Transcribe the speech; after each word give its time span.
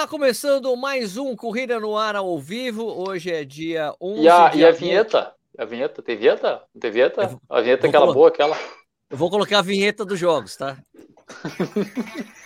Está 0.00 0.08
começando 0.08 0.74
mais 0.78 1.18
um 1.18 1.36
Corrida 1.36 1.78
no 1.78 1.94
Ar 1.94 2.16
ao 2.16 2.38
vivo. 2.38 2.86
Hoje 3.06 3.30
é 3.30 3.44
dia 3.44 3.92
11 4.00 4.22
E 4.22 4.28
a, 4.30 4.54
e 4.54 4.64
a 4.64 4.70
vinheta? 4.70 5.34
A 5.58 5.64
vinheta? 5.66 6.00
Tem 6.00 6.16
vinheta? 6.16 6.62
Não 6.74 6.80
tem 6.80 6.90
vinheta? 6.90 7.26
Vou- 7.26 7.40
A 7.50 7.60
vinheta 7.60 7.82
vou 7.82 7.88
aquela 7.90 8.04
colo- 8.06 8.14
boa, 8.14 8.28
aquela. 8.28 8.58
Eu 9.10 9.18
vou 9.18 9.28
colocar 9.28 9.58
a 9.58 9.62
vinheta 9.62 10.02
dos 10.02 10.18
jogos, 10.18 10.56
tá? 10.56 10.78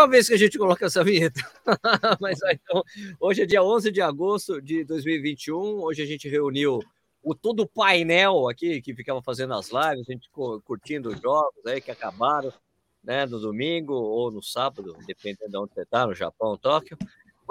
última 0.00 0.08
vez 0.08 0.28
que 0.28 0.34
a 0.34 0.38
gente 0.38 0.58
coloca 0.58 0.86
essa 0.86 1.04
vinheta. 1.04 1.40
Mas 2.20 2.38
então, 2.42 2.82
hoje 3.18 3.42
é 3.42 3.46
dia 3.46 3.62
11 3.62 3.90
de 3.90 4.00
agosto 4.00 4.60
de 4.60 4.84
2021. 4.84 5.82
Hoje 5.82 6.02
a 6.02 6.06
gente 6.06 6.28
reuniu 6.28 6.80
o 7.22 7.34
todo 7.34 7.60
o 7.60 7.68
painel 7.68 8.48
aqui 8.48 8.80
que 8.80 8.94
ficava 8.94 9.20
fazendo 9.22 9.52
as 9.52 9.66
lives, 9.66 10.08
a 10.08 10.12
gente 10.12 10.30
curtindo 10.64 11.10
os 11.10 11.20
jogos 11.20 11.66
aí 11.66 11.80
que 11.80 11.90
acabaram, 11.90 12.52
né, 13.04 13.26
no 13.26 13.38
domingo 13.38 13.92
ou 13.92 14.30
no 14.30 14.42
sábado, 14.42 14.96
dependendo 15.06 15.50
de 15.50 15.58
onde 15.58 15.74
você 15.74 15.82
está, 15.82 16.06
no 16.06 16.14
Japão, 16.14 16.56
Tóquio. 16.56 16.96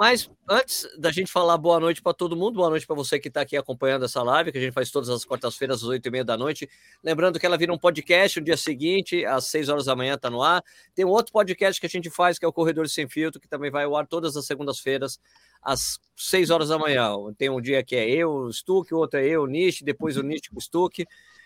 Mas 0.00 0.30
antes 0.48 0.88
da 0.96 1.12
gente 1.12 1.30
falar 1.30 1.58
boa 1.58 1.78
noite 1.78 2.00
para 2.00 2.14
todo 2.14 2.34
mundo, 2.34 2.54
boa 2.54 2.70
noite 2.70 2.86
para 2.86 2.96
você 2.96 3.20
que 3.20 3.28
está 3.28 3.42
aqui 3.42 3.54
acompanhando 3.54 4.06
essa 4.06 4.22
live, 4.22 4.50
que 4.50 4.56
a 4.56 4.60
gente 4.62 4.72
faz 4.72 4.90
todas 4.90 5.10
as 5.10 5.26
quartas-feiras 5.26 5.82
às 5.82 5.88
oito 5.90 6.06
e 6.06 6.10
meia 6.10 6.24
da 6.24 6.38
noite. 6.38 6.66
Lembrando 7.04 7.38
que 7.38 7.44
ela 7.44 7.58
vira 7.58 7.70
um 7.70 7.76
podcast 7.76 8.40
no 8.40 8.46
dia 8.46 8.56
seguinte, 8.56 9.26
às 9.26 9.44
seis 9.44 9.68
horas 9.68 9.84
da 9.84 9.94
manhã, 9.94 10.14
está 10.14 10.30
no 10.30 10.42
ar. 10.42 10.64
Tem 10.94 11.04
um 11.04 11.10
outro 11.10 11.30
podcast 11.34 11.78
que 11.78 11.86
a 11.86 11.90
gente 11.90 12.08
faz, 12.08 12.38
que 12.38 12.46
é 12.46 12.48
o 12.48 12.52
Corredor 12.52 12.88
Sem 12.88 13.06
Filtro, 13.10 13.38
que 13.38 13.46
também 13.46 13.70
vai 13.70 13.84
ao 13.84 13.94
ar 13.94 14.06
todas 14.06 14.38
as 14.38 14.46
segundas-feiras, 14.46 15.20
às 15.60 16.00
seis 16.16 16.48
horas 16.48 16.70
da 16.70 16.78
manhã. 16.78 17.12
Tem 17.36 17.50
um 17.50 17.60
dia 17.60 17.84
que 17.84 17.94
é 17.94 18.08
eu, 18.08 18.32
o 18.32 18.52
Stuck, 18.54 18.94
o 18.94 18.96
outro 18.96 19.20
é 19.20 19.26
eu, 19.26 19.42
o 19.42 19.46
Nish, 19.46 19.82
depois 19.82 20.16
o 20.16 20.22
Nish 20.22 20.48
com 20.48 20.56
o 20.56 20.62
Stuck. 20.62 21.04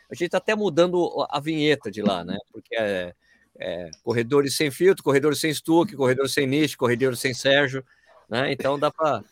A 0.08 0.14
gente 0.14 0.26
está 0.26 0.38
até 0.38 0.54
mudando 0.54 1.26
a 1.28 1.40
vinheta 1.40 1.90
de 1.90 2.02
lá, 2.02 2.24
né? 2.24 2.38
Porque 2.52 2.76
é, 2.76 3.12
é 3.58 3.90
Corredores 4.04 4.56
Sem 4.56 4.70
Filtro, 4.70 5.02
Corredores 5.02 5.40
Sem 5.40 5.52
Stuck, 5.52 5.96
Corredor 5.96 6.28
Sem 6.28 6.46
Nish, 6.46 6.76
Corredor 6.76 7.16
Sem 7.16 7.34
Sérgio, 7.34 7.84
né? 8.28 8.52
Então 8.52 8.78
dá 8.78 8.90
para... 8.90 9.22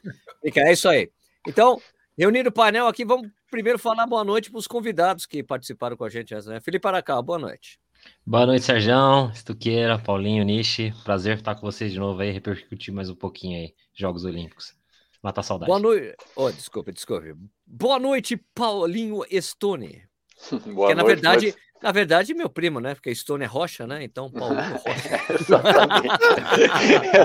É 0.44 0.72
isso 0.72 0.88
aí. 0.88 1.10
Então, 1.46 1.80
reunindo 2.16 2.48
o 2.48 2.52
painel 2.52 2.86
aqui, 2.86 3.04
vamos 3.04 3.30
primeiro 3.50 3.78
falar 3.78 4.06
boa 4.06 4.24
noite 4.24 4.50
para 4.50 4.58
os 4.58 4.66
convidados 4.66 5.26
que 5.26 5.42
participaram 5.42 5.96
com 5.96 6.04
a 6.04 6.08
gente. 6.08 6.34
Né? 6.34 6.60
Felipe 6.60 6.86
Aracá, 6.86 7.20
boa 7.20 7.38
noite. 7.38 7.78
Boa 8.26 8.46
noite, 8.46 8.64
Serjão, 8.64 9.30
Estuqueira, 9.32 9.98
Paulinho, 9.98 10.44
Nishi. 10.44 10.92
Prazer 11.04 11.38
estar 11.38 11.54
com 11.54 11.62
vocês 11.62 11.92
de 11.92 11.98
novo 11.98 12.20
aí, 12.20 12.30
repercutir 12.30 12.92
mais 12.92 13.08
um 13.08 13.14
pouquinho 13.14 13.58
aí, 13.58 13.74
Jogos 13.94 14.24
Olímpicos. 14.24 14.74
Matar 15.22 15.42
saudade. 15.42 15.68
Boa 15.68 15.78
noite. 15.78 16.16
Oh, 16.34 16.50
desculpe, 16.50 16.92
desculpe. 16.92 17.34
Boa 17.66 17.98
noite, 17.98 18.36
Paulinho 18.54 19.22
Stone. 19.40 20.02
Boa 20.74 20.88
que 20.88 20.94
na 20.94 21.02
noite, 21.02 21.14
verdade, 21.14 21.54
na 21.82 21.92
verdade, 21.92 22.32
meu 22.34 22.48
primo, 22.48 22.80
né? 22.80 22.94
Porque 22.94 23.14
Stone 23.14 23.44
é 23.44 23.46
Rocha, 23.46 23.86
né? 23.86 24.02
Então, 24.04 24.30
Paulinho 24.30 24.62
Rocha. 24.84 25.34
Exatamente. 25.40 26.14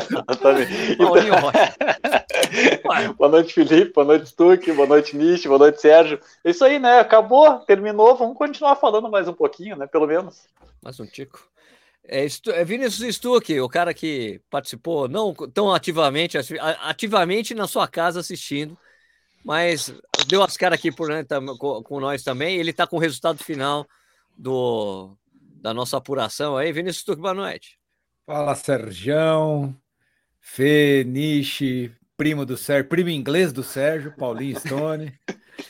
Exatamente. 0.09 0.95
Paulinho 0.97 1.35
Rocha. 1.35 1.75
Então, 2.49 3.13
boa 3.15 3.29
noite, 3.29 3.53
Felipe. 3.53 3.91
Boa 3.93 4.05
noite, 4.05 4.27
Stuck. 4.27 4.71
Boa 4.71 4.87
noite, 4.87 5.17
Nish. 5.17 5.45
Boa 5.45 5.57
noite, 5.59 5.81
Sérgio. 5.81 6.19
É 6.43 6.51
isso 6.51 6.63
aí, 6.63 6.79
né? 6.79 6.99
Acabou, 6.99 7.59
terminou. 7.59 8.15
Vamos 8.15 8.37
continuar 8.37 8.75
falando 8.77 9.09
mais 9.09 9.27
um 9.27 9.33
pouquinho, 9.33 9.75
né? 9.75 9.85
Pelo 9.85 10.07
menos. 10.07 10.47
Mais 10.81 10.97
um 10.99 11.05
tico. 11.05 11.45
É, 12.05 12.27
Stu- 12.29 12.51
é 12.51 12.63
Vinícius 12.63 13.15
Stuck, 13.15 13.59
o 13.59 13.67
cara 13.67 13.93
que 13.93 14.39
participou 14.49 15.09
não 15.09 15.33
tão 15.33 15.73
ativamente, 15.73 16.37
ativamente 16.81 17.53
na 17.53 17.67
sua 17.67 17.85
casa 17.87 18.21
assistindo, 18.21 18.77
mas 19.43 19.93
deu 20.27 20.41
as 20.41 20.55
caras 20.55 20.79
aqui 20.79 20.89
por, 20.91 21.09
né, 21.09 21.25
com, 21.59 21.83
com 21.83 21.99
nós 21.99 22.23
também. 22.23 22.55
Ele 22.57 22.69
está 22.71 22.87
com 22.87 22.95
o 22.95 22.99
resultado 23.01 23.43
final 23.43 23.85
do, 24.37 25.17
da 25.61 25.73
nossa 25.73 25.97
apuração 25.97 26.55
aí. 26.55 26.71
Vinícius 26.71 27.01
Stuck, 27.01 27.19
boa 27.19 27.33
noite. 27.33 27.79
Fala, 28.25 28.55
Serjão, 28.55 29.75
Fê, 30.39 31.03
Nishi, 31.05 31.91
primo 32.15 32.45
do 32.45 32.57
Sérgio, 32.57 32.89
primo 32.89 33.09
inglês 33.09 33.51
do 33.51 33.63
Sérgio, 33.63 34.15
Paulinho 34.15 34.59
Stone. 34.59 35.13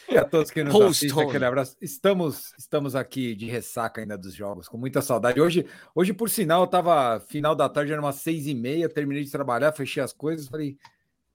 E 0.09 0.17
a 0.17 0.25
todos 0.25 0.51
que 0.51 0.63
nos 0.63 0.73
Paul 0.73 0.87
assistem, 0.87 1.09
Stone. 1.09 1.27
aquele 1.29 1.45
abraço. 1.45 1.77
Estamos, 1.81 2.53
estamos 2.57 2.95
aqui 2.95 3.35
de 3.35 3.45
ressaca 3.45 4.01
ainda 4.01 4.17
dos 4.17 4.33
jogos, 4.33 4.67
com 4.67 4.77
muita 4.77 5.01
saudade. 5.01 5.39
Hoje, 5.39 5.65
hoje 5.95 6.13
por 6.13 6.29
sinal, 6.29 6.61
eu 6.61 6.67
tava 6.67 7.19
final 7.21 7.55
da 7.55 7.69
tarde, 7.69 7.91
era 7.91 8.01
umas 8.01 8.15
seis 8.15 8.47
e 8.47 8.53
meia, 8.53 8.89
terminei 8.89 9.23
de 9.23 9.31
trabalhar, 9.31 9.71
fechei 9.71 10.01
as 10.01 10.11
coisas, 10.11 10.47
falei, 10.47 10.77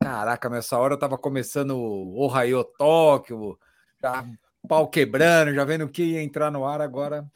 caraca, 0.00 0.48
nessa 0.50 0.76
hora 0.78 0.94
eu 0.94 0.98
tava 0.98 1.16
começando 1.16 1.76
o 1.76 2.20
Ohio 2.24 2.64
Tóquio, 2.64 3.58
já 4.02 4.24
pau 4.68 4.88
quebrando, 4.88 5.54
já 5.54 5.64
vendo 5.64 5.84
o 5.84 5.88
que 5.88 6.02
ia 6.02 6.22
entrar 6.22 6.50
no 6.50 6.64
ar, 6.64 6.80
agora 6.80 7.26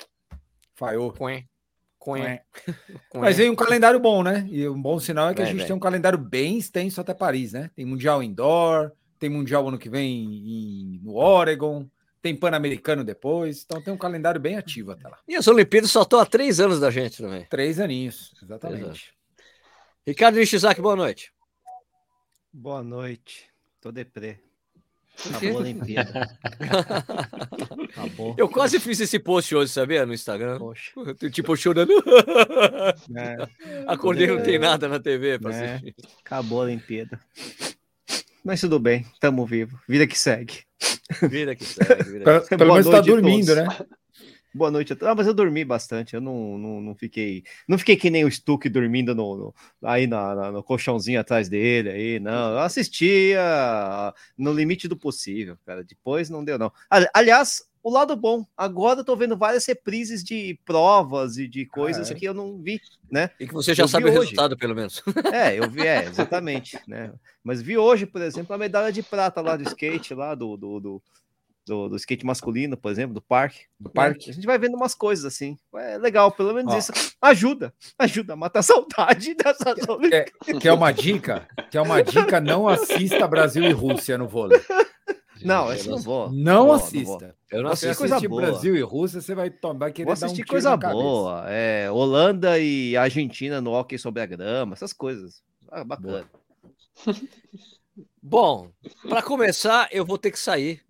falhou. 0.74 1.12
Quen. 1.12 2.40
Mas 3.14 3.36
vem 3.36 3.50
um 3.50 3.56
calendário 3.56 3.98
bom, 3.98 4.22
né? 4.22 4.46
E 4.48 4.68
um 4.68 4.80
bom 4.80 4.98
sinal 5.00 5.30
é 5.30 5.34
que 5.34 5.42
a 5.42 5.44
Vem, 5.44 5.52
gente 5.52 5.58
vem. 5.60 5.66
tem 5.68 5.76
um 5.76 5.80
calendário 5.80 6.18
bem 6.18 6.56
extenso 6.58 7.00
até 7.00 7.12
Paris, 7.12 7.52
né? 7.52 7.68
Tem 7.74 7.84
Mundial 7.84 8.22
Indoor, 8.22 8.92
tem 9.18 9.28
Mundial 9.28 9.66
ano 9.66 9.76
que 9.78 9.90
vem 9.90 10.08
em- 10.24 11.00
no 11.02 11.16
Oregon, 11.16 11.88
tem 12.22 12.36
Pan-Americano 12.36 13.02
depois, 13.02 13.64
então 13.64 13.82
tem 13.82 13.92
um 13.92 13.96
calendário 13.98 14.40
bem 14.40 14.56
ativo 14.56 14.92
até 14.92 15.08
lá. 15.08 15.18
E 15.26 15.34
as 15.34 15.48
Olimpíadas 15.48 15.90
só 15.90 16.02
estão 16.02 16.20
há 16.20 16.26
três 16.26 16.60
anos 16.60 16.78
da 16.78 16.90
gente 16.90 17.20
também. 17.22 17.44
Três 17.46 17.80
aninhos, 17.80 18.30
anos. 18.36 18.42
exatamente. 18.42 19.14
Ricardo 20.06 20.36
Nishizaki, 20.36 20.80
boa 20.80 20.94
noite. 20.94 21.32
Boa 22.52 22.82
noite. 22.84 23.50
Tô 23.80 23.90
deprê. 23.90 24.38
Acabou 25.30 25.56
a 25.58 25.60
Olimpíada. 25.60 26.38
Acabou. 27.90 28.34
Eu 28.38 28.48
quase 28.48 28.78
fiz 28.78 29.00
esse 29.00 29.18
post 29.18 29.54
hoje, 29.54 29.72
sabia? 29.72 30.04
No 30.06 30.12
Instagram. 30.14 30.58
Poxa. 30.58 30.92
Tipo, 31.32 31.56
chorando. 31.56 31.92
né? 33.08 33.36
Acordei, 33.86 34.26
não 34.26 34.42
tem 34.42 34.58
nada 34.58 34.88
na 34.88 34.98
TV 35.00 35.38
para 35.38 35.50
Né? 35.52 35.74
assistir. 35.74 35.94
Acabou 36.24 36.60
a 36.60 36.64
Olimpíada. 36.64 37.18
Mas 38.44 38.60
tudo 38.60 38.78
bem, 38.78 39.04
tamo 39.20 39.44
vivo. 39.46 39.78
Vida 39.88 40.06
que 40.06 40.18
segue. 40.18 40.60
Vida 41.22 41.54
que 41.56 41.64
segue. 41.64 42.04
Vida 42.04 42.18
que 42.18 42.24
Pelo, 42.24 42.40
segue. 42.44 42.56
pelo 42.56 42.72
menos 42.74 42.90
tá 42.90 43.00
dormindo, 43.00 43.54
todos. 43.54 43.78
né? 43.78 43.86
Boa 44.56 44.70
noite. 44.70 44.92
a 44.92 44.96
to- 44.96 45.06
Ah, 45.06 45.14
mas 45.14 45.26
eu 45.26 45.34
dormi 45.34 45.64
bastante. 45.64 46.14
Eu 46.14 46.20
não, 46.20 46.56
não, 46.56 46.80
não 46.80 46.94
fiquei. 46.94 47.44
Não 47.68 47.76
fiquei 47.78 47.96
que 47.96 48.08
nem 48.10 48.24
o 48.24 48.30
Stuck 48.30 48.68
dormindo 48.68 49.14
no, 49.14 49.36
no- 49.36 49.54
aí 49.82 50.06
na, 50.06 50.34
na- 50.34 50.52
no 50.52 50.62
colchãozinho 50.62 51.20
atrás 51.20 51.48
dele. 51.48 51.90
Aí, 51.90 52.18
não. 52.20 52.52
Eu 52.52 52.58
assistia 52.60 53.40
no 54.36 54.52
limite 54.52 54.88
do 54.88 54.96
possível, 54.96 55.56
cara. 55.64 55.84
Depois 55.84 56.30
não 56.30 56.44
deu, 56.44 56.58
não. 56.58 56.72
Ali- 56.90 57.08
Aliás, 57.14 57.62
o 57.82 57.90
lado 57.90 58.16
bom, 58.16 58.44
agora 58.56 59.00
eu 59.00 59.04
tô 59.04 59.14
vendo 59.14 59.36
várias 59.36 59.64
reprises 59.66 60.24
de 60.24 60.58
provas 60.64 61.36
e 61.38 61.46
de 61.46 61.64
coisas 61.66 62.10
é? 62.10 62.14
que 62.14 62.24
eu 62.24 62.34
não 62.34 62.60
vi, 62.60 62.80
né? 63.10 63.30
E 63.38 63.46
que 63.46 63.54
você 63.54 63.74
já 63.74 63.84
Eu 63.84 63.88
sabe 63.88 64.06
o 64.06 64.08
hoje. 64.08 64.18
resultado, 64.20 64.56
pelo 64.56 64.74
menos. 64.74 65.02
É, 65.32 65.56
eu 65.58 65.70
vi, 65.70 65.82
é, 65.86 66.04
exatamente, 66.08 66.78
né? 66.88 67.12
Mas 67.44 67.62
vi 67.62 67.78
hoje, 67.78 68.04
por 68.06 68.20
exemplo, 68.22 68.54
a 68.54 68.58
medalha 68.58 68.90
de 68.92 69.02
prata 69.02 69.40
lá 69.40 69.56
do 69.56 69.62
skate, 69.64 70.14
lá 70.14 70.34
do, 70.34 70.56
do, 70.56 70.80
do, 70.80 71.02
do- 71.66 71.88
do 71.88 71.96
skate 71.96 72.24
masculino, 72.24 72.76
por 72.76 72.90
exemplo, 72.92 73.12
do 73.14 73.20
parque. 73.20 73.64
Do 73.78 73.88
né? 73.88 73.92
parque. 73.94 74.30
A 74.30 74.32
gente 74.32 74.46
vai 74.46 74.58
vendo 74.58 74.74
umas 74.76 74.94
coisas 74.94 75.24
assim. 75.24 75.58
É 75.74 75.98
legal, 75.98 76.30
pelo 76.32 76.54
menos 76.54 76.72
Ó. 76.72 76.78
isso 76.78 76.92
ajuda. 77.20 77.74
Ajuda 77.98 78.34
a 78.34 78.36
matar 78.36 78.60
a 78.60 78.62
saudade 78.62 79.34
dessas 79.34 79.88
Olimpíadas. 79.88 80.32
Quer 80.60 80.72
uma 80.72 80.92
dica? 80.92 81.48
Quer 81.70 81.80
uma 81.80 82.02
dica? 82.02 82.40
Não 82.40 82.68
assista 82.68 83.26
Brasil 83.26 83.64
e 83.64 83.72
Rússia 83.72 84.16
no 84.16 84.28
vôlei. 84.28 84.60
Não, 85.42 85.66
Eu 85.66 85.74
esse 85.74 85.88
não 85.88 85.98
vou. 85.98 86.32
Não 86.32 86.64
vou, 86.66 86.74
assista. 86.74 87.36
Eu 87.50 87.62
não 87.62 87.70
Você 87.70 87.86
assisto 87.88 87.98
coisa 88.02 88.14
assistir 88.14 88.28
boa. 88.28 88.40
Brasil 88.42 88.74
e 88.74 88.80
Rússia, 88.80 89.20
você 89.20 89.34
vai, 89.34 89.50
tomar, 89.50 89.78
vai 89.80 89.92
querer 89.92 90.06
Vou 90.06 90.14
dar 90.14 90.20
um 90.22 90.24
assistir 90.24 90.42
tiro 90.42 90.48
coisa 90.48 90.70
na 90.70 90.78
cabeça. 90.78 91.02
boa. 91.02 91.44
É, 91.48 91.90
Holanda 91.90 92.58
e 92.58 92.96
Argentina 92.96 93.60
no 93.60 93.72
hockey 93.72 93.98
sobre 93.98 94.22
a 94.22 94.26
grama, 94.26 94.72
essas 94.72 94.92
coisas. 94.94 95.42
Ah, 95.70 95.84
bacana. 95.84 96.24
Bom, 98.22 98.70
para 99.08 99.22
começar, 99.22 99.88
eu 99.92 100.04
vou 100.04 100.18
ter 100.18 100.30
que 100.30 100.38
sair 100.38 100.82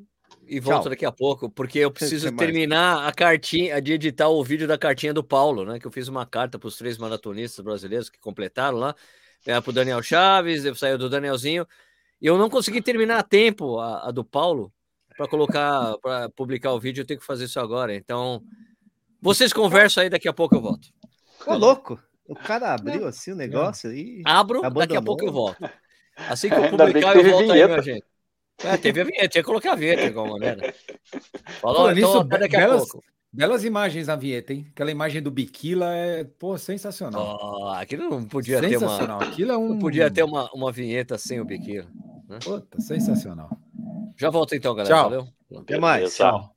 e 0.46 0.60
volto 0.60 0.82
Tchau. 0.82 0.90
daqui 0.90 1.04
a 1.04 1.12
pouco, 1.12 1.50
porque 1.50 1.78
eu 1.80 1.90
preciso 1.90 2.30
terminar 2.36 3.06
a 3.06 3.12
cartinha, 3.12 3.80
de 3.80 3.92
editar 3.92 4.28
o 4.28 4.42
vídeo 4.44 4.68
da 4.68 4.78
cartinha 4.78 5.12
do 5.12 5.24
Paulo, 5.24 5.64
né? 5.64 5.78
Que 5.78 5.86
eu 5.86 5.90
fiz 5.90 6.08
uma 6.08 6.24
carta 6.24 6.58
para 6.58 6.68
os 6.68 6.76
três 6.76 6.96
maratonistas 6.98 7.64
brasileiros 7.64 8.08
que 8.08 8.18
completaram 8.18 8.78
lá, 8.78 8.94
para 9.44 9.70
o 9.70 9.72
Daniel 9.72 10.02
Chaves, 10.02 10.64
eu 10.64 10.74
saiu 10.74 10.98
do 10.98 11.08
Danielzinho, 11.10 11.66
e 12.20 12.26
eu 12.26 12.38
não 12.38 12.48
consegui 12.48 12.80
terminar 12.80 13.18
a 13.18 13.22
tempo 13.22 13.78
a, 13.78 14.08
a 14.08 14.10
do 14.10 14.24
Paulo 14.24 14.72
para 15.16 15.28
colocar, 15.28 15.96
para 15.98 16.28
publicar 16.30 16.72
o 16.72 16.80
vídeo, 16.80 17.02
eu 17.02 17.06
tenho 17.06 17.20
que 17.20 17.26
fazer 17.26 17.44
isso 17.44 17.58
agora. 17.58 17.94
Então, 17.94 18.42
Vocês 19.20 19.52
conversam 19.52 20.02
aí, 20.02 20.10
daqui 20.10 20.28
a 20.28 20.32
pouco 20.32 20.54
eu 20.54 20.60
volto. 20.60 20.88
Ô, 21.46 21.54
louco! 21.54 22.00
O 22.28 22.34
cara 22.34 22.74
abriu 22.74 23.06
assim 23.06 23.32
o 23.32 23.36
negócio 23.36 23.92
e. 23.92 24.22
Abro, 24.24 24.58
Abandonou. 24.58 24.80
daqui 24.80 24.96
a 24.96 25.02
pouco 25.02 25.24
eu 25.24 25.32
volto. 25.32 25.70
Assim 26.28 26.48
que 26.48 26.54
eu 26.54 26.64
Ainda 26.64 26.86
publicar, 26.86 27.12
que 27.12 27.18
eu 27.18 27.30
volto 27.30 27.52
aí, 27.52 27.64
minha 27.64 27.82
gente. 27.82 28.04
É, 28.64 28.76
teve 28.76 29.00
a 29.00 29.04
vinheta, 29.04 29.28
tinha 29.28 29.42
que 29.42 29.46
colocar 29.46 29.72
a 29.72 29.76
vinheta 29.76 30.02
igual 30.04 30.28
maneira. 30.28 30.74
Falou, 31.60 31.76
Falando 31.78 31.98
então 31.98 32.08
nisso, 32.14 32.20
até 32.20 32.38
daqui 32.38 32.56
a 32.56 32.60
belas- 32.60 32.88
pouco. 32.88 33.04
Belas 33.32 33.64
imagens 33.64 34.06
na 34.06 34.16
vinheta, 34.16 34.54
hein? 34.54 34.66
Aquela 34.70 34.90
imagem 34.90 35.20
do 35.20 35.30
Biquila 35.30 35.94
é, 35.94 36.24
pô, 36.24 36.56
sensacional. 36.56 37.36
Ó, 37.38 37.72
aquilo 37.74 38.08
não 38.08 38.24
podia 38.24 38.60
ter 38.60 38.78
uma. 38.78 38.88
sensacional. 38.88 39.20
Aquilo 39.20 39.52
é 39.52 39.58
um. 39.58 39.68
Não 39.70 39.78
podia 39.78 40.10
ter 40.10 40.22
uma, 40.22 40.50
uma 40.54 40.72
vinheta 40.72 41.18
sem 41.18 41.38
o 41.38 41.44
biquíni. 41.44 41.86
Puta, 42.42 42.80
sensacional. 42.80 43.50
Já 44.16 44.30
volto 44.30 44.54
então, 44.54 44.74
galera. 44.74 44.94
Tchau. 44.94 45.10
Valeu. 45.10 45.28
Até 45.60 45.78
mais. 45.78 46.16
Tchau. 46.16 46.50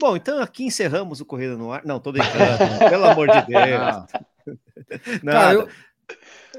Bom, 0.00 0.16
então 0.16 0.42
aqui 0.42 0.64
encerramos 0.64 1.20
o 1.20 1.24
Corrida 1.24 1.56
no 1.56 1.70
Ar. 1.70 1.82
Não, 1.84 2.00
tô 2.00 2.10
brincando. 2.10 2.34
pelo 2.90 3.04
amor 3.04 3.28
de 3.28 3.46
Deus. 3.46 3.70
Nada. 5.22 5.38
cara, 5.38 5.54
eu, 5.54 5.68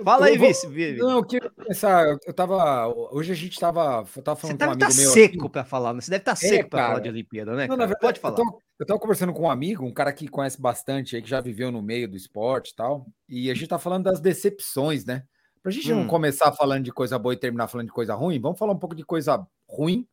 Fala 0.04 0.26
aí, 0.28 0.38
vou- 0.38 0.48
Vice. 0.48 0.68
Vi- 0.68 0.98
não, 0.98 1.12
eu 1.18 1.24
queria 1.26 1.50
pensar. 1.52 2.18
Eu, 2.26 2.34
tava. 2.34 2.88
Hoje 3.12 3.32
a 3.32 3.36
gente 3.36 3.60
tava. 3.60 4.06
Eu 4.16 4.22
tava 4.24 4.40
Você 4.40 4.48
falando 4.48 4.58
deve 4.60 4.72
com 4.74 4.80
um 4.82 4.86
amigo 4.86 5.02
meu. 5.02 5.12
seco 5.12 5.40
aqui. 5.40 5.50
pra 5.50 5.64
falar, 5.66 5.94
né? 5.94 6.02
Você 6.02 6.12
deve 6.12 6.22
estar 6.22 6.36
seco 6.36 6.70
pra 6.70 6.80
cara. 6.80 6.90
falar 6.94 7.00
de 7.04 7.10
Olimpíada, 7.10 7.56
né? 7.56 7.68
Não, 7.68 7.78
na 7.78 7.86
verdade, 7.86 8.02
Pode 8.02 8.20
falar. 8.20 8.34
Eu 8.40 8.46
tava, 8.46 8.58
eu 8.80 8.86
tava 8.86 9.00
conversando 9.00 9.34
com 9.34 9.44
um 9.44 9.50
amigo, 9.52 9.86
um 9.86 9.94
cara 9.94 10.12
que 10.14 10.28
conhece 10.28 10.62
bastante 10.62 11.16
aí, 11.16 11.22
que 11.22 11.30
já 11.30 11.42
viveu 11.42 11.72
no 11.72 11.82
meio 11.82 12.08
do 12.08 12.16
esporte 12.18 12.72
e 12.72 12.76
tal. 12.76 13.06
E 13.30 13.50
a 13.52 13.54
gente 13.54 13.68
tá 13.68 13.80
falando 13.80 14.04
das 14.06 14.20
decepções, 14.20 15.06
né? 15.06 15.24
Pra 15.64 15.72
gente 15.72 15.92
Hum. 15.92 16.02
não 16.02 16.08
começar 16.08 16.52
falando 16.54 16.84
de 16.84 16.92
coisa 16.92 17.18
boa 17.20 17.34
e 17.34 17.38
terminar 17.38 17.68
falando 17.68 17.88
de 17.88 17.94
coisa 17.94 18.14
ruim, 18.16 18.40
vamos 18.40 18.58
falar 18.58 18.72
um 18.74 18.80
pouco 18.80 18.96
de 18.96 19.04
coisa 19.04 19.46
ruim, 19.68 20.08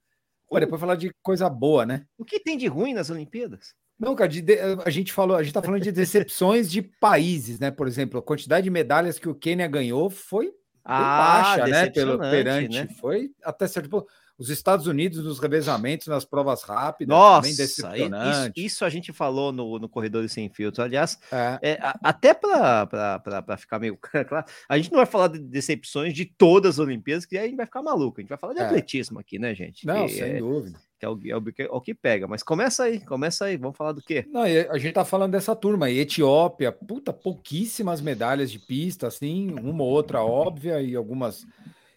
para 0.50 0.60
depois 0.60 0.80
falar 0.80 0.94
de 0.96 1.12
coisa 1.22 1.48
boa, 1.48 1.84
né? 1.86 2.04
O 2.18 2.24
que 2.24 2.40
tem 2.40 2.56
de 2.56 2.66
ruim 2.66 2.92
nas 2.94 3.10
Olimpíadas? 3.10 3.74
Não, 3.98 4.14
cara, 4.14 4.28
de- 4.28 4.40
de- 4.42 4.58
a 4.84 4.90
gente 4.90 5.12
falou, 5.12 5.36
a 5.36 5.42
gente 5.42 5.52
tá 5.52 5.62
falando 5.62 5.82
de 5.82 5.92
decepções 5.92 6.70
de 6.70 6.82
países, 6.82 7.58
né? 7.60 7.70
Por 7.70 7.86
exemplo, 7.86 8.18
a 8.18 8.22
quantidade 8.22 8.64
de 8.64 8.70
medalhas 8.70 9.18
que 9.18 9.28
o 9.28 9.34
Quênia 9.34 9.66
ganhou 9.68 10.10
foi 10.10 10.46
bem 10.46 10.54
baixa, 10.84 11.66
né? 11.66 11.88
Pelo 11.90 12.18
decepcionante, 12.18 12.30
perante, 12.30 12.74
né? 12.74 12.88
foi 13.00 13.30
até 13.42 13.66
certo 13.66 13.88
ponto. 13.88 14.06
Os 14.36 14.50
Estados 14.50 14.88
Unidos 14.88 15.24
nos 15.24 15.38
revezamentos, 15.38 16.08
nas 16.08 16.24
provas 16.24 16.64
rápidas, 16.64 17.16
Nossa, 17.16 17.42
também 17.42 17.52
isso, 17.52 18.52
isso 18.56 18.84
a 18.84 18.90
gente 18.90 19.12
falou 19.12 19.52
no, 19.52 19.78
no 19.78 19.88
Corredores 19.88 20.32
Sem 20.32 20.48
Filtro. 20.50 20.82
Aliás, 20.82 21.16
É. 21.30 21.58
é, 21.62 21.72
a- 21.80 21.96
até 22.02 22.34
para 22.34 23.56
ficar 23.56 23.78
meio 23.78 23.96
claro, 24.28 24.44
a 24.68 24.76
gente 24.76 24.90
não 24.90 24.96
vai 24.98 25.06
falar 25.06 25.28
de 25.28 25.38
decepções 25.38 26.12
de 26.12 26.24
todas 26.24 26.74
as 26.74 26.78
Olimpíadas, 26.80 27.24
que 27.24 27.38
aí 27.38 27.44
a 27.44 27.48
gente 27.48 27.56
vai 27.56 27.66
ficar 27.66 27.80
maluco. 27.80 28.18
A 28.18 28.22
gente 28.22 28.28
vai 28.28 28.38
falar 28.38 28.54
de 28.54 28.60
É. 28.60 28.64
atletismo 28.64 29.20
aqui, 29.20 29.38
né, 29.38 29.54
gente? 29.54 29.86
Não, 29.86 30.06
que, 30.06 30.14
sem 30.14 30.22
é, 30.24 30.38
dúvida. 30.38 30.80
Que 31.16 31.30
é 31.30 31.36
o, 31.36 31.36
é 31.36 31.36
o 31.36 31.52
que- 31.52 31.62
é 31.62 31.68
o 31.70 31.80
que 31.80 31.94
pega. 31.94 32.26
Mas 32.26 32.42
começa 32.42 32.84
aí, 32.84 33.00
começa 33.00 33.44
aí. 33.44 33.56
Vamos 33.56 33.76
falar 33.76 33.92
do 33.92 34.02
quê? 34.02 34.24
Não, 34.30 34.42
a 34.42 34.78
gente 34.78 34.94
tá 34.94 35.04
falando 35.04 35.32
dessa 35.32 35.54
turma 35.54 35.86
aí, 35.86 35.98
Etiópia, 35.98 36.72
puta, 36.72 37.12
pouquíssimas 37.12 38.00
medalhas 38.00 38.50
de 38.50 38.58
pista, 38.58 39.06
assim, 39.06 39.52
uma 39.52 39.82
ou 39.82 39.90
outra 39.90 40.22
óbvia 40.22 40.80
e 40.80 40.94
algumas. 40.96 41.46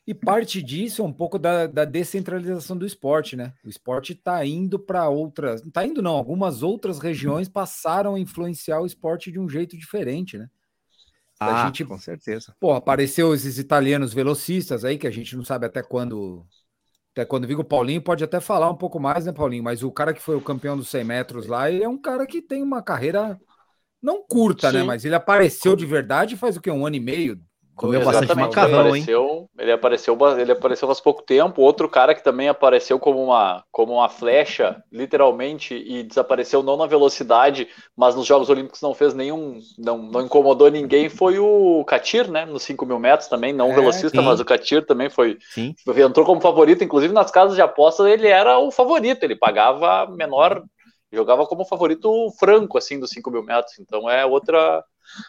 E 0.05 0.13
parte 0.13 0.63
disso 0.63 1.01
é 1.01 1.05
um 1.05 1.11
pouco 1.11 1.37
da, 1.37 1.67
da 1.67 1.83
descentralização 1.83 2.77
do 2.77 2.85
esporte, 2.85 3.35
né? 3.35 3.51
O 3.63 3.67
esporte 3.67 4.15
tá 4.15 4.45
indo 4.45 4.79
para 4.79 5.09
outras. 5.09 5.61
Não 5.61 5.69
tá 5.69 5.85
indo, 5.85 6.01
não. 6.01 6.15
Algumas 6.15 6.63
outras 6.63 6.97
regiões 6.99 7.49
passaram 7.49 8.15
a 8.15 8.19
influenciar 8.19 8.79
o 8.79 8.85
esporte 8.85 9.29
de 9.31 9.37
um 9.39 9.49
jeito 9.49 9.77
diferente, 9.77 10.37
né? 10.37 10.47
A 11.39 11.63
Ah, 11.63 11.65
gente- 11.67 11.83
com 11.85 11.97
certeza. 11.99 12.55
Pô, 12.59 12.71
apareceu 12.73 13.33
esses 13.33 13.57
italianos 13.59 14.13
velocistas 14.13 14.83
aí, 14.85 14.97
que 14.97 15.05
a 15.05 15.11
gente 15.11 15.35
não 15.35 15.43
sabe 15.43 15.65
até 15.65 15.83
quando. 15.83 16.45
Até 17.17 17.25
quando 17.25 17.47
viu 17.47 17.59
o 17.59 17.63
Paulinho, 17.63 17.99
pode 17.99 18.23
até 18.23 18.39
falar 18.39 18.69
um 18.69 18.75
pouco 18.75 18.99
mais, 18.99 19.25
né, 19.25 19.31
Paulinho? 19.31 19.63
Mas 19.63 19.81
o 19.81 19.91
cara 19.91 20.13
que 20.13 20.21
foi 20.21 20.35
o 20.35 20.41
campeão 20.41 20.77
dos 20.77 20.87
100 20.87 21.03
metros 21.03 21.47
lá, 21.47 21.67
ele 21.67 21.83
é 21.83 21.89
um 21.89 21.97
cara 21.97 22.27
que 22.27 22.43
tem 22.43 22.61
uma 22.61 22.79
carreira 22.83 23.39
não 23.99 24.21
curta, 24.21 24.71
né? 24.71 24.81
Sim. 24.81 24.85
Mas 24.85 25.03
ele 25.03 25.15
apareceu 25.15 25.75
de 25.75 25.83
verdade 25.83 26.37
faz 26.37 26.57
o 26.57 26.61
quê? 26.61 26.69
Um 26.69 26.85
ano 26.85 26.95
e 26.95 26.99
meio? 26.99 27.41
Comeu 27.77 28.01
dois 28.01 28.05
bastante 28.05 28.37
Exatamente, 28.37 28.37
macarrão, 28.37 28.87
ele 28.87 28.97
hein? 28.97 29.09
apareceu, 29.09 29.49
Ele 29.57 29.71
apareceu, 29.71 30.17
ele 30.39 30.51
apareceu 30.51 30.87
faz 30.87 30.99
pouco 30.99 31.21
tempo. 31.23 31.61
Outro 31.61 31.89
cara 31.89 32.13
que 32.13 32.23
também 32.23 32.47
apareceu 32.49 32.99
como 32.99 33.23
uma, 33.23 33.63
como 33.71 33.93
uma 33.93 34.09
flecha, 34.09 34.83
literalmente, 34.91 35.73
e 35.75 36.03
desapareceu 36.03 36.61
não 36.61 36.77
na 36.77 36.85
velocidade, 36.85 37.67
mas 37.95 38.15
nos 38.15 38.25
Jogos 38.25 38.49
Olímpicos 38.49 38.81
não 38.81 38.93
fez 38.93 39.13
nenhum, 39.13 39.59
não, 39.77 39.97
não 39.97 40.21
incomodou 40.21 40.69
ninguém, 40.69 41.09
foi 41.09 41.39
o 41.39 41.83
Katir, 41.85 42.29
né? 42.29 42.45
Nos 42.45 42.63
5 42.63 42.85
mil 42.85 42.99
metros 42.99 43.29
também, 43.29 43.53
não 43.53 43.73
É, 43.73 43.75
velocista, 43.75 44.21
sim. 44.21 44.21
mas 44.21 44.39
o 44.39 44.45
Katir 44.45 44.85
também 44.85 45.09
foi, 45.09 45.37
Sim. 45.53 45.75
entrou 45.97 46.25
como 46.25 46.41
favorito, 46.41 46.83
inclusive 46.83 47.13
nas 47.13 47.31
casas 47.31 47.55
de 47.55 47.61
apostas 47.61 48.05
ele 48.07 48.27
era 48.27 48.59
o 48.59 48.71
favorito, 48.71 49.23
ele 49.23 49.35
pagava 49.35 50.05
menor, 50.07 50.63
jogava 51.11 51.45
como 51.45 51.65
favorito 51.65 52.09
franco, 52.39 52.77
assim, 52.77 52.99
dos 52.99 53.09
5 53.11 53.31
mil 53.31 53.43
metros, 53.43 53.79
então 53.79 54.09
é 54.09 54.25
outra, 54.25 54.83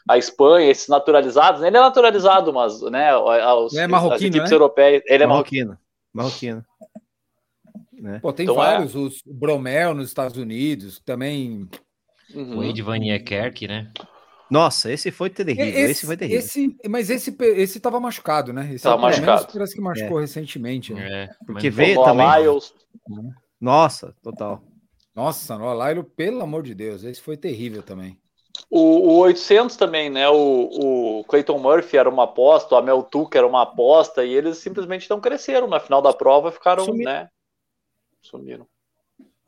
a 0.08 0.16
Espanha, 0.18 0.70
esses 0.70 0.88
naturalizados, 0.88 1.62
ele 1.62 1.76
é 1.76 1.80
naturalizado, 1.80 2.52
mas, 2.52 2.80
né, 2.82 3.16
os, 3.16 3.74
é 3.74 3.86
marroquino, 3.86 4.14
as 4.14 4.22
equipes 4.22 4.50
né? 4.50 4.56
europeias, 4.56 5.02
ele 5.06 5.24
é 5.24 5.26
marroquino. 5.26 5.78
Marroquino. 6.12 6.56
Marroquino. 6.56 6.64
Né? 8.00 8.18
Pô, 8.20 8.32
tem 8.32 8.44
Então 8.44 8.54
é- 8.62 8.66
vários, 8.72 8.94
os 8.94 9.20
o 9.26 9.34
Bromel 9.34 9.94
nos 9.94 10.08
Estados 10.08 10.36
Unidos, 10.36 11.00
também. 11.04 11.68
Uhum. 12.34 12.58
O 12.58 12.64
Ed 12.64 12.80
Van 12.82 12.98
Niekerk, 12.98 13.66
né? 13.66 13.90
Nossa, 14.50 14.90
esse 14.90 15.10
foi 15.10 15.28
terrível. 15.30 15.64
Esse, 15.66 16.06
foi 16.06 16.16
terrível. 16.16 16.38
esse- 16.38 16.76
mas 16.88 17.10
esse, 17.10 17.36
esse 17.40 17.80
tava 17.80 17.98
machucado, 18.00 18.52
né? 18.52 18.72
Esse 18.72 18.84
Tava 18.84 18.96
machucado. 19.02 19.46
Parece 19.52 19.74
que 19.74 19.80
machucou 19.80 20.20
recentemente. 20.20 20.94
né? 20.94 21.24
É, 21.24 21.28
Porque 21.46 21.68
veio 21.70 22.02
também. 22.04 22.26
Lyles, 22.26 22.72
Nossa, 23.60 24.14
total. 24.22 24.62
Nossa, 25.14 25.58
no 25.58 25.72
Lailo, 25.74 26.04
pelo 26.04 26.40
amor 26.42 26.62
de 26.62 26.74
Deus, 26.74 27.02
esse 27.02 27.20
foi 27.20 27.36
terrível 27.36 27.82
também. 27.82 28.18
O, 28.70 28.80
o 28.80 29.18
800 29.18 29.76
também, 29.76 30.10
né? 30.10 30.28
O, 30.28 31.20
o 31.20 31.24
Clayton 31.24 31.58
Murphy 31.58 31.96
era 31.96 32.08
uma 32.08 32.24
aposta, 32.24 32.74
o 32.74 32.78
Amel 32.78 33.02
Tuca 33.02 33.38
era 33.38 33.46
uma 33.46 33.62
aposta, 33.62 34.24
e 34.24 34.34
eles 34.34 34.58
simplesmente 34.58 35.08
não 35.08 35.20
cresceram 35.20 35.66
na 35.66 35.80
final 35.80 36.02
da 36.02 36.12
prova, 36.12 36.52
ficaram, 36.52 36.84
Sumiram. 36.84 37.12
né? 37.12 37.28
Sumiram. 38.20 38.66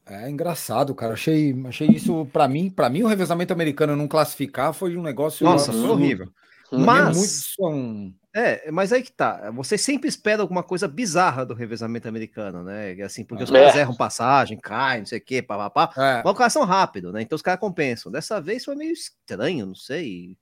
É 0.06 0.28
engraçado, 0.28 0.94
cara. 0.94 1.12
Achei, 1.12 1.54
achei 1.66 1.88
isso 1.88 2.26
para 2.32 2.48
mim, 2.48 2.68
para 2.68 2.88
mim 2.88 3.02
o 3.02 3.06
revezamento 3.06 3.52
americano 3.52 3.94
não 3.94 4.08
classificar 4.08 4.72
foi 4.72 4.96
um 4.96 5.02
negócio 5.02 5.44
Nossa, 5.44 5.66
foi 5.72 5.80
absurdo. 5.80 6.02
horrível. 6.02 6.28
Mim 6.72 6.82
é 6.82 6.86
Mas- 6.86 7.54
muito- 7.58 8.14
É, 8.32 8.70
mas 8.70 8.92
aí 8.92 9.02
que 9.02 9.10
tá. 9.10 9.50
Você 9.50 9.76
sempre 9.76 10.08
espera 10.08 10.40
alguma 10.40 10.62
coisa 10.62 10.86
bizarra 10.86 11.44
do 11.44 11.52
revezamento 11.52 12.06
americano, 12.06 12.62
né? 12.62 12.92
Assim, 13.02 13.24
porque 13.24 13.42
os 13.42 13.50
É. 13.50 13.52
caras 13.54 13.74
erram 13.76 13.96
passagem, 13.96 14.56
caem, 14.56 15.00
não 15.00 15.06
sei 15.06 15.18
o 15.18 15.24
quê, 15.24 15.42
papapá. 15.42 15.90
é, 16.00 16.22
Mas 16.22 16.32
os 16.32 16.38
caras 16.38 16.52
são 16.52 16.64
rápidos, 16.64 17.12
né? 17.12 17.22
Então 17.22 17.34
os 17.34 17.42
caras 17.42 17.58
compensam. 17.60 18.12
Dessa 18.12 18.40
vez 18.40 18.64
foi 18.64 18.76
meio 18.76 18.92
estranho, 18.92 19.66
não 19.66 19.74
sei. 19.74 20.38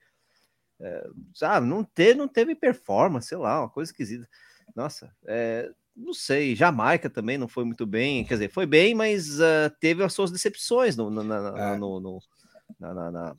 É, 0.81 1.09
sabe, 1.35 1.67
não, 1.67 1.83
teve, 1.83 2.15
não 2.19 2.29
teve 2.29 2.55
performance, 2.55 3.29
sei 3.29 3.39
lá, 3.39 3.61
uma 3.63 3.71
coisa 3.71 3.91
esquisita. 3.91 4.29
Nossa, 4.77 5.11
é, 5.27 5.71
não 5.97 6.13
sei. 6.13 6.55
Jamaica 6.55 7.09
também 7.09 7.39
não 7.39 7.49
foi 7.49 7.65
muito 7.65 7.87
bem. 7.87 8.23
Quer 8.25 8.35
dizer, 8.35 8.51
foi 8.53 8.67
bem, 8.67 8.95
mas 8.95 9.41
ah, 9.41 9.73
teve 9.81 10.05
as 10.05 10.13
suas 10.13 10.31
decepções 10.31 10.95
no, 10.95 11.09
na- 11.11 11.25
na- 11.25 11.53
na- 11.53 11.71
É. 11.73 11.77
no- 11.79 11.99
no- 12.01 12.21
na- 12.79 13.11
na- 13.11 13.37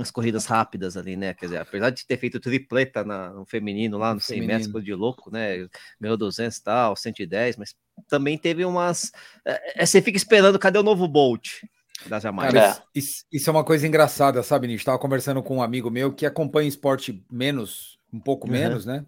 nas 0.00 0.10
corridas 0.10 0.46
rápidas 0.46 0.96
ali, 0.96 1.14
né? 1.16 1.32
Quer 1.34 1.46
dizer, 1.46 1.58
apesar 1.58 1.90
de 1.90 2.04
ter 2.04 2.16
feito 2.16 2.40
tripleta 2.40 3.04
na- 3.04 3.30
no 3.30 3.44
feminino 3.46 3.96
lá 3.96 4.12
no 4.12 4.20
100 4.20 4.40
metros, 4.46 4.66
coisa 4.72 4.84
de 4.84 4.94
louco, 4.94 5.30
né? 5.30 5.68
Ganhou 6.00 6.16
200 6.16 6.56
e 6.58 6.62
tal, 6.64 6.96
110, 6.96 7.56
mas 7.56 7.74
também 8.08 8.36
teve 8.36 8.64
umas. 8.64 9.12
é, 9.44 9.82
é, 9.82 9.86
você 9.86 10.02
fica 10.02 10.16
esperando, 10.16 10.58
cadê 10.58 10.78
o 10.78 10.82
novo 10.82 11.06
Bolt 11.06 11.62
da 12.06 12.18
Jamaica? 12.18 12.52
Cara, 12.52 12.66
É. 12.78 12.98
isso, 12.98 13.24
isso- 13.30 13.48
é 13.48 13.52
uma 13.52 13.62
coisa 13.64 13.86
engraçada, 13.86 14.42
sabe, 14.42 14.66
Nish? 14.66 14.80
Estava 14.80 14.98
conversando 14.98 15.42
com 15.42 15.58
um 15.58 15.62
amigo 15.62 15.90
meu 15.90 16.12
que 16.12 16.26
acompanha 16.26 16.68
esporte 16.68 17.22
menos, 17.30 17.98
um 18.12 18.18
pouco 18.18 18.46
Uhum. 18.46 18.52
menos, 18.54 18.84
né? 18.86 19.04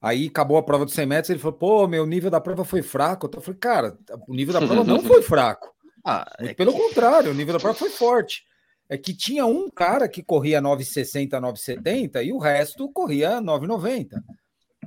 Aí 0.00 0.28
acabou 0.28 0.56
a 0.56 0.62
prova 0.62 0.84
dos 0.84 0.94
100 0.94 1.06
metros, 1.06 1.30
ele 1.30 1.40
falou, 1.40 1.58
pô, 1.58 1.88
meu 1.88 2.06
nível 2.06 2.30
da 2.30 2.40
prova 2.40 2.64
foi 2.64 2.82
fraco. 2.82 3.28
Eu 3.34 3.40
falei, 3.40 3.58
cara, 3.58 3.98
o 4.28 4.34
nível 4.34 4.52
da 4.54 4.60
prova 4.60 4.84
não 4.84 5.02
foi 5.02 5.20
fraco. 5.22 5.74
Ah, 6.04 6.24
é 6.38 6.54
pelo 6.54 6.72
que- 6.72 6.78
contrário, 6.78 7.32
o 7.32 7.34
nível 7.34 7.52
da 7.54 7.58
prova 7.58 7.76
foi 7.76 7.90
forte. 7.90 8.44
É 8.88 8.96
que 8.96 9.14
tinha 9.14 9.44
um 9.44 9.68
cara 9.70 10.08
que 10.08 10.22
corria 10.22 10.62
9,60, 10.62 11.30
9,70 11.40 12.24
e 12.24 12.32
o 12.32 12.38
resto 12.38 12.90
corria 12.90 13.40
9,90. 13.40 14.22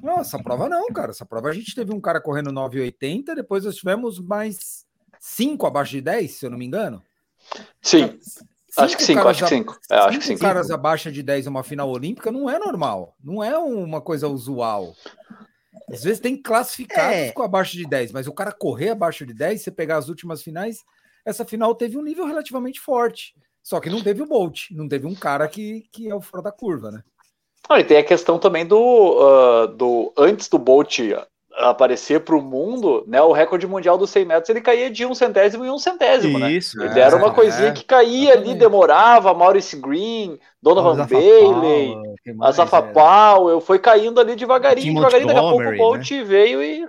Nossa, 0.01 0.21
essa 0.37 0.43
prova 0.43 0.67
não, 0.67 0.87
cara. 0.87 1.11
Essa 1.11 1.25
prova 1.25 1.49
a 1.49 1.53
gente 1.53 1.75
teve 1.75 1.93
um 1.93 2.01
cara 2.01 2.19
correndo 2.19 2.51
9,80, 2.51 3.35
depois 3.35 3.63
nós 3.65 3.75
tivemos 3.75 4.19
mais 4.19 4.85
cinco 5.19 5.67
abaixo 5.67 5.91
de 5.91 6.01
10, 6.01 6.31
se 6.31 6.45
eu 6.45 6.49
não 6.49 6.57
me 6.57 6.65
engano. 6.65 7.01
Sim, 7.81 8.17
acho 8.77 8.97
que 8.97 9.03
Cinco 9.03 9.05
cinco, 9.05 9.17
caras 9.19 9.37
acho 9.37 9.43
que 9.43 9.55
cinco. 9.55 9.79
É, 9.91 9.95
acho 9.95 10.07
que 10.19 10.23
cinco 10.25 10.37
cinco. 10.39 10.41
caras 10.41 10.71
abaixo 10.71 11.11
de 11.11 11.21
10 11.21 11.45
numa 11.45 11.63
final 11.63 11.89
olímpica 11.89 12.31
não 12.31 12.49
é 12.49 12.57
normal. 12.57 13.15
Não 13.23 13.43
é 13.43 13.55
uma 13.57 14.01
coisa 14.01 14.27
usual. 14.27 14.95
Às 15.91 16.03
vezes 16.03 16.19
tem 16.19 16.41
classificados 16.41 17.15
É. 17.15 17.31
com 17.33 17.43
abaixo 17.43 17.75
de 17.77 17.85
10, 17.85 18.11
mas 18.11 18.27
o 18.27 18.33
cara 18.33 18.51
correr 18.51 18.89
abaixo 18.89 19.25
de 19.25 19.33
10, 19.33 19.61
você 19.61 19.71
pegar 19.71 19.97
as 19.97 20.07
últimas 20.09 20.41
finais, 20.41 20.77
essa 21.25 21.45
final 21.45 21.75
teve 21.75 21.97
um 21.97 22.01
nível 22.01 22.25
relativamente 22.25 22.79
forte. 22.79 23.35
Só 23.63 23.79
que 23.79 23.89
não 23.89 24.01
teve 24.01 24.21
o 24.21 24.25
Bolt, 24.25 24.71
não 24.71 24.87
teve 24.87 25.05
um 25.05 25.15
cara 25.15 25.47
que, 25.47 25.85
que 25.91 26.09
é 26.09 26.15
o 26.15 26.21
fora 26.21 26.43
da 26.43 26.51
curva, 26.51 26.91
né? 26.91 27.01
Ah, 27.69 27.79
e 27.79 27.83
tem 27.83 27.97
a 27.97 28.03
questão 28.03 28.39
também 28.39 28.65
do, 28.65 29.19
ah, 29.21 29.67
do 29.67 30.11
antes 30.17 30.47
do 30.49 30.57
Bolt 30.57 30.99
aparecer 31.53 32.21
para 32.21 32.35
o 32.35 32.41
mundo, 32.41 33.03
né? 33.07 33.21
O 33.21 33.31
recorde 33.31 33.67
mundial 33.67 33.97
dos 33.97 34.09
100 34.09 34.25
metros 34.25 34.49
ele 34.49 34.61
caía 34.61 34.89
de 34.89 35.05
um 35.05 35.13
centésimo 35.13 35.65
em 35.65 35.69
um 35.69 35.77
centésimo, 35.77 36.39
né? 36.39 36.51
Isso, 36.51 36.81
Ele 36.81 36.99
era 36.99 37.15
uma 37.15 37.27
é, 37.27 37.31
coisinha 37.31 37.69
é, 37.69 37.71
que 37.71 37.83
caía 37.83 38.33
ali, 38.33 38.55
demorava, 38.55 39.33
Maurice 39.33 39.75
Green, 39.75 40.39
Donovan 40.61 41.05
Bailey, 41.05 41.95
Asafa 42.41 42.77
era? 42.77 42.87
Powell, 42.87 43.61
foi 43.61 43.79
caindo 43.79 44.19
ali 44.19 44.35
devagarinho, 44.35 44.87
Tim 44.87 44.95
devagarinho, 44.95 45.27
daqui 45.27 45.39
a 45.39 45.41
pouco 45.41 45.55
o 45.55 45.63
Montgomery, 45.63 45.77
Bolt 45.77 46.09
veio 46.23 46.63
e 46.63 46.85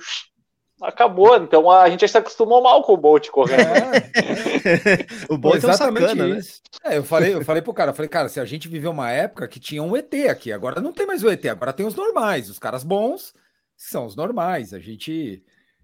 acabou. 0.84 1.36
Então 1.36 1.70
a 1.70 1.88
gente 1.88 2.00
já 2.02 2.08
se 2.08 2.18
acostumou 2.18 2.62
mal 2.62 2.82
com 2.82 2.92
o 2.92 2.96
Bolt 2.96 3.28
correndo. 3.30 3.60
É, 3.60 5.26
O 5.28 5.36
Bolt 5.38 5.54
é 5.62 5.66
um 5.66 5.70
exatamente 5.70 6.08
sacana, 6.08 6.28
né? 6.34 6.40
É, 6.84 6.98
eu 6.98 7.04
falei, 7.04 7.34
eu 7.34 7.44
falei 7.44 7.62
pro 7.62 7.72
cara, 7.74 7.90
eu 7.90 7.94
falei, 7.94 8.08
cara, 8.08 8.28
se 8.28 8.40
a 8.40 8.44
gente 8.44 8.68
viveu 8.68 8.90
uma 8.90 9.10
época 9.10 9.46
que 9.48 9.60
tinha 9.60 9.82
um 9.82 9.96
ET 9.96 10.12
aqui, 10.28 10.52
agora 10.52 10.80
não 10.80 10.92
tem 10.92 11.06
mais 11.06 11.22
o 11.22 11.30
ET, 11.30 11.44
agora 11.46 11.72
tem 11.72 11.86
os 11.86 11.94
normais, 11.94 12.48
os 12.50 12.58
caras 12.58 12.82
bons 12.84 13.34
são 13.76 14.06
os 14.06 14.14
normais. 14.16 14.72
A 14.74 14.78
gente, 14.78 15.42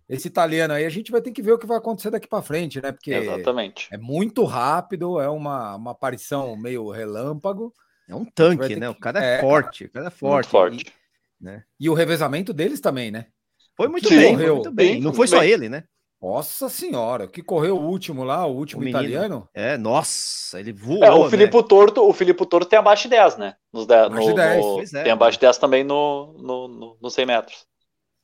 esse 0.08 0.28
italiano 0.28 0.74
aí, 0.74 0.84
a 0.84 0.90
gente 0.90 1.10
vai 1.10 1.20
ter 1.20 1.30
que 1.32 1.42
ver 1.42 1.52
o 1.52 1.58
que 1.58 1.66
vai 1.66 1.78
acontecer 1.78 2.10
daqui 2.10 2.28
para 2.28 2.42
frente, 2.42 2.80
né? 2.80 2.92
Porque 2.92 3.12
Exatamente. 3.12 3.88
é 3.92 3.98
muito 3.98 4.44
rápido, 4.44 5.20
é 5.20 5.28
uma, 5.28 5.74
uma 5.76 5.90
aparição 5.92 6.56
meio 6.56 6.88
relâmpago 6.90 7.72
É 8.08 8.14
um 8.14 8.24
tanque, 8.24 8.76
né? 8.76 8.86
que- 8.86 8.96
O 8.96 9.00
cara 9.00 9.24
é, 9.24 9.36
É, 9.36 9.40
forte, 9.40 9.84
o 9.84 9.90
cara 9.90 10.06
é 10.08 10.10
forte. 10.10 10.32
Muito 10.34 10.48
forte. 10.48 10.86
E- 11.42 11.62
e 11.80 11.88
o 11.88 11.94
revezamento 11.94 12.52
deles 12.52 12.80
também, 12.80 13.10
né? 13.12 13.26
Foi 13.78 13.88
muito 13.88 14.08
bem, 14.10 14.18
foi 14.20 14.32
correu 14.32 14.54
muito 14.54 14.70
bem. 14.72 14.94
bem, 14.94 15.00
Não 15.00 15.12
foi 15.14 15.26
só 15.26 15.40
bem. 15.40 15.50
ele, 15.50 15.68
né? 15.68 15.84
Nossa 16.20 16.68
senhora, 16.68 17.24
o 17.26 17.28
que 17.28 17.42
correu 17.42 17.76
o 17.76 17.86
último 17.88 18.24
lá, 18.24 18.44
o 18.44 18.54
último 18.56 18.82
O 18.82 18.88
italiano? 18.88 19.48
É, 19.54 19.78
nossa, 19.78 20.58
ele 20.58 20.72
voou. 20.72 21.04
É, 21.04 21.10
o 21.12 21.24
né? 21.24 21.30
Filipe 21.30 21.62
Torto, 21.62 22.02
o 22.08 22.12
Filipe 22.12 22.44
Torto 22.46 22.68
tem 22.68 22.78
abaixo 22.78 23.04
de 23.04 23.10
10, 23.10 23.36
né? 23.36 23.54
Nos 23.72 23.86
de, 23.86 23.94
Abaixo 23.94 24.28
no, 24.28 24.30
de 24.30 24.34
10, 24.34 24.92
no- 24.92 24.98
é. 24.98 25.02
tem 25.04 25.12
abaixo 25.12 25.38
de 25.38 25.42
10 25.42 25.58
também 25.58 25.84
no, 25.84 26.32
no, 26.38 26.68
no, 26.68 26.98
no 27.00 27.10
100 27.10 27.26
metros. 27.26 27.66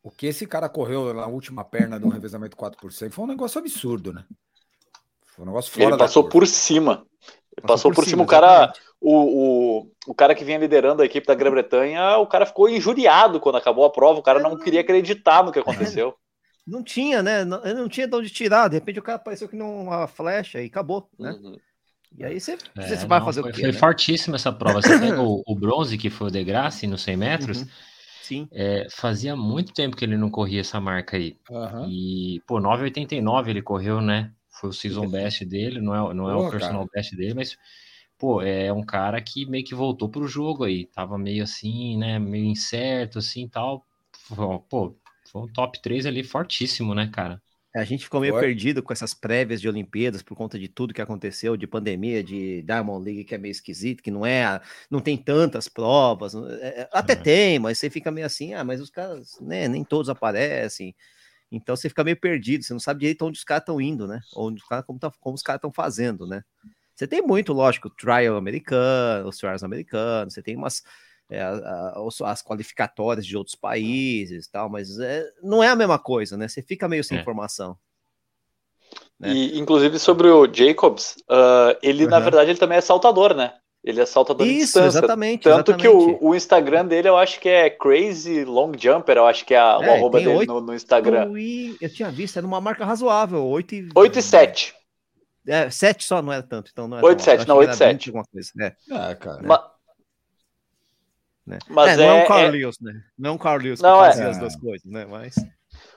O 0.02 0.10
que 0.10 0.26
esse 0.26 0.46
cara 0.46 0.68
correu 0.68 1.12
na 1.14 1.26
última 1.26 1.64
perna 1.64 1.98
do 1.98 2.08
revezamento 2.08 2.56
4 2.56 2.78
por 2.80 2.92
100 2.92 3.10
foi 3.10 3.24
um 3.24 3.28
negócio 3.28 3.58
absurdo, 3.58 4.12
né? 4.12 4.24
Foi 5.34 5.44
um 5.44 5.48
negócio 5.48 5.72
fora 5.72 5.84
Ele 5.90 5.96
da 5.96 5.98
passou 5.98 6.28
por 6.28 6.46
cima. 6.46 7.06
Ele 7.56 7.66
passou, 7.66 7.92
por 7.92 8.04
cima, 8.04 8.22
o 8.22 8.26
cara, 8.26 8.72
o, 9.00 9.14
o, 9.80 9.90
o 10.08 10.14
cara 10.14 10.34
que 10.34 10.44
vinha 10.44 10.58
liderando 10.58 11.02
a 11.02 11.06
equipe 11.06 11.26
da 11.26 11.34
Grã-Bretanha, 11.34 12.18
o 12.18 12.26
cara 12.26 12.46
ficou 12.46 12.68
injuriado 12.68 13.38
quando 13.40 13.56
acabou 13.56 13.84
a 13.84 13.90
prova, 13.90 14.18
o 14.18 14.22
cara 14.22 14.40
não 14.40 14.56
queria 14.56 14.80
acreditar 14.80 15.44
no 15.44 15.52
que 15.52 15.58
aconteceu. 15.58 16.14
Não 16.66 16.82
tinha, 16.82 17.22
né? 17.22 17.44
Não, 17.44 17.60
não 17.62 17.88
tinha 17.90 18.08
de 18.08 18.16
onde 18.16 18.30
tirar. 18.30 18.68
De 18.68 18.76
repente 18.76 18.98
o 18.98 19.02
cara 19.02 19.16
apareceu 19.16 19.46
que 19.46 19.54
não 19.54 19.82
uma 19.82 20.06
flecha 20.06 20.62
e 20.62 20.66
acabou, 20.66 21.06
né? 21.18 21.32
Uhum. 21.32 21.58
E 22.16 22.24
aí 22.24 22.40
você, 22.40 22.56
É, 22.76 22.86
você 22.86 23.06
vai 23.06 23.18
não, 23.18 23.26
fazer 23.26 23.42
foi, 23.42 23.50
o 23.50 23.54
quê? 23.54 23.60
Foi 23.60 23.72
né? 23.72 23.78
fortíssima 23.78 24.36
essa 24.36 24.52
prova. 24.52 24.80
Você 24.80 24.98
pega 24.98 25.20
o, 25.20 25.42
o 25.46 25.54
bronze, 25.54 25.98
que 25.98 26.08
foi 26.08 26.28
o 26.28 26.30
Degrassi, 26.30 26.86
nos 26.86 27.02
100 27.02 27.16
metros, 27.16 27.60
Uhum. 27.60 27.68
Sim. 28.22 28.48
é, 28.52 28.86
fazia 28.90 29.36
muito 29.36 29.74
tempo 29.74 29.94
que 29.94 30.04
ele 30.04 30.16
não 30.16 30.30
corria 30.30 30.62
essa 30.62 30.80
marca 30.80 31.18
aí. 31.18 31.36
Aham. 31.50 31.86
E, 31.90 32.40
pô, 32.46 32.58
9,89 32.58 33.48
ele 33.48 33.60
correu, 33.60 34.00
né? 34.00 34.32
Foi 34.60 34.70
o 34.70 34.72
season 34.72 35.08
best 35.10 35.44
dele, 35.44 35.80
não 35.80 36.10
é, 36.10 36.14
não 36.14 36.30
é 36.30 36.36
o 36.36 36.44
Boa, 36.44 36.50
personal 36.50 36.86
best 36.94 37.14
dele, 37.16 37.34
mas, 37.34 37.56
pô, 38.18 38.42
é 38.42 38.72
um 38.72 38.84
cara 38.84 39.20
que 39.22 39.46
meio 39.46 39.64
que 39.64 39.74
voltou 39.74 40.08
pro 40.10 40.26
jogo 40.28 40.64
aí. 40.64 40.86
Tava 40.86 41.18
meio 41.18 41.44
assim, 41.44 41.96
né? 41.98 42.18
Meio 42.18 42.46
incerto, 42.46 43.18
assim 43.18 43.48
tal. 43.48 43.86
Pô, 44.68 44.96
foi 45.30 45.42
um 45.42 45.48
top 45.52 45.80
3 45.82 46.06
ali 46.06 46.22
fortíssimo, 46.24 46.94
né, 46.94 47.08
cara? 47.12 47.42
A 47.76 47.82
gente 47.82 48.04
ficou 48.04 48.20
meio 48.20 48.32
Foi. 48.32 48.38
perdido 48.38 48.82
com 48.84 48.92
essas 48.92 49.12
prévias 49.12 49.60
de 49.60 49.68
Olimpíadas 49.68 50.22
por 50.22 50.36
conta 50.36 50.56
de 50.56 50.68
tudo 50.68 50.94
que 50.94 51.02
aconteceu, 51.02 51.56
de 51.56 51.66
pandemia, 51.66 52.22
de 52.22 52.62
Diamond 52.62 53.04
League, 53.04 53.24
que 53.24 53.34
é 53.34 53.38
meio 53.38 53.50
esquisito, 53.50 54.00
que 54.00 54.12
não 54.12 54.24
é, 54.24 54.44
a- 54.44 54.62
não 54.88 55.00
tem 55.00 55.16
tantas 55.16 55.68
provas, 55.68 56.34
é- 56.36 56.82
é- 56.82 56.88
até 56.92 57.16
É. 57.16 57.16
tem, 57.16 57.58
mas 57.58 57.78
você 57.78 57.90
fica 57.90 58.12
meio 58.12 58.26
assim, 58.28 58.54
ah, 58.54 58.62
mas 58.62 58.80
os 58.80 58.90
caras, 58.90 59.36
né, 59.40 59.66
nem 59.66 59.82
todos 59.84 60.08
aparecem. 60.08 60.94
Então 61.56 61.76
você 61.76 61.88
fica 61.88 62.04
meio 62.04 62.18
perdido, 62.18 62.64
você 62.64 62.72
não 62.72 62.80
sabe 62.80 63.00
direito 63.00 63.24
onde 63.24 63.38
os 63.38 63.44
caras 63.44 63.62
estão 63.62 63.80
indo, 63.80 64.06
né? 64.06 64.20
Onde 64.36 64.60
os 64.62 64.68
caras, 64.68 64.84
como, 64.84 64.98
tá- 64.98 65.12
como 65.20 65.34
os 65.34 65.42
caras 65.42 65.58
estão 65.58 65.72
fazendo, 65.72 66.26
né? 66.26 66.42
Você 66.94 67.06
tem 67.08 67.22
muito, 67.22 67.52
lógico, 67.52 67.90
trial 67.90 68.36
americano, 68.36 69.28
os 69.28 69.36
trials 69.38 69.64
americanos, 69.64 70.34
você 70.34 70.42
tem 70.42 70.56
umas 70.56 70.82
é, 71.30 71.40
a- 71.40 71.92
a- 71.94 72.02
os- 72.02 72.20
as 72.20 72.42
qualificatórias 72.42 73.24
de 73.26 73.34
outros 73.34 73.56
países 73.56 74.44
e 74.46 74.50
tal, 74.50 74.68
mas 74.68 74.98
é, 75.00 75.24
não 75.42 75.62
é 75.62 75.68
a 75.68 75.74
mesma 75.76 75.98
coisa, 75.98 76.36
né? 76.36 76.46
Você 76.46 76.60
fica 76.60 76.86
meio 76.86 77.02
sem 77.02 77.16
É. 77.16 77.20
informação. 77.22 77.78
né? 79.18 79.32
E, 79.32 79.58
inclusive, 79.58 79.98
sobre 79.98 80.28
o 80.28 80.46
Jacobs, 80.52 81.16
ah, 81.28 81.76
ele, 81.82 82.06
na 82.06 82.16
Aham. 82.16 82.24
verdade, 82.24 82.50
ele 82.50 82.58
também 82.58 82.76
é 82.78 82.80
saltador, 82.82 83.34
né? 83.34 83.54
Ele 83.84 84.00
é 84.00 84.06
saltador 84.06 84.46
de 84.46 84.52
Isso, 84.54 84.64
distância. 84.80 84.98
exatamente. 84.98 85.42
Tanto 85.42 85.76
que 85.76 85.86
exatamente. 85.86 86.18
o, 86.22 86.28
o 86.30 86.34
Instagram 86.34 86.86
dele, 86.86 87.06
eu 87.06 87.18
acho 87.18 87.38
que 87.38 87.50
é 87.50 87.68
Crazy 87.68 88.42
Long 88.44 88.72
Jumper, 88.78 89.18
eu 89.18 89.26
acho 89.26 89.44
que 89.44 89.52
é 89.52 89.58
a- 89.58 89.78
o 89.78 89.82
É, 89.82 89.96
arroba 89.98 90.16
tem 90.18 90.26
dele 90.26 90.38
oito 90.38 90.52
no, 90.54 90.60
no 90.62 90.74
Instagram. 90.74 91.24
Eu, 91.26 91.36
e- 91.38 91.76
eu 91.78 91.92
tinha 91.92 92.10
visto, 92.10 92.38
era 92.38 92.46
uma 92.46 92.62
marca 92.62 92.82
razoável, 92.86 93.44
8 93.44 93.74
e... 93.74 93.88
8 93.94 94.18
e 94.18 94.22
7. 94.22 94.74
É, 95.46 95.68
7 95.68 96.02
só, 96.02 96.22
não 96.22 96.32
era 96.32 96.42
tanto, 96.42 96.70
então 96.72 96.88
não 96.88 96.96
era 96.96 97.06
Oito 97.06 97.20
e 97.20 97.24
tão 97.24 97.32
alto. 97.34 97.40
sete, 97.40 97.48
Eu 97.50 97.54
não, 97.54 97.60
achei 97.60 97.68
oito 97.68 97.76
que 97.76 97.82
e 97.82 97.84
era 97.84 97.92
sete. 97.92 98.06
20 98.06 98.08
alguma 98.08 98.24
coisa, 98.24 98.50
é, 98.58 99.10
É, 99.10 99.14
cara. 99.16 99.42
Ma- 99.42 99.70
né? 101.46 101.58
Mas 101.68 101.90
É, 101.92 101.96
não 101.98 102.04
é 102.04 102.20
é- 102.20 102.24
um 102.24 102.26
Carl 102.26 102.40
é- 102.46 102.50
Lewis, 102.50 102.76
né? 102.80 103.02
Não 103.18 103.30
é 103.30 103.32
um 103.34 103.38
Carl 103.38 103.60
Lewis 103.60 103.80
que 103.80 103.86
Não, 103.86 104.02
é. 104.02 104.08
fazia 104.08 104.28
as 104.28 104.36
É. 104.38 104.40
duas 104.40 104.56
coisas, 104.56 104.90
né? 104.90 105.04
Mas... 105.04 105.34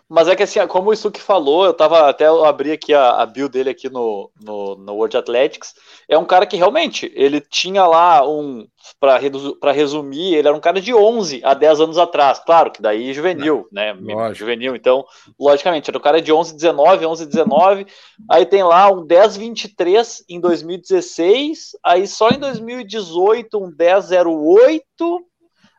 Mas 0.09 0.29
é 0.29 0.35
que 0.35 0.43
assim, 0.43 0.65
como 0.67 0.89
o 0.89 0.95
Stuck 0.95 1.19
falou, 1.19 1.65
eu 1.65 1.73
tava 1.73 2.07
até 2.09 2.27
eu 2.27 2.45
abri 2.45 2.71
aqui 2.71 2.93
a, 2.93 3.21
a 3.21 3.25
build 3.25 3.51
dele 3.51 3.69
aqui 3.69 3.89
no, 3.89 4.31
no, 4.41 4.75
no 4.75 4.93
World 4.93 5.17
Athletics. 5.17 5.75
É 6.07 6.17
um 6.17 6.23
cara 6.23 6.45
que 6.45 6.55
realmente 6.55 7.11
ele 7.13 7.41
tinha 7.41 7.85
lá 7.85 8.27
um 8.27 8.65
para 9.01 9.71
resumir, 9.73 10.35
ele 10.35 10.47
era 10.47 10.55
um 10.55 10.61
cara 10.61 10.79
de 10.79 10.93
11 10.93 11.41
a 11.43 11.53
10 11.53 11.81
anos 11.81 11.97
atrás. 11.97 12.39
Claro 12.39 12.71
que 12.71 12.81
daí 12.81 13.13
juvenil, 13.13 13.67
né? 13.69 13.93
Lógico. 13.93 14.35
Juvenil, 14.35 14.75
então, 14.77 15.05
logicamente, 15.37 15.89
era 15.89 15.97
um 15.97 16.01
cara 16.01 16.21
de 16.21 16.31
11 16.31 16.55
19, 16.55 17.05
11 17.05 17.25
19. 17.25 17.87
Aí 18.29 18.45
tem 18.45 18.63
lá 18.63 18.89
um 18.89 19.05
10 19.05 19.35
23 19.35 20.23
em 20.29 20.39
2016, 20.39 21.71
aí 21.83 22.07
só 22.07 22.29
em 22.29 22.39
2018 22.39 23.61
um 23.61 23.69
10 23.69 24.11
08 24.11 25.25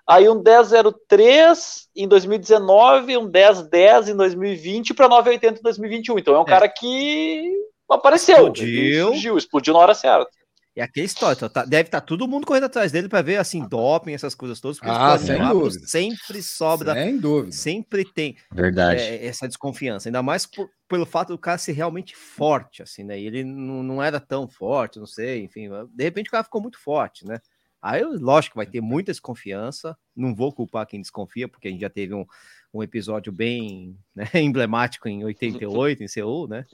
Aí 0.09 0.27
um 0.29 0.43
1003 0.43 1.89
em 1.95 2.09
2019, 2.09 3.17
um 3.19 3.29
1010 3.29 4.09
em 4.09 4.17
2020 4.17 4.95
para 4.95 5.09
980 5.09 5.61
em 5.61 5.63
2021. 5.63 6.19
Então 6.19 6.35
é 6.35 6.41
um 6.41 6.45
cara 6.45 6.69
que 6.69 7.53
apareceu, 7.91 8.37
Explodiu. 8.37 9.07
surgiu, 9.09 9.37
explodiu 9.39 9.75
na 9.75 9.81
hora 9.81 9.95
certa. 9.95 10.31
É 10.77 10.83
aquela 10.83 11.05
história, 11.07 11.35
tá- 11.37 11.49
tá- 11.49 11.65
deve 11.65 11.89
estar 11.89 12.01
todo 12.01 12.29
mundo 12.29 12.47
correndo 12.47 12.65
atrás 12.67 12.93
dele 12.93 13.09
para 13.09 13.21
ver, 13.21 13.37
assim, 13.37 13.67
doping, 13.69 14.13
essas 14.15 14.33
coisas 14.33 14.61
todas, 14.61 14.79
porque 14.79 14.93
Ah, 14.93 15.17
os 15.17 15.23
sem 15.23 15.49
dúvida. 15.49 15.87
sempre 15.89 16.41
sobra, 16.41 16.95
Sem 16.95 17.19
dúvida. 17.19 17.53
sempre 17.53 18.05
tem 18.13 18.37
Verdade. 18.53 19.01
é, 19.03 19.27
essa 19.27 19.49
desconfiança, 19.49 20.09
ainda 20.09 20.23
mais 20.23 20.47
por- 20.47 20.71
pelo 20.89 21.05
fato 21.05 21.31
do 21.31 21.39
cara 21.39 21.59
ser 21.59 21.73
realmente 21.73 22.15
forte, 22.15 22.81
assim, 22.81 23.03
né? 23.03 23.19
E 23.19 23.27
ele 23.27 23.43
não, 23.43 23.83
não 23.83 24.01
era 24.03 24.21
tão 24.21 24.47
forte, 24.49 25.01
não 25.01 25.07
sei, 25.07 25.43
enfim, 25.43 25.69
de 25.93 26.05
repente 26.05 26.29
o 26.29 26.31
cara 26.31 26.45
ficou 26.45 26.63
muito 26.63 26.79
forte, 26.81 27.27
né? 27.27 27.39
Aí, 27.81 28.03
lógico, 28.03 28.57
vai 28.57 28.67
ter 28.67 28.81
muita 28.81 29.13
desconfiança, 29.13 29.97
não 30.15 30.35
vou 30.35 30.53
culpar 30.53 30.87
quem 30.87 31.01
desconfia, 31.01 31.49
porque 31.49 31.69
a 31.69 31.71
gente 31.71 31.81
já 31.81 31.91
teve 31.91 32.13
um, 32.13 32.27
um 32.75 32.83
episódio 32.83 33.33
bem 33.33 33.97
né, 34.15 34.29
emblemático 34.35 35.09
em 35.09 35.23
88, 35.25 36.03
em 36.03 36.09
Seul, 36.09 36.49
né? 36.49 36.67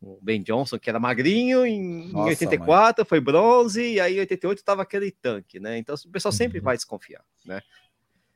O 0.00 0.18
Ben 0.20 0.42
Johnson, 0.42 0.80
que 0.80 0.90
era 0.90 0.98
magrinho, 0.98 1.64
em, 1.64 2.10
Nossa, 2.10 2.30
84 2.30 3.04
foi 3.04 3.20
bronze, 3.20 3.94
e 3.94 4.00
aí 4.00 4.16
em 4.16 4.20
88 4.20 4.64
tava 4.64 4.82
aquele 4.82 5.12
tanque, 5.12 5.60
né? 5.60 5.78
Então 5.78 5.94
o 5.94 6.10
pessoal 6.10 6.32
sempre 6.32 6.58
Uhum. 6.58 6.64
vai 6.64 6.76
desconfiar, 6.76 7.22
né? 7.46 7.60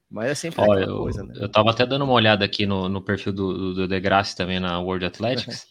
Mas 0.08 0.30
é 0.30 0.34
sempre 0.36 0.60
Ó, 0.60 0.78
eu, 0.78 0.98
coisa, 0.98 1.24
né? 1.24 1.34
eu 1.36 1.48
tava 1.48 1.70
até 1.70 1.84
dando 1.84 2.04
uma 2.04 2.12
olhada 2.12 2.44
aqui 2.44 2.64
no, 2.64 2.88
no 2.88 3.02
perfil 3.02 3.32
do, 3.32 3.74
do, 3.74 3.88
Degrassi 3.88 4.36
também 4.36 4.60
na 4.60 4.78
World 4.78 5.04
Athletics. 5.06 5.66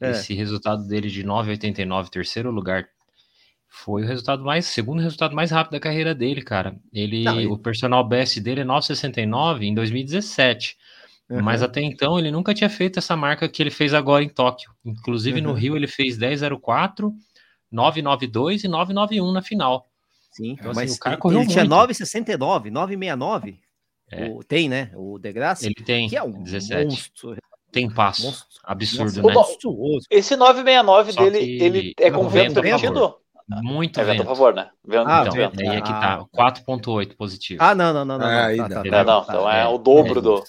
É. 0.00 0.12
Esse 0.12 0.32
resultado 0.32 0.86
dele 0.86 1.08
de 1.10 1.24
9,89, 1.24 2.08
terceiro 2.08 2.50
lugar, 2.50 2.88
foi 3.72 4.02
o 4.02 4.06
resultado 4.06 4.44
mais, 4.44 4.66
segundo 4.66 5.00
resultado 5.00 5.34
mais 5.34 5.50
rápido 5.50 5.72
da 5.72 5.80
carreira 5.80 6.14
dele, 6.14 6.42
cara. 6.42 6.76
Ele, 6.92 7.22
Não, 7.24 7.40
e- 7.40 7.46
o 7.46 7.56
personal 7.56 8.02
best 8.06 8.38
dele 8.40 8.60
é 8.62 8.64
9,69 8.64 9.64
em 9.66 9.72
2017. 9.74 10.76
Mas 11.32 11.60
Uhum. 11.60 11.66
até 11.66 11.80
então 11.80 12.18
ele 12.18 12.32
nunca 12.32 12.52
tinha 12.52 12.68
feito 12.68 12.98
essa 12.98 13.16
marca 13.16 13.48
que 13.48 13.62
ele 13.62 13.70
fez 13.70 13.94
agora 13.94 14.24
em 14.24 14.28
Tóquio. 14.28 14.72
Inclusive 14.84 15.40
no 15.40 15.50
Uhum. 15.50 15.54
Rio 15.54 15.76
ele 15.76 15.86
fez 15.86 16.18
10,04, 16.18 17.14
9,92 17.72 18.64
e 18.64 18.68
9,91 18.68 19.32
na 19.32 19.40
final. 19.40 19.86
Sim, 20.32 20.52
Então, 20.58 20.72
mas 20.74 20.90
assim, 20.90 20.96
o 20.98 21.00
cara 21.00 21.14
ele- 21.14 21.22
correu 21.22 21.40
ele 21.40 21.48
tinha 21.48 21.64
muito. 21.64 21.70
9,69, 21.70 22.70
9,69. 22.70 23.60
É. 24.10 24.26
O- 24.28 24.42
tem, 24.42 24.68
né? 24.68 24.90
O 24.96 25.18
Degrasse, 25.20 25.66
Ele 25.66 25.74
tem 25.74 26.08
que 26.08 26.16
é 26.16 26.22
um 26.22 26.42
17. 26.42 26.84
monstro, 26.86 27.36
Tem 27.70 27.88
passo. 27.88 28.24
monstro 28.26 28.46
Absurdo, 28.64 29.04
nossa, 29.04 29.22
né? 29.28 29.34
monstruoso. 29.34 30.06
Esse 30.10 30.34
969 30.34 31.12
Só 31.12 31.22
dele, 31.22 31.38
que 31.58 31.62
ele 31.64 31.94
é 32.00 32.08
o 32.10 32.14
com 32.14 32.28
vento 32.28 32.54
vento 32.54 32.66
é 32.66 32.72
a 32.72 32.76
embutido? 32.76 33.14
Muito 33.62 34.00
É 34.00 34.04
vento 34.04 34.22
a 34.22 34.26
favor, 34.26 34.54
né? 34.54 34.70
Vento, 34.84 35.08
Ah, 35.08 35.20
Então, 35.22 35.32
vento. 35.34 35.60
aí 35.60 35.66
é 35.68 35.80
que 35.80 35.92
Ah, 35.92 36.00
tá, 36.00 36.26
4.8 36.32 37.16
positivo. 37.16 37.60
Ah, 37.62 37.74
não, 37.74 37.92
não, 37.92 38.04
não, 38.04 38.18
não. 38.18 38.26
É, 38.26 38.36
não, 38.36 38.44
aí 38.46 38.56
tá, 38.56 38.68
tá? 38.68 38.82
É, 38.86 39.04
não, 39.04 39.24
tá, 39.24 39.32
então 39.32 39.50
é, 39.50 39.62
é, 39.62 39.66
o 39.66 39.78
dobro 39.78 40.18
é 40.18 40.22
do. 40.22 40.44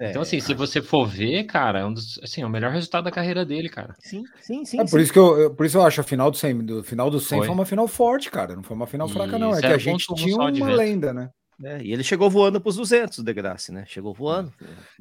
é, 0.00 0.10
Então, 0.10 0.22
assim, 0.22 0.40
se 0.40 0.54
você 0.54 0.80
for 0.80 1.06
ver, 1.06 1.44
cara, 1.44 1.80
é 1.80 1.84
um 1.84 1.92
dos, 1.92 2.18
assim, 2.22 2.42
é 2.42 2.46
o 2.46 2.50
melhor 2.50 2.70
resultado 2.72 3.04
da 3.04 3.10
carreira 3.10 3.44
dele, 3.44 3.68
cara. 3.68 3.94
Sim, 4.00 4.24
sim, 4.42 4.64
sim. 4.64 4.80
É 4.80 4.84
por 4.84 4.98
sim. 4.98 5.02
isso 5.02 5.12
que 5.12 5.18
eu, 5.18 5.38
eu- 5.38 5.54
por 5.54 5.66
isso 5.66 5.76
eu 5.76 5.82
acho 5.82 6.00
a 6.00 6.04
final 6.04 6.30
do 6.30 6.36
100, 6.36 6.56
do 6.64 6.82
final 6.84 7.10
do 7.10 7.20
100 7.20 7.38
foi. 7.38 7.46
Foi. 7.48 7.54
uma 7.54 7.66
final 7.66 7.88
forte, 7.88 8.30
cara. 8.30 8.54
Não 8.56 8.62
foi 8.62 8.76
uma 8.76 8.86
final 8.86 9.08
E 9.08 9.12
fraca, 9.12 9.38
não. 9.38 9.54
É 9.54 9.60
que 9.60 9.66
a 9.66 9.78
gente 9.78 10.06
0.1 10.06 10.14
tinha 10.14 10.52
de 10.52 10.60
uma 10.62 10.68
vento. 10.68 10.76
lenda, 10.76 11.12
né? 11.12 11.30
É, 11.64 11.82
e 11.82 11.92
ele 11.92 12.04
chegou 12.04 12.30
voando 12.30 12.60
para 12.60 12.68
os 12.70 12.76
200, 12.76 13.18
o 13.18 13.24
Degrassi, 13.24 13.72
né? 13.72 13.84
Chegou 13.86 14.14
voando. 14.14 14.52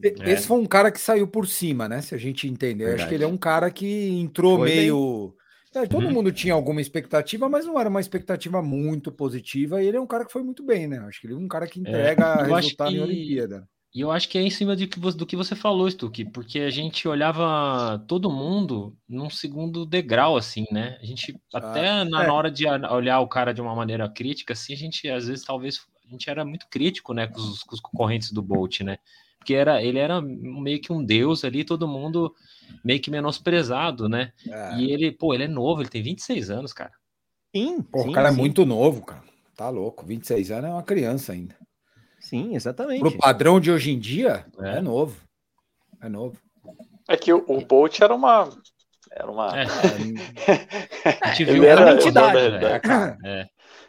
E- 0.04 0.16
Esse 0.25 0.48
foi 0.48 0.58
um 0.58 0.66
cara 0.66 0.92
que 0.92 1.00
saiu 1.00 1.27
por 1.27 1.46
cima, 1.48 1.88
né? 1.88 2.01
Se 2.01 2.16
a 2.16 2.18
gente 2.18 2.48
entender. 2.48 2.89
Eu 2.89 2.96
Acho 2.96 3.08
que 3.08 3.13
ele 3.13 3.24
é 3.24 3.27
um 3.27 3.38
cara 3.38 3.70
que 3.70 4.10
entrou 4.20 4.58
Foi 4.58 4.66
bem. 4.70 4.75
meio. 4.75 5.36
É, 5.36 5.37
todo 5.86 6.06
Uhum. 6.08 6.14
mundo 6.14 6.32
tinha 6.32 6.54
alguma 6.54 6.80
expectativa, 6.82 7.50
mas 7.50 7.66
não 7.66 7.80
era 7.80 7.90
uma 7.90 8.00
expectativa 8.00 8.62
muito 8.62 9.12
positiva. 9.12 9.84
E 9.84 9.88
ele 9.88 9.98
é 9.98 10.02
um 10.02 10.08
cara 10.08 10.26
que 10.26 10.32
foi 10.32 10.42
muito 10.44 10.64
bem, 10.64 10.88
né? 10.88 11.00
Acho 11.00 11.20
que 11.22 11.28
ele 11.28 11.34
é 11.34 11.38
um 11.38 11.48
cara 11.48 11.68
que 11.68 11.80
entrega 11.80 12.24
eu 12.48 12.56
acho 12.56 12.68
resultado 12.70 12.92
em 12.92 12.96
que- 12.96 13.02
Olimpíada. 13.02 13.70
E 13.96 14.02
eu 14.02 14.12
acho 14.12 14.30
que 14.30 14.38
é 14.38 14.42
em 14.42 14.50
cima 14.50 14.76
de 14.76 14.86
que 14.86 15.00
do 15.00 15.26
que 15.26 15.36
você 15.36 15.56
falou, 15.56 15.90
Stuque, 15.90 16.24
porque 16.26 16.60
a 16.60 16.70
gente 16.70 17.08
olhava 17.08 17.98
todo 18.08 18.30
mundo 18.30 18.96
num 19.10 19.30
segundo 19.30 19.86
degrau, 19.88 20.38
assim, 20.38 20.66
né? 20.72 20.98
A 21.02 21.06
gente, 21.06 21.36
até 21.54 22.04
na, 22.04 22.24
é. 22.24 22.28
na 22.28 22.34
hora 22.34 22.52
de 22.52 22.66
olhar 22.68 23.20
o 23.22 23.28
cara 23.28 23.54
de 23.54 23.62
uma 23.62 23.74
maneira 23.74 24.08
crítica, 24.08 24.54
assim, 24.54 24.74
a 24.74 24.76
gente, 24.78 25.10
às 25.10 25.28
vezes, 25.28 25.44
talvez, 25.44 25.80
a 26.06 26.12
gente 26.12 26.30
era 26.30 26.46
muito 26.46 26.68
crítico, 26.70 27.12
né, 27.14 27.26
com 27.28 27.40
os, 27.40 27.64
com 27.64 27.74
os 27.74 27.82
concorrentes 27.82 28.32
do 28.32 28.42
Bolt, 28.42 28.82
né? 28.82 28.98
Porque 29.48 29.56
era, 29.56 29.82
ele 29.82 29.98
era 29.98 30.22
meio 30.22 30.82
que 30.82 30.92
um 30.92 31.01
deus 31.01 31.46
ali, 31.46 31.63
todo 31.63 31.88
mundo 31.88 32.36
meio 32.84 33.00
que 33.00 33.10
menosprezado, 33.10 34.10
né? 34.10 34.34
É. 34.46 34.75
E 34.77 34.92
ele, 34.92 35.10
pô, 35.10 35.34
ele 35.34 35.46
é 35.46 35.48
novo, 35.48 35.82
ele 35.82 35.88
tem 35.88 36.04
26 36.04 36.50
anos, 36.50 36.74
cara. 36.74 36.92
Sim, 37.56 37.82
Pô, 37.82 38.00
sim, 38.01 38.10
o 38.10 38.12
cara 38.12 38.27
sim. 38.30 38.36
é 38.36 38.38
muito 38.38 38.66
novo, 38.66 39.06
cara. 39.06 39.24
Tá 39.56 39.70
louco. 39.70 40.06
26 40.06 40.51
anos 40.51 40.66
é 40.70 40.74
uma 40.74 40.84
criança 40.84 41.32
ainda. 41.32 41.56
Sim, 42.20 42.56
exatamente. 42.58 43.00
Pro 43.00 43.18
padrão 43.18 43.58
de 43.58 43.72
hoje 43.72 43.89
em 43.92 43.98
dia, 43.98 44.46
É. 44.60 44.80
é, 44.80 44.82
novo. 44.82 45.16
É 46.01 46.10
novo. 46.10 46.36
É 47.08 47.16
que 47.16 47.32
o, 47.32 47.42
o 47.48 47.62
Bolt 47.66 48.01
era 48.01 48.13
uma. 48.13 48.50
Era 49.10 49.32
uma. 49.32 49.48
É, 49.58 49.63
a 51.24 51.27
gente 51.30 51.44
Ele 51.44 51.54
viu 51.54 51.63
era- 51.63 51.82
uma 51.84 51.92
ele 51.92 52.01
entidade, 52.01 52.38
era- 52.38 52.60
velho. 52.60 52.68
É, 52.68 52.80
cara. 52.82 53.18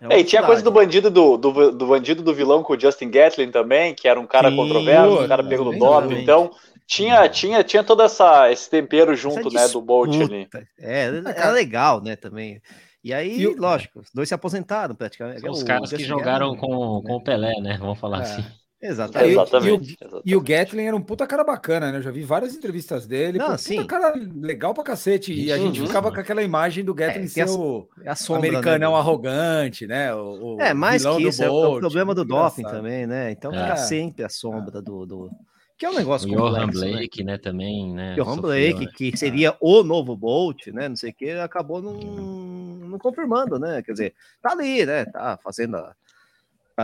É. 0.00 0.14
É, 0.14 0.20
e 0.20 0.24
tinha 0.24 0.42
a 0.42 0.46
coisa 0.46 0.62
do 0.62 0.70
bandido 0.70 1.10
do, 1.10 1.36
do, 1.36 1.72
do 1.72 1.86
bandido 1.86 2.22
do 2.22 2.34
vilão 2.34 2.62
com 2.62 2.72
o 2.74 2.80
Justin 2.80 3.10
Gatlin 3.10 3.50
também, 3.50 3.94
que 3.94 4.06
era 4.06 4.18
um 4.20 4.26
cara 4.26 4.50
Sim, 4.50 4.56
controverso, 4.56 5.22
um 5.24 5.28
cara 5.28 5.42
pego 5.42 5.64
no 5.64 5.74
exatamente. 5.74 6.22
Então, 6.22 6.50
tinha, 6.86 7.28
tinha, 7.28 7.62
tinha 7.64 7.84
todo 7.84 8.02
essa, 8.02 8.50
esse 8.50 8.70
tempero 8.70 9.14
junto, 9.14 9.48
Essa 9.48 9.50
né, 9.66 9.68
do 9.68 9.80
Bolt 9.80 10.14
ali. 10.14 10.44
disputa. 10.44 10.66
É, 10.78 11.04
era 11.36 11.50
legal, 11.50 12.02
né, 12.02 12.16
também. 12.16 12.60
E 13.04 13.12
aí, 13.12 13.40
E 13.40 13.46
o- 13.46 13.56
lógico, 13.58 14.00
os 14.00 14.10
dois 14.12 14.28
se 14.28 14.34
aposentaram 14.34 14.94
praticamente. 14.94 15.40
São 15.40 15.50
os 15.50 15.62
O 15.62 15.64
caras 15.66 15.90
que 15.90 16.02
jogaram 16.02 16.52
Gatlin, 16.54 16.60
com, 16.60 17.02
com 17.02 17.16
o 17.16 17.22
Pelé, 17.22 17.60
né? 17.60 17.76
Vamos 17.78 17.98
falar 17.98 18.18
É. 18.18 18.22
assim. 18.22 18.44
Exatamente. 18.80 19.32
E 19.32 19.36
o- 19.36 19.42
Exatamente. 19.42 19.96
E 20.24 20.36
o 20.36 20.40
Gatlin 20.40 20.84
era 20.84 20.96
um 20.96 21.00
puta 21.02 21.26
cara 21.26 21.42
bacana, 21.42 21.90
né? 21.90 21.98
Eu 21.98 22.02
já 22.02 22.10
vi 22.12 22.22
várias 22.22 22.54
entrevistas 22.54 23.06
dele. 23.06 23.38
Não, 23.38 23.56
pô, 23.56 23.56
puta 23.56 23.84
cara 23.86 24.14
legal 24.36 24.72
pra 24.72 24.84
cacete. 24.84 25.32
E 25.32 25.50
a 25.52 25.56
Isso, 25.56 25.66
gente 25.66 25.80
uhum. 25.80 25.86
ficava 25.86 26.12
com 26.12 26.20
aquela 26.20 26.42
imagem 26.42 26.84
do 26.84 26.94
Gatlin 26.94 27.24
É, 27.24 27.26
ser 27.26 27.40
a- 27.42 27.50
o 27.50 27.88
É 28.04 28.10
a 28.10 28.14
sombra, 28.14 28.48
americanão 28.48 28.90
né, 28.90 28.96
do- 28.96 29.00
arrogante, 29.00 29.86
né? 29.86 30.14
O, 30.14 30.56
o 30.56 30.60
É, 30.60 30.72
mais 30.72 31.04
que 31.04 31.22
isso, 31.22 31.42
é 31.42 31.46
o- 31.46 31.48
é 31.48 31.50
o 31.50 31.62
Bolt, 31.62 31.80
problema 31.80 32.14
do 32.14 32.24
doping 32.24 32.62
também, 32.62 33.06
né? 33.06 33.32
Então 33.32 33.52
É. 33.52 33.62
fica 33.62 33.76
sempre 33.78 34.24
a 34.24 34.28
sombra 34.28 34.80
do, 34.80 35.04
do- 35.04 35.30
Que 35.76 35.86
é 35.86 35.90
um 35.90 35.94
O 35.94 35.96
negócio 35.98 36.28
Johan 36.28 36.50
complexo, 36.60 36.80
né? 36.84 36.90
Blake, 36.90 37.22
né, 37.24 37.38
também, 37.38 37.92
né? 37.94 38.14
Johan 38.16 38.36
Blake, 38.38 38.84
né? 38.86 38.92
que 38.96 39.16
seria 39.16 39.56
o 39.60 39.84
novo 39.84 40.16
Bolt, 40.16 40.66
né? 40.68 40.88
Não 40.88 40.96
sei 40.96 41.10
o 41.10 41.14
que, 41.14 41.30
acabou 41.30 41.80
não, 41.80 41.94
não 41.94 42.98
confirmando, 42.98 43.58
né? 43.60 43.80
Quer 43.82 43.92
dizer, 43.92 44.14
tá 44.42 44.52
ali, 44.52 44.84
né? 44.84 45.04
Tá 45.04 45.38
fazendo 45.42 45.76
a. 45.76 45.94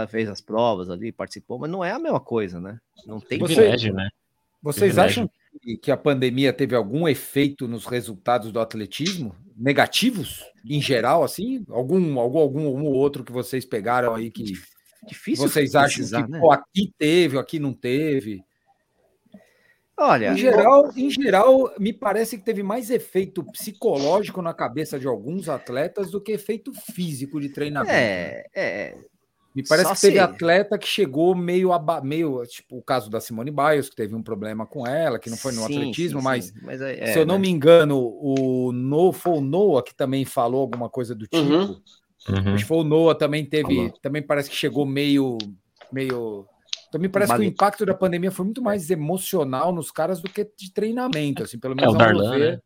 Fez 0.09 0.29
as 0.29 0.41
provas 0.41 0.91
ali, 0.91 1.13
participou, 1.13 1.59
mas 1.59 1.71
não 1.71 1.85
é 1.85 1.93
a 1.93 1.99
mesma 1.99 2.21
coisa, 2.21 2.61
né? 2.61 2.79
Não 3.07 3.21
tem 3.21 3.39
Você- 3.39 3.55
Privilégio, 3.55 3.95
né? 3.95 4.09
Vocês 4.63 4.95
Privilégio. 4.95 5.23
acham 5.25 5.31
que, 5.63 5.77
que 5.77 5.91
a 5.91 5.97
pandemia 5.97 6.53
teve 6.53 6.75
algum 6.75 7.07
efeito 7.07 7.69
nos 7.69 7.87
resultados 7.87 8.51
do 8.51 8.59
atletismo? 8.61 9.37
Negativos, 9.57 10.43
em 10.65 10.81
geral, 10.81 11.23
assim? 11.23 11.65
Algum, 11.69 12.19
algum, 12.19 12.41
algum, 12.41 12.85
outro 12.87 13.23
que 13.23 13.31
vocês 13.31 13.65
pegaram 13.65 14.15
aí 14.15 14.31
que 14.31 14.43
difícil. 15.07 15.47
vocês 15.47 15.75
acham 15.75 16.05
que 16.25 16.31
né? 16.33 16.41
pô, 16.41 16.51
aqui 16.51 16.93
teve, 16.99 17.39
aqui 17.39 17.59
não 17.59 17.73
teve? 17.73 18.43
Olha, 19.97 20.33
Em 20.33 20.37
geral, 20.37 20.91
em 20.97 21.09
geral, 21.09 21.73
me 21.79 21.93
parece 21.93 22.37
que 22.37 22.45
teve 22.45 22.65
mais 22.65 22.91
efeito 22.91 23.45
psicológico 23.45 24.43
na 24.43 24.53
cabeça 24.53 24.99
de 24.99 25.07
alguns 25.07 25.49
atletas 25.49 26.11
do 26.11 26.21
que 26.21 26.33
efeito 26.33 26.73
físico 26.93 27.41
de 27.41 27.49
treinamento. 27.51 27.93
né? 27.93 28.01
é, 28.01 28.47
é, 28.57 28.99
Me 29.55 29.63
parece 29.63 29.89
só 29.89 29.95
que 29.95 30.01
teve 30.01 30.15
se- 30.15 30.21
atleta 30.21 30.77
que 30.77 30.87
chegou 30.87 31.35
meio, 31.35 31.73
aba- 31.73 32.01
meio, 32.01 32.45
tipo 32.47 32.79
o 32.79 32.83
caso 32.83 33.09
da 33.09 33.21
Simone 33.21 33.53
Biles, 33.53 33.89
que 33.89 33.95
teve 33.95 34.15
um 34.15 34.23
problema 34.23 34.67
com 34.67 34.85
ela, 34.87 35.19
que 35.19 35.31
não 35.31 35.37
foi 35.37 35.53
no 35.53 35.61
sim, 35.61 35.65
atletismo, 35.65 36.19
sim, 36.19 36.25
mas 36.25 36.47
sim, 36.47 36.53
mas 36.63 36.81
é- 36.81 37.07
se 37.07 37.19
é, 37.19 37.23
eu 37.23 37.27
não 37.27 37.37
né? 37.37 37.43
me 37.43 37.49
engano, 37.49 37.99
o 37.99 38.73
No, 38.73 39.13
foi 39.13 39.35
o 39.35 39.41
Noah 39.41 39.83
que 39.85 39.95
também 39.95 40.25
falou 40.25 40.61
alguma 40.61 40.89
coisa 40.89 41.15
do 41.15 41.27
tipo. 41.27 41.43
Uhum. 41.45 41.81
Uhum. 42.29 42.55
Acho 42.55 42.65
que 42.65 42.69
foi 42.69 42.79
o 42.79 42.85
Noah 42.85 43.15
também 43.15 43.45
teve, 43.45 43.93
também 44.03 44.23
parece 44.23 44.51
que 44.51 44.57
chegou 44.57 44.85
meio, 44.87 45.39
meio. 45.93 46.47
Também 46.91 47.11
parece 47.11 47.35
que 47.35 47.41
o 47.41 47.45
impacto 47.45 47.85
da 47.85 47.95
pandemia 47.95 48.31
foi 48.31 48.45
muito 48.45 48.63
mais 48.63 48.89
emocional 48.91 49.73
nos 49.73 49.91
caras 49.91 50.21
do 50.21 50.29
que 50.29 50.45
de 50.57 50.73
treinamento, 50.73 51.43
assim, 51.43 51.59
pelo 51.59 51.75
É, 51.75 51.77
menos 51.77 51.95
o 51.95 51.99
ao 51.99 52.07
meu 52.07 52.19
Darlan, 52.19 52.39
ver. 52.39 52.53
né? 52.57 52.61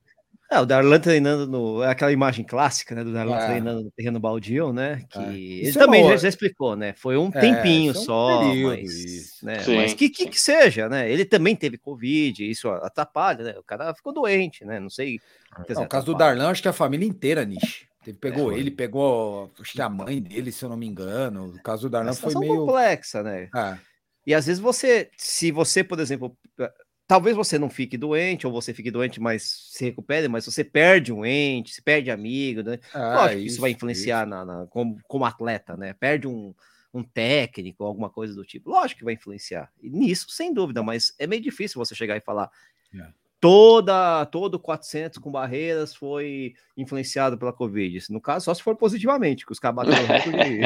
É, 0.50 0.58
o 0.60 0.64
Darlan 0.64 0.98
treinando 0.98 1.46
no. 1.46 1.82
É 1.82 1.90
aquela 1.90 2.10
imagem 2.10 2.42
clássica, 2.44 2.94
né? 2.94 3.04
Do 3.04 3.12
Darlan 3.12 3.36
É. 3.38 3.46
treinando 3.46 3.84
no 3.84 3.90
terreno 3.90 4.18
baldio, 4.18 4.72
né? 4.72 5.04
Que 5.10 5.18
É. 5.18 5.22
ele 5.28 5.68
Isso 5.68 5.78
é 5.78 5.82
também 5.84 6.08
já, 6.08 6.16
já 6.16 6.28
explicou, 6.28 6.74
né? 6.74 6.94
Foi 6.94 7.18
um 7.18 7.28
É, 7.28 7.40
tempinho 7.40 7.90
é 7.92 7.98
um 7.98 8.00
só, 8.02 8.48
período, 8.48 8.76
mas, 8.76 8.94
isso. 9.04 9.44
né? 9.44 9.56
Mas 9.76 9.92
que, 9.94 10.08
que 10.08 10.26
que 10.28 10.40
seja, 10.40 10.88
né? 10.88 11.10
Ele 11.10 11.26
também 11.26 11.54
teve 11.54 11.76
Covid, 11.76 12.48
isso 12.50 12.68
atrapalha, 12.70 13.44
né? 13.44 13.58
O 13.58 13.62
cara 13.62 13.94
ficou 13.94 14.12
doente, 14.12 14.64
né? 14.64 14.80
Não 14.80 14.88
sei. 14.88 15.20
Não, 15.56 15.64
dizer, 15.66 15.82
o 15.82 15.88
caso 15.88 16.06
do. 16.06 16.14
Darlan, 16.14 16.48
acho 16.48 16.62
que 16.62 16.68
a 16.68 16.72
família 16.72 17.06
inteira, 17.06 17.44
Nish. 17.44 17.86
Teve, 18.02 18.16
pegou 18.16 18.50
É, 18.52 18.58
ele, 18.58 18.70
pegou 18.70 19.52
acho 19.60 19.72
que 19.74 19.82
a 19.82 19.88
mãe 19.90 20.22
dele, 20.22 20.50
se 20.50 20.64
eu 20.64 20.70
não 20.70 20.76
me 20.78 20.86
engano. 20.86 21.48
O 21.48 21.62
caso 21.62 21.82
do 21.82 21.90
Darlan 21.90 22.12
foi 22.14 22.30
situação 22.30 22.40
meio. 22.40 22.56
complexa, 22.64 23.22
né? 23.22 23.50
É. 23.54 23.76
E 24.26 24.34
às 24.34 24.46
vezes 24.46 24.60
você, 24.60 25.10
se 25.16 25.50
você, 25.50 25.84
por 25.84 25.98
exemplo, 26.00 26.34
talvez 27.08 27.34
você 27.34 27.58
não 27.58 27.70
fique 27.70 27.96
doente, 27.96 28.46
ou 28.46 28.52
você 28.52 28.74
fique 28.74 28.90
doente, 28.90 29.18
mas 29.18 29.70
se 29.72 29.86
recupere, 29.86 30.28
mas 30.28 30.44
você 30.44 30.62
perde 30.62 31.10
um 31.10 31.24
ente, 31.24 31.72
se 31.74 31.80
perde 31.80 32.10
amigo, 32.10 32.62
né? 32.62 32.78
Ah, 32.92 33.14
Lógico 33.22 33.40
que 33.40 33.46
isso, 33.46 33.60
vai 33.62 33.70
influenciar 33.70 34.26
na, 34.26 34.44
na- 34.44 34.66
como, 34.66 35.00
como 35.08 35.24
atleta, 35.24 35.74
né? 35.74 35.94
Perde 35.94 36.28
um, 36.28 36.54
um 36.92 37.02
técnico, 37.02 37.82
alguma 37.82 38.10
coisa 38.10 38.34
do 38.34 38.44
tipo. 38.44 38.68
Lógico 38.68 38.98
que 38.98 39.04
vai 39.06 39.14
influenciar. 39.14 39.72
E 39.82 39.88
nisso, 39.88 40.26
sem 40.28 40.52
dúvida, 40.52 40.82
mas 40.82 41.14
é 41.18 41.26
meio 41.26 41.40
difícil 41.40 41.82
você 41.82 41.94
chegar 41.94 42.14
e 42.16 42.20
falar. 42.20 42.50
É. 42.94 43.08
Toda, 43.40 44.26
todo 44.26 44.58
400 44.58 45.18
com 45.18 45.30
barreiras 45.30 45.94
foi 45.94 46.54
influenciado 46.76 47.38
pela 47.38 47.52
Covid. 47.52 48.04
No 48.10 48.20
caso, 48.20 48.46
só 48.46 48.52
se 48.52 48.62
for 48.62 48.76
positivamente, 48.76 49.46
que 49.46 49.52
os 49.52 49.60
caras 49.60 49.76
bateram 49.76 50.02
o 50.02 50.06
recorde. 50.06 50.60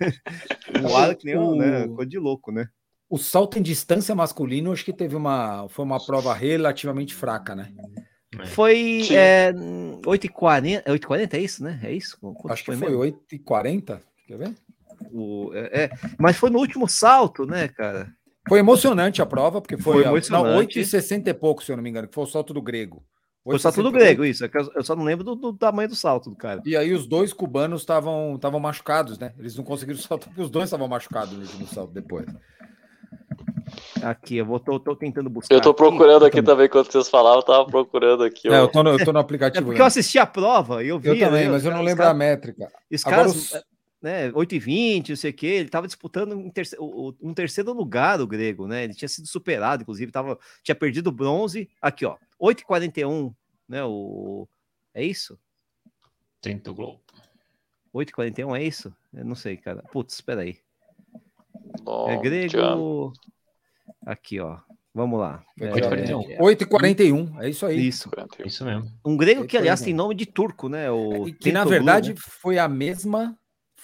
o 0.92 0.96
ar 0.96 1.14
que 1.14 1.24
nem 1.24 1.38
um, 1.38 1.56
né? 1.56 1.86
Coisa 1.88 2.10
de 2.10 2.18
louco, 2.18 2.50
né? 2.50 2.68
O 3.08 3.18
salto 3.18 3.58
em 3.58 3.62
distância 3.62 4.14
masculino, 4.14 4.72
acho 4.72 4.84
que 4.84 4.92
teve 4.92 5.14
uma. 5.14 5.68
Foi 5.68 5.84
uma 5.84 6.04
prova 6.04 6.34
relativamente 6.34 7.14
fraca, 7.14 7.54
né? 7.54 7.72
Foi 8.48 9.02
Sim. 9.04 9.14
é, 9.14 9.52
8h40, 10.04 10.84
8h40 10.84 11.34
é 11.34 11.38
isso, 11.40 11.62
né? 11.62 11.80
É 11.82 11.92
isso? 11.92 12.18
Quanto 12.20 12.52
acho 12.52 12.64
que 12.64 12.72
foi 12.74 12.76
mesmo? 12.76 12.98
8h40. 12.98 14.00
Quer 14.26 14.38
ver? 14.38 14.54
O, 15.12 15.50
é, 15.54 15.84
é, 15.84 15.90
mas 16.18 16.36
foi 16.36 16.50
no 16.50 16.58
último 16.58 16.88
salto, 16.88 17.46
né, 17.46 17.68
cara? 17.68 18.12
Foi 18.48 18.58
emocionante 18.58 19.22
a 19.22 19.26
prova, 19.26 19.60
porque 19.60 19.76
foi, 19.76 19.94
Foi 19.94 20.04
a- 20.04 20.08
emocionante. 20.08 20.48
Não, 20.48 20.84
8,60 20.84 21.28
e 21.28 21.34
pouco, 21.34 21.62
se 21.62 21.72
eu 21.72 21.76
não 21.76 21.82
me 21.82 21.90
engano, 21.90 22.08
que 22.08 22.14
foi 22.14 22.24
o 22.24 22.28
salto 22.28 22.52
do 22.52 22.60
grego. 22.62 23.04
Foi 23.42 23.54
o 23.54 23.58
salto 23.58 23.82
do 23.82 23.90
8,68. 23.90 23.92
grego, 23.92 24.24
isso. 24.24 24.44
é 24.44 24.50
Eu 24.74 24.82
só 24.82 24.96
não 24.96 25.04
lembro 25.04 25.24
do, 25.24 25.34
do 25.36 25.52
tamanho 25.52 25.88
do 25.88 25.94
salto 25.94 26.30
do 26.30 26.36
cara. 26.36 26.60
E 26.66 26.76
aí 26.76 26.92
os 26.92 27.06
dois 27.06 27.32
cubanos 27.32 27.82
estavam 27.82 28.34
estavam 28.34 28.58
machucados, 28.58 29.18
né? 29.18 29.32
Eles 29.38 29.56
não 29.56 29.64
conseguiram 29.64 29.98
saltar, 30.02 30.28
porque 30.28 30.42
os 30.42 30.50
dois 30.50 30.64
estavam 30.64 30.88
machucados 30.88 31.32
no 31.32 31.42
último 31.42 31.66
salto 31.68 31.92
depois. 31.92 32.26
Aqui, 34.02 34.36
eu 34.36 34.44
vou, 34.46 34.60
tô, 34.60 34.78
tô 34.78 34.94
tentando 34.94 35.28
buscar. 35.30 35.54
Eu 35.54 35.60
tô 35.60 35.70
aqui. 35.70 35.76
procurando 35.78 36.24
aqui 36.24 36.36
também. 36.36 36.44
também, 36.54 36.68
quando 36.68 36.90
vocês 36.90 37.08
falavam, 37.08 37.38
eu 37.40 37.42
tava 37.44 37.66
procurando 37.66 38.22
aqui. 38.24 38.48
É, 38.48 38.58
eu 38.60 38.68
tô 38.68 38.82
no, 38.82 38.90
eu 38.90 39.04
tô 39.04 39.12
no 39.12 39.18
É 39.18 39.22
aplicativo. 39.22 39.66
porque 39.66 39.80
eu 39.80 39.84
assisti 39.86 40.18
a 40.18 40.26
prova 40.26 40.82
e 40.84 40.88
eu 40.88 40.98
vi. 40.98 41.08
eu 41.08 41.18
também, 41.18 41.46
né, 41.46 41.50
mas 41.50 41.64
eu 41.64 41.70
não 41.70 41.78
caras- 41.78 41.86
lembro 41.86 42.02
os 42.02 42.08
a 42.08 42.12
caras- 42.12 42.18
métrica. 42.18 42.72
Os 42.90 43.04
caras, 43.04 43.34
os- 43.36 43.64
né, 44.02 44.30
8 44.34 44.54
e 44.54 44.58
20, 44.58 45.08
não 45.10 45.16
sei 45.16 45.30
o 45.30 45.34
quê, 45.34 45.46
ele 45.46 45.68
tava 45.68 45.86
disputando 45.86 46.34
um 46.36 46.50
terceiro, 46.50 47.16
um 47.20 47.32
terceiro 47.34 47.72
lugar, 47.72 48.20
o 48.20 48.26
grego, 48.26 48.66
né? 48.66 48.84
Ele 48.84 48.94
tinha 48.94 49.08
sido 49.08 49.26
superado, 49.26 49.82
inclusive, 49.82 50.12
tava, 50.12 50.38
tinha 50.62 50.74
perdido 50.74 51.10
bronze. 51.10 51.68
Aqui, 51.80 52.04
ó, 52.04 52.16
8 52.38 52.60
e 52.60 52.64
41, 52.64 53.32
né? 53.68 53.82
O... 53.84 54.46
É 54.94 55.02
isso? 55.02 55.38
30 56.40 56.70
Globo. 56.72 57.00
8 57.92 58.10
e 58.10 58.12
41 58.12 58.54
é 58.54 58.62
isso? 58.62 58.94
Eu 59.14 59.24
não 59.24 59.34
sei, 59.34 59.56
cara. 59.56 59.82
Putz, 59.90 60.14
espera 60.14 60.42
aí. 60.42 60.58
Bom, 61.82 62.08
É 62.10 62.48
tchau. 62.48 63.12
Aqui, 64.04 64.40
ó. 64.40 64.58
Vamos 64.94 65.20
lá. 65.20 65.42
Foi 65.58 65.68
É, 65.68 65.72
8,41. 65.72 66.30
é, 66.30 66.38
8h41, 66.38 67.40
é 67.42 67.50
isso 67.50 67.66
aí. 67.66 67.86
Isso. 67.86 68.10
Isso 68.44 68.64
mesmo. 68.64 68.90
Um 69.04 69.14
grego 69.16 69.44
que, 69.46 69.56
aliás, 69.56 69.80
tem 69.82 69.92
nome 69.92 70.14
de 70.14 70.24
turco, 70.24 70.68
né? 70.70 70.90
O 70.90 71.28
E 71.28 71.32
que 71.32 71.52
na 71.52 71.64
verdade 71.64 72.10
né? 72.10 72.16
foi 72.18 72.58
a 72.58 72.66
mesma 72.66 73.36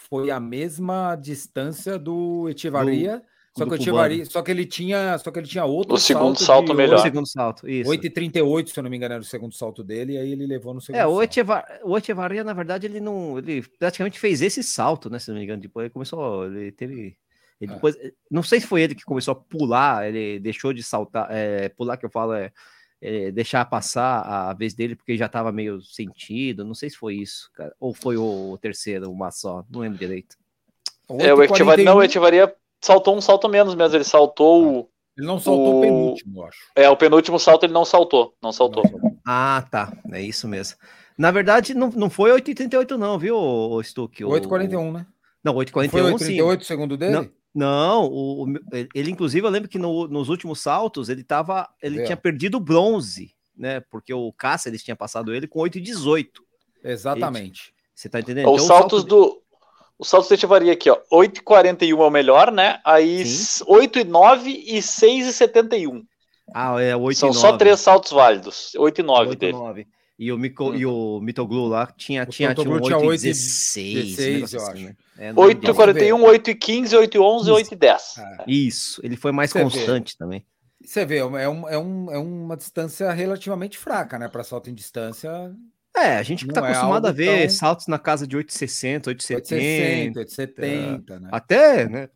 foi 0.09 0.31
a 0.31 0.41
mesma 0.41 1.17
distância 1.17 1.99
do 1.99 2.49
Etivaria, 2.49 3.23
só 3.57 3.65
do 3.65 3.71
que. 3.71 3.83
Etivaria, 3.83 4.25
só 4.27 4.43
que 4.43 4.51
ele 4.51 4.67
tinha, 4.67 5.17
só 5.19 5.31
que 5.31 5.39
ele 5.39 5.47
tinha 5.47 5.65
outro 5.65 5.95
O 5.95 5.99
segundo 5.99 6.39
salto 6.39 6.69
de 6.69 6.75
melhor. 6.75 6.97
O 6.99 7.03
segundo 7.03 7.27
salto, 7.27 7.69
isso. 7.69 7.91
8h38, 7.91 8.69
se 8.69 8.79
eu 8.79 8.83
não 8.83 8.91
me 8.91 8.97
engano, 8.97 9.15
era 9.15 9.23
o 9.23 9.27
segundo 9.27 9.55
salto 9.55 9.85
dele, 9.85 10.15
e 10.15 10.19
aí 10.19 10.33
ele 10.33 10.47
levou 10.47 10.75
no 10.75 10.81
segundo 10.81 11.01
É, 11.01 11.07
o 11.07 11.13
salto. 11.17 11.31
Echevar... 11.31 11.81
o 11.85 11.97
Echevarria, 11.97 12.45
na 12.45 12.53
verdade, 12.53 12.87
ele 12.87 13.01
não. 13.01 13.39
Ele 13.39 13.63
praticamente 13.79 14.19
fez 14.19 14.43
esse 14.43 14.63
salto, 14.63 15.09
né? 15.11 15.19
Se 15.19 15.31
não 15.31 15.39
me 15.39 15.45
engano. 15.45 15.61
Depois 15.63 15.85
ele 15.85 15.93
começou. 15.93 16.47
Ele 16.47 16.73
teve. 16.73 17.17
Ele 17.63 17.71
É. 17.71 17.75
depois, 17.77 17.97
não 18.29 18.43
sei 18.43 18.59
se 18.61 18.67
foi 18.67 18.83
ele 18.83 18.95
que 18.95 19.05
começou 19.05 19.33
a 19.33 19.37
pular, 19.37 20.09
ele 20.09 20.41
deixou 20.41 20.73
de 20.73 20.83
saltar, 20.83 21.29
é, 21.31 21.69
pular 21.69 21.97
que 21.97 22.05
eu 22.05 22.11
falo 22.11 22.33
é, 22.33 22.51
é, 23.01 23.31
deixar 23.31 23.65
passar 23.67 24.21
a 24.23 24.53
vez 24.53 24.75
dele 24.75 24.97
porque 24.97 25.17
já 25.17 25.27
estava 25.27 25.53
meio 25.53 25.81
sentido. 25.81 26.65
Não 26.65 26.75
sei 26.75 26.91
se 26.91 26.97
foi 26.97 27.15
isso, 27.15 27.49
cara. 27.55 27.73
Ou 27.79 27.95
foi 27.95 28.17
o 28.17 28.59
terceiro, 28.61 29.11
uma 29.13 29.31
só, 29.31 29.65
não 29.71 29.81
lembro 29.81 29.97
direito. 29.99 30.37
É, 31.21 31.33
o 31.33 31.43
Etivari, 31.43 31.85
não, 31.85 31.95
o 31.95 31.99
8,41, 32.01 32.05
Etivaria 32.05 32.55
saltou 32.81 33.17
um 33.17 33.21
salto 33.21 33.49
menos 33.49 33.75
mesmo. 33.77 33.97
Ele 33.97 34.05
saltou. 34.05 34.81
o- 34.81 34.89
Ele 35.17 35.27
não 35.27 35.39
soltou 35.39 35.75
o 35.75 35.79
o- 35.79 35.81
penúltimo, 35.83 36.39
eu 36.41 36.45
acho. 36.47 36.59
É, 36.75 36.89
o 36.91 36.97
penúltimo 36.97 37.39
salto 37.39 37.65
ele 37.65 37.73
não 37.73 37.85
saltou. 37.85 38.35
Não 38.43 38.51
saltou. 38.51 38.83
Ah, 39.25 39.65
tá. 39.71 39.93
É 40.11 40.21
isso 40.23 40.49
mesmo. 40.49 40.79
Na 41.19 41.31
verdade, 41.31 41.75
não, 41.75 41.91
não 41.91 42.09
foi 42.11 42.33
8,38, 42.33 42.97
não, 42.97 43.19
viu, 43.19 43.37
o 43.37 43.81
Stuck? 43.85 44.25
O- 44.25 44.31
8,41, 44.31 44.91
né? 44.93 45.07
Não, 45.45 45.53
Foi 45.55 45.65
8,41 45.67 46.19
sim. 46.19 46.41
8,38 46.41 46.63
segundo 46.65 46.97
dele? 46.97 47.13
Não, 47.13 47.29
o, 47.55 48.45
o- 48.45 48.55
ele, 48.95 49.11
inclusive, 49.11 49.47
eu 49.47 49.51
lembro 49.51 49.69
que 49.69 49.79
no- 49.79 50.09
nos 50.09 50.29
últimos 50.29 50.61
saltos 50.61 51.09
ele 51.09 51.23
tava. 51.23 51.69
Ele 51.83 52.01
É. 52.01 52.05
tinha 52.05 52.17
perdido 52.17 52.57
o 52.57 52.61
bronze, 52.61 53.35
né? 53.57 53.81
Porque 53.81 54.13
o 54.15 54.33
Cáceres 54.33 54.83
tinha 54.83 54.97
passado 54.97 55.35
ele 55.35 55.47
com 55.47 55.61
8,18. 55.61 56.43
Exatamente. 56.83 57.73
Você 57.95 58.09
tá 58.09 58.21
entendendo? 58.21 58.49
Os 58.51 58.65
Então, 58.65 58.65
o 58.65 58.69
saltos 58.69 59.01
salto 59.03 59.09
do. 59.09 59.43
Os 59.99 60.09
saltos 60.09 60.29
do 60.29 60.35
Etivaria 60.35 60.73
aqui, 60.73 60.91
ó. 60.91 60.99
8,41 61.13 62.03
é 62.03 62.07
o 62.07 62.11
melhor, 62.11 62.51
né? 62.51 62.81
Aí 62.85 63.25
Sim. 63.25 63.65
8,9 63.69 64.49
e 64.67 64.83
6,71. 64.83 66.05
Ah, 66.53 66.81
é 66.83 66.97
8 66.97 67.19
São 67.19 67.33
só 67.33 67.57
três 67.57 67.79
saltos 67.81 68.11
válidos. 68.11 68.73
8,9 68.77 69.29
8 69.31 69.39
dele. 69.39 69.53
9. 69.53 69.87
E 70.19 70.31
o, 70.31 70.39
Mico, 70.39 70.75
e 70.75 70.85
o 70.87 71.21
Mitoglu 71.21 71.67
lá 71.67 71.87
tinha, 71.97 72.23
O 72.23 72.27
tinha, 72.27 72.55
tinha 72.55 72.71
um 72.71 72.75
Mitoglu 72.75 72.81
tinha 72.83 72.97
8 72.99 73.05
e 73.05 73.09
8 73.09 73.21
e 73.21 73.29
16, 73.29 74.17
16, 74.17 74.35
negócio 74.35 74.57
eu 74.59 74.63
assim, 74.63 74.73
acho. 74.73 74.85
né? 74.85 74.97
É, 75.19 75.33
não 75.33 75.43
lembro. 75.45 75.75
8,41, 75.75 76.21
8,15, 76.23 76.97
8,11 76.99 77.47
e 77.49 77.51
8,10. 77.51 78.19
É. 78.19 78.45
Isso, 78.51 79.01
ele 79.05 79.17
foi 79.17 79.33
mais 79.33 79.51
Você 79.51 79.59
vê. 79.59 79.65
constante 79.65 80.17
também. 80.17 80.47
Você 80.85 81.05
vê, 81.07 81.19
é, 81.19 81.25
um, 81.25 81.69
é, 81.69 81.79
um, 81.79 82.11
é 82.11 82.19
uma 82.19 82.57
distância 82.57 83.11
relativamente 83.13 83.79
fraca, 83.79 84.19
né? 84.19 84.29
Para 84.29 84.45
salto 84.45 84.69
em 84.69 84.75
distância, 84.75 85.31
É, 85.97 86.17
a 86.17 86.23
gente 86.23 86.47
Não 86.47 86.55
tá 86.55 86.61
é 86.63 86.71
acostumado 86.71 87.07
a 87.07 87.13
ver 87.13 87.41
tão- 87.49 87.51
saltos 87.51 87.87
na 87.87 87.99
casa 87.99 88.27
de 88.27 88.37
8,60, 88.37 89.09
8,70. 89.09 89.37
860, 89.37 90.21
870, 90.21 91.21
né? 91.21 91.29
Até, 91.33 91.89
né? 91.89 92.09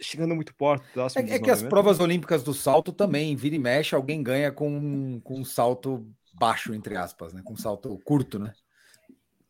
Chegando 0.00 0.34
muito 0.34 0.54
perto, 0.54 0.84
É, 1.16 1.20
é 1.34 1.38
que 1.38 1.50
as 1.50 1.60
90. 1.62 1.68
provas 1.68 2.00
olímpicas 2.00 2.42
do 2.42 2.52
salto 2.52 2.92
também, 2.92 3.34
vira 3.34 3.56
e 3.56 3.58
mexe, 3.58 3.94
alguém 3.94 4.22
ganha 4.22 4.52
com, 4.52 5.20
com 5.24 5.40
um 5.40 5.44
salto 5.44 6.06
baixo, 6.38 6.74
entre 6.74 6.96
aspas, 6.96 7.32
né? 7.32 7.42
Com 7.44 7.56
salto 7.56 7.98
curto, 8.04 8.38
né? 8.38 8.52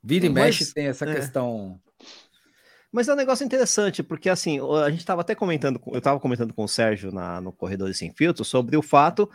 Vira 0.02 0.26
e 0.26 0.28
Mas, 0.28 0.58
mexe 0.60 0.72
tem 0.74 0.86
essa 0.86 1.04
é. 1.04 1.14
questão. 1.14 1.80
Mas 2.92 3.08
é 3.08 3.12
um 3.12 3.16
negócio 3.16 3.44
interessante, 3.44 4.02
porque 4.02 4.28
assim, 4.28 4.58
a 4.82 4.88
gente 4.90 5.00
estava 5.00 5.20
até 5.20 5.34
comentando, 5.34 5.78
com- 5.78 5.92
eu 5.92 5.98
estava 5.98 6.18
comentando 6.20 6.54
com 6.54 6.64
o 6.64 6.68
Sérgio 6.68 7.12
na, 7.12 7.40
no 7.40 7.52
Corredores 7.52 7.98
Sem 7.98 8.12
Filtro 8.12 8.44
sobre 8.44 8.76
o 8.76 8.82
fato 8.82 9.28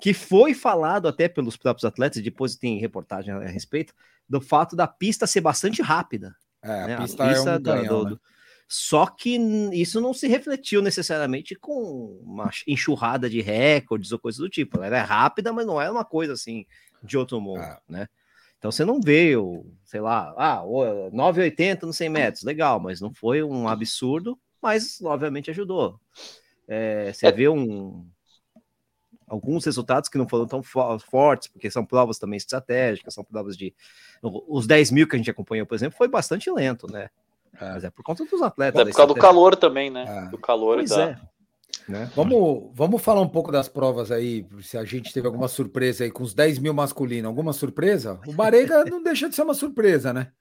que 0.00 0.12
foi 0.12 0.52
falado 0.54 1.06
até 1.08 1.28
pelos 1.28 1.56
próprios 1.56 1.84
atletas, 1.84 2.22
depois 2.22 2.56
tem 2.56 2.78
reportagem 2.78 3.32
a 3.32 3.40
respeito, 3.46 3.94
do 4.28 4.40
fato 4.40 4.74
da 4.76 4.86
pista 4.86 5.26
ser 5.26 5.40
bastante 5.40 5.80
rápida. 5.80 6.34
É, 6.62 6.82
a 6.82 6.86
né? 6.86 6.96
pista, 6.98 7.24
é 7.24 7.40
um 7.40 7.62
ganhão, 7.62 7.98
do- 7.98 8.04
né? 8.04 8.10
do- 8.10 8.20
Só 8.68 9.06
que 9.06 9.36
isso 9.72 10.00
não 10.00 10.12
se 10.12 10.26
refletiu 10.26 10.82
necessariamente 10.82 11.54
com 11.54 12.18
uma 12.24 12.50
enxurrada 12.66 13.30
de 13.30 13.40
recordes 13.40 14.10
ou 14.10 14.18
coisa 14.18 14.38
do 14.38 14.50
tipo. 14.50 14.82
Ela 14.82 14.96
é 14.98 15.00
rápida, 15.00 15.52
mas 15.52 15.64
não 15.64 15.80
é 15.80 15.88
uma 15.90 16.04
coisa 16.04 16.32
assim 16.32 16.66
de 17.02 17.16
outro 17.18 17.40
mundo, 17.40 17.60
Ah. 17.60 17.80
né? 17.88 18.08
Então 18.58 18.72
você 18.72 18.84
não 18.84 19.00
vê, 19.00 19.36
o, 19.36 19.66
sei 19.84 20.00
lá, 20.00 20.34
ah, 20.36 20.62
o 20.64 21.10
9,80 21.12 21.82
nos 21.82 21.96
100 21.96 22.08
metros, 22.08 22.42
legal, 22.42 22.80
mas 22.80 23.00
não 23.00 23.12
foi 23.14 23.42
um 23.42 23.68
absurdo, 23.68 24.38
mas 24.62 25.00
obviamente 25.02 25.50
ajudou. 25.50 26.00
É, 26.66 27.12
você 27.12 27.30
vê 27.30 27.48
um, 27.48 28.04
alguns 29.28 29.64
resultados 29.64 30.08
que 30.08 30.18
não 30.18 30.28
foram 30.28 30.46
tão 30.46 30.62
fo- 30.62 30.98
fortes, 30.98 31.48
porque 31.48 31.70
são 31.70 31.84
provas 31.84 32.18
também 32.18 32.36
estratégicas, 32.36 33.14
são 33.14 33.22
provas 33.24 33.56
de. 33.56 33.74
Os 34.22 34.66
10 34.66 34.90
mil 34.90 35.06
que 35.06 35.14
a 35.14 35.18
gente 35.18 35.30
acompanhou, 35.30 35.66
por 35.66 35.74
exemplo, 35.74 35.96
foi 35.96 36.08
bastante 36.08 36.50
lento, 36.50 36.90
né? 36.90 37.10
É. 37.60 37.70
Mas 37.72 37.84
é 37.84 37.90
por 37.90 38.02
conta 38.02 38.24
dos 38.24 38.42
atletas. 38.42 38.80
É 38.80 38.84
por 38.90 38.96
causa 38.96 39.14
do 39.14 39.20
calor 39.20 39.54
também, 39.56 39.90
né? 39.90 40.04
Ah. 40.08 40.24
Do 40.30 40.38
calor 40.38 40.76
Pois 40.78 40.90
e 40.90 40.94
da. 40.96 41.10
é. 41.10 41.20
Né? 41.88 42.10
Vamos, 42.16 42.70
vamos 42.74 43.00
falar 43.00 43.20
um 43.20 43.28
pouco 43.28 43.52
das 43.52 43.68
provas 43.68 44.10
aí, 44.10 44.44
se 44.60 44.76
a 44.76 44.84
gente 44.84 45.12
teve 45.12 45.26
alguma 45.26 45.46
surpresa 45.46 46.02
aí 46.02 46.10
com 46.10 46.24
os 46.24 46.34
10 46.34 46.58
mil 46.58 46.74
masculino. 46.74 47.28
Alguma 47.28 47.52
surpresa? 47.52 48.18
O 48.26 48.32
Barega 48.32 48.84
não 48.90 49.02
deixa 49.02 49.28
de 49.28 49.36
ser 49.36 49.42
uma 49.42 49.54
surpresa, 49.54 50.12
né? 50.12 50.32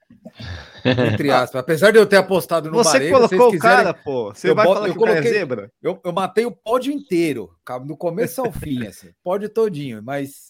Entre 0.83 1.29
aspas. 1.31 1.59
Apesar 1.61 1.91
de 1.91 1.99
eu 1.99 2.05
ter 2.05 2.17
apostado 2.17 2.69
no 2.71 2.77
Você 2.77 2.93
Barega, 2.93 3.11
colocou 3.15 3.29
vocês 3.37 3.41
o 3.41 3.51
quiserem- 3.51 3.77
cara, 3.77 3.93
pô. 3.93 4.33
Você 4.33 4.49
eu 4.49 4.55
vai 4.55 4.65
boto- 4.65 4.75
falar 4.79 4.87
eu 4.89 4.93
que 4.93 5.03
é 5.03 5.07
coloquei- 5.07 5.31
zebra? 5.33 5.71
Eu, 5.81 5.99
eu 6.03 6.11
matei 6.11 6.45
o 6.45 6.51
pódio 6.51 6.91
inteiro, 6.91 7.51
do 7.85 7.95
começo 7.95 8.41
ao 8.41 8.51
fim, 8.51 8.85
assim, 8.87 9.09
pódio 9.23 9.47
todinho, 9.49 10.01
mas. 10.03 10.47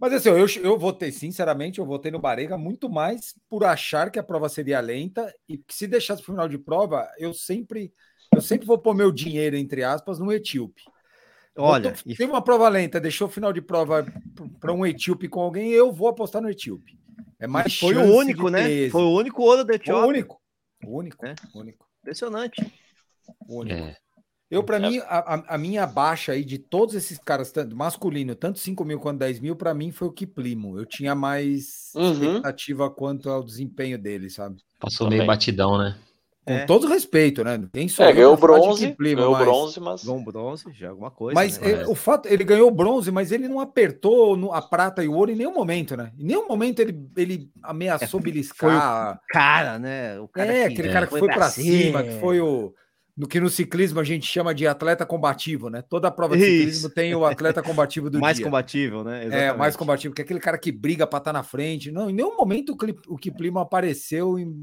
Mas 0.00 0.12
assim, 0.12 0.28
eu, 0.28 0.46
eu 0.62 0.78
votei, 0.78 1.10
sinceramente, 1.10 1.80
eu 1.80 1.84
votei 1.86 2.12
no 2.12 2.20
Barega 2.20 2.56
muito 2.56 2.88
mais 2.88 3.34
por 3.50 3.64
achar 3.64 4.10
que 4.12 4.18
a 4.18 4.22
prova 4.22 4.48
seria 4.48 4.78
lenta 4.78 5.34
e 5.48 5.58
que 5.58 5.74
se 5.74 5.88
deixasse 5.88 6.22
para 6.22 6.30
o 6.30 6.34
final 6.34 6.48
de 6.48 6.56
prova, 6.56 7.08
eu 7.18 7.34
sempre, 7.34 7.92
eu 8.34 8.40
sempre 8.40 8.66
vou 8.66 8.78
pôr 8.78 8.94
meu 8.94 9.10
dinheiro, 9.12 9.56
entre 9.56 9.82
aspas, 9.82 10.18
no 10.18 10.32
etíope. 10.32 10.82
Olha, 11.56 11.92
e 12.06 12.14
teve 12.14 12.30
uma 12.30 12.40
prova 12.42 12.68
lenta, 12.68 13.00
deixou 13.00 13.26
o 13.26 13.30
final 13.30 13.52
de 13.52 13.60
prova 13.60 14.06
para 14.60 14.72
um 14.72 14.86
etíope 14.86 15.28
com 15.28 15.40
alguém, 15.40 15.70
eu 15.72 15.92
vou 15.92 16.06
apostar 16.08 16.40
no 16.40 16.48
etíope. 16.48 16.96
É 17.40 17.46
mais 17.48 17.76
foi 17.78 17.96
o 17.96 18.14
único, 18.16 18.48
né? 18.48 18.70
êxito. 18.70 18.92
Foi 18.92 19.02
o 19.02 19.10
único 19.12 19.42
ouro 19.42 19.64
da 19.64 19.72
Foi 19.72 19.74
o 19.74 19.76
Etiópia. 19.76 20.08
único. 20.08 20.40
O 20.86 20.98
único, 20.98 21.26
É. 21.26 21.34
o 21.54 21.58
único, 21.60 21.86
Impressionante. 22.00 22.72
o 23.48 23.60
único. 23.60 23.76
É. 23.80 23.96
Eu, 24.50 24.62
para 24.64 24.76
É. 24.78 24.80
mim, 24.88 24.98
a, 25.00 25.34
a- 25.34 25.44
a 25.54 25.58
minha 25.58 25.86
baixa 25.86 26.32
aí 26.32 26.44
de 26.44 26.58
todos 26.58 26.94
esses 26.94 27.18
caras, 27.18 27.50
tanto 27.52 27.76
masculino, 27.76 28.34
tanto 28.34 28.58
5 28.60 28.84
mil 28.84 28.98
quanto 29.00 29.18
10 29.18 29.40
mil, 29.40 29.54
para 29.56 29.74
mim 29.74 29.90
foi 29.92 30.08
o 30.08 30.12
Kiplimo. 30.12 30.78
Eu 30.78 30.86
tinha 30.86 31.14
mais 31.14 31.90
Uhum. 31.94 32.12
expectativa 32.12 32.88
quanto 32.90 33.28
ao 33.28 33.42
desempenho 33.44 33.98
dele, 33.98 34.30
sabe? 34.30 34.56
Passou 34.80 35.06
Também. 35.06 35.18
meio 35.18 35.26
batidão, 35.26 35.76
né? 35.76 35.98
Com 36.48 36.54
É. 36.54 36.64
todo 36.66 36.86
respeito, 36.88 37.44
né? 37.44 37.62
Quem 37.72 37.86
sou 37.88 38.04
É, 38.06 38.12
ganhou 38.12 38.36
bronze, 38.36 38.86
Kiplimo, 38.88 39.16
ganhou 39.16 39.32
mas- 39.32 39.44
bronze, 39.44 39.80
mas. 39.80 40.04
Ganhou 40.04 40.24
bronze, 40.24 40.64
já 40.72 40.86
é 40.86 40.90
alguma 40.90 41.10
coisa. 41.10 41.34
Mas 41.34 41.58
né? 41.58 41.82
é, 41.82 41.86
o 41.86 41.94
fato, 41.94 42.26
ele 42.26 42.42
ganhou 42.42 42.70
bronze, 42.70 43.10
mas 43.10 43.30
ele 43.30 43.46
não 43.46 43.60
apertou 43.60 44.36
no- 44.36 44.52
a 44.52 44.62
prata 44.62 45.04
e 45.04 45.08
o 45.08 45.12
ouro 45.14 45.30
em 45.30 45.36
nenhum 45.36 45.52
momento, 45.54 45.96
né? 45.96 46.10
Em 46.18 46.24
nenhum 46.24 46.48
momento 46.48 46.80
ele, 46.80 46.98
ele 47.16 47.50
ameaçou 47.62 48.18
beliscar. 48.20 49.20
cara, 49.30 49.78
né? 49.78 50.18
O 50.20 50.26
cara 50.28 50.52
é, 50.52 50.66
que 50.68 50.72
aquele 50.72 50.92
cara 50.92 51.06
que 51.06 51.18
foi 51.18 51.28
pra 51.28 51.48
cima, 51.50 52.02
que 52.02 52.12
foi 52.18 52.40
o. 52.40 52.72
No 53.16 53.26
que 53.26 53.40
no 53.40 53.50
ciclismo 53.50 53.98
a 53.98 54.04
gente 54.04 54.24
chama 54.24 54.54
de 54.54 54.64
atleta 54.64 55.04
combativo, 55.04 55.68
né? 55.68 55.82
Toda 55.82 56.08
prova 56.08 56.36
de 56.36 56.44
Isso. 56.44 56.52
ciclismo 56.56 56.88
tem 56.90 57.14
o 57.16 57.24
atleta 57.24 57.60
combativo 57.60 58.08
do 58.08 58.20
mais 58.22 58.36
dia. 58.36 58.46
combatível, 58.46 59.02
né? 59.02 59.24
É, 59.24 59.26
Exatamente. 59.26 59.58
mais 59.58 59.74
combativo, 59.76 60.14
que 60.14 60.22
é 60.22 60.24
aquele 60.24 60.38
cara 60.38 60.56
que 60.56 60.70
briga 60.70 61.04
para 61.04 61.18
estar 61.18 61.32
na 61.32 61.42
frente. 61.42 61.90
Não, 61.90 62.08
em 62.08 62.12
nenhum 62.12 62.36
momento 62.36 62.74
o, 62.74 62.76
Cli- 62.76 62.94
o 63.08 63.16
Kiplimo 63.16 63.58
apareceu 63.58 64.38
em- 64.38 64.54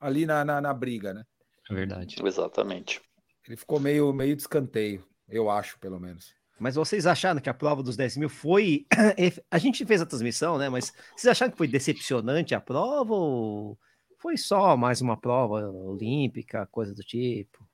ali 0.00 0.26
na, 0.26 0.44
na, 0.44 0.60
na 0.60 0.72
briga, 0.74 1.12
né? 1.14 1.24
É 1.70 1.74
verdade. 1.74 2.16
Exatamente. 2.24 3.00
Ele 3.46 3.56
ficou 3.56 3.78
meio, 3.78 4.12
meio 4.12 4.34
de 4.34 4.42
escanteio, 4.42 5.04
eu 5.28 5.50
acho, 5.50 5.78
pelo 5.78 5.98
menos. 6.00 6.34
Mas 6.58 6.74
vocês 6.74 7.06
acharam 7.06 7.40
que 7.40 7.48
a 7.48 7.54
prova 7.54 7.82
dos 7.82 7.96
10 7.96 8.16
mil 8.18 8.28
foi. 8.28 8.86
A 9.50 9.56
gente 9.58 9.84
fez 9.86 10.02
a 10.02 10.06
transmissão, 10.06 10.58
né? 10.58 10.68
Mas 10.68 10.92
vocês 11.16 11.30
acharam 11.30 11.50
que 11.52 11.56
foi 11.58 11.66
decepcionante 11.66 12.54
a 12.54 12.60
prova 12.60 13.14
ou 13.14 13.78
foi 14.18 14.36
só 14.36 14.76
mais 14.76 15.00
uma 15.00 15.16
prova 15.16 15.66
olímpica, 15.70 16.66
coisa 16.70 16.94
do 16.94 17.02
tipo? 17.02 17.66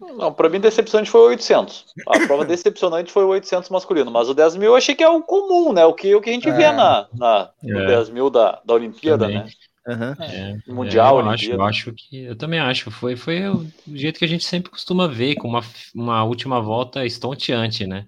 Não, 0.00 0.32
pra 0.32 0.48
mim, 0.48 0.58
decepcionante 0.58 1.10
foi 1.10 1.20
o 1.20 1.28
800. 1.28 1.92
A 2.08 2.26
prova 2.26 2.44
decepcionante 2.46 3.12
foi 3.12 3.22
o 3.22 3.28
800 3.28 3.68
masculino, 3.70 4.10
mas 4.10 4.28
o 4.28 4.34
10 4.34 4.56
mil 4.56 4.70
eu 4.70 4.76
achei 4.76 4.94
que 4.96 5.04
é 5.04 5.08
o 5.08 5.22
comum, 5.22 5.72
né? 5.72 5.84
O 5.84 5.94
que, 5.94 6.12
o 6.14 6.20
que 6.20 6.30
a 6.30 6.32
gente 6.32 6.48
É. 6.48 6.52
vê 6.52 6.72
na, 6.72 7.06
na, 7.14 7.52
no 7.62 7.78
É. 7.80 7.86
10 7.86 8.10
mil 8.10 8.28
da, 8.28 8.60
da 8.64 8.74
Olimpíada, 8.74 9.26
Também. 9.26 9.44
né? 9.44 9.50
Aham. 9.88 10.16
É, 10.18 10.56
Mundial, 10.66 11.18
é, 11.18 11.22
eu 11.22 11.28
acho, 11.30 11.50
eu 11.52 11.62
acho 11.64 11.92
que 11.94 12.24
eu 12.24 12.36
também 12.36 12.60
acho. 12.60 12.90
Foi, 12.90 13.16
foi 13.16 13.48
o 13.48 13.66
jeito 13.86 14.18
que 14.18 14.24
a 14.24 14.28
gente 14.28 14.44
sempre 14.44 14.70
costuma 14.70 15.08
ver, 15.08 15.36
com 15.36 15.48
uma, 15.48 15.60
uma 15.94 16.24
última 16.24 16.60
volta 16.60 17.04
estonteante, 17.06 17.86
né? 17.86 18.06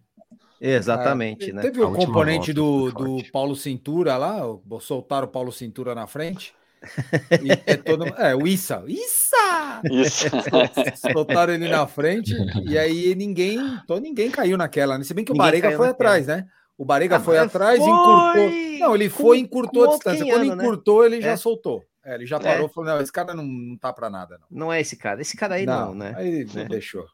Exatamente, 0.60 1.50
É, 1.50 1.54
né? 1.54 1.62
Teve 1.62 1.80
A 1.80 1.86
o 1.86 1.92
componente 1.92 2.52
do, 2.52 2.92
do. 2.92 3.24
Paulo 3.32 3.56
Cintura 3.56 4.16
lá, 4.16 4.40
soltaram 4.80 5.26
o 5.26 5.30
Paulo 5.30 5.50
Cintura 5.52 5.94
na 5.94 6.06
frente. 6.06 6.54
E 7.40 7.62
é, 7.66 7.76
todo, 7.76 8.04
é, 8.16 8.34
o 8.36 8.46
Issa. 8.46 8.84
Issa! 8.88 9.86
Isso. 9.90 10.28
Soltaram 10.94 11.54
ele 11.54 11.68
na 11.68 11.86
frente 11.86 12.44
e 12.64 12.78
aí 12.78 13.14
ninguém, 13.14 13.80
então 13.84 13.98
ninguém 14.00 14.30
caiu 14.30 14.56
naquela, 14.56 14.98
né? 14.98 15.04
Se 15.04 15.14
bem 15.14 15.24
que 15.24 15.32
o 15.32 15.34
Ninguém 15.34 15.36
Barega 15.36 15.72
foi 15.72 15.88
naquela. 15.88 15.90
atrás, 15.90 16.26
né? 16.26 16.46
O 16.82 16.84
Barega 16.84 17.18
Ah, 17.18 17.20
foi 17.20 17.38
atrás, 17.38 17.78
foi 17.78 17.88
encurtou. 17.88 18.50
Não, 18.80 18.94
ele 18.96 19.08
foi 19.08 19.38
e 19.38 19.40
encurtou 19.40 19.84
a 19.84 19.86
distância. 19.94 20.24
Quando 20.26 20.40
ano, 20.42 20.56
né? 20.56 20.64
encurtou, 20.64 21.04
ele 21.06 21.20
já 21.20 21.30
É. 21.30 21.36
soltou. 21.36 21.84
É, 22.04 22.16
ele 22.16 22.26
já 22.26 22.38
É. 22.38 22.40
parou 22.40 22.66
e 22.66 22.72
falou: 22.72 22.90
não, 22.90 23.00
esse 23.00 23.12
cara 23.12 23.32
não, 23.34 23.44
não 23.44 23.76
tá 23.78 23.92
pra 23.92 24.10
nada, 24.10 24.36
não. 24.40 24.46
Não 24.50 24.72
é 24.72 24.80
esse 24.80 24.96
cara. 24.96 25.20
Esse 25.20 25.36
cara 25.36 25.54
aí 25.54 25.64
não, 25.64 25.94
né? 25.94 26.12
Aí 26.16 26.44
Né? 26.52 26.64
deixou. 26.68 27.06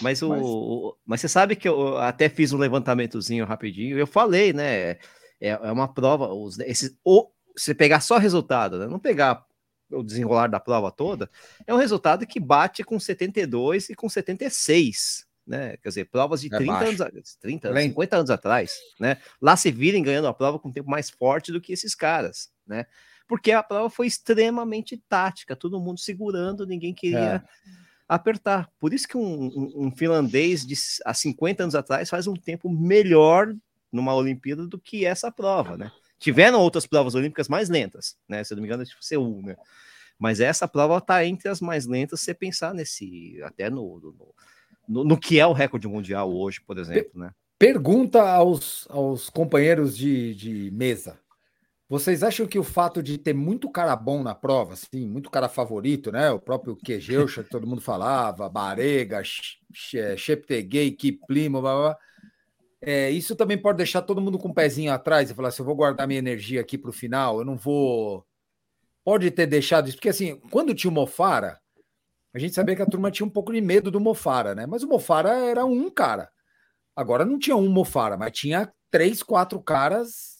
Mas, 0.00 0.22
o, 0.22 0.30
Mas- 0.30 0.42
o- 0.42 0.96
mas 1.04 1.20
você 1.20 1.28
sabe 1.28 1.56
que 1.56 1.68
eu 1.68 1.98
até 1.98 2.30
fiz 2.30 2.54
um 2.54 2.58
levantamentozinho 2.58 3.44
rapidinho. 3.44 3.98
Eu 3.98 4.06
falei, 4.06 4.54
né? 4.54 4.92
É, 4.92 5.50
é 5.50 5.70
uma 5.72 5.92
prova. 5.92 6.32
Os, 6.32 6.58
esses, 6.60 6.96
o, 7.04 7.28
você 7.54 7.74
pegar 7.74 8.00
só 8.00 8.16
resultado, 8.16 8.78
né? 8.78 8.86
Não 8.86 8.98
pegar 8.98 9.44
o 9.92 10.02
desenrolar 10.02 10.46
da 10.46 10.58
prova 10.60 10.90
toda, 10.90 11.28
é 11.66 11.74
um 11.74 11.78
resultado 11.78 12.26
que 12.26 12.40
bate 12.40 12.82
com 12.82 12.98
72 12.98 13.90
e 13.90 13.94
com 13.94 14.08
76. 14.08 15.26
Né? 15.46 15.76
Quer 15.78 15.88
dizer, 15.88 16.04
provas 16.06 16.40
de 16.40 16.46
É 16.48 16.56
30 16.56 16.72
baixo. 16.72 17.02
anos, 17.02 17.34
30, 17.40 17.70
Lento. 17.70 17.88
50 17.88 18.16
anos 18.16 18.30
atrás, 18.30 18.72
né? 19.00 19.16
Lá 19.40 19.56
se 19.56 19.70
virem 19.70 20.02
ganhando 20.02 20.28
a 20.28 20.34
prova 20.34 20.58
com 20.58 20.68
um 20.68 20.72
tempo 20.72 20.88
mais 20.88 21.10
forte 21.10 21.50
do 21.50 21.60
que 21.60 21.72
esses 21.72 21.94
caras, 21.94 22.50
né? 22.66 22.86
Porque 23.26 23.50
a 23.52 23.62
prova 23.62 23.88
foi 23.90 24.06
extremamente 24.06 24.96
tática, 25.08 25.56
todo 25.56 25.80
mundo 25.80 25.98
segurando, 25.98 26.66
ninguém 26.66 26.92
queria 26.94 27.42
apertar. 28.08 28.68
Por 28.78 28.92
isso 28.92 29.06
que 29.08 29.16
um, 29.16 29.46
um- 29.46 29.86
um 29.86 29.90
finlandês 29.90 30.66
de 30.66 30.74
há 31.04 31.14
50 31.14 31.62
anos 31.62 31.74
atrás 31.74 32.08
faz 32.10 32.26
um 32.26 32.34
tempo 32.34 32.68
melhor 32.68 33.54
numa 33.92 34.14
Olimpíada 34.14 34.66
do 34.66 34.78
que 34.78 35.04
essa 35.04 35.30
prova, 35.30 35.76
né? 35.76 35.90
Tiveram 36.18 36.60
outras 36.60 36.86
provas 36.86 37.14
olímpicas 37.14 37.48
mais 37.48 37.68
lentas, 37.68 38.16
né? 38.28 38.44
Se 38.44 38.52
eu 38.52 38.56
não 38.56 38.62
me 38.62 38.68
engano, 38.68 38.82
é 38.82 38.86
tipo 38.86 39.02
Seul, 39.04 39.42
né? 39.42 39.56
Mas 40.18 40.38
essa 40.38 40.68
prova 40.68 41.00
tá 41.00 41.24
entre 41.24 41.48
as 41.48 41.60
mais 41.60 41.86
lentas, 41.86 42.20
se 42.20 42.26
você 42.26 42.34
pensar 42.34 42.74
nesse, 42.74 43.40
até 43.42 43.70
no, 43.70 43.98
no, 44.00 44.34
no- 44.90 45.04
no 45.04 45.18
que 45.18 45.38
é 45.38 45.46
o 45.46 45.52
recorde 45.52 45.86
mundial 45.88 46.32
hoje, 46.34 46.60
por 46.60 46.76
exemplo, 46.78 47.12
né? 47.14 47.30
Pergunta 47.58 48.22
aos, 48.28 48.86
aos 48.90 49.28
companheiros 49.30 49.96
de, 49.96 50.34
de 50.34 50.70
mesa. 50.72 51.18
Vocês 51.88 52.22
acham 52.22 52.46
que 52.46 52.58
o 52.58 52.62
fato 52.64 53.02
de 53.02 53.18
ter 53.18 53.34
muito 53.34 53.68
cara 53.68 53.96
bom 53.96 54.22
na 54.22 54.34
prova, 54.34 54.74
assim, 54.74 55.06
muito 55.08 55.28
cara 55.30 55.48
favorito, 55.48 56.12
né? 56.12 56.30
O 56.30 56.38
próprio 56.38 56.76
Quejeusha, 56.76 57.42
que 57.42 57.50
todo 57.50 57.66
mundo 57.66 57.80
falava, 57.80 58.48
Barega, 58.48 59.20
Cheptegei, 60.16 60.92
Kiplimo, 60.92 61.60
blá, 61.60 61.72
blá, 61.74 61.82
blá. 61.82 61.98
É, 62.80 63.10
isso 63.10 63.36
também 63.36 63.58
pode 63.58 63.76
deixar 63.76 64.02
todo 64.02 64.20
mundo 64.20 64.38
com 64.38 64.48
o 64.48 64.54
pezinho 64.54 64.92
atrás 64.92 65.30
e 65.30 65.34
falar 65.34 65.48
assim: 65.48 65.62
eu 65.62 65.66
vou 65.66 65.74
guardar 65.76 66.06
minha 66.06 66.18
energia 66.18 66.60
aqui 66.60 66.78
para 66.78 66.90
o 66.90 66.94
final, 66.94 67.40
eu 67.40 67.44
não 67.44 67.56
vou. 67.56 68.24
Pode 69.04 69.30
ter 69.30 69.46
deixado 69.46 69.88
isso, 69.88 69.96
porque 69.96 70.08
assim, 70.08 70.36
quando 70.50 70.74
tinha 70.74 70.90
o 70.90 70.94
Mofara, 70.94 71.58
a 72.32 72.38
gente 72.38 72.54
sabia 72.54 72.76
que 72.76 72.82
a 72.82 72.86
turma 72.86 73.10
tinha 73.10 73.26
um 73.26 73.30
pouco 73.30 73.52
de 73.52 73.60
medo 73.60 73.90
do 73.90 74.00
Mofara, 74.00 74.54
né? 74.54 74.66
Mas 74.66 74.82
o 74.82 74.88
Mofara 74.88 75.30
era 75.30 75.64
um 75.64 75.90
cara. 75.90 76.30
Agora 76.94 77.24
não 77.24 77.38
tinha 77.38 77.56
um 77.56 77.68
Mofara, 77.68 78.16
mas 78.16 78.32
tinha 78.32 78.72
três, 78.90 79.22
quatro 79.22 79.60
caras 79.60 80.38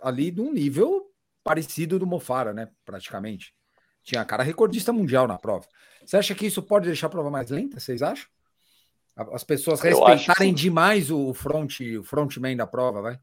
ali 0.00 0.30
de 0.30 0.40
um 0.40 0.52
nível 0.52 1.10
parecido 1.42 1.98
do 1.98 2.06
Mofara, 2.06 2.52
né? 2.52 2.68
Praticamente. 2.84 3.54
Tinha 4.02 4.24
cara 4.24 4.42
recordista 4.42 4.92
mundial 4.92 5.26
na 5.26 5.38
prova. 5.38 5.66
Você 6.04 6.16
acha 6.16 6.34
que 6.34 6.46
isso 6.46 6.62
pode 6.62 6.86
deixar 6.86 7.06
a 7.06 7.10
prova 7.10 7.30
mais 7.30 7.50
lenta? 7.50 7.78
Vocês 7.78 8.02
acham? 8.02 8.26
As 9.32 9.44
pessoas 9.44 9.80
respeitarem 9.80 10.54
demais 10.54 11.10
o 11.10 11.34
front, 11.34 11.80
o 11.80 12.02
frontman 12.02 12.56
da 12.56 12.66
prova, 12.66 13.02
vai? 13.02 13.20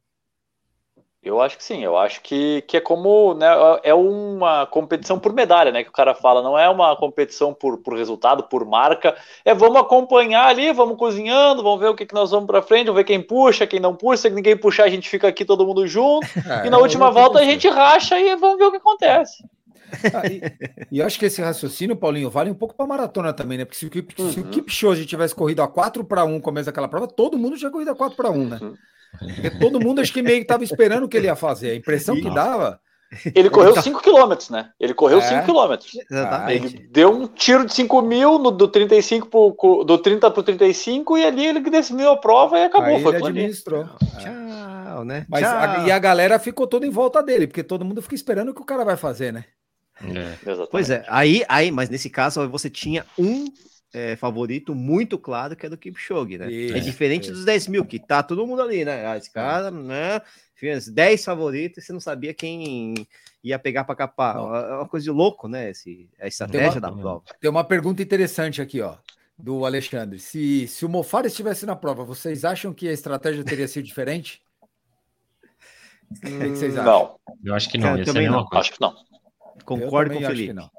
Eu 1.21 1.41
acho 1.41 1.58
que 1.58 1.63
sim, 1.63 1.84
eu 1.84 1.97
acho 1.97 2.21
que, 2.21 2.62
que 2.67 2.77
é 2.77 2.80
como, 2.80 3.34
né, 3.34 3.47
é 3.84 3.93
uma 3.93 4.65
competição 4.67 5.19
por 5.19 5.34
medalha, 5.34 5.71
né, 5.71 5.84
que 5.84 5.89
o 5.89 5.93
cara 5.93 6.13
fala, 6.13 6.43
não 6.43 6.58
é 6.58 6.69
uma 6.69 6.95
competição 6.95 7.53
por, 7.53 7.80
por 7.80 7.97
resultado, 7.97 8.43
por 8.43 8.63
marca, 8.65 9.15
é 9.43 9.53
vamos 9.53 9.82
acompanhar 9.82 10.47
ali, 10.47 10.71
vamos 10.71 10.95
cozinhando, 10.95 11.63
vamos 11.63 11.80
ver 11.80 11.89
o 11.89 11.95
que, 11.95 12.06
que 12.06 12.13
nós 12.13 12.32
vamos 12.32 12.47
pra 12.47 12.62
frente, 12.62 12.86
vamos 12.86 12.99
ver 12.99 13.03
quem 13.03 13.21
puxa, 13.21 13.67
quem 13.67 13.80
não 13.80 13.95
puxa, 13.95 14.23
se 14.23 14.30
ninguém 14.30 14.56
puxar 14.56 14.86
a 14.86 14.89
gente 14.89 15.10
fica 15.10 15.27
aqui 15.27 15.43
todo 15.43 15.65
mundo 15.65 15.86
junto, 15.88 16.27
É, 16.47 16.67
e 16.67 16.69
na 16.69 16.77
última 16.77 17.12
volta 17.12 17.39
a 17.39 17.43
gente 17.43 17.67
racha 17.67 18.17
e 18.17 18.36
vamos 18.36 18.58
ver 18.58 18.65
o 18.65 18.71
que 18.71 18.77
acontece. 18.77 19.43
Ah, 20.13 20.27
e, 20.27 20.41
e 20.91 20.99
eu 20.99 21.06
acho 21.06 21.17
que 21.17 21.25
esse 21.25 21.41
raciocínio, 21.41 21.95
Paulinho, 21.95 22.30
vale 22.30 22.51
um 22.51 22.56
pouco 22.56 22.75
para 22.75 22.86
maratona 22.86 23.34
também, 23.34 23.58
né? 23.58 23.65
Porque 23.65 23.77
se 23.77 23.86
o, 23.86 23.89
Kip, 23.89 24.13
se 24.15 24.39
o 24.39 24.43
Uhum. 24.43 24.51
Kipchoge 24.51 25.06
tivesse 25.06 25.34
corrido 25.34 25.62
a 25.62 25.67
4 25.67 26.03
para 26.03 26.25
1 26.25 26.34
no 26.34 26.41
começo 26.41 26.65
daquela 26.67 26.88
prova, 26.88 27.08
todo 27.08 27.38
mundo 27.38 27.58
tinha 27.58 27.71
corrido 27.71 27.91
a 27.91 27.95
4 27.95 28.15
para 28.15 28.30
1, 28.30 28.47
né? 28.49 28.60
Uhum. 28.62 28.75
Porque 29.19 29.49
todo 29.51 29.80
mundo 29.80 30.01
acho 30.01 30.13
que 30.13 30.21
meio 30.21 30.38
que 30.38 30.43
estava 30.43 30.63
esperando 30.63 31.03
o 31.06 31.08
que 31.10 31.17
ele 31.17 31.27
ia 31.27 31.36
fazer. 31.36 31.71
A 31.71 31.75
impressão 31.75 32.15
que 32.15 32.30
dava. 32.30 32.80
Ele 33.34 33.49
correu 33.49 33.73
5 33.82 34.01
km, 34.01 34.36
né, 34.51 34.69
ele 34.77 34.93
correu 34.93 35.19
É. 35.19 35.21
5 35.21 35.45
km. 35.45 35.73
Exatamente. 36.12 36.65
Ele 36.75 36.88
deu 36.91 37.10
um 37.10 37.25
tiro 37.25 37.65
de 37.65 37.73
5 37.73 38.01
mil 38.01 38.38
no, 38.38 38.51
do, 38.51 38.67
35 38.67 39.27
pro, 39.56 39.84
do 39.86 39.97
30 39.97 40.30
pro 40.30 40.43
35 40.43 41.17
e 41.17 41.25
ali 41.25 41.45
ele 41.45 41.62
definiu 41.62 42.10
a 42.10 42.17
prova 42.17 42.60
e 42.60 42.65
acabou. 42.65 42.88
aí 42.97 43.01
foi 43.01 43.13
ele 43.15 43.23
ali. 43.23 43.27
administrou. 43.39 43.84
É. 43.84 44.19
Tchau, 44.19 45.06
né? 45.06 45.25
Mas 45.30 45.41
Tchau. 45.41 45.58
a- 45.58 45.86
e 45.88 45.91
a 45.91 45.99
galera 45.99 46.38
ficou 46.38 46.67
toda 46.67 46.86
em 46.86 46.89
volta 46.89 47.23
dele, 47.23 47.47
porque 47.47 47.63
todo 47.63 47.86
mundo 47.86 48.01
fica 48.01 48.15
esperando 48.15 48.49
o 48.49 48.53
que 48.53 48.62
o 48.62 48.65
cara 48.65 48.84
vai 48.84 48.97
fazer, 48.97 49.32
né? 49.32 49.45
É. 50.03 50.34
Pois 50.69 50.89
é, 50.89 51.06
aí, 51.08 51.45
aí, 51.47 51.71
mas 51.71 51.89
nesse 51.89 52.10
caso 52.10 52.47
você 52.49 52.69
tinha 52.69 53.06
um 53.17 53.45
é, 53.97 54.15
favorito 54.15 54.75
muito 54.75 55.17
claro 55.17 55.55
que 55.55 55.65
é 55.65 55.69
do 55.69 55.77
Kipchoge, 55.77 56.38
né? 56.38 56.47
é 56.47 56.51
Isso, 56.51 56.81
diferente 56.81 57.23
isso. 57.25 57.33
dos 57.33 57.45
10 57.45 57.67
mil, 57.67 57.86
que 57.86 57.99
tá 57.99 58.21
todo 58.21 58.45
mundo 58.45 58.62
ali, 58.62 58.86
né? 58.86 59.05
Ah, 59.07 59.17
esse 59.17 59.31
cara, 59.31 59.71
né? 59.71 60.21
Fez 60.55 60.88
10 60.88 61.23
favoritos 61.23 61.77
e 61.83 61.86
você 61.86 61.93
não 61.93 61.99
sabia 61.99 62.33
quem 62.33 62.93
ia 63.43 63.57
pegar 63.60 63.83
para 63.83 63.95
capar. 63.95 64.36
É 64.38 64.75
uma 64.75 64.88
coisa 64.88 65.03
de 65.03 65.12
louco, 65.12 65.47
né? 65.47 65.69
Esse, 65.69 66.10
a 66.19 66.27
estratégia 66.27 66.81
da 66.81 66.89
uma- 66.91 66.99
prova. 67.01 67.23
Tem 67.39 67.49
uma 67.49 67.63
pergunta 67.63 68.01
interessante 68.01 68.62
aqui, 68.62 68.81
ó, 68.81 68.95
do 69.38 69.65
Alexandre. 69.65 70.17
Se, 70.19 70.67
se 70.67 70.86
o 70.86 70.89
Mofara 70.89 71.27
estivesse 71.27 71.65
na 71.65 71.75
prova, 71.75 72.03
vocês 72.03 72.43
acham 72.43 72.73
que 72.73 72.88
a 72.88 72.93
estratégia 72.93 73.43
teria 73.43 73.67
sido 73.67 73.86
diferente? 73.86 74.41
O 76.10 76.19
que, 76.21 76.49
vocês 76.51 76.77
acham? 76.77 76.86
Não, 76.86 77.19
Eu 77.43 77.53
acho 77.53 77.69
que 77.69 77.77
não, 77.77 77.93
a 77.93 78.03
também 78.05 78.29
não. 78.29 78.47
acho 78.53 78.71
que 78.71 78.79
não. 78.79 78.95
Concordo 79.65 80.13
Eu 80.13 80.17
com 80.19 80.23
o 80.23 80.27
acho 80.27 80.36
que 80.36 80.41
Felipe. 80.41 80.53
não. 80.53 80.69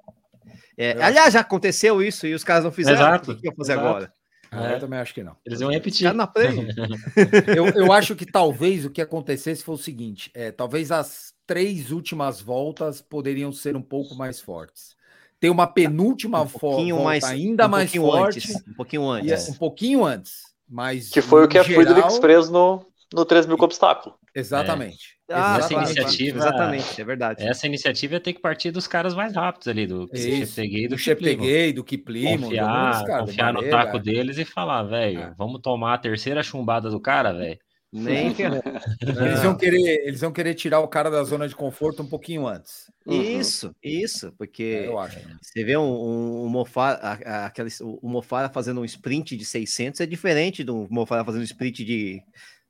É, 0.78 0.92
aliás, 1.02 1.34
já 1.34 1.40
aconteceu 1.40 2.00
isso 2.00 2.26
e 2.26 2.32
os 2.34 2.44
caras 2.44 2.62
não 2.64 2.70
fizeram. 2.72 2.96
Exato, 3.00 3.32
O 3.32 3.36
que 3.36 3.48
eu 3.48 3.54
fazer 3.54 3.72
exato. 3.72 3.86
agora? 3.88 4.12
Ah, 4.50 4.70
É. 4.70 4.74
Eu 4.76 4.78
também 4.80 4.98
acho 4.98 5.12
que 5.12 5.22
não. 5.22 5.36
Eles 5.44 5.60
iam 5.60 5.70
repetir. 5.70 6.10
Na 6.14 6.26
frente. 6.26 6.74
Eu, 7.54 7.66
eu 7.84 7.92
acho 7.92 8.16
que 8.16 8.24
talvez 8.24 8.84
o 8.86 8.90
que 8.90 9.02
acontecesse 9.02 9.62
foi 9.62 9.74
o 9.74 9.78
seguinte: 9.78 10.30
é, 10.34 10.50
talvez 10.50 10.90
as 10.90 11.34
três 11.46 11.90
últimas 11.90 12.40
voltas 12.40 13.02
poderiam 13.02 13.52
ser 13.52 13.76
um 13.76 13.82
pouco 13.82 14.14
mais 14.14 14.40
fortes. 14.40 14.96
Tem 15.40 15.50
uma 15.50 15.66
penúltima 15.66 16.40
um 16.42 16.46
volta 16.46 17.02
mais, 17.02 17.24
ainda 17.24 17.66
um 17.66 17.68
mais 17.68 17.90
pouquinho 17.90 18.10
forte, 18.12 18.38
antes, 18.38 18.56
um 18.66 18.72
pouquinho 18.74 19.18
e 19.18 19.30
é 19.30 19.34
antes. 19.34 19.48
um 19.50 19.54
pouquinho 19.54 20.04
antes. 20.04 20.32
Mas 20.68 21.10
Que 21.10 21.20
foi 21.22 21.44
o 21.44 21.48
que 21.48 21.58
a 21.58 21.64
Friedrich 21.64 21.94
geral- 21.94 22.20
fez 22.20 22.48
no, 22.50 22.86
no 23.12 23.24
3 23.24 23.46
mil 23.46 23.56
com 23.56 23.64
obstáculo. 23.64 24.14
Exatamente. 24.34 25.16
Ah, 25.30 25.58
Essa 25.58 25.74
Exatamente. 25.74 25.90
iniciativa- 26.00 26.38
Exatamente, 26.38 27.00
é 27.00 27.04
verdade. 27.04 27.46
Essa 27.46 27.66
iniciativa 27.66 28.14
ia 28.14 28.20
ter 28.20 28.32
que 28.32 28.40
partir 28.40 28.70
dos 28.70 28.86
caras 28.86 29.14
mais 29.14 29.34
rápidos 29.34 29.68
ali, 29.68 29.86
do 29.86 30.04
e 30.04 30.06
do 30.06 30.06
do 30.06 30.08
Kiplimo. 30.16 30.98
Cheptegei, 30.98 31.72
do 31.72 31.84
Kiplimo, 31.84 32.44
Confiar, 32.44 33.02
do 33.04 33.06
confiar 33.26 33.52
no 33.52 33.68
taco 33.68 33.98
deles 33.98 34.38
e 34.38 34.44
falar, 34.44 34.84
velho, 34.84 35.20
É. 35.20 35.34
vamos 35.36 35.60
tomar 35.60 35.94
a 35.94 35.98
terceira 35.98 36.42
chumbada 36.42 36.88
do 36.88 37.00
cara, 37.00 37.32
velho. 37.32 37.58
Nem. 37.90 38.34
Eles 39.00 39.42
vão, 39.42 39.56
querer, 39.56 40.06
eles 40.06 40.20
vão 40.20 40.30
querer 40.30 40.52
tirar 40.54 40.80
o 40.80 40.88
cara 40.88 41.10
da 41.10 41.24
zona 41.24 41.48
de 41.48 41.56
conforto 41.56 42.02
um 42.02 42.06
pouquinho 42.06 42.46
antes. 42.46 42.84
Isso, 43.06 43.74
isso, 43.82 44.30
porque 44.36 44.82
É, 44.84 44.86
eu 44.88 44.98
acho. 44.98 45.18
você 45.40 45.64
vê 45.64 45.74
um, 45.74 45.82
um, 45.90 46.44
um 46.44 46.48
Mofara, 46.50 46.98
a- 46.98 47.12
a- 47.24 47.46
aquele, 47.46 47.70
o 47.80 47.98
o 48.06 48.08
Mofara 48.10 48.50
fazendo 48.50 48.82
um 48.82 48.84
sprint 48.84 49.36
de 49.38 49.44
600 49.46 50.00
é 50.02 50.06
diferente 50.06 50.62
do 50.62 50.86
Mofara 50.90 51.24
fazendo 51.24 51.40
um 51.40 51.44
sprint 51.44 51.82
de 51.82 52.20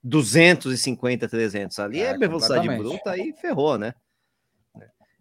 250, 0.03 1.29
300. 1.29 1.79
Ali 1.79 2.01
é, 2.01 2.11
É, 2.11 2.19
velocidade 2.19 2.69
bruta 2.69 3.11
aí 3.11 3.33
ferrou, 3.41 3.79
né? 3.79 3.95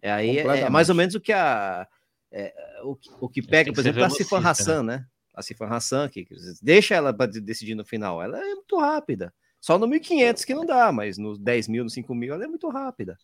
É, 0.01 0.11
aí 0.11 0.37
é- 0.37 0.59
é, 0.61 0.69
mais 0.69 0.89
ou 0.89 0.95
menos 0.95 1.15
o 1.15 1.19
que 1.21 1.33
a 1.33 1.87
é, 2.31 2.53
o, 2.83 2.95
que- 2.95 3.09
o 3.21 3.29
que 3.29 3.41
pega, 3.41 3.65
tem 3.65 3.73
por 3.73 3.79
exemplo, 3.79 4.03
a 4.03 4.09
Sifan 4.09 4.39
velocista, 4.41 4.63
Hassan, 4.63 4.83
né? 4.83 5.05
A 5.33 5.41
Sifan 5.41 5.67
Hassan, 5.67 6.09
que 6.09 6.25
que 6.25 6.35
deixa 6.61 6.93
ela 6.95 7.13
para 7.13 7.31
decidir 7.31 7.73
no 7.75 7.85
final. 7.85 8.21
Ela 8.21 8.39
é 8.39 8.53
muito 8.55 8.77
rápida. 8.77 9.33
Só 9.59 9.77
no 9.79 9.87
1500 9.87 10.45
que 10.45 10.53
não 10.53 10.65
dá, 10.65 10.91
mas 10.91 11.17
no 11.17 11.37
10 11.37 11.67
mil, 11.67 11.83
no 11.83 11.89
5 11.89 12.13
mil, 12.13 12.33
ela 12.33 12.43
é 12.43 12.47
muito 12.47 12.69
rápida. 12.69 13.17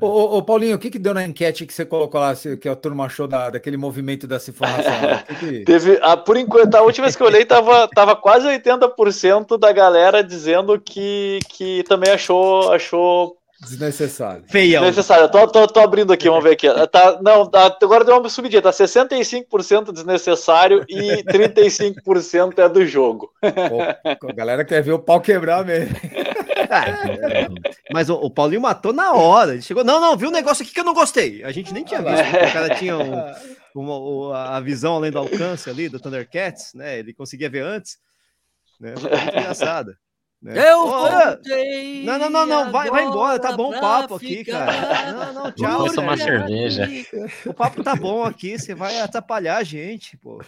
Ô, 0.00 0.06
ô, 0.06 0.36
ô, 0.38 0.42
Paulinho, 0.42 0.74
o 0.76 0.78
que, 0.78 0.90
que 0.90 0.98
deu 0.98 1.12
na 1.12 1.24
enquete 1.24 1.66
que 1.66 1.72
você 1.72 1.84
colocou 1.84 2.18
lá, 2.20 2.34
se- 2.34 2.56
que 2.56 2.68
a 2.68 2.74
turma 2.74 3.04
achou 3.04 3.28
da, 3.28 3.50
daquele 3.50 3.76
movimento 3.76 4.26
da 4.26 4.36
informação? 4.36 4.92
O 4.92 5.24
que 5.26 5.34
que- 5.34 5.64
Teve, 5.66 5.98
ah, 6.02 6.16
por 6.16 6.36
enquanto, 6.36 6.74
a 6.74 6.82
última 6.82 7.04
vez 7.06 7.14
que 7.14 7.22
eu 7.22 7.26
olhei, 7.26 7.44
tava, 7.44 7.86
tava 7.88 8.16
quase 8.16 8.46
80% 8.48 9.58
da 9.58 9.70
galera 9.70 10.24
dizendo 10.24 10.80
que, 10.80 11.38
que 11.48 11.84
também 11.84 12.10
achou, 12.12 12.72
achou 12.72 13.36
Desnecessário. 13.60 14.42
Feião. 14.48 14.82
necessário. 14.84 15.24
Eu 15.26 15.28
tô, 15.28 15.46
tô, 15.46 15.66
tô 15.68 15.78
abrindo 15.80 16.12
aqui, 16.12 16.28
vamos 16.28 16.42
ver 16.42 16.54
aqui. 16.54 16.66
Tá, 16.88 17.20
não, 17.22 17.46
tá, 17.46 17.76
agora 17.80 18.02
deu 18.04 18.18
uma 18.18 18.28
subidinha, 18.28 18.60
tá 18.60 18.70
65% 18.72 19.92
desnecessário 19.92 20.84
e 20.88 21.22
35% 21.22 22.58
é 22.58 22.68
do 22.68 22.84
jogo. 22.84 23.30
Pô, 23.40 24.28
a 24.28 24.32
galera 24.32 24.64
quer 24.64 24.82
ver 24.82 24.92
o 24.92 24.98
pau 24.98 25.20
quebrar 25.20 25.64
mesmo. 25.64 25.94
Ah, 26.72 27.48
mas 27.92 28.08
o, 28.10 28.14
o 28.14 28.30
Paulinho 28.30 28.60
matou 28.60 28.92
na 28.92 29.12
hora. 29.12 29.52
Ele 29.52 29.62
chegou, 29.62 29.84
não, 29.84 30.00
não, 30.00 30.16
viu 30.16 30.28
um 30.28 30.32
negócio 30.32 30.62
aqui 30.62 30.72
que 30.72 30.80
eu 30.80 30.84
não 30.84 30.94
gostei. 30.94 31.42
A 31.44 31.52
gente 31.52 31.72
nem 31.72 31.84
tinha 31.84 32.00
visto, 32.02 32.24
porque 32.30 32.46
o 32.46 32.52
cara 32.52 32.74
tinha 32.76 32.96
um- 32.98 33.32
uma- 33.74 34.56
a 34.56 34.60
visão 34.60 34.96
além 34.96 35.10
do 35.10 35.18
alcance 35.18 35.68
ali 35.70 35.88
do 35.88 36.00
Thundercats, 36.00 36.72
né? 36.74 36.98
Ele 36.98 37.12
conseguia 37.14 37.50
ver 37.50 37.62
antes. 37.64 37.98
Né? 38.80 38.94
Foi 38.96 39.10
muito 39.10 39.28
engraçado. 39.38 39.94
né? 40.42 40.70
Eu 40.72 40.88
voltei 40.88 42.04
Não, 42.04 42.18
não, 42.18 42.28
não, 42.30 42.46
não, 42.46 42.72
vai, 42.72 42.90
vai 42.90 43.04
embora, 43.04 43.38
tá 43.38 43.52
bom 43.52 43.70
o 43.76 43.80
papo 43.80 44.16
aqui, 44.16 44.44
cara. 44.44 45.12
Não, 45.12 45.32
não, 45.32 45.42
Vou 45.44 45.52
tchau, 45.52 45.94
tomar 45.94 46.16
Sérgio. 46.18 46.48
cerveja. 46.48 46.88
O 47.46 47.54
papo 47.54 47.84
tá 47.84 47.94
bom 47.94 48.24
aqui, 48.24 48.58
você 48.58 48.74
vai 48.74 48.98
atrapalhar 49.00 49.58
a 49.58 49.62
gente, 49.62 50.16
pô. 50.16 50.42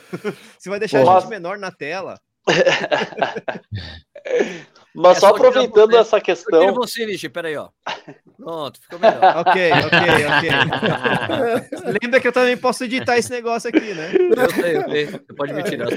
Você 0.58 0.68
vai 0.68 0.78
deixar 0.80 1.04
Pô, 1.04 1.10
a 1.10 1.20
gente 1.20 1.28
menor 1.28 1.58
na 1.58 1.70
tela. 1.70 2.18
Mas 4.96 5.16
É 5.16 5.20
só 5.20 5.28
só 5.28 5.34
aproveitando 5.34 5.90
você. 5.90 5.96
essa 5.98 6.16
Eu 6.18 6.22
questão, 6.22 6.72
você, 6.74 7.04
Nishi, 7.04 7.28
peraí, 7.28 7.56
ó. 7.56 7.68
Pronto, 8.38 8.80
ficou 8.80 8.98
melhor. 8.98 9.20
Ok, 9.44 9.72
ok, 9.72 10.26
ok. 10.26 10.50
Lembra 12.00 12.20
que 12.20 12.28
eu 12.28 12.32
também 12.32 12.56
posso 12.56 12.84
editar 12.84 13.18
esse 13.18 13.28
negócio 13.30 13.68
aqui, 13.68 13.92
né? 13.92 14.12
Eu 14.14 14.50
sei, 14.50 14.76
eu 14.76 14.88
sei. 14.88 15.06
Você 15.06 15.34
pode 15.36 15.52
me 15.52 15.62
tirar. 15.64 15.88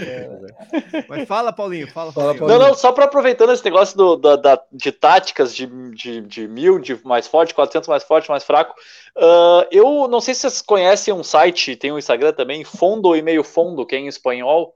Mas 1.07 1.27
fala, 1.27 1.53
Paulinho, 1.53 1.87
fala, 1.87 2.11
Fala, 2.11 2.33
Paulinho. 2.33 2.59
Não, 2.59 2.67
não, 2.69 2.73
só 2.75 2.91
para 2.91 3.05
aproveitando 3.05 3.51
esse 3.53 3.63
negócio 3.63 3.95
do, 3.95 4.15
da, 4.15 4.35
da- 4.35 4.63
de 4.71 4.91
táticas 4.91 5.53
de, 5.55 5.67
de, 5.91 6.21
de 6.21 6.47
mil, 6.47 6.79
de 6.79 6.99
mais 7.05 7.27
forte, 7.27 7.53
400 7.53 7.87
mais 7.87 8.03
forte, 8.03 8.29
mais 8.29 8.43
fraco. 8.43 8.73
ah, 9.17 9.67
eu 9.71 10.07
não 10.07 10.19
sei 10.19 10.33
se 10.33 10.41
vocês 10.41 10.61
conhecem 10.61 11.13
um 11.13 11.23
site, 11.23 11.75
tem 11.75 11.91
um 11.91 11.99
Instagram 11.99 12.33
também, 12.33 12.63
Fundo 12.63 13.15
e 13.15 13.21
Meio 13.21 13.43
Fundo, 13.43 13.85
que 13.85 13.95
é 13.95 13.99
em 13.99 14.07
espanhol. 14.07 14.73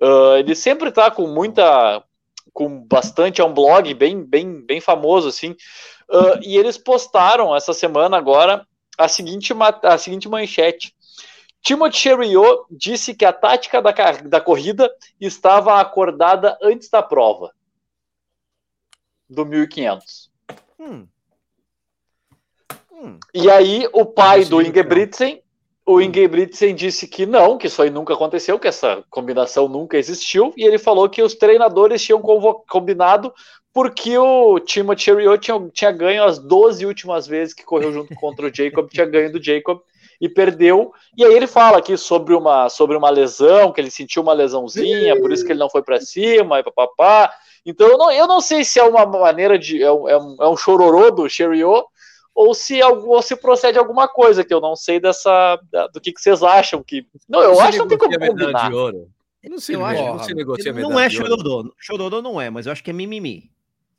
Ah, 0.00 0.36
ele 0.38 0.54
sempre 0.54 0.90
tá 0.90 1.10
com 1.10 1.26
muita, 1.26 2.02
com 2.52 2.80
bastante, 2.80 3.40
é 3.40 3.44
um 3.44 3.52
blog 3.52 3.92
bem, 3.94 4.22
bem, 4.22 4.60
bem 4.60 4.80
famoso, 4.80 5.28
assim. 5.28 5.56
Ah, 6.10 6.40
e 6.42 6.56
eles 6.56 6.78
postaram 6.78 7.54
essa 7.54 7.72
semana 7.72 8.16
agora 8.16 8.66
a 8.96 9.08
seguinte, 9.08 9.52
a 9.82 9.98
seguinte 9.98 10.28
manchete. 10.28 10.94
Timothy 11.62 11.98
Cheriot 11.98 12.64
disse 12.70 13.14
que 13.14 13.24
a 13.24 13.32
tática 13.32 13.82
da, 13.82 13.92
da 14.24 14.40
corrida 14.40 14.90
estava 15.20 15.80
acordada 15.80 16.56
antes 16.62 16.88
da 16.88 17.02
prova 17.02 17.52
do 19.28 19.44
1500. 19.44 20.30
Hum. 20.78 21.06
Hum. 22.92 23.18
E 23.34 23.50
aí 23.50 23.88
o 23.92 24.06
pai 24.06 24.44
do. 24.44 24.62
Ingebrigtsen, 24.62 25.42
o 25.88 26.02
Ingebrigtsen 26.02 26.74
disse 26.74 27.08
que 27.08 27.24
não, 27.24 27.56
que 27.56 27.66
isso 27.66 27.80
aí 27.80 27.88
nunca 27.88 28.12
aconteceu, 28.12 28.58
que 28.58 28.68
essa 28.68 29.02
combinação 29.08 29.68
nunca 29.68 29.96
existiu, 29.96 30.52
e 30.54 30.64
ele 30.64 30.76
falou 30.76 31.08
que 31.08 31.22
os 31.22 31.34
treinadores 31.34 32.02
tinham 32.02 32.20
combinado 32.68 33.32
porque 33.72 34.18
o 34.18 34.58
Timothy 34.60 35.04
Cheriot 35.04 35.38
tinha, 35.38 35.70
tinha 35.72 35.90
ganho 35.90 36.24
as 36.24 36.38
12 36.38 36.84
últimas 36.84 37.26
vezes 37.26 37.54
que 37.54 37.64
correu 37.64 37.92
junto 37.92 38.14
contra 38.16 38.46
o 38.46 38.54
Jacob, 38.54 38.88
tinha 38.90 39.06
ganho 39.06 39.32
do 39.32 39.42
Jacob 39.42 39.80
e 40.20 40.28
perdeu. 40.28 40.92
E 41.16 41.24
aí 41.24 41.32
ele 41.32 41.46
fala 41.46 41.78
aqui 41.78 41.96
sobre 41.96 42.34
uma, 42.34 42.68
sobre 42.68 42.96
uma 42.96 43.08
lesão, 43.08 43.72
que 43.72 43.80
ele 43.80 43.90
sentiu 43.90 44.22
uma 44.22 44.32
lesãozinha, 44.32 45.18
por 45.18 45.32
isso 45.32 45.44
que 45.44 45.52
ele 45.52 45.60
não 45.60 45.70
foi 45.70 45.82
para 45.82 46.00
cima, 46.00 46.58
e 46.58 46.62
papapá. 46.64 47.32
Então 47.64 47.86
eu 47.88 47.96
não, 47.96 48.12
eu 48.12 48.26
não 48.26 48.40
sei 48.40 48.64
se 48.64 48.78
é 48.78 48.84
uma 48.84 49.06
maneira 49.06 49.58
de. 49.58 49.82
É 49.82 49.90
um, 49.90 50.08
é 50.08 50.18
um, 50.18 50.36
é 50.40 50.48
um 50.48 50.56
chororô 50.56 51.10
do 51.10 51.28
Cheriot, 51.28 51.86
ou 52.40 52.54
se, 52.54 52.80
algo- 52.80 53.08
ou 53.08 53.20
se 53.20 53.34
procede 53.36 53.78
alguma 53.78 54.06
coisa, 54.06 54.44
que 54.44 54.54
eu 54.54 54.60
não 54.60 54.76
sei 54.76 55.00
dessa. 55.00 55.58
da- 55.72 55.88
do 55.88 56.00
que, 56.00 56.12
que 56.12 56.20
vocês 56.20 56.42
acham. 56.42 56.82
que 56.82 57.04
Não, 57.28 57.40
eu 57.42 57.60
acho 57.60 57.72
que 57.72 57.78
não 57.78 57.88
tem 57.88 57.98
como 57.98 58.16
combinar. 58.18 58.68
de 58.68 58.74
ouro. 58.74 59.10
Não 59.44 59.58
se, 59.58 59.72
Eu 59.72 59.84
acho- 59.84 60.04
não 60.04 60.18
se 60.22 60.34
negocia 60.34 60.72
Não 60.72 60.98
é 61.00 61.08
chororô. 61.10 61.72
Chororô 61.78 62.20
não 62.22 62.40
é, 62.40 62.48
mas 62.50 62.66
eu 62.66 62.72
acho 62.72 62.82
que 62.84 62.90
é 62.90 62.92
mimimi. 62.92 63.50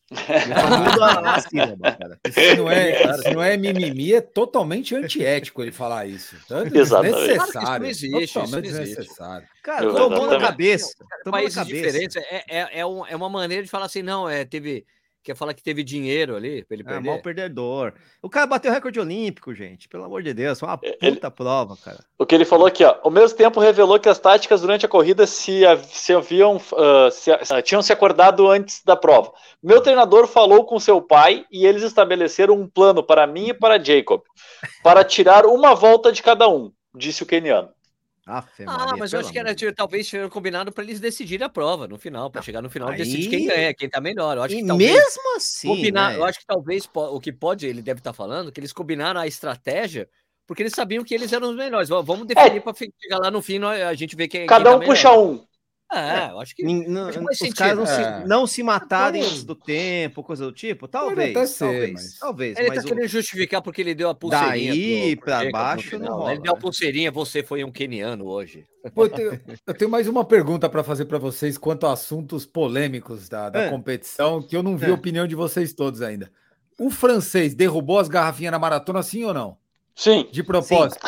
Sílaba. 1.49 2.19
Se 2.31 2.55
não 2.55 2.69
é, 2.71 3.13
se 3.17 3.33
não 3.33 3.43
é 3.43 3.57
mimimi, 3.57 4.13
é 4.13 4.21
totalmente 4.21 4.95
antiético 4.95 5.61
ele 5.61 5.71
falar 5.71 6.05
isso. 6.07 6.35
Tanto 6.47 6.75
Exatamente. 6.75 7.15
desnecessário. 7.15 7.51
Claro 7.67 7.83
que 7.83 7.89
isso 7.91 8.07
não 8.09 8.19
existe, 8.19 8.23
isso 8.23 8.33
totalmente 8.33 8.71
não 8.71 8.81
existe. 8.81 8.95
desnecessário. 8.97 9.47
Cara, 9.63 9.85
Eu- 9.85 9.93
tomou 9.95 10.09
na 10.09 10.15
exatamente. 10.17 10.41
cabeça. 10.49 10.93
Tomou 11.23 11.41
na 11.43 11.51
cabeça. 11.51 12.19
é, 12.19 12.43
é, 12.47 12.59
é, 12.59 12.79
é 12.79 13.15
uma 13.15 13.29
maneira 13.29 13.63
de 13.63 13.69
falar 13.69 13.85
assim, 13.85 14.01
não, 14.01 14.27
é, 14.29 14.45
teve. 14.45 14.85
Quer 15.29 15.35
falar 15.35 15.53
que 15.53 15.61
teve 15.61 15.83
dinheiro 15.83 16.35
ali 16.35 16.65
pra 16.65 16.73
ele 16.75 16.81
É, 16.81 16.85
perder? 16.91 17.07
mal 17.07 17.21
perdedor. 17.21 17.93
O 18.19 18.27
cara 18.27 18.47
bateu 18.47 18.71
recorde 18.71 18.99
olímpico, 18.99 19.53
gente. 19.53 19.87
Pelo 19.87 20.03
amor 20.05 20.23
de 20.23 20.33
Deus. 20.33 20.59
Foi 20.59 20.67
uma 20.67 20.79
Ele- 20.81 21.13
puta 21.17 21.29
prova, 21.29 21.77
cara. 21.77 21.99
O 22.17 22.25
que 22.25 22.33
ele 22.33 22.45
falou 22.45 22.65
aqui, 22.65 22.83
ó. 22.83 22.97
Ao 23.03 23.11
mesmo 23.11 23.37
tempo 23.37 23.59
revelou 23.59 23.99
que 23.99 24.09
as 24.09 24.17
táticas 24.17 24.61
durante 24.61 24.87
a 24.87 24.89
corrida 24.89 25.27
se, 25.27 25.61
se 25.87 26.15
haviam 26.15 26.59
ah, 26.75 27.11
se- 27.11 27.29
ah, 27.31 27.61
tinham 27.61 27.83
se 27.83 27.93
acordado 27.93 28.49
antes 28.49 28.81
da 28.83 28.95
prova. 28.95 29.31
Meu 29.61 29.81
treinador 29.81 30.25
falou 30.25 30.65
com 30.65 30.79
seu 30.79 30.99
pai 30.99 31.45
e 31.51 31.63
eles 31.63 31.83
estabeleceram 31.83 32.55
um 32.55 32.67
plano 32.67 33.03
para 33.03 33.27
mim 33.27 33.49
e 33.49 33.53
para 33.53 33.77
Jacob 33.77 34.23
para 34.81 35.03
tirar 35.03 35.45
uma 35.45 35.75
volta 35.75 36.11
de 36.11 36.23
cada 36.23 36.49
um, 36.49 36.71
disse 36.95 37.21
o 37.21 37.25
keniano. 37.27 37.69
Afe, 38.29 38.63
Ah, 38.67 38.77
Maria, 38.77 38.95
mas 38.97 39.11
eu 39.13 39.19
acho 39.19 39.31
que 39.31 39.39
era, 39.39 39.55
tipo, 39.55 39.73
talvez 39.73 40.07
tiveram 40.07 40.29
combinado 40.29 40.71
para 40.71 40.83
eles 40.83 40.99
decidirem 40.99 41.45
a 41.45 41.49
prova 41.49 41.87
no 41.87 41.97
final, 41.97 42.29
para 42.29 42.41
chegar 42.41 42.61
no 42.61 42.69
final 42.69 42.93
e 42.93 42.97
decidir 42.97 43.23
aí- 43.23 43.29
quem 43.29 43.47
ganha, 43.47 43.73
quem 43.73 43.89
tá 43.89 43.99
melhor. 43.99 44.37
Eu 44.37 44.43
acho 44.43 44.55
E 44.55 44.61
que 44.61 44.67
talvez 44.67 44.91
mesmo 44.93 45.35
assim, 45.35 45.67
combinar, 45.67 46.11
né? 46.11 46.17
eu 46.17 46.23
acho 46.25 46.39
que 46.39 46.45
talvez 46.45 46.87
o 46.93 47.19
que 47.19 47.31
pode, 47.33 47.65
ele 47.65 47.81
deve 47.81 47.99
estar 47.99 48.13
falando, 48.13 48.51
que 48.51 48.59
eles 48.59 48.71
combinaram 48.71 49.19
a 49.19 49.25
estratégia 49.27 50.07
porque 50.47 50.63
eles 50.63 50.73
sabiam 50.73 51.03
que 51.03 51.13
eles 51.13 51.31
eram 51.31 51.49
os 51.51 51.55
melhores. 51.55 51.89
Vamos- 51.89 52.05
Vamos 52.07 52.27
definir 52.27 52.61
para 52.61 52.73
chegar 52.73 53.19
lá 53.19 53.29
no 53.31 53.41
fim, 53.41 53.59
a 53.63 53.93
gente 53.93 54.15
vê 54.15 54.27
quem 54.27 54.45
Cada 54.47 54.63
quem 54.69 54.77
um 54.77 54.79
tá 54.79 54.85
puxa 54.85 55.09
melhor. 55.09 55.23
um. 55.25 55.45
É, 55.91 56.29
eu 56.31 56.39
acho 56.39 56.55
que 56.55 56.63
não- 56.63 57.07
acho 57.07 57.17
que 57.17 57.23
faz 57.25 57.31
os 57.31 57.37
sentido. 57.39 57.55
caras 57.57 57.77
não, 57.77 57.83
É. 57.85 58.21
se, 58.21 58.27
não 58.27 58.47
se 58.47 58.61
matarem 58.63 59.23
antes 59.23 59.43
do 59.43 59.55
tempo, 59.55 60.21
coisa 60.21 60.45
do 60.45 60.51
tipo? 60.51 60.87
Talvez, 60.87 61.35
até 61.35 61.47
ser, 61.47 61.59
talvez, 61.65 61.93
mas- 61.93 62.19
talvez. 62.19 62.57
Ele 62.59 62.67
mas 62.67 62.77
tá 62.77 62.83
o- 62.83 62.87
querendo 62.87 63.07
justificar 63.07 63.61
porque 63.61 63.81
ele 63.81 63.95
deu 63.95 64.07
a 64.09 64.13
pulseirinha. 64.13 64.71
Daí 64.71 65.15
pro- 65.15 65.25
pra 65.25 65.43
no 65.45 65.51
baixo 65.51 65.91
não 65.93 65.99
final. 65.99 66.17
rola, 66.19 66.31
Ele 66.33 66.41
deu 66.41 66.51
a 66.51 66.55
né? 66.55 66.61
pulseirinha, 66.61 67.11
você 67.11 67.41
foi 67.41 67.63
um 67.63 67.71
keniano 67.71 68.25
hoje. 68.27 68.65
Pô, 68.93 69.05
eu, 69.05 69.09
tenho, 69.09 69.41
eu 69.65 69.73
tenho 69.73 69.89
mais 69.89 70.07
uma 70.07 70.23
pergunta 70.23 70.69
para 70.69 70.83
fazer 70.83 71.05
para 71.05 71.17
vocês 71.17 71.57
quanto 71.57 71.87
a 71.87 71.93
assuntos 71.93 72.45
polêmicos 72.45 73.27
da, 73.27 73.49
da 73.49 73.61
É. 73.63 73.69
competição, 73.69 74.41
que 74.43 74.55
eu 74.55 74.61
não 74.61 74.77
vi 74.77 74.85
É. 74.85 74.89
a 74.89 74.93
opinião 74.93 75.25
de 75.25 75.33
vocês 75.35 75.73
todos 75.73 76.01
ainda. 76.03 76.31
O 76.79 76.91
francês 76.91 77.55
derrubou 77.55 77.97
as 77.99 78.07
garrafinhas 78.07 78.51
na 78.51 78.59
maratona, 78.59 79.01
sim 79.01 79.23
ou 79.25 79.33
não? 79.33 79.57
Sim. 79.95 80.29
De 80.31 80.43
propósito. 80.43 81.01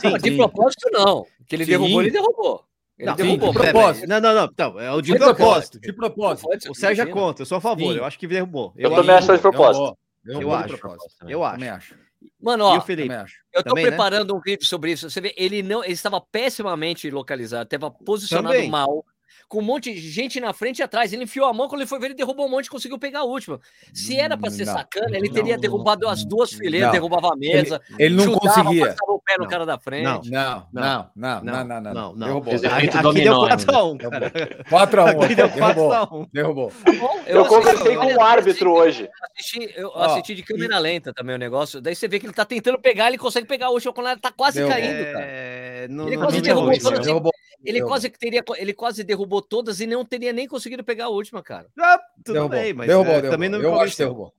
Sim, 0.00 0.10
Mas 0.12 0.22
de 0.22 0.30
sim. 0.30 0.36
propósito, 0.38 0.88
não. 0.92 1.26
Que 1.46 1.56
ele 1.56 1.64
Sim. 1.64 1.70
derrubou, 1.72 2.00
ele 2.02 2.10
derrubou. 2.10 2.64
Ele 2.98 3.06
Não, 3.06 3.14
derrubou. 3.14 3.52
de 3.52 3.58
peraí, 3.58 3.72
propósito. 3.72 4.08
Não, 4.08 4.20
não, 4.20 4.34
não. 4.34 4.44
Então, 4.46 4.80
é 4.80 4.92
o 4.92 5.00
de 5.00 5.12
De 5.12 5.18
propósito. 5.18 5.36
propósito. 5.38 5.80
De 5.80 5.92
propósito. 5.92 6.70
O 6.72 6.74
Sérgio 6.74 7.02
é 7.02 7.06
contra, 7.06 7.42
eu 7.42 7.46
sou 7.46 7.58
a 7.58 7.60
favor. 7.60 7.92
Sim. 7.92 7.98
Eu 7.98 8.04
acho 8.04 8.18
que 8.18 8.26
derrubou. 8.26 8.72
Eu 8.76 8.90
também 8.92 9.14
acho 9.14 9.32
de 9.32 9.38
propósito. 9.38 9.96
Eu 10.26 10.52
acho. 10.52 10.78
propósito. 10.78 11.28
Eu 11.28 11.40
Também 11.40 11.68
acho. 11.68 11.94
acho. 11.94 12.08
Mano, 12.40 12.64
ó, 12.64 12.74
eu 12.74 12.80
tô 12.80 13.70
também, 13.70 13.84
né? 13.84 13.90
preparando 13.90 14.34
um 14.34 14.40
vídeo 14.40 14.66
sobre 14.66 14.90
isso. 14.90 15.08
Você 15.08 15.20
vê, 15.20 15.32
ele 15.36 15.62
não, 15.62 15.84
ele 15.84 15.92
estava 15.92 16.20
pessimamente 16.20 17.08
localizado, 17.10 17.64
estava 17.64 17.90
posicionado 17.92 18.54
Também. 18.54 18.68
mal, 18.68 19.04
com 19.48 19.60
um 19.60 19.62
monte 19.62 19.92
de 19.94 20.00
gente 20.10 20.38
na 20.40 20.52
frente 20.52 20.80
e 20.80 20.82
atrás. 20.82 21.12
Ele 21.12 21.24
enfiou 21.24 21.46
a 21.46 21.52
mão, 21.54 21.68
quando 21.68 21.80
ele 21.80 21.88
foi 21.88 21.98
ver, 21.98 22.06
ele 22.06 22.14
derrubou 22.14 22.46
um 22.46 22.50
monte 22.50 22.66
e 22.66 22.70
conseguiu 22.70 22.98
pegar 22.98 23.20
a 23.20 23.24
última. 23.24 23.58
Se 23.94 24.16
era 24.16 24.36
para 24.36 24.50
ser 24.50 24.66
Não. 24.66 24.74
sacana, 24.74 25.16
ele 25.16 25.28
Não. 25.28 25.34
teria 25.34 25.56
derrubado 25.56 26.06
as 26.06 26.24
duas 26.24 26.52
fileiras, 26.52 26.88
Não. 26.88 26.92
derrubava 26.92 27.32
a 27.32 27.36
mesa, 27.36 27.80
Ele 27.98 28.14
não 28.14 28.24
chutava, 28.24 28.62
conseguia. 28.64 28.86
passava 28.86 29.12
o 29.12 29.20
pé 29.20 29.34
no 29.38 29.44
Não. 29.44 29.50
cara 29.50 29.64
da 29.66 29.78
frente. 29.78 30.04
Não. 30.04 30.20
Não, 30.24 30.66
não, 30.72 31.10
não, 31.16 31.42
não, 31.42 31.64
não, 31.64 31.80
não. 31.80 31.94
não, 31.94 32.14
não. 32.14 32.26
Derrubou. 32.26 32.54
Aqui, 32.54 32.66
aqui 32.66 32.88
deu 32.88 33.02
dominó 33.02 33.48
4x1, 33.48 33.98
cara. 34.10 34.30
4x1. 34.68 35.24
Aqui 35.24 35.34
deu 35.34 35.48
Derrubou. 35.48 35.90
4x1. 35.90 36.28
Derrubou. 36.32 36.72
Bom, 36.98 37.20
Eu 37.26 37.40
assisti- 37.40 37.48
conversei 37.56 37.96
com 37.96 38.14
o 38.14 38.20
árbitro 38.22 38.72
hoje. 38.72 39.08
assisti, 39.38 39.72
eu 39.76 39.90
Ó, 39.94 40.04
assisti 40.04 40.34
de 40.34 40.42
câmera 40.42 40.78
lenta 40.78 41.12
também 41.14 41.34
o 41.34 41.38
negócio. 41.38 41.80
Daí 41.80 41.94
você 41.94 42.06
vê 42.06 42.18
que 42.20 42.26
ele 42.26 42.32
tá 42.34 42.44
tentando 42.44 42.78
pegar, 42.78 43.08
ele 43.08 43.18
consegue 43.18 43.46
pegar 43.46 43.66
a 43.66 43.70
última 43.70 43.92
quando 43.92 44.08
ela 44.08 44.18
tá 44.18 44.30
quase 44.30 44.60
caindo, 44.66 45.04
cara. 45.12 45.24
É, 45.24 45.86
não, 45.88 46.06
Ele 46.06 46.16
não, 46.16 46.22
quase 46.24 46.36
não 46.36 46.42
derrubou 46.42 46.72
não. 46.92 47.00
Derrubou. 47.00 47.32
Ele 47.64 47.82
quase 47.82 48.08
teria, 48.10 48.42
ele 48.56 48.72
quase 48.72 49.02
derrubou 49.02 49.42
todas 49.42 49.80
e 49.80 49.86
não 49.86 50.04
teria 50.04 50.32
nem 50.32 50.46
conseguido 50.46 50.84
pegar 50.84 51.06
a 51.06 51.08
última, 51.08 51.42
cara. 51.42 51.66
Ah, 51.78 51.98
tudo 52.24 52.34
Derrubou. 52.34 52.58
bem, 52.58 52.72
mas 52.72 52.86
derrubou, 52.86 53.10
é, 53.10 53.14
derrubou. 53.16 53.30
também 53.32 53.48
não 53.48 53.58
me 53.58 53.64
Eu 53.64 53.80
acho 53.80 53.96
que 53.96 54.02
derrubou. 54.02 54.32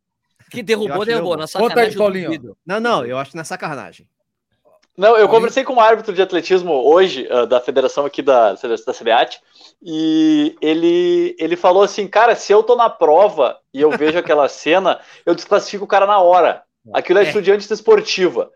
Que 0.50 0.64
derrubou, 0.64 1.06
derrubou. 1.06 1.06
derrubou. 1.06 1.38
Na 1.38 1.48
Conta 1.48 1.82
aí, 1.82 1.92
sacanagem, 1.92 1.98
Paulinho. 1.98 2.58
Não, 2.66 2.80
não, 2.80 3.06
eu 3.06 3.18
acho 3.18 3.32
que 3.32 3.38
na 3.38 3.44
sacanagem. 3.44 4.08
Não, 4.98 5.16
eu 5.16 5.30
conversei 5.30 5.64
com 5.64 5.76
o 5.76 5.80
árbitro 5.80 6.14
de 6.14 6.22
atletismo 6.22 6.74
hoje, 6.74 7.28
ah, 7.32 7.46
da 7.46 7.62
federação 7.62 8.06
aqui 8.06 8.22
da, 8.22 8.54
da 8.54 8.94
CBAT, 8.94 9.40
e 9.82 10.58
ele, 10.62 11.36
ele 11.40 11.56
falou 11.56 11.84
assim, 11.84 12.08
cara, 12.08 12.36
se 12.36 12.52
eu 12.52 12.64
tô 12.64 12.76
na 12.76 12.90
prova 12.90 13.58
e 13.74 13.80
eu 13.80 13.92
vejo 13.92 14.18
aquela 14.18 14.48
cena, 14.50 15.00
eu 15.26 15.36
desclassifico 15.36 15.86
o 15.86 15.88
cara 15.88 16.06
na 16.06 16.20
hora. 16.20 16.64
Aquilo 16.94 17.20
é, 17.20 17.24
É. 17.24 17.28
estudiante 17.28 17.72
esportiva. 17.72 18.50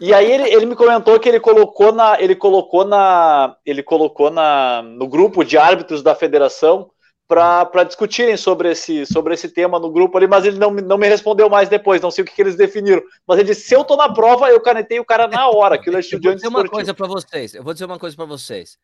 E 0.00 0.12
aí 0.12 0.30
ele, 0.30 0.48
ele 0.48 0.66
me 0.66 0.74
comentou 0.76 1.18
que 1.20 1.28
ele 1.28 1.40
colocou 1.40 1.92
na. 1.92 2.20
Ele 2.20 2.34
colocou 2.34 2.84
na. 2.84 3.56
Ele 3.64 3.82
colocou 3.82 4.30
na, 4.30 4.82
no 4.82 5.06
grupo 5.08 5.44
de 5.44 5.56
árbitros 5.58 6.02
da 6.02 6.14
federação 6.14 6.90
para 7.26 7.84
discutirem 7.84 8.36
sobre 8.36 8.70
esse, 8.70 9.06
sobre 9.06 9.32
esse 9.34 9.48
tema 9.48 9.78
no 9.80 9.90
grupo 9.90 10.16
ali, 10.18 10.26
mas 10.26 10.44
ele 10.44 10.58
não, 10.58 10.70
me- 10.70 10.82
não 10.82 10.98
me 10.98 11.08
respondeu 11.08 11.48
mais 11.48 11.68
depois, 11.70 12.02
não 12.02 12.10
sei 12.10 12.22
o 12.22 12.26
que, 12.26 12.34
que 12.34 12.42
eles 12.42 12.54
definiram. 12.54 13.02
Mas 13.26 13.38
ele 13.38 13.48
disse: 13.48 13.68
se 13.68 13.74
eu 13.74 13.82
tô 13.84 13.96
na 13.96 14.12
prova, 14.12 14.50
eu 14.50 14.60
canetei 14.60 15.00
o 15.00 15.04
cara 15.04 15.26
na 15.26 15.48
hora. 15.48 15.76
Aquilo 15.76 15.96
é 15.96 16.00
Eu 16.00 16.02
vou 16.02 16.04
estudiante 16.10 16.36
dizer 16.36 16.48
uma 16.48 16.68
coisa 16.68 16.92
para 16.94 17.06
vocês. 17.06 17.54
Eu 17.54 17.62
vou 17.62 17.72
dizer 17.72 17.84
uma 17.86 17.98
coisa 17.98 18.14
para 18.16 18.26
vocês. 18.26 18.78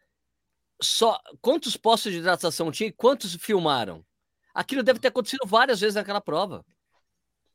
Só 0.83 1.19
quantos 1.43 1.77
postos 1.77 2.13
de 2.13 2.19
hidratação 2.19 2.71
tinha 2.73 2.89
e 2.89 2.93
quantos 2.93 3.35
filmaram? 3.35 4.03
Aquilo 4.55 4.83
deve 4.83 4.99
ter 4.99 5.09
acontecido 5.09 5.47
várias 5.47 5.81
vezes 5.81 5.95
naquela 5.95 6.21
prova. 6.21 6.65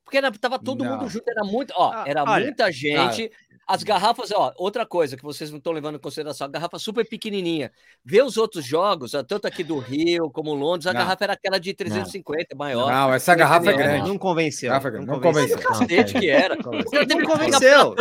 Porque 0.06 0.18
era, 0.18 0.32
tava 0.32 0.58
todo 0.60 0.84
Não. 0.86 0.98
mundo 0.98 1.10
junto, 1.10 1.28
era 1.28 1.44
muito, 1.44 1.74
ó, 1.76 1.92
Ah, 1.92 2.04
era 2.08 2.24
olha, 2.24 2.46
muita 2.46 2.72
gente. 2.72 3.30
As 3.68 3.82
garrafas, 3.82 4.32
ó, 4.32 4.54
outra 4.58 4.86
coisa 4.86 5.18
que 5.18 5.24
vocês 5.24 5.50
não 5.50 5.58
estão 5.58 5.74
levando 5.74 5.96
em 5.96 6.00
consideração, 6.00 6.46
a 6.46 6.50
garrafa 6.52 6.78
super 6.78 7.04
pequenininha. 7.10 7.72
Vê 8.06 8.22
os 8.22 8.38
outros 8.38 8.64
jogos, 8.64 9.16
ó, 9.16 9.24
tanto 9.24 9.48
aqui 9.48 9.64
do 9.64 9.80
Rio 9.80 10.30
como 10.30 10.54
Londres, 10.54 10.86
a 10.86 10.94
Não. 10.94 11.00
garrafa 11.00 11.24
era 11.24 11.34
aquela 11.34 11.60
de 11.60 11.74
350, 11.74 12.56
maior. 12.56 12.92
Não, 12.92 13.12
essa 13.12 13.34
garrafa 13.34 13.70
é 13.70 13.72
Não, 13.72 13.78
grande. 13.80 14.08
Não 14.10 14.18
convenceu. 14.20 14.70
Garrafa 14.70 14.92
Não 14.92 14.92
grande, 14.92 15.12
não 15.12 15.20
convenceu. 15.20 15.58
convenceu. 15.64 16.30
Era. 16.32 16.56
Não 16.56 16.84
que 16.84 16.90
pegar 17.08 17.26
convenceu. 17.26 17.96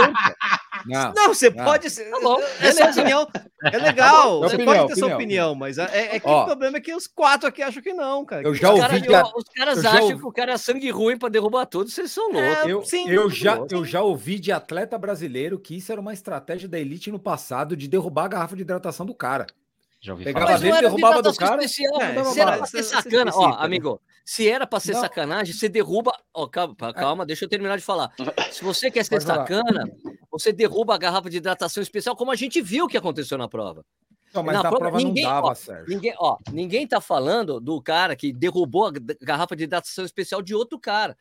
Não. 0.86 1.12
Não, 1.14 1.28
você 1.34 1.50
não. 1.50 1.64
pode 1.64 1.88
ser. 1.90 2.10
Tá 2.10 2.20
bom, 2.20 2.38
essa 2.60 2.90
opinião 2.90 3.26
é 3.64 3.78
legal. 3.78 4.40
Tá. 4.40 4.48
Você 4.48 4.54
Opinião, 4.56 4.74
pode 4.76 4.88
ter 4.94 4.98
sua 5.00 5.14
opinião. 5.14 5.50
opinião, 5.50 5.54
mas 5.54 5.78
é, 5.78 6.16
é 6.16 6.20
que 6.20 6.28
Ó. 6.28 6.42
o 6.42 6.46
problema 6.46 6.76
é 6.76 6.80
que 6.80 6.94
os 6.94 7.06
quatro 7.06 7.48
aqui 7.48 7.62
acham 7.62 7.82
que 7.82 7.92
não, 7.92 8.24
cara. 8.24 8.42
Eu 8.42 8.54
já 8.54 8.68
Os 8.72 8.80
ouvi 8.80 9.02
caras, 9.02 9.28
de 9.28 9.38
os 9.38 9.44
caras 9.54 9.84
acham 9.84 10.02
ouvi- 10.02 10.18
que 10.18 10.26
o 10.26 10.32
cara 10.32 10.52
é 10.52 10.56
sangue 10.56 10.90
ruim 10.90 11.16
pra 11.16 11.28
derrubar 11.28 11.66
tudo, 11.66 11.90
vocês 11.90 12.10
são 12.12 12.24
loucos. 12.32 12.42
É, 12.66 12.70
Eu, 12.70 12.84
sim, 12.84 13.08
eu, 13.08 13.30
já, 13.30 13.56
bom. 13.56 13.66
eu 13.70 13.84
já 13.84 14.02
ouvi 14.02 14.38
de 14.38 14.52
atleta 14.52 14.98
brasileiro 14.98 15.58
que 15.58 15.76
isso 15.76 15.90
era 15.90 16.00
uma 16.00 16.12
estratégia 16.12 16.68
da 16.68 16.78
elite 16.78 17.10
no 17.10 17.18
passado 17.18 17.76
de 17.76 17.88
derrubar 17.88 18.24
a 18.24 18.28
garrafa 18.28 18.56
de 18.56 18.62
hidratação 18.62 19.06
do 19.06 19.14
cara. 19.14 19.46
Já 20.04 20.12
ouvi 20.12 20.24
Pegava 20.24 20.46
falar. 20.48 20.58
Dele, 20.58 20.80
derrubava 20.82 21.22
do 21.22 21.34
cara. 21.34 21.64
especial. 21.64 22.02
É, 22.02 22.14
se 22.24 22.30
isso 22.30 22.40
era 22.40 22.54
é- 22.54 22.56
pra 22.58 22.66
ser 22.66 22.76
é- 22.76 22.80
é 22.80 22.82
sacana, 22.82 23.30
ó, 23.34 23.48
né? 23.48 23.56
amigo, 23.60 24.02
se 24.22 24.46
era 24.46 24.66
pra 24.66 24.78
ser 24.78 24.92
Não. 24.92 25.00
sacanagem, 25.00 25.54
você 25.54 25.66
derruba. 25.66 26.12
Ó, 26.34 26.46
calma, 26.46 26.76
calma, 26.92 27.24
deixa 27.24 27.46
eu 27.46 27.48
terminar 27.48 27.78
de 27.78 27.82
falar. 27.82 28.12
Se 28.52 28.62
você 28.62 28.90
quer 28.90 29.02
ser 29.02 29.14
Pode 29.14 29.24
falar. 29.24 29.38
sacana, 29.46 29.90
você 30.30 30.52
derruba 30.52 30.94
a 30.94 30.98
garrafa 30.98 31.30
de 31.30 31.38
hidratação 31.38 31.82
especial, 31.82 32.14
como 32.14 32.30
a 32.30 32.36
gente 32.36 32.60
viu 32.60 32.86
que 32.86 32.98
aconteceu 32.98 33.38
na 33.38 33.48
prova. 33.48 33.82
Não, 34.34 34.42
mas 34.42 34.56
Na 34.56 34.62
na, 34.64 34.68
prova, 34.68 34.84
prova, 34.90 34.98
ninguém- 34.98 35.24
não 35.24 35.30
dava, 35.30 35.46
ó, 35.46 35.54
Sérgio. 35.54 35.86
Ninguém, 35.88 36.14
ó, 36.18 36.36
ninguém 36.52 36.86
tá 36.86 37.00
falando 37.00 37.58
do 37.58 37.80
cara 37.80 38.14
que 38.14 38.30
derrubou 38.30 38.88
a 38.88 38.92
garrafa 39.22 39.56
de 39.56 39.64
hidratação 39.64 40.04
especial 40.04 40.42
de 40.42 40.54
outro 40.54 40.78
cara. 40.78 41.16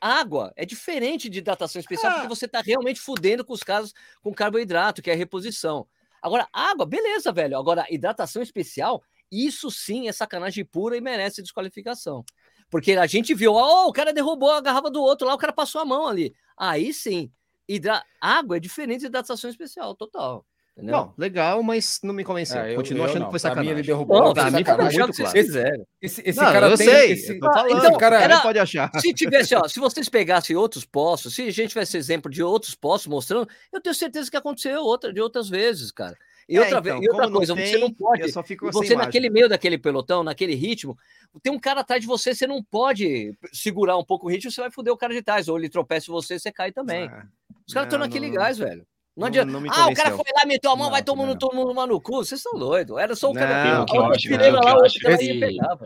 Água 0.00 0.52
é 0.56 0.64
diferente 0.64 1.28
de 1.28 1.38
hidratação 1.40 1.80
especial, 1.80 2.12
Ah. 2.12 2.14
porque 2.14 2.28
você 2.28 2.48
tá 2.48 2.62
realmente 2.64 2.98
fudendo 2.98 3.44
com 3.44 3.52
os 3.52 3.62
casos 3.62 3.92
com 4.22 4.32
carboidrato, 4.32 5.02
que 5.02 5.10
é 5.10 5.12
a 5.12 5.16
reposição. 5.16 5.86
Agora, 6.22 6.48
água, 6.52 6.86
beleza, 6.86 7.32
velho. 7.32 7.58
Agora, 7.58 7.86
hidratação 7.90 8.42
especial, 8.42 9.02
isso 9.30 9.70
sim 9.70 10.08
é 10.08 10.12
sacanagem 10.12 10.64
pura 10.64 10.96
e 10.96 11.00
merece 11.00 11.42
desqualificação. 11.42 12.24
Porque 12.70 12.92
a 12.92 13.06
gente 13.06 13.34
viu, 13.34 13.52
ó, 13.52 13.86
o 13.86 13.92
cara 13.92 14.12
derrubou 14.12 14.50
a 14.50 14.60
garrafa 14.60 14.90
do 14.90 15.00
outro 15.00 15.26
lá, 15.26 15.34
o 15.34 15.38
cara 15.38 15.52
passou 15.52 15.80
a 15.80 15.84
mão 15.84 16.06
ali. 16.06 16.34
Aí 16.56 16.92
sim, 16.92 17.30
hidra... 17.68 18.04
água 18.20 18.56
é 18.56 18.60
diferente 18.60 19.00
de 19.00 19.06
hidratação 19.06 19.48
especial, 19.48 19.94
total. 19.94 20.44
Entendeu? 20.76 20.94
Não, 20.94 21.14
legal, 21.16 21.62
mas 21.62 22.00
não 22.02 22.12
me 22.12 22.22
convenceu. 22.22 22.60
É, 22.60 22.72
eu- 22.72 22.76
Continuo 22.76 23.00
eu 23.00 23.04
achando 23.06 23.20
não. 23.20 23.26
que 23.28 23.30
foi 23.32 23.40
Pra 23.40 23.48
mim, 23.48 23.54
sacanagem. 23.54 23.72
ele 23.78 23.82
derrubou. 23.86 24.22
Não, 24.24 24.34
pra 24.34 24.50
mim 24.50 24.60
achar 24.62 24.76
muito 24.76 25.16
claro. 25.16 25.32
quiserem. 25.32 25.86
Esse, 26.02 26.20
esse 26.28 26.38
Não, 26.38 26.52
cara 26.52 26.66
eu 26.68 26.76
tem. 26.76 26.86
sei, 26.86 27.12
esse- 27.12 27.32
eu 27.32 27.40
tô 27.40 27.46
falando, 27.52 27.78
então, 27.78 27.92
o 27.94 27.98
cara 27.98 28.20
era- 28.22 28.40
pode 28.40 28.58
achar. 28.58 28.90
Se 29.00 29.14
tivesse, 29.14 29.54
ó, 29.54 29.66
se 29.66 29.80
vocês 29.80 30.06
pegassem 30.10 30.54
outros 30.54 30.84
postos, 30.84 31.34
se 31.34 31.42
a 31.42 31.50
gente 31.50 31.70
tivesse 31.70 31.96
exemplo 31.96 32.30
de 32.30 32.42
outros 32.42 32.74
postos 32.74 33.06
mostrando, 33.10 33.48
eu 33.72 33.80
tenho 33.80 33.94
certeza 33.94 34.30
que 34.30 34.36
aconteceu 34.36 34.82
outra, 34.82 35.10
de 35.14 35.20
outras 35.20 35.48
vezes, 35.48 35.90
cara. 35.90 36.14
E 36.46 36.56
É, 36.58 36.60
outra, 36.60 36.78
então, 36.78 37.02
e 37.02 37.08
outra 37.08 37.30
coisa, 37.30 37.54
tem, 37.56 37.66
você 37.66 37.78
não 37.78 37.90
pode. 37.92 38.20
Eu 38.20 38.28
só 38.28 38.42
fico 38.42 38.66
sem 38.66 38.72
Você 38.72 38.92
imagem. 38.92 39.06
naquele 39.06 39.30
meio 39.30 39.48
daquele 39.48 39.78
pelotão, 39.78 40.22
naquele 40.22 40.54
ritmo, 40.54 40.96
tem 41.42 41.50
um 41.52 41.58
cara 41.58 41.80
atrás 41.80 42.02
de 42.02 42.06
você, 42.06 42.34
você 42.34 42.46
não 42.46 42.62
pode 42.62 43.34
segurar 43.50 43.96
um 43.96 44.04
pouco 44.04 44.26
o 44.26 44.30
ritmo, 44.30 44.50
você 44.50 44.60
vai 44.60 44.70
foder 44.70 44.92
o 44.92 44.96
cara 44.96 45.14
de 45.14 45.22
trás. 45.22 45.48
Ou 45.48 45.58
ele 45.58 45.70
tropeça 45.70 46.10
em 46.10 46.14
você, 46.14 46.38
você 46.38 46.52
cai 46.52 46.70
também. 46.70 47.08
Ah, 47.08 47.24
Os 47.66 47.72
caras 47.72 47.86
estão 47.86 47.98
naquele 47.98 48.28
não- 48.28 48.34
gás, 48.34 48.58
velho. 48.58 48.86
Não 49.16 49.22
não- 49.22 49.26
adianta. 49.28 49.50
não 49.50 49.60
me 49.62 49.68
ah, 49.72 49.86
o 49.88 49.94
cara 49.94 50.10
foi 50.10 50.24
lá, 50.38 50.44
meteu 50.46 50.70
a 50.70 50.76
mão, 50.76 50.84
Não, 50.86 50.92
vai 50.92 51.02
tomando 51.02 51.34
todo 51.38 51.56
mundo 51.56 51.72
lá 51.72 51.86
no 51.86 51.98
cu. 51.98 52.16
Vocês 52.16 52.40
são 52.42 52.52
doidos. 52.58 52.98
Era 52.98 53.16
só 53.16 53.30
o 53.30 53.34
cara. 53.34 53.78
Não, 53.78 53.86
que 53.86 53.96
eu 53.96 54.04
acho- 54.04 54.28
o 54.28 54.30
que 54.30 54.36
lá, 54.50 54.70
eu 54.72 54.84
acho 54.84 54.98
que-. 54.98 55.08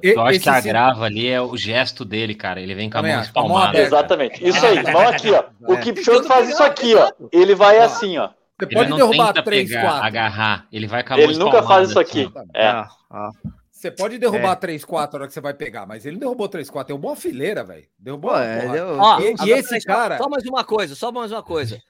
E- 0.02 0.10
Eu 0.14 0.20
acho 0.22 0.30
esse 0.36 0.40
que 0.42 0.48
a 0.48 0.60
sim- 0.60 0.68
grava 0.68 1.04
ali 1.04 1.28
é 1.28 1.40
o 1.40 1.56
gesto 1.56 2.04
dele, 2.04 2.34
cara. 2.34 2.60
Ele 2.60 2.74
vem 2.74 2.90
com 2.90 2.98
a 2.98 3.02
mão 3.02 3.20
espalmada. 3.20 3.78
Exatamente. 3.78 4.46
Isso 4.46 4.66
aí, 4.66 4.82
mão 4.82 5.08
aqui, 5.08 5.30
ó. 5.30 5.44
O 5.60 5.74
É. 5.74 5.76
Kipchoge 5.80 6.26
faz 6.26 6.48
isso 6.48 6.62
aqui, 6.62 6.94
ó. 6.96 7.10
Ele 7.32 7.54
vai 7.54 7.78
assim, 7.78 8.18
ó. 8.18 8.28
Você 8.58 8.64
Ele 8.66 8.74
pode 8.74 8.90
não 8.90 8.96
derrubar 8.96 9.28
tenta 9.28 9.42
3, 9.44 9.68
pegar, 9.68 9.80
4. 9.82 10.06
agarrar. 10.06 10.66
Ele 10.72 10.86
vai 10.86 11.02
com 11.04 11.14
a 11.14 11.16
mão 11.16 11.24
Ele 11.24 11.38
nunca 11.38 11.62
faz 11.62 11.88
isso 11.88 11.98
aqui. 12.00 12.30
assim. 12.34 12.48
É. 12.52 12.66
Ah, 12.66 12.88
ah. 13.10 13.30
Você 13.70 13.90
pode 13.90 14.18
derrubar 14.18 14.52
É. 14.52 14.56
3, 14.56 14.84
4 14.84 15.16
na 15.18 15.22
hora 15.22 15.28
que 15.28 15.32
você 15.32 15.40
vai 15.40 15.54
pegar, 15.54 15.86
mas 15.86 16.04
ele 16.04 16.16
não 16.16 16.20
derrubou 16.20 16.46
3, 16.48 16.68
4. 16.68 16.88
Derrubou 16.88 17.12
uma 17.12 17.16
fileira, 17.16 17.64
velho. 17.64 17.84
Derrubou 17.98 18.32
Pô, 18.32 18.36
uma 18.36 18.44
é, 18.44 18.78
eu- 18.78 18.98
Ó, 18.98 19.20
E- 19.20 19.34
e 19.46 19.52
esse 19.52 19.80
cara- 19.80 20.18
Só 20.18 20.28
mais 20.28 20.44
uma 20.44 20.62
coisa, 20.64 20.94
só 20.94 21.10
mais 21.10 21.32
uma 21.32 21.42
coisa. 21.42 21.80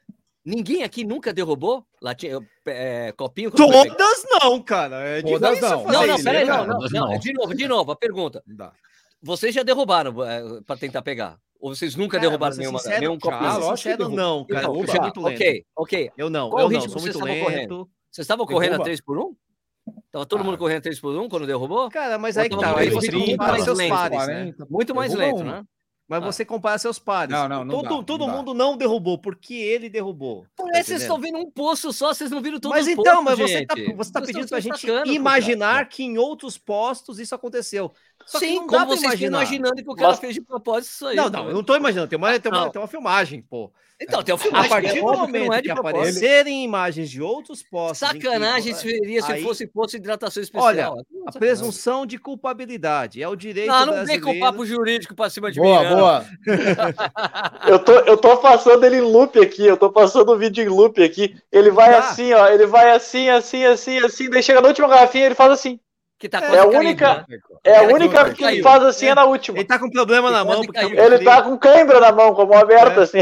Ninguém 0.45 0.83
aqui 0.83 1.05
nunca 1.05 1.33
derrubou 1.33 1.85
latinha, 2.01 2.39
é, 2.67 3.13
copinho? 3.13 3.51
quando 3.51 3.73
foi 3.73 3.83
pegar? 3.83 3.95
Todas 3.95 4.25
não, 4.43 4.63
cara. 4.63 4.97
É 5.07 5.23
Todas 5.23 5.61
não. 5.61 5.85
fazer 5.85 5.93
Não, 5.93 6.07
não, 6.07 6.25
peraí, 6.25 6.45
né, 6.47 6.51
não, 6.51 6.57
cara? 6.57 6.67
não, 6.67 6.79
não. 6.81 7.09
não. 7.11 7.19
De 7.19 7.33
novo, 7.33 7.55
de 7.55 7.69
novo, 7.69 7.93
a 7.93 7.97
pergunta. 7.97 8.43
Não 8.47 8.57
dá. 8.57 8.73
Vocês 9.23 9.55
já 9.55 9.63
derrubaram 9.63 10.15
para 10.65 10.77
tentar 10.79 11.03
pegar? 11.03 11.39
Ou 11.61 11.75
vocês 11.75 11.95
nunca 11.95 12.13
Cara, 12.17 12.23
derrubaram 12.23 12.57
nenhuma, 12.57 12.79
sincero, 12.79 13.01
nenhum 13.01 13.19
copinho? 13.19 13.45
Ah, 13.51 13.59
lógico 13.59 14.09
não, 14.09 14.47
cara. 14.47 14.67
Eu 14.67 14.87
já, 14.87 14.93
sou 14.93 15.03
muito 15.03 15.21
lento. 15.21 15.37
ok, 15.37 15.65
ok. 15.77 16.11
Eu 16.17 16.31
não, 16.31 16.49
Qual 16.49 16.61
eu 16.63 16.71
não, 16.71 16.75
ritmo 16.81 16.91
sou 16.91 17.01
vocês 17.01 17.15
muito 17.17 17.35
estavam 17.35 17.55
lento. 17.55 17.91
Vocês 18.11 18.25
estavam 18.25 18.47
correndo 18.47 18.69
a 18.69 18.79
Derruba. 18.79 18.85
3 18.85 19.01
por 19.03 19.19
1? 19.19 19.37
Tava 20.11 20.27
todo 20.27 20.41
Ah. 20.41 20.45
mundo 20.45 20.57
correndo 20.57 20.79
a 20.79 20.81
3 20.81 20.99
por 20.99 21.15
1 21.15 21.29
quando 21.29 21.47
derrubou? 21.47 21.91
Cara, 21.91 22.19
mas 22.19 22.39
aí 22.39 22.49
que 22.49 22.57
tá. 22.57 22.79
Aí 22.79 22.91
muito 22.91 23.07
você 23.07 23.37
mais 23.37 23.63
seus 23.65 23.87
pares, 23.89 24.19
né? 24.19 24.25
40. 24.27 24.67
Muito 24.71 24.95
mais 24.95 25.15
lento, 25.15 25.45
né? 25.45 25.63
Mas 26.11 26.23
Ah. 26.23 26.27
você 26.27 26.45
compara 26.45 26.77
seus 26.77 26.99
pares. 26.99 27.33
Não, 27.35 27.49
não, 27.49 27.65
não 27.65 27.77
todo 27.77 27.83
dá, 27.85 27.91
não 27.91 28.05
todo 28.05 28.27
dá. 28.27 28.33
mundo 28.33 28.53
não 28.53 28.77
derrubou, 28.77 29.17
porque 29.17 29.55
ele 29.55 29.89
derrubou. 29.89 30.45
Por 30.57 30.69
Tá 30.73 30.83
vocês 30.83 31.03
estão 31.03 31.21
vendo 31.21 31.39
um 31.39 31.49
poço 31.49 31.93
só, 31.93 32.13
vocês 32.13 32.33
não 32.33 32.43
viram 32.43 32.59
todo 32.59 32.73
Mas 32.73 32.87
o 32.89 32.91
então, 32.91 33.05
poço, 33.05 33.25
mas 33.25 33.39
você 33.39 33.65
tá, 33.65 33.77
gente. 33.77 33.95
você 33.95 34.13
tá 34.13 34.19
Vocês 34.21 34.27
pedindo 34.27 34.45
estão 34.45 34.59
pra 34.59 34.61
gente 34.61 35.15
imaginar 35.15 35.75
cara. 35.75 35.87
que 35.87 36.03
em 36.03 36.19
outros 36.19 36.59
postos 36.59 37.21
isso 37.21 37.33
aconteceu. 37.35 37.93
Só 38.27 38.39
que 38.39 38.47
Sim, 38.47 38.57
não 38.57 38.67
dá 38.67 38.79
como 38.79 38.87
pra 38.93 38.97
vocês 38.97 39.13
estão 39.15 39.29
imaginar. 39.29 39.39
imaginando 39.43 39.83
que 39.83 39.91
o 39.91 39.95
cara 39.95 40.09
Mas- 40.11 40.19
fez 40.21 40.35
de 40.35 40.41
propósito 40.41 40.91
isso 40.93 41.07
aí. 41.07 41.17
Não, 41.17 41.29
não, 41.29 41.41
eu 41.41 41.45
vendo? 41.47 41.55
não 41.57 41.65
tô 41.65 41.75
imaginando. 41.77 42.09
Tem 42.09 42.17
uma, 42.17 42.39
tem 42.39 42.53
uma, 42.53 42.71
tem 42.71 42.81
uma 42.81 42.87
filmagem, 42.89 43.43
pô. 43.43 43.73
Então, 44.03 44.23
tem 44.23 44.33
o 44.33 44.37
A 44.37 44.39
filmagem, 44.39 44.71
partir 44.71 44.87
é 44.87 44.89
do 44.89 44.95
que 44.95 45.01
momento 45.03 45.47
não 45.47 45.53
é 45.53 45.57
que 45.61 45.69
de 45.69 45.75
propósito. 45.75 45.99
aparecerem 45.99 46.65
imagens 46.65 47.11
de 47.11 47.21
outros 47.21 47.63
postos. 47.63 48.09
em 48.09 48.19
que- 48.19 48.23
Sacanagem 48.25 48.75
seria 48.75 49.21
se 49.21 49.33
aí- 49.33 49.43
fosse 49.43 49.67
posto 49.67 49.91
de 49.91 49.97
hidratação 49.99 50.43
especial. 50.43 50.65
Olha, 50.95 51.05
A 51.27 51.33
presunção 51.33 52.07
de 52.07 52.17
culpabilidade 52.17 53.23
é 53.23 53.29
o 53.29 53.37
direito 53.37 53.69
Não, 53.69 53.81
não 53.81 53.87
vem 53.87 54.05
brasileiro. 54.05 54.25
com 54.25 54.39
papo 54.41 54.65
jurídico 54.65 55.15
pra 55.15 55.29
cima 55.29 55.51
de 55.53 55.61
Boa, 55.61 55.83
mim. 55.83 55.91
não. 55.91 55.97
boa. 55.99 56.25
Eu 57.67 57.79
tô, 57.79 57.93
eu 57.93 58.17
tô 58.17 58.37
passando 58.39 58.85
ele 58.85 58.97
em 58.97 59.01
loop 59.01 59.39
aqui, 59.39 59.67
eu 59.67 59.77
tô 59.77 59.91
passando 59.91 60.31
o 60.33 60.39
vídeo 60.39 60.65
em 60.65 60.69
loop 60.69 61.03
aqui. 61.03 61.37
Ele 61.53 61.71
vai 61.71 61.91
Tá. 61.91 61.99
assim, 61.99 62.33
ó, 62.33 62.49
ele 62.49 62.67
vai 62.67 62.91
assim, 62.93 63.29
assim, 63.29 63.65
assim, 63.65 63.99
assim, 63.99 64.31
daí 64.31 64.43
chega 64.43 64.61
na 64.61 64.69
última 64.69 64.89
garrafinha 64.89 65.27
ele 65.27 65.35
faz 65.35 65.51
assim. 65.53 65.79
Que 66.21 66.29
tá 66.29 66.39
É 66.39 66.45
a 66.61 66.65
caindo, 66.65 66.77
única- 66.77 67.27
né? 67.29 67.39
É 67.65 67.71
a 67.77 67.81
Cara, 67.81 67.95
única 67.95 68.25
que 68.27 68.35
que 68.35 68.45
ele 68.45 68.63
faz 68.63 68.83
assim, 68.85 69.07
é, 69.07 69.09
É. 69.09 69.15
na 69.15 69.25
última. 69.25 69.57
Ele 69.59 69.67
tá 69.67 69.79
com 69.79 69.89
problema 69.91 70.31
na 70.31 70.41
Ele 70.41 70.45
mão. 70.49 70.55
quase 70.57 70.67
Porque 70.67 70.81
caiu. 70.95 71.05
Ele 71.15 71.25
tá 71.25 71.43
com 71.43 71.57
cãibra 71.59 71.99
na 71.99 72.13
mão, 72.13 72.35
com 72.35 72.43
a 72.43 72.47
mão 72.47 72.59
aberta, 72.59 73.01
É. 73.01 73.03
assim. 73.05 73.19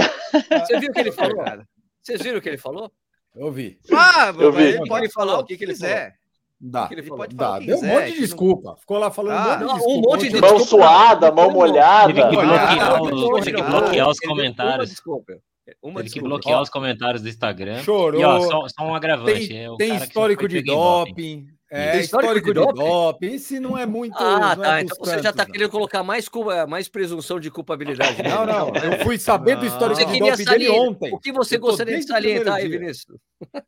Você 0.66 0.80
viu 0.80 0.90
o 0.90 0.92
que 0.92 0.98
ele 1.00 1.12
falou? 1.12 1.36
Cara. 1.44 1.64
Vocês 2.02 2.20
viram 2.20 2.38
o 2.38 2.42
que 2.42 2.48
ele 2.48 2.58
falou? 2.58 2.90
Eu 3.36 3.52
vi. 3.52 3.78
Ah, 3.94 4.34
Eu 4.36 4.50
vi. 4.50 4.62
ele 4.64 4.88
pode 4.88 5.12
falar 5.12 5.38
O 5.38 5.44
que 5.44 5.56
que 5.56 5.62
ele 5.64 5.72
quiser. 5.74 6.14
Dá. 6.60 6.88
ele 6.90 7.04
pode 7.04 7.36
falar 7.36 7.60
Dá. 7.60 7.64
Deu 7.64 7.78
um 7.78 7.82
monte 7.86 8.06
de 8.06 8.10
não- 8.14 8.20
desculpa. 8.20 8.76
Ficou 8.80 8.98
lá 8.98 9.10
falando 9.12 9.36
Ah, 9.38 9.44
um 9.44 9.46
monte 9.46 9.58
de 9.58 9.64
um 9.64 9.74
desculpa. 9.76 10.08
monte 10.10 10.28
de 10.28 10.40
Mão 10.40 10.56
desculpa, 10.56 10.84
suada, 10.84 11.28
não. 11.28 11.34
mão 11.36 11.50
molhada. 11.52 12.12
Teve 12.12 12.28
que 12.28 12.36
bloquear, 12.36 12.98
teve 13.00 13.90
que 13.94 14.02
os 14.02 14.18
comentários. 14.18 14.88
desculpa. 14.90 15.32
Uma 15.80 16.00
Teve 16.00 16.14
que 16.14 16.20
bloquear 16.20 16.58
Ó, 16.58 16.62
os 16.62 16.70
comentários 16.70 17.22
do 17.22 17.28
Instagram. 17.28 17.78
Chorou. 17.84 18.20
E 18.20 18.24
ó, 18.24 18.40
só, 18.40 18.66
só 18.68 18.84
um 18.84 18.94
agravante. 18.94 19.48
Tem, 19.48 19.64
é 19.64 19.70
o 19.70 19.76
tem 19.76 19.94
histórico 19.96 20.48
de 20.48 20.62
doping. 20.62 21.10
doping. 21.10 21.46
É, 21.70 22.00
histórico 22.00 22.38
histórico, 22.38 22.54
de 22.54 22.60
de 22.60 22.82
doping? 22.82 23.26
Esse 23.26 23.60
não 23.60 23.76
é 23.76 23.84
muito. 23.84 24.16
Ah, 24.16 24.56
não 24.56 24.62
tá. 24.62 24.78
é 24.78 24.82
Então 24.82 24.96
você 24.98 25.22
já 25.22 25.32
tá 25.32 25.44
não. 25.44 25.52
querendo 25.52 25.70
colocar 25.70 26.02
mais, 26.02 26.26
culpa, 26.26 26.66
mais 26.66 26.88
presunção 26.88 27.38
de 27.38 27.50
culpabilidade. 27.50 28.22
Não, 28.22 28.46
não. 28.46 28.68
Eu 28.74 29.04
fui 29.04 29.18
saber 29.18 29.56
do 29.56 29.66
histórico 29.66 30.00
Você 30.00 30.06
de 30.06 30.18
doping 30.18 30.44
dele 30.44 30.68
ontem. 30.70 31.12
O 31.12 31.18
que 31.18 31.30
você 31.30 31.58
gostaria 31.58 31.98
de 31.98 32.06
salientar 32.06 32.54
aí. 32.54 32.68
Vinícius? 32.68 33.18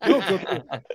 Eu 0.01 0.21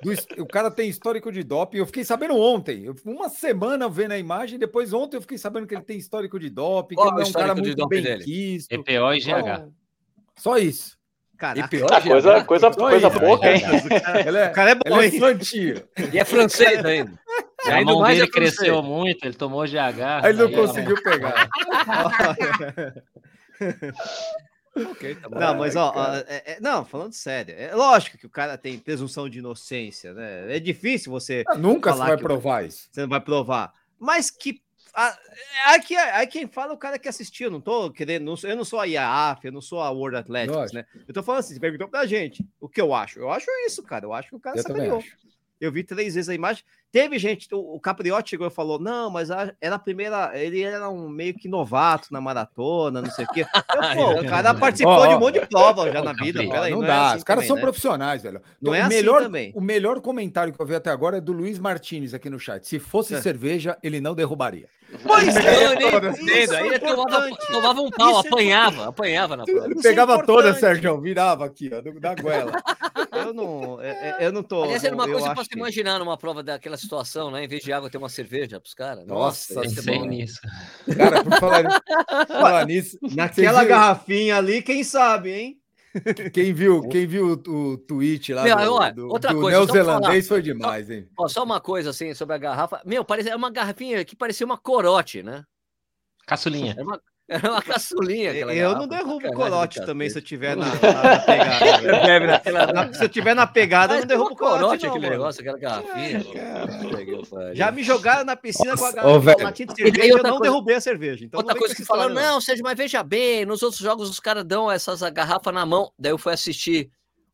do 0.03 0.41
o 0.41 0.47
cara 0.47 0.71
tem 0.71 0.89
histórico 0.89 1.31
de 1.31 1.43
doping. 1.43 1.77
Eu 1.77 1.85
fiquei 1.85 2.03
sabendo 2.03 2.35
ontem. 2.35 2.85
Eu, 2.85 2.95
uma 3.05 3.29
semana 3.29 3.87
vendo 3.87 4.13
a 4.13 4.17
imagem, 4.17 4.57
depois 4.57 4.91
ontem 4.91 5.17
eu 5.17 5.21
fiquei 5.21 5.37
sabendo 5.37 5.67
que 5.67 5.75
ele 5.75 5.83
tem 5.83 5.97
histórico 5.97 6.39
de 6.39 6.49
doping, 6.49 6.95
que 6.95 7.01
ele 7.01 7.09
é 7.09 7.11
um 7.11 7.15
cara 7.15 7.27
histórico 7.27 7.61
de 7.61 7.67
muito 7.67 7.87
bem 7.87 8.01
dele? 8.01 8.23
quisto. 8.23 8.71
EPO 8.71 9.13
e 9.13 9.19
GH. 9.19 9.69
Só 10.37 10.57
isso. 10.57 10.97
E 11.35 11.37
Caraca. 11.37 11.67
pior, 11.67 11.87
Ah, 11.91 12.01
coisa, 12.01 12.39
GH. 12.39 12.45
coisa, 12.45 12.71
Só 12.71 12.79
coisa 12.79 13.07
isso. 13.09 13.19
pouca, 13.19 13.51
hein? 13.53 13.61
Ele 14.25 14.37
é, 14.37 14.47
O 14.47 14.51
cara 14.53 14.71
é 14.71 14.75
bom, 14.75 15.01
ele 15.01 15.05
é 15.07 15.09
hein? 15.09 15.19
santinho. 15.19 15.83
E 16.13 16.17
é 16.17 16.23
francês 16.23 16.79
ainda. 16.85 17.11
A 17.65 17.73
Ainda 17.73 17.91
mão 17.91 17.99
mais 18.01 18.17
dele 18.17 18.29
é 18.29 18.31
cresceu 18.31 18.81
muito, 18.81 19.25
ele 19.25 19.33
tomou 19.33 19.65
GH. 19.65 20.23
Aí 20.23 20.29
ele 20.31 20.37
não 20.39 20.47
aí 20.47 20.53
a 20.53 20.57
conseguiu 20.57 21.03
pegar. 21.03 21.49
Ok, 24.77 25.15
tá 25.15 25.29
bom. 25.29 25.39
Não, 25.39 25.55
mas 25.55 25.75
ó, 25.77 25.93
ó, 25.95 26.15
é- 26.15 26.25
é- 26.45 26.57
não, 26.59 26.83
falando 26.83 27.13
sério, 27.13 27.55
é 27.57 27.73
lógico 27.73 28.17
que 28.17 28.25
o 28.25 28.29
cara 28.29 28.57
tem 28.57 28.77
presunção 28.77 29.29
de 29.29 29.39
inocência, 29.39 30.13
né? 30.13 30.53
É 30.53 30.59
difícil 30.59 31.09
você, 31.13 31.45
Ah, 31.47 31.55
Nunca 31.55 31.93
você 31.93 31.99
vai 31.99 32.17
que- 32.17 32.23
provar 32.23 32.65
isso. 32.65 32.89
você 32.91 33.01
não 33.01 33.07
vai 33.07 33.21
provar, 33.21 33.71
mas 33.97 34.29
que 34.29 34.49
a- 34.49 34.55
é 34.55 34.64
aqui, 35.65 35.95
aí 35.95 36.27
quem 36.27 36.47
fala 36.47 36.71
é 36.71 36.75
o 36.75 36.77
cara 36.77 36.97
que 36.97 37.07
assistiu, 37.07 37.47
eu 37.47 37.51
não 37.51 37.61
tô 37.61 37.91
querendo, 37.91 38.23
não 38.23 38.35
eu 38.49 38.55
não 38.55 38.63
sou 38.65 38.79
a 38.79 38.85
IAAF, 38.85 39.45
eu 39.45 39.51
não 39.51 39.61
sou 39.61 39.81
a 39.81 39.89
World 39.89 40.17
Athletics, 40.17 40.55
Lógico. 40.55 40.75
né? 40.75 40.85
Eu 41.07 41.13
tô 41.13 41.21
falando 41.21 41.39
assim, 41.39 41.53
você 41.53 41.59
perguntou 41.59 41.87
pra 41.87 42.05
gente 42.05 42.45
o 42.59 42.69
que 42.69 42.81
eu 42.81 42.93
acho. 42.93 43.19
Eu 43.19 43.29
acho 43.29 43.45
isso, 43.65 43.83
cara. 43.83 44.05
Eu 44.05 44.13
acho 44.13 44.29
que 44.29 44.35
o 44.35 44.39
cara 44.39 44.57
Eu 44.57 44.63
sacaneou. 44.63 45.03
Eu 45.59 45.71
vi 45.71 45.83
três 45.83 46.15
vezes 46.15 46.29
a 46.29 46.35
imagem. 46.35 46.63
Teve 46.91 47.19
gente, 47.19 47.53
o, 47.53 47.75
o 47.75 47.79
Capriotti 47.79 48.29
chegou 48.29 48.47
e 48.47 48.49
falou: 48.49 48.79
não, 48.79 49.09
mas 49.09 49.29
a- 49.29 49.53
era 49.59 49.75
a 49.75 49.79
primeira. 49.79 50.31
Ele 50.33 50.61
era 50.61 50.89
um 50.89 51.09
meio 51.09 51.33
que 51.33 51.49
novato 51.49 52.07
na 52.11 52.21
maratona, 52.21 53.01
não 53.01 53.11
sei 53.11 53.25
o 53.25 53.27
quê. 53.27 53.41
Eu, 53.41 53.47
pô, 53.95 54.21
o 54.21 54.25
cara 54.25 54.53
participou 54.53 54.93
Ó, 54.93 55.05
de 55.07 55.13
um 55.15 55.19
monte 55.19 55.39
de 55.39 55.45
prova 55.45 55.91
já 55.91 56.01
na 56.01 56.11
Capri. 56.11 56.31
vida. 56.31 56.43
Ó, 56.45 56.49
Peraí, 56.51 56.71
não, 56.71 56.79
não, 56.79 56.87
dá, 56.87 56.93
é 56.93 57.07
assim 57.07 57.17
os 57.17 57.23
caras 57.25 57.47
são 57.47 57.55
né? 57.57 57.61
profissionais, 57.61 58.23
velho. 58.23 58.41
Não 58.61 58.71
o 58.71 58.75
é 58.75 58.81
assim 58.81 58.95
melhor, 58.95 59.21
também. 59.23 59.51
O 59.55 59.59
melhor 59.61 59.99
comentário 59.99 60.53
que 60.53 60.61
eu 60.61 60.65
vi 60.65 60.75
até 60.75 60.89
agora 60.89 61.17
é 61.17 61.21
do 61.21 61.33
Luiz 61.33 61.59
Martinez 61.59 62.13
aqui 62.13 62.29
no 62.29 62.39
chat. 62.39 62.65
Se 62.65 62.79
fosse 62.79 63.13
É. 63.13 63.21
cerveja, 63.21 63.77
ele 63.83 63.99
não 63.99 64.15
derrubaria. 64.15 64.67
Pois. 65.03 65.27
Isso 65.27 65.39
Aí 66.53 66.63
é 66.63 66.67
ele 66.67 66.79
tomava, 66.79 67.29
tomava 67.51 67.81
um 67.81 67.89
pau, 67.89 68.11
Isso 68.11 68.25
é 68.25 68.29
apanhava, 68.29 68.87
apanhava 68.87 69.35
na 69.35 69.43
prova. 69.43 69.65
Ele 69.65 69.81
pegava 69.81 70.15
é 70.15 70.23
toda. 70.23 70.53
Sérgio, 70.53 71.01
virava 71.01 71.43
aqui, 71.45 71.69
ó, 71.73 71.81
da 71.99 72.15
goela. 72.15 72.51
Eu 73.11 73.33
não, 73.33 73.81
é- 73.81 73.89
é- 74.21 74.27
eu 74.27 74.31
não 74.31 74.43
tô. 74.43 74.63
Aliás, 74.63 74.83
era 74.83 74.93
uma 74.95 75.05
eu 75.07 75.13
coisa 75.13 75.33
pra 75.33 75.43
se 75.43 75.49
imaginar 75.55 75.99
numa 75.99 76.15
prova 76.17 76.43
daquela 76.43 76.74
situação, 76.77 77.31
né? 77.31 77.43
Em 77.43 77.47
vez 77.47 77.63
de 77.63 77.71
água, 77.71 77.89
ter 77.89 77.97
uma 77.97 78.09
cerveja 78.09 78.59
pros 78.59 78.73
caras. 78.73 79.05
Nossa 79.05 79.63
ia 79.63 79.69
ser 79.69 79.75
Pensei 79.75 79.99
bom. 79.99 80.05
nisso. 80.05 80.39
Cara, 80.97 81.23
por 81.23 81.39
falar, 81.39 81.81
falar 82.27 82.65
nisso, 82.65 82.97
Naquela 83.01 83.63
garrafinha 83.63 84.37
ali, 84.37 84.61
quem 84.61 84.83
sabe, 84.83 85.31
hein? 85.31 85.61
quem 86.33 86.53
viu, 86.53 86.81
quem 86.89 87.07
viu 87.07 87.41
o, 87.47 87.71
o 87.71 87.77
tweet 87.77 88.33
lá 88.33 88.43
Meu, 88.43 88.57
do, 88.57 88.73
olha, 88.73 88.93
do, 88.93 89.07
outra 89.07 89.33
do 89.33 89.39
coisa, 89.39 89.57
neozelandês 89.59 90.27
foi 90.27 90.41
demais, 90.41 90.89
hein? 90.89 91.07
Ó, 91.17 91.27
só 91.27 91.43
uma 91.43 91.61
coisa 91.61 91.91
assim 91.91 92.13
sobre 92.13 92.35
a 92.35 92.37
garrafa. 92.37 92.81
Meu, 92.85 93.05
parece, 93.05 93.29
é 93.29 93.35
uma 93.35 93.49
garrafinha 93.49 94.03
que 94.03 94.15
parecia 94.15 94.45
uma 94.45 94.57
corote, 94.57 95.23
né? 95.23 95.43
Caçulinha. 96.27 96.73
Era 96.73 96.83
uma, 96.83 97.01
era 97.27 97.51
uma 97.51 97.61
caçulinha. 97.61 98.31
aquela 98.31 98.53
Eu 98.53 98.69
garrafa. 98.69 98.79
não 98.79 98.87
derrubo 98.87 99.27
o 99.27 99.33
corote 99.33 99.85
também 99.85 100.09
se 100.09 100.17
eu 100.17 100.21
tiver 100.21 100.55
na, 100.55 100.65
na- 100.65 100.73
na 101.03 101.19
pegada. 101.25 102.19
naquela- 102.27 102.73
Na- 102.73 102.93
se 102.93 103.03
eu 103.03 103.09
tiver 103.09 103.33
na 103.33 103.47
pegada, 103.47 103.93
eu 103.93 103.97
Mas 103.99 104.05
não 104.05 104.07
tem 104.07 104.17
uma 104.17 104.23
derrubo 104.29 104.35
o 104.35 104.37
corote, 104.37 104.61
corote 104.63 104.83
não, 104.85 104.89
aquele 104.91 105.05
mano. 105.05 105.17
negócio, 105.19 105.41
aquela 105.41 105.57
garrafinha. 105.57 106.23
Já 107.53 107.71
me 107.71 107.83
jogaram 107.83 108.23
na 108.25 108.35
piscina 108.35 108.75
com 108.77 108.85
a 108.85 108.91
Nossa, 108.91 108.95
garrafa 109.25 109.43
latinha 109.43 109.67
de 109.67 109.73
E 109.73 109.75
daí 109.75 109.85
cerveja, 109.91 110.07
eu 110.07 110.13
outra 110.17 110.29
não 110.31 110.37
coisa- 110.37 110.51
derrubei 110.51 110.75
a 110.75 110.81
cerveja. 110.81 111.25
Então 111.25 111.39
Outra 111.39 111.53
não 111.53 111.59
coisa 111.59 111.75
que 111.75 111.83
falaram, 111.85 112.13
não, 112.13 112.41
Sérgio, 112.41 112.63
mas 112.63 112.77
veja 112.77 113.03
bem, 113.03 113.45
nos 113.45 113.63
outros 113.63 113.81
jogos 113.81 114.09
os 114.09 114.19
caras 114.19 114.43
dão 114.45 114.71
essas 114.71 115.01
garrafas 115.11 115.53
na 115.53 115.65
mão. 115.65 115.91
Daí 115.97 116.11
eu 116.11 116.17
fui 116.17 116.33
assistir 116.33 116.89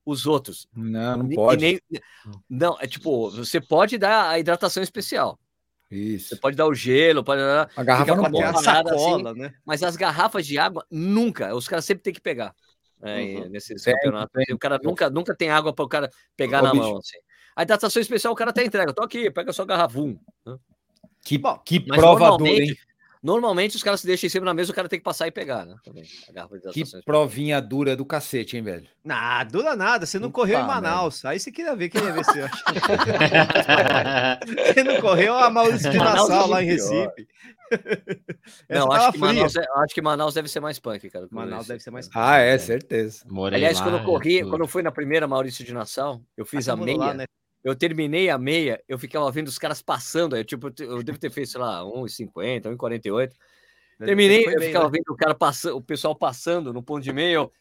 os 0.05 0.25
outros. 0.25 0.67
Não, 0.75 1.17
não 1.17 1.31
E 1.31 1.35
pode. 1.35 1.61
nem- 1.61 1.79
não, 2.49 2.77
é 2.79 2.87
tipo, 2.87 3.29
você 3.29 3.61
pode 3.61 3.97
dar 3.97 4.29
a 4.29 4.39
hidratação 4.39 4.81
especial. 4.81 5.37
Você 5.91 5.97
Isso. 5.97 6.39
pode 6.39 6.55
dar 6.55 6.67
o 6.67 6.73
gelo, 6.73 7.21
pode 7.21 7.41
dar, 7.41 7.69
A 7.75 7.83
garrafa 7.83 8.15
não 8.15 8.25
a 8.25 8.31
pode. 8.31 8.53
parada 8.63 8.89
sacola, 8.91 9.33
né? 9.33 9.53
mas 9.65 9.83
as 9.83 9.97
garrafas 9.97 10.47
de 10.47 10.57
água 10.57 10.85
nunca. 10.89 11.53
Os 11.53 11.67
caras 11.67 11.83
sempre 11.83 12.01
têm 12.03 12.13
que 12.13 12.21
pegar. 12.21 12.55
né, 13.01 13.21
Uhum. 13.23 13.49
nesses 13.49 13.83
Tem, 13.83 13.93
campeonatos. 13.95 14.31
tem. 14.45 14.55
O 14.55 14.57
cara 14.59 14.79
nunca, 14.81 15.09
nunca 15.09 15.35
tem 15.35 15.49
água 15.49 15.73
para 15.73 15.83
o 15.83 15.89
cara 15.89 16.09
pegar 16.37 16.61
Ô, 16.61 16.67
na 16.67 16.71
bicho. 16.71 16.83
mão. 16.83 16.97
Assim. 16.99 17.17
A 17.55 17.63
hidratação 17.63 18.01
especial 18.01 18.31
o 18.31 18.35
cara 18.35 18.51
até 18.51 18.63
entrega. 18.63 18.93
Tô 18.93 19.03
aqui, 19.03 19.29
pega 19.29 19.51
sua 19.51 19.65
garrafa. 19.65 19.99
um. 19.99 20.17
Que, 21.25 21.37
Bom, 21.37 21.57
que 21.65 21.79
prova 21.79 22.37
dura, 22.37 22.49
hein? 22.49 22.77
Normalmente 23.21 23.75
os 23.75 23.83
caras 23.83 24.01
se 24.01 24.07
deixam 24.07 24.27
em 24.27 24.29
cima 24.29 24.45
da 24.45 24.53
mesa, 24.53 24.71
o 24.71 24.75
cara 24.75 24.89
tem 24.89 24.99
que 24.99 25.03
passar 25.05 25.27
e 25.27 25.31
pegar, 25.31 25.65
né? 25.65 25.75
Também, 25.83 26.03
Que 26.73 26.83
provinha 27.05 27.61
dura 27.61 27.95
do 27.95 28.05
cacete, 28.05 28.57
hein, 28.57 28.63
velho? 28.63 28.87
Nah, 29.03 29.43
dura 29.43 29.75
nada. 29.75 30.05
Você 30.05 30.17
não 30.19 30.31
correu 30.31 30.59
em. 30.59 30.63
Manaus. 30.65 31.23
Aí 31.25 31.39
você 31.39 31.51
queria 31.51 31.75
ver, 31.75 31.89
queria 31.89 32.11
ver 32.13 32.23
se 32.25 32.39
Você 34.73 34.83
não 34.83 35.01
correu 35.01 35.35
a 35.35 35.49
Maurício 35.49 35.89
de 35.89 35.97
é 35.97 35.99
Nassau 35.99 36.47
lá 36.47 36.61
em. 36.63 36.65
Recife. 36.65 37.27
Não, 38.69 38.91
acho 38.91 39.11
que. 39.13 39.17
Manaus, 39.19 39.55
é- 39.55 39.65
acho 39.77 39.93
que 39.93 40.01
Manaus 40.01 40.33
deve 40.33 40.47
ser 40.49 40.59
mais 40.59 40.79
punk, 40.79 41.09
cara. 41.09 41.27
Manaus 41.31 41.67
deve 41.67 41.79
ser 41.81 41.91
mais 41.91 42.09
Ah, 42.13 42.37
é, 42.37 42.57
certeza. 42.57 43.23
Morei 43.29 43.57
Aliás, 43.57 43.77
lá, 43.79 43.83
quando 43.85 43.97
eu 43.99 44.03
corri, 44.03 44.39
tudo. 44.39 44.49
quando 44.49 44.61
eu 44.61 44.67
fui 44.67 44.83
na 44.83 44.91
primeira 44.91 45.27
Maurício 45.27 45.63
de 45.63 45.73
Nassau, 45.73 46.21
eu 46.35 46.45
fiz 46.45 46.67
Ah, 46.67 46.73
a 46.73 46.75
meia. 46.75 46.97
lá, 46.97 47.13
né? 47.13 47.25
Eu 47.63 47.75
terminei 47.75 48.29
a 48.29 48.37
meia, 48.37 48.81
eu 48.87 48.97
ficava 48.97 49.29
vendo 49.31 49.47
os 49.47 49.59
caras 49.59 49.81
passando. 49.81 50.35
Eu, 50.35 50.43
tipo, 50.43 50.71
eu 50.79 51.03
devo 51.03 51.19
ter 51.19 51.29
feito, 51.29 51.51
sei 51.51 51.61
lá, 51.61 51.83
1,50, 51.83 52.63
1,48. 52.75 53.31
Terminei, 53.99 54.47
eu 54.47 54.57
bem, 54.57 54.67
ficava 54.67 54.85
né? 54.85 54.91
vendo 54.93 55.13
o 55.13 55.15
cara 55.15 55.35
passando, 55.35 55.77
o 55.77 55.81
pessoal 55.81 56.15
passando 56.15 56.73
no 56.73 56.81
ponto 56.81 57.03
de 57.03 57.13
meia. 57.13 57.35
eu, 57.35 57.51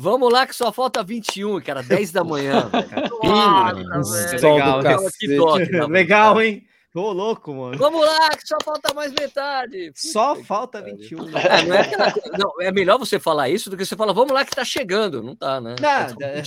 Vamos 0.00 0.32
lá, 0.32 0.46
que 0.46 0.54
só 0.54 0.72
falta 0.72 1.02
21, 1.02 1.60
cara, 1.60 1.82
10 1.82 2.12
da 2.12 2.22
manhã. 2.22 2.68
velho. 2.68 2.88
Nossa, 3.22 3.82
Nossa, 3.82 4.36
legal, 4.38 4.82
né? 4.82 5.86
Legal, 5.86 6.42
hein? 6.42 6.67
Ô, 6.98 7.12
louco, 7.12 7.54
mano. 7.54 7.78
Vamos 7.78 8.00
lá, 8.04 8.28
que 8.30 8.46
só 8.46 8.56
falta 8.64 8.92
mais 8.92 9.12
metade. 9.12 9.92
Só 9.94 10.34
Puta 10.34 10.46
falta 10.46 10.78
pariu. 10.80 10.96
21. 10.96 11.24
né? 11.26 11.42
É, 11.42 11.62
não 11.64 11.74
é, 11.74 11.80
aquela 11.80 12.12
não, 12.38 12.52
é 12.60 12.72
melhor 12.72 12.98
você 12.98 13.18
falar 13.20 13.48
isso 13.48 13.70
do 13.70 13.76
que 13.76 13.84
você 13.84 13.94
falar, 13.96 14.12
vamos 14.12 14.32
lá 14.32 14.44
que 14.44 14.50
tá 14.54 14.64
chegando. 14.64 15.22
Não 15.22 15.36
tá, 15.36 15.60
né? 15.60 15.76
Nada. 15.80 16.26
é, 16.26 16.42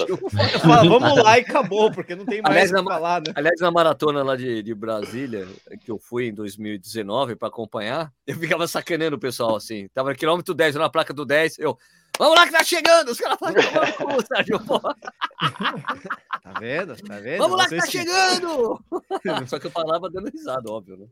Fala, 0.59 0.87
vamos 0.89 1.23
lá 1.23 1.37
e 1.37 1.41
acabou, 1.41 1.91
porque 1.91 2.15
não 2.15 2.25
tem 2.25 2.41
mais 2.41 2.51
Aliás, 2.51 2.71
o 2.71 2.75
que 2.75 2.81
na- 2.81 2.91
falar, 2.93 3.21
né? 3.21 3.33
Aliás, 3.35 3.59
na 3.61 3.71
maratona 3.71 4.23
lá 4.23 4.35
de, 4.35 4.61
de 4.61 4.75
Brasília, 4.75 5.47
que 5.83 5.89
eu 5.89 5.97
fui 5.97 6.27
em 6.27 6.33
2019 6.33 7.35
para 7.35 7.47
acompanhar, 7.47 8.11
eu 8.27 8.35
ficava 8.35 8.67
sacaneando 8.67 9.15
o 9.15 9.19
pessoal 9.19 9.55
assim. 9.55 9.87
Tava 9.93 10.09
no 10.09 10.15
quilômetro 10.15 10.53
10, 10.53 10.75
eu 10.75 10.81
na 10.81 10.89
placa 10.89 11.13
do 11.13 11.25
10, 11.25 11.59
eu. 11.59 11.77
Vamos 12.21 12.35
lá 12.37 12.45
que 12.45 12.51
tá 12.51 12.63
chegando! 12.63 13.09
Os 13.09 13.19
caras 13.19 13.39
falam, 13.39 13.55
"Toma 13.55 13.85
no 13.87 14.15
cu, 14.15 14.27
Sérgio, 14.27 14.59
porra. 14.63 14.95
Tá 16.43 16.59
vendo? 16.59 16.95
Tá 16.95 17.17
vendo? 17.19 17.37
Vamos 17.39 17.57
lá 17.57 17.67
que 17.67 17.77
tá 17.77 17.85
chegando! 17.87 18.79
Só 19.47 19.57
que 19.57 19.65
eu 19.65 19.71
falava 19.71 20.07
dando 20.07 20.29
risada, 20.29 20.71
óbvio, 20.71 20.97
né? 20.97 21.07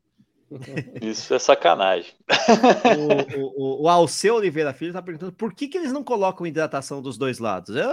Isso 1.01 1.33
é 1.33 1.39
sacanagem. 1.39 2.11
o, 3.35 3.41
o, 3.41 3.83
o, 3.83 3.89
Alceu 3.89 4.35
Oliveira 4.35 4.71
Filho 4.71 4.93
tá 4.93 5.01
perguntando 5.01 5.31
por 5.31 5.51
que, 5.53 5.67
que 5.67 5.77
eles 5.79 5.91
não 5.91 6.03
colocam 6.03 6.45
hidratação 6.45 7.01
dos 7.01 7.17
dois 7.17 7.39
lados. 7.39 7.75
Eu, 7.75 7.91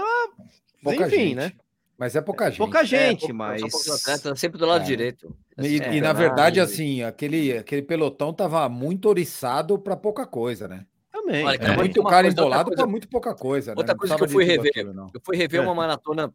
Pouca 0.83 1.07
enfim, 1.07 1.17
gente. 1.17 1.35
né? 1.37 1.53
Mas 1.97 2.15
é 2.17 2.21
pouca 2.21 2.49
gente. 2.51 2.59
Pouca 2.59 2.85
gente, 2.85 3.21
pouco- 3.21 3.35
mas. 3.35 3.61
poucos 3.63 4.39
sempre 4.39 4.59
do 4.59 4.67
lado 4.67 4.83
É. 4.83 4.85
direito. 4.87 5.35
E, 5.59 5.81
É, 5.81 5.95
e, 5.95 6.01
na 6.03 6.13
verdade, 6.13 6.61
assim, 6.61 7.03
aquele, 7.03 7.57
aquele 7.57 7.81
pelotão 7.83 8.33
tava 8.35 8.69
muito 8.69 9.09
oriçado 9.09 9.79
para 9.79 9.97
pouca 9.97 10.27
coisa, 10.27 10.69
né? 10.69 10.85
Também. 11.27 11.45
Olha, 11.45 11.57
É 11.57 11.77
muito 11.77 12.03
cara 12.05 12.23
coisa, 12.23 12.29
embolado 12.41 12.65
coisa- 12.71 12.83
para 12.83 12.91
muito 12.91 13.09
pouca 13.09 13.35
coisa. 13.35 13.73
né? 13.73 13.79
outra 13.79 13.95
Não 13.95 13.99
coisa 13.99 14.17
que 14.17 14.23
eu 14.23 14.29
fui 14.29 14.47
tudo 14.47 14.63
rever. 14.63 14.87
Eu 15.15 15.21
fui 15.25 15.37
rever 15.37 15.61
É. 15.61 15.65
uma 15.65 15.75
maratona 15.75 16.33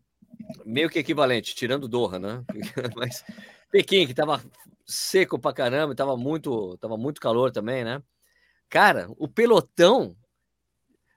meio 0.65 0.89
que 0.89 0.99
equivalente, 0.99 1.55
tirando 1.55 1.87
Doha, 1.87 2.19
né? 2.19 2.43
Mas 2.97 3.23
Pequim, 3.71 4.05
que 4.05 4.13
tava 4.13 4.41
seco 4.85 5.39
pra 5.39 5.53
caramba, 5.53 5.95
tava 5.95 6.17
muito, 6.17 6.77
tava 6.77 6.97
muito 6.97 7.21
calor 7.21 7.51
também, 7.51 7.83
né? 7.85 8.01
Cara, 8.69 9.07
o 9.17 9.27
pelotão 9.27 10.15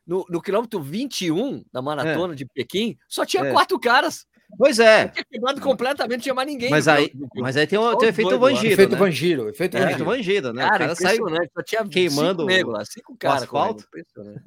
no, 0.07 0.25
no 0.29 0.41
quilômetro 0.41 0.81
21 0.81 1.65
da 1.73 1.81
maratona 1.83 2.35
de 2.37 2.45
Pequim 2.47 2.97
só 3.09 3.25
tinha 3.25 3.45
É. 3.45 3.53
quatro 3.53 3.79
caras. 3.81 4.27
Pois 4.59 4.79
é. 4.79 5.09
Tinha 5.09 5.25
quebrado 5.25 5.61
completamente, 5.61 6.17
não 6.17 6.23
tinha 6.23 6.35
mais 6.35 6.49
ninguém. 6.49 6.71
Mas 6.71 6.89
aí, 6.89 7.09
quilômetro 7.09 7.29
21. 7.35 7.43
mas 7.43 7.57
aí 7.57 7.67
tem 7.67 7.79
o, 7.79 7.97
tem 7.97 8.09
o 8.09 8.11
efeito. 8.11 8.39
Vangido. 8.39 8.73
Efeito 8.73 8.93
né? 8.93 8.99
Vangiro, 8.99 9.49
efeito 9.49 9.77
É, 9.77 9.81
Vangiro. 9.81 10.05
Vangido, 10.05 10.53
né? 10.53 10.63
Cara, 10.63 10.75
o 10.75 10.79
cara 10.79 10.95
sai. 10.95 11.17
impressionante. 11.17 11.51
Só 11.55 11.63
tinha 11.63 11.89
queimando 11.89 12.43
cinco 12.43 12.45
negros 12.45 12.75
lá, 12.75 12.85
cinco 12.85 13.17
caras 13.17 13.47
correndo. 13.47 13.81
asfalto. 13.81 13.89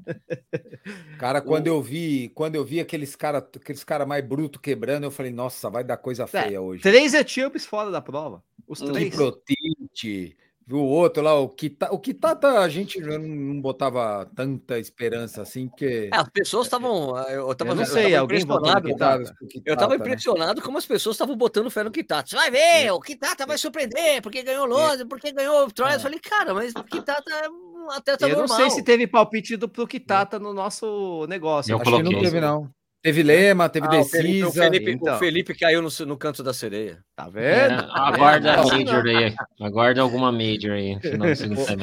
Cara, 1.19 1.41
quando 1.41 1.67
eu 1.67 1.81
vi, 1.81 2.31
quando 2.33 2.55
eu 2.55 2.63
vi 2.63 2.79
aqueles 2.79 3.15
cara, 3.15 3.39
aqueles 3.39 3.83
cara 3.83 4.05
mais 4.05 4.23
bruto 4.25 4.59
quebrando, 4.59 5.03
eu 5.03 5.11
falei, 5.11 5.31
nossa, 5.31 5.69
vai 5.69 5.83
dar 5.83 5.97
coisa 5.97 6.25
feia 6.27 6.61
hoje. 6.61 6.81
Três 6.81 7.13
etíopes 7.13 7.65
fora 7.65 7.91
da 7.91 8.01
prova. 8.01 8.43
Os 8.67 8.79
três. 8.79 9.09
Kiprotite, 9.11 10.37
viu 10.37 10.46
o 10.69 10.77
outro 10.79 11.23
lá, 11.23 11.33
o 11.39 11.47
Kita, 11.49 11.93
o 11.93 11.99
Kitata, 11.99 12.59
a 12.59 12.67
gente 12.69 12.99
já 12.99 13.17
não, 13.17 13.27
não 13.27 13.61
botava 13.61 14.29
tanta 14.35 14.77
esperança 14.79 15.41
assim, 15.41 15.67
porque 15.69 16.09
É, 16.13 16.17
as 16.17 16.27
pessoas 16.29 16.65
estavam. 16.67 17.17
Eu 17.29 17.53
tava, 17.55 17.71
Eu 17.71 17.75
não 17.75 17.83
eu 17.83 17.87
sei, 17.87 18.03
tava 18.11 18.17
alguém 18.19 18.39
no 18.39 18.53
impressionado. 18.55 18.87
Kitata? 18.89 19.17
Pro 19.23 19.23
Eu 19.23 19.27
tava 19.37 19.53
Kitata, 19.63 19.87
né? 19.87 19.95
impressionado 19.95 20.61
como 20.61 20.77
as 20.77 20.85
pessoas 20.85 21.13
estavam 21.15 21.35
botando 21.37 21.69
fé 21.71 21.83
no 21.83 21.91
Kitata. 21.91 22.29
Você 22.29 22.35
vai 22.35 22.51
ver, 22.51 22.91
o 22.91 22.99
Kitata 22.99 23.45
vai 23.45 23.57
surpreender, 23.57 24.21
porque 24.21 24.43
ganhou 24.43 24.65
Londres, 24.65 25.05
porque 25.09 25.31
ganhou 25.31 25.65
o 25.65 25.71
Troia. 25.71 25.95
Eu 25.95 25.99
falei, 25.99 26.19
cara, 26.19 26.53
mas 26.53 26.73
o 26.75 26.83
Kitata 26.83 27.31
é 27.31 27.49
um 27.49 27.89
atleta 27.91 28.25
Eu 28.25 28.29
não 28.29 28.39
normal. 28.39 28.57
sei 28.57 28.69
se 28.69 28.83
teve 28.83 29.07
palpite 29.07 29.55
do 29.55 29.69
pro 29.69 29.87
Kitata 29.87 30.37
no 30.37 30.53
nosso 30.53 31.25
negócio. 31.29 31.71
Eu 31.71 31.79
Acho 31.81 31.95
que 31.97 32.03
não 32.03 32.21
teve, 32.21 32.41
não. 32.41 32.69
Teve 33.07 33.23
lema, 33.23 33.69
teve 33.69 33.87
Ah, 33.89 34.01
o 34.01 34.03
Felipe, 34.03 34.43
o 34.43 34.45
decisa. 34.47 34.63
Felipe, 34.65 34.91
então. 34.91 35.15
o 35.15 35.17
Felipe 35.19 35.55
caiu 35.55 35.81
no, 35.81 35.87
no 36.05 36.17
canto 36.17 36.43
da 36.43 36.53
sereia. 36.53 36.99
Tá 37.15 37.29
É, 37.35 37.69
vendo? 37.69 37.81
aguarda 37.91 38.51
a 38.51 38.55
Tá 38.57 38.63
vendo? 38.63 38.91
Major 38.91 39.05
aí. 39.07 39.35
Aguarda 39.61 40.01
alguma 40.01 40.29
Major 40.29 40.71
aí 40.73 40.95
no 40.95 41.01
final 41.01 41.27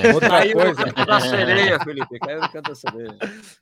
do. 0.05 0.15
Outra 0.15 0.29
Caiu 0.29 0.55
no 0.59 0.63
coisa, 0.65 0.85
canto 0.85 1.07
da 1.07 1.21
sereia, 1.21 1.81
Felipe. 1.81 2.19
Caiu 2.19 2.41
no 2.43 2.49
canto 2.53 2.69
da 2.69 2.75
sereia. 2.75 3.17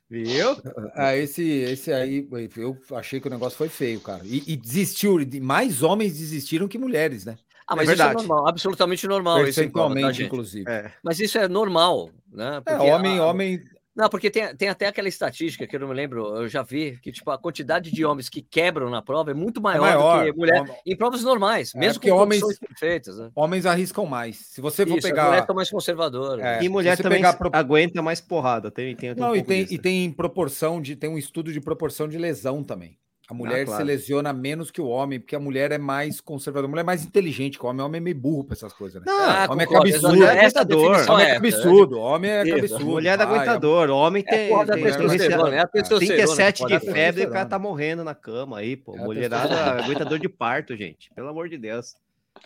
Viu? 0.09 0.57
ah, 0.93 1.15
esse, 1.15 1.41
esse 1.43 1.93
aí, 1.93 2.27
eu 2.57 2.77
achei 2.95 3.21
que 3.21 3.27
o 3.27 3.31
negócio 3.31 3.57
foi 3.57 3.69
feio, 3.69 4.01
cara. 4.01 4.19
E, 4.25 4.43
e 4.45 4.57
desistiu, 4.57 5.17
mais 5.41 5.81
homens 5.81 6.17
desistiram 6.17 6.67
que 6.67 6.77
mulheres, 6.77 7.23
né? 7.23 7.37
Ah, 7.65 7.77
mas 7.77 7.87
É 7.87 7.93
isso 7.93 8.03
é 8.03 8.13
normal, 8.13 8.45
absolutamente 8.47 9.07
normal. 9.07 9.37
Isso 9.37 9.45
tá, 9.45 9.55
Percentualmente, 9.61 10.13
gente? 10.17 10.27
inclusive. 10.27 10.69
É. 10.69 10.91
Mas 11.01 11.17
isso 11.21 11.37
é 11.37 11.47
normal, 11.47 12.09
né? 12.29 12.57
É, 12.57 12.61
Porque 12.75 12.91
homem, 12.91 13.19
a- 13.19 13.25
homem. 13.25 13.63
Não, 13.95 14.09
porque 14.09 14.31
tem, 14.31 14.55
tem 14.55 14.69
até 14.69 14.87
aquela 14.87 15.07
estatística 15.07 15.67
que 15.67 15.75
eu 15.75 15.79
não 15.79 15.87
me 15.87 15.93
lembro, 15.93 16.35
eu 16.35 16.47
já 16.47 16.63
vi, 16.63 16.97
que 16.99 17.11
tipo, 17.11 17.29
a 17.29 17.37
quantidade 17.37 17.91
de 17.91 18.03
homens 18.03 18.27
que 18.27 18.41
quebram 18.41 18.89
na 18.89 19.03
prova 19.03 19.29
é 19.29 19.33
muito 19.35 19.61
maior, 19.61 19.81
maior. 19.81 20.25
do 20.25 20.31
que 20.31 20.39
mulher 20.39 20.61
Hom- 20.63 20.75
em 20.85 20.95
provas 20.97 21.21
normais, 21.23 21.75
É, 21.75 21.79
mesmo 21.79 22.01
com 22.01 22.09
homens- 22.11 22.43
perfeitas. 22.57 23.17
Né? 23.19 23.29
Homens 23.35 23.67
arriscam 23.67 24.05
mais. 24.07 24.37
Se 24.37 24.61
você 24.61 24.83
for 24.83 24.97
Isso, 24.97 25.05
as 25.05 25.11
pegar. 25.11 25.23
mulheres 25.25 25.43
estão 25.43 25.55
mais 25.55 25.69
conservadoras. 25.69 26.43
É, 26.43 26.63
E 26.63 26.69
mulher 26.69 26.97
também 26.97 27.19
pegar 27.19 27.33
pro- 27.33 27.51
aguenta 27.53 28.01
mais 28.01 28.19
porrada. 28.19 28.71
Tem, 28.71 28.95
tem, 28.95 29.13
tem 29.13 29.23
um 29.23 29.27
Não, 29.27 29.35
e 29.35 29.39
pouco 29.39 29.47
tem, 29.49 29.61
disso, 29.63 29.73
e 29.75 29.77
tem 29.77 30.11
proporção 30.11 30.81
de. 30.81 30.95
Tem 30.95 31.09
um 31.09 31.17
estudo 31.17 31.53
de 31.53 31.61
proporção 31.61 32.07
de 32.07 32.17
lesão 32.17 32.63
também. 32.63 32.97
A 33.33 33.37
mulher 33.37 33.59
se 33.59 33.65
claro. 33.65 33.83
lesiona 33.85 34.31
menos 34.31 34.69
que 34.71 34.79
o 34.79 34.87
homem, 34.87 35.19
porque 35.19 35.35
a 35.35 35.39
mulher 35.39 35.71
é 35.71 35.77
mais 35.77 36.21
conservadora. 36.21 36.67
A 36.67 36.69
mulher 36.69 36.81
é 36.81 36.85
mais 36.85 37.03
inteligente 37.03 37.57
que 37.57 37.65
o 37.65 37.69
homem. 37.69 37.81
O 37.81 37.85
homem 37.85 37.97
é 37.99 38.03
meio 38.03 38.15
burro 38.15 38.43
para 38.45 38.53
essas 38.53 38.71
coisas, 38.73 39.01
né? 39.03 39.11
Ah, 39.11 39.47
homem 39.49 39.63
é 39.63 39.67
concordo, 39.67 39.91
cabeçudo. 39.91 40.23
essa- 40.23 40.33
essa 40.33 40.59
Aguentador. 40.61 40.89
definição 40.91 41.13
homem 41.15 41.25
é 41.25 41.29
é 41.29 41.33
cabeçudo. 41.35 41.99
Homem 41.99 42.31
é 42.31 42.45
cabeçudo. 42.49 42.85
Mulher 42.85 43.19
é 43.19 43.23
aguentador, 43.23 43.89
homem 43.89 44.23
É 44.25 44.33
a 44.33 44.37
tem, 44.37 44.47
tem, 44.47 44.85
é 44.85 45.59
a. 45.59 45.67
37 45.67 46.65
que 46.65 46.79
de 46.79 46.91
febre 46.91 47.23
e 47.23 47.25
o 47.25 47.29
cara 47.31 47.45
tá 47.47 47.59
morrendo 47.59 48.03
na 48.03 48.15
cama 48.15 48.59
aí, 48.59 48.75
pô. 48.77 48.95
É 48.95 48.99
a 48.99 49.03
Mulherada 49.03 49.83
aguentador 49.83 50.19
de 50.19 50.29
parto, 50.29 50.75
gente. 50.77 51.09
Pelo 51.15 51.29
amor 51.29 51.49
de 51.49 51.57
Deus. 51.57 51.95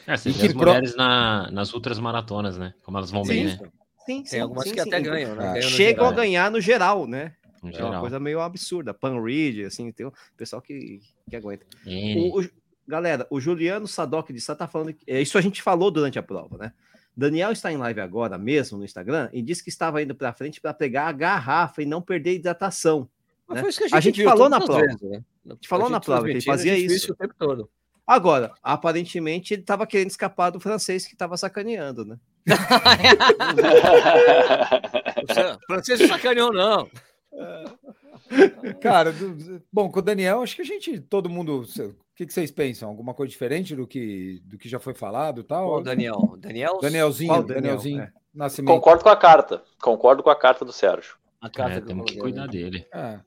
É, 0.05 0.15
você 0.17 0.29
E 0.29 0.31
vê 0.33 0.39
que 0.39 0.45
as 0.47 0.53
pro- 0.53 0.67
mulheres 0.67 0.95
na, 0.95 1.49
nas 1.51 1.73
outras 1.73 1.99
maratonas, 1.99 2.57
né? 2.57 2.73
Como 2.83 2.97
elas 2.97 3.11
vão 3.11 3.23
bem, 3.23 3.45
né? 3.45 3.57
Sim, 4.05 4.23
Tem 4.23 4.39
algumas 4.39 4.71
que 4.71 4.79
até 4.79 5.01
ganham, 5.01 5.35
né? 5.35 5.43
Ah, 5.49 5.53
Ganham 5.53 5.61
Chegam 5.69 6.05
a 6.05 6.09
geral. 6.09 6.13
ganhar 6.23 6.51
no 6.51 6.61
geral, 6.61 7.05
né? 7.07 7.33
É 7.62 7.66
uma 7.66 7.72
geral. 7.74 8.01
coisa 8.01 8.20
meio 8.20 8.39
absurda. 8.41 8.93
Pan 8.93 9.22
Reed, 9.22 9.66
assim, 9.66 9.91
tem 9.91 10.05
o 10.05 10.14
pessoal 10.36 10.62
que, 10.62 10.99
que 11.30 11.36
aguenta. 11.36 11.66
O- 11.86 12.41
o- 12.41 12.49
galera, 12.88 13.26
o 13.30 13.39
Juliano 13.39 13.88
Sadoc 13.88 14.30
de 14.32 14.41
Sá 14.41 14.55
tá 14.55 14.68
falando 14.68 14.93
que. 14.93 15.03
é, 15.12 15.22
Isso 15.22 15.38
a 15.38 15.41
gente 15.41 15.62
falou 15.62 15.89
durante 15.91 16.20
a 16.20 16.24
prova, 16.24 16.58
né? 16.58 16.74
Daniel 17.16 17.51
está 17.51 17.72
em 17.72 17.78
live 17.78 17.99
agora 17.99 18.38
mesmo 18.38 18.78
no 18.78 18.86
Instagram 18.86 19.28
e 19.34 19.41
disse 19.41 19.64
que 19.64 19.70
estava 19.70 20.01
indo 20.03 20.14
para 20.14 20.32
frente 20.34 20.62
para 20.62 20.72
pegar 20.74 21.08
a 21.08 21.12
garrafa 21.12 21.82
e 21.82 21.86
não 21.86 21.99
perder 22.01 22.36
hidratação. 22.36 23.10
Mas 23.47 23.55
né? 23.55 23.62
foi 23.62 23.70
isso 23.72 23.80
que 23.80 23.95
A 23.95 23.99
gente 23.99 24.18
viu 24.18 24.30
falou 24.30 24.49
na 24.49 24.62
prova. 24.62 24.82
vezes, 24.82 25.01
né? 25.01 25.24
A 25.49 25.53
gente 25.53 25.68
falou 25.68 25.89
na 25.89 25.99
prova 25.99 26.26
que 26.26 26.32
ele 26.32 26.39
a 26.39 26.43
fazia 26.43 26.76
gente 26.76 26.88
viu 26.88 26.95
isso. 26.95 27.12
o 27.14 27.16
tempo 27.16 27.34
todo. 27.38 27.68
Agora, 28.05 28.53
aparentemente, 28.62 29.53
ele 29.53 29.62
estava 29.64 29.88
querendo 29.88 30.12
escapar 30.12 30.51
do 30.51 30.60
francês 30.60 31.08
que 31.08 31.14
estava 31.14 31.36
sacaneando, 31.38 32.05
né? 32.05 32.18
O 35.64 35.66
francês 35.68 35.99
não 35.99 36.08
sacaneou, 36.08 36.53
não. 36.53 36.89
Cara, 38.82 39.11
do- 39.11 39.61
bom, 39.71 39.89
com 39.91 39.99
o 39.99 40.01
Daniel, 40.01 40.41
acho 40.41 40.55
que 40.55 40.61
a 40.61 40.65
gente, 40.65 40.99
todo 40.99 41.30
mundo. 41.30 41.61
O 41.61 42.15
que, 42.15 42.25
que 42.25 42.34
vocês 42.34 42.49
pensam? 42.51 42.89
Alguma 42.89 43.13
coisa 43.13 43.30
diferente 43.30 43.75
do 43.75 43.86
que, 43.88 44.41
do 44.45 44.57
que 44.57 44.67
já 44.67 44.80
foi 44.80 44.93
falado 44.93 45.41
e 45.41 45.43
tal? 45.43 45.82
Daniel. 45.82 46.36
Daniel, 46.39 46.80
Danielzinho, 46.82 47.30
Qual 47.30 47.43
Daniel? 47.43 47.61
Danielzinho, 47.61 48.01
É. 48.01 48.11
Nascimento. 48.34 48.73
Concordo 48.75 49.03
com 49.03 49.09
a 49.09 49.15
carta. 49.15 49.63
Concordo 49.82 50.23
com 50.23 50.30
a 50.30 50.36
carta 50.36 50.63
do 50.65 50.71
Sérgio. 50.73 51.15
a 51.41 51.49
carta 51.49 51.78
É, 51.78 51.82
que 51.82 51.88
temos 51.88 52.01
eu 52.09 52.13
que 52.13 52.19
cuidar 52.19 52.45
né? 52.45 52.47
dele. 52.51 52.86
É. 52.93 53.19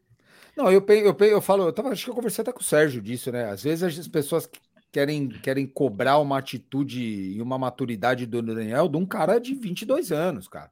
Não, 0.57 0.70
eu, 0.70 0.82
pe- 0.82 1.01
eu, 1.07 1.14
pe- 1.14 1.32
eu 1.32 1.40
falo, 1.40 1.64
eu 1.64 1.72
tava, 1.72 1.90
acho 1.90 2.05
que 2.05 2.11
eu 2.11 2.14
conversei 2.14 2.42
até 2.42 2.53
com 2.53 2.61
o 2.61 2.64
Sérgio 2.64 3.01
disso, 3.01 3.30
né? 3.32 3.44
Às 3.51 3.62
vezes 3.62 3.98
as 3.98 4.09
pessoas 4.09 4.51
querem, 4.92 5.28
querem 5.28 5.66
cobrar 5.66 6.18
uma 6.18 6.38
atitude 6.38 7.01
e 7.01 7.40
uma 7.40 7.57
maturidade 7.59 8.26
do 8.26 8.42
Daniel 8.42 8.88
de 8.88 8.96
um 8.96 9.07
cara 9.07 9.38
de 9.38 9.55
22 9.55 10.11
anos, 10.12 10.48
cara. 10.48 10.70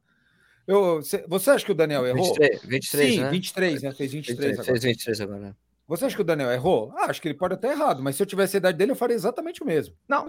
Eu, 0.71 1.01
cê- 1.01 1.25
você 1.27 1.49
acha 1.49 1.65
que 1.65 1.71
o 1.71 1.75
Daniel 1.75 2.05
errou? 2.05 2.25
23, 2.35 2.61
23 2.63 3.13
Sim, 3.15 3.21
né? 3.21 3.29
23, 3.31 3.81
né? 3.81 3.91
Fez 3.91 4.11
23 4.11 4.51
agora. 4.53 4.63
Fez 4.65 4.83
23 4.83 5.21
agora. 5.21 5.39
né? 5.39 5.55
Você 5.87 6.05
acha 6.05 6.15
que 6.15 6.21
o 6.21 6.25
Daniel 6.25 6.51
errou? 6.51 6.93
Ah, 6.95 7.05
acho 7.09 7.19
que 7.19 7.27
ele 7.27 7.37
pode 7.37 7.55
até 7.55 7.71
errado, 7.71 8.03
mas 8.03 8.15
se 8.15 8.21
eu 8.21 8.27
tivesse 8.27 8.55
a 8.57 8.59
idade 8.59 8.77
dele, 8.77 8.91
eu 8.91 8.95
faria 8.95 9.15
exatamente 9.15 9.63
o 9.63 9.65
mesmo. 9.65 9.95
Não, 10.07 10.27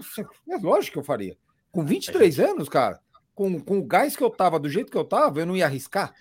é 0.49 0.57
lógico 0.57 0.93
que 0.93 0.97
eu 0.99 1.03
faria. 1.03 1.37
Com 1.71 1.85
23 1.85 2.39
anos, 2.39 2.67
cara, 2.67 2.99
com, 3.35 3.59
com 3.59 3.77
o 3.77 3.83
gás 3.85 4.15
que 4.15 4.23
eu 4.23 4.31
tava, 4.31 4.59
do 4.59 4.67
jeito 4.67 4.91
que 4.91 4.97
eu 4.97 5.05
tava, 5.05 5.39
eu 5.39 5.45
não 5.45 5.55
ia 5.55 5.65
arriscar? 5.65 6.11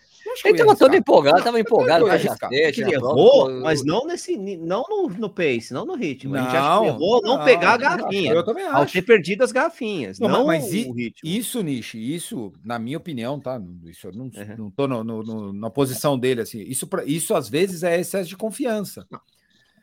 Ele 0.44 0.58
tava 0.58 0.76
todo 0.76 0.94
empolgado, 0.94 1.42
tava 1.42 1.58
empolgado 1.60 2.06
cacete. 2.06 2.82
Ele 2.82 2.94
errou, 2.94 3.50
mas 3.60 3.84
não 3.84 4.06
nesse, 4.06 4.36
não 4.36 4.84
no, 4.88 5.08
no 5.08 5.30
pace, 5.30 5.72
não 5.72 5.84
no 5.84 5.94
ritmo. 5.94 6.34
a 6.36 6.42
gente 6.42 6.56
acha 6.56 6.60
Não, 6.74 6.80
que 6.82 6.86
errou 6.88 7.22
não, 7.22 7.44
pegar 7.44 7.72
a 7.72 7.76
garrafinha. 7.76 8.32
Eu 8.32 8.44
também 8.44 8.64
Ao 8.64 8.82
acho. 8.82 8.92
ter 8.92 9.02
perdido 9.02 9.42
as 9.42 9.52
garrafinhas, 9.52 10.18
Não, 10.18 10.28
não, 10.28 10.46
mas 10.46 10.72
i- 10.72 10.86
o 10.88 10.92
ritmo. 10.92 11.28
Isso, 11.28 11.62
Nishi, 11.62 12.14
isso, 12.14 12.52
na 12.64 12.78
minha 12.78 12.96
opinião, 12.98 13.40
tá? 13.40 13.60
Isso 13.84 14.06
eu 14.08 14.12
não, 14.12 14.24
Uhum. 14.26 14.54
não 14.58 14.70
tô 14.70 14.86
no- 14.86 15.02
no- 15.04 15.22
no- 15.22 15.52
na 15.52 15.70
posição 15.70 16.18
dele, 16.18 16.42
assim. 16.42 16.60
Isso, 16.62 16.88
isso 17.06 17.34
às 17.34 17.48
vezes 17.48 17.82
é 17.82 17.98
excesso 17.98 18.28
de 18.28 18.36
confiança. 18.36 19.06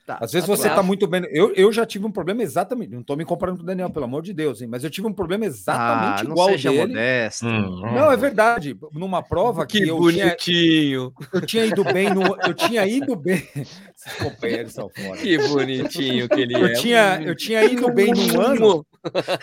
Tá, 0.07 0.19
Às 0.21 0.31
vezes 0.31 0.47
tá 0.47 0.55
você 0.55 0.63
tá 0.69 0.75
claro. 0.75 0.87
muito 0.87 1.05
bem. 1.05 1.27
Eu, 1.31 1.53
eu 1.53 1.69
já 1.69 1.85
tive 1.85 2.05
um 2.05 2.11
problema 2.11 2.41
exatamente. 2.41 2.93
Não 2.93 3.03
tô 3.03 3.13
me 3.17 3.25
comparando 3.25 3.57
com 3.57 3.63
o 3.63 3.67
Daniel, 3.67 3.89
pelo 3.89 4.05
amor 4.05 4.23
de 4.23 4.31
Deus, 4.33 4.61
hein, 4.61 4.67
mas 4.71 4.81
eu 4.81 4.89
tive 4.89 5.05
um 5.05 5.11
problema 5.11 5.45
exatamente 5.45 6.21
ah, 6.21 6.23
não 6.23 6.31
igual 6.31 6.47
seja 6.47 6.69
dele. 6.71 6.87
modesto. 6.87 7.45
Hum, 7.45 7.81
Não, 7.93 8.09
é 8.09 8.15
verdade. 8.15 8.73
Numa 8.93 9.21
prova 9.21 9.65
que, 9.67 9.81
Que 9.81 9.89
eu, 9.89 9.99
tinha, 10.09 10.25
bonitinho. 10.27 11.13
eu 11.33 11.41
tinha 11.45 11.65
ido 11.65 11.83
bem 11.83 12.09
no. 12.13 12.21
Eu 12.41 12.53
tinha 12.53 12.87
ido 12.87 13.17
bem. 13.17 13.45
Esses 13.53 14.13
companheiros 14.23 14.71
são 14.71 14.89
fora. 14.89 15.17
Que 15.17 15.37
bonitinho 15.39 16.29
que 16.29 16.39
ele 16.39 16.55
é. 16.55 16.63
Eu 16.63 16.73
tinha, 16.75 17.21
eu 17.25 17.35
tinha 17.35 17.65
ido 17.65 17.91
bem 17.91 18.13
num 18.13 18.39
ano. 18.39 18.85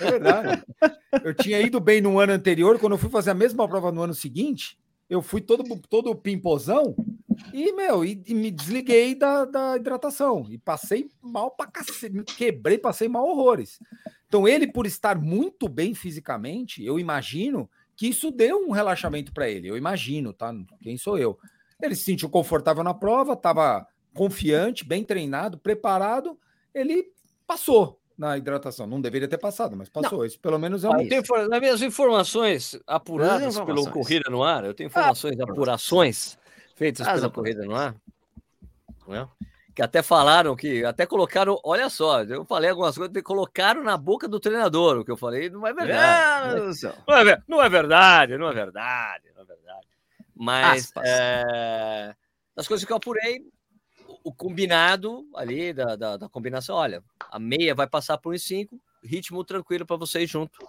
É 0.01 0.11
verdade. 0.11 0.63
Eu 1.23 1.35
tinha 1.35 1.61
ido 1.61 1.79
bem 1.79 2.01
no 2.01 2.19
ano 2.19 2.33
anterior, 2.33 2.79
quando 2.79 2.93
eu 2.95 2.99
fui 2.99 3.11
fazer 3.11 3.33
a 3.33 3.35
mesma 3.35 3.69
prova 3.69 3.93
no 3.93 4.01
ano 4.01 4.15
seguinte, 4.15 4.79
eu 5.11 5.21
fui 5.21 5.43
todo, 5.43 5.63
todo 5.91 6.15
pimpozão 6.15 6.97
e, 7.53 7.73
meu, 7.73 8.05
e, 8.05 8.23
e 8.27 8.35
me 8.35 8.51
desliguei 8.51 9.15
da, 9.15 9.45
da 9.45 9.77
hidratação. 9.77 10.47
E 10.51 10.59
passei 10.59 11.09
mal 11.21 11.51
pra 11.51 11.67
cacete, 11.67 12.15
me 12.15 12.25
quebrei, 12.25 12.79
passei 12.79 13.09
mal 13.09 13.27
horrores. 13.27 13.79
Então, 14.27 14.49
ele, 14.49 14.67
por 14.67 14.87
estar 14.87 15.21
muito 15.21 15.69
bem 15.69 15.95
fisicamente, 15.95 16.85
eu 16.85 16.99
imagino 16.99 17.71
que 17.97 18.09
isso 18.09 18.31
deu 18.31 18.67
um 18.67 18.73
relaxamento 18.73 19.33
para 19.33 19.49
ele. 19.49 19.69
Eu 19.69 19.77
imagino, 19.77 20.33
tá? 20.33 20.53
Quem 20.83 20.97
sou 20.97 21.17
eu? 21.19 21.39
Ele 21.81 21.95
se 21.95 22.05
sentiu 22.05 22.29
confortável 22.29 22.83
na 22.83 22.95
prova, 22.95 23.35
estava 23.35 23.87
confiante, 24.15 24.85
bem 24.85 25.05
treinado, 25.05 25.59
preparado. 25.59 26.39
Ele 26.75 27.07
passou 27.47 28.01
na 28.17 28.37
hidratação. 28.39 28.87
Não 28.87 29.01
deveria 29.01 29.29
ter 29.29 29.39
passado, 29.39 29.77
mas 29.77 29.89
passou. 29.89 30.25
Isso 30.25 30.39
pelo 30.41 30.59
menos 30.59 30.85
é 30.85 30.89
um. 30.89 31.01
Eu 31.01 31.09
tenho, 31.09 31.49
nas 31.49 31.61
minhas 31.61 31.83
informações 31.83 32.79
apuradas 32.87 33.57
As 33.57 33.65
pelo 33.65 33.81
informações. 33.81 33.93
Corrida 33.93 34.31
no 34.31 34.43
Ar, 34.43 34.65
eu 34.65 34.75
tenho 34.75 34.87
informações, 34.87 35.39
apurações 35.39 36.39
feitas 36.75 37.07
As 37.07 37.15
pela 37.15 37.27
apurações. 37.27 37.57
Corrida 37.57 37.73
no 37.73 37.77
Ar, 37.77 37.95
né? 39.07 39.29
que 39.75 39.83
até 39.83 40.03
falaram 40.03 40.55
que, 40.55 40.85
até 40.85 41.05
colocaram, 41.05 41.59
olha 41.65 41.91
só, 41.91 42.23
eu 42.23 42.45
falei 42.45 42.71
algumas 42.71 42.97
coisas, 42.97 43.23
colocaram 43.23 43.83
na 43.83 43.97
boca 43.97 44.29
do 44.29 44.39
treinador, 44.39 44.99
o 44.99 45.05
que 45.05 45.11
eu 45.11 45.17
falei 45.17 45.51
não 45.51 45.67
é 45.67 45.73
verdade. 45.73 46.55
Né? 46.55 46.93
Não 47.07 47.17
é, 47.17 47.43
não 47.49 47.63
é 47.63 47.69
verdade, 47.69 48.39
não 48.39 48.49
é 48.49 48.55
verdade, 48.55 49.25
não 49.35 49.43
é 49.43 49.45
verdade. 49.45 49.87
Mas 50.35 50.93
é, 51.05 52.15
das 52.55 52.69
coisas 52.69 52.87
que 52.87 52.93
eu 52.93 52.97
apurei, 52.97 53.43
o, 54.23 54.33
combinado 54.33 55.27
ali 55.35 55.73
da, 55.73 55.97
da, 55.97 56.17
da 56.17 56.29
combinação, 56.29 56.77
olha, 56.77 57.03
a 57.31 57.39
meia 57.39 57.75
vai 57.75 57.89
passar 57.89 58.17
por 58.19 58.33
uns 58.33 58.45
5, 58.45 58.81
ritmo 59.03 59.43
tranquilo 59.45 59.85
para 59.85 59.97
vocês 59.97 60.31
junto. 60.31 60.65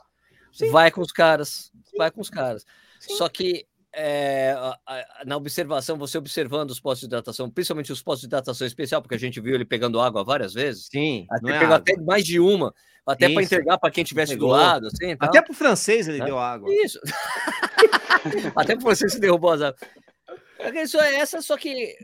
Vai 0.71 0.89
com 0.89 1.01
os 1.01 1.11
caras, 1.11 1.71
vai 1.97 2.09
com 2.09 2.21
os 2.21 2.29
caras. 2.29 2.65
Só 2.99 3.29
que 3.29 3.67
é, 3.95 4.51
a- 4.57 4.77
a- 4.85 5.23
na 5.25 5.37
observação, 5.37 5.97
você 5.97 6.17
observando 6.17 6.69
os 6.71 6.79
postos 6.79 7.01
de 7.01 7.05
hidratação, 7.07 7.49
principalmente 7.49 7.91
os 7.91 8.03
postos 8.03 8.21
de 8.21 8.27
hidratação 8.27 8.67
especial, 8.67 9.01
porque 9.01 9.15
a 9.15 9.19
gente 9.19 9.39
viu 9.39 9.55
ele 9.55 9.63
pegando 9.65 9.99
água 10.01 10.23
várias 10.23 10.53
vezes. 10.53 10.87
Sim, 10.91 11.25
Até 11.31 11.49
é 11.49 11.59
pegou 11.59 11.65
água. 11.73 11.77
até 11.77 11.97
mais 12.01 12.25
de 12.25 12.39
uma, 12.39 12.73
até 13.05 13.29
para 13.29 13.41
entregar 13.43 13.77
para 13.77 13.91
quem 13.91 14.03
tivesse 14.03 14.33
do 14.35 14.39
Pegou. 14.39 14.49
lado, 14.51 14.87
assim. 14.87 15.15
Até 15.19 15.41
pro 15.41 15.53
francês 15.53 16.07
ele 16.07 16.19
Né? 16.19 16.25
deu 16.25 16.37
água. 16.37 16.69
Isso. 16.83 16.99
Até 18.55 18.75
por 18.75 18.83
você 18.95 19.07
se 19.07 19.19
derrubou 19.19 19.51
as 19.51 19.61
águas. 19.61 19.79
É 20.59 20.81
Isso 20.83 20.99
é 20.99 21.15
essa, 21.15 21.41
só 21.41 21.55
que. 21.57 21.95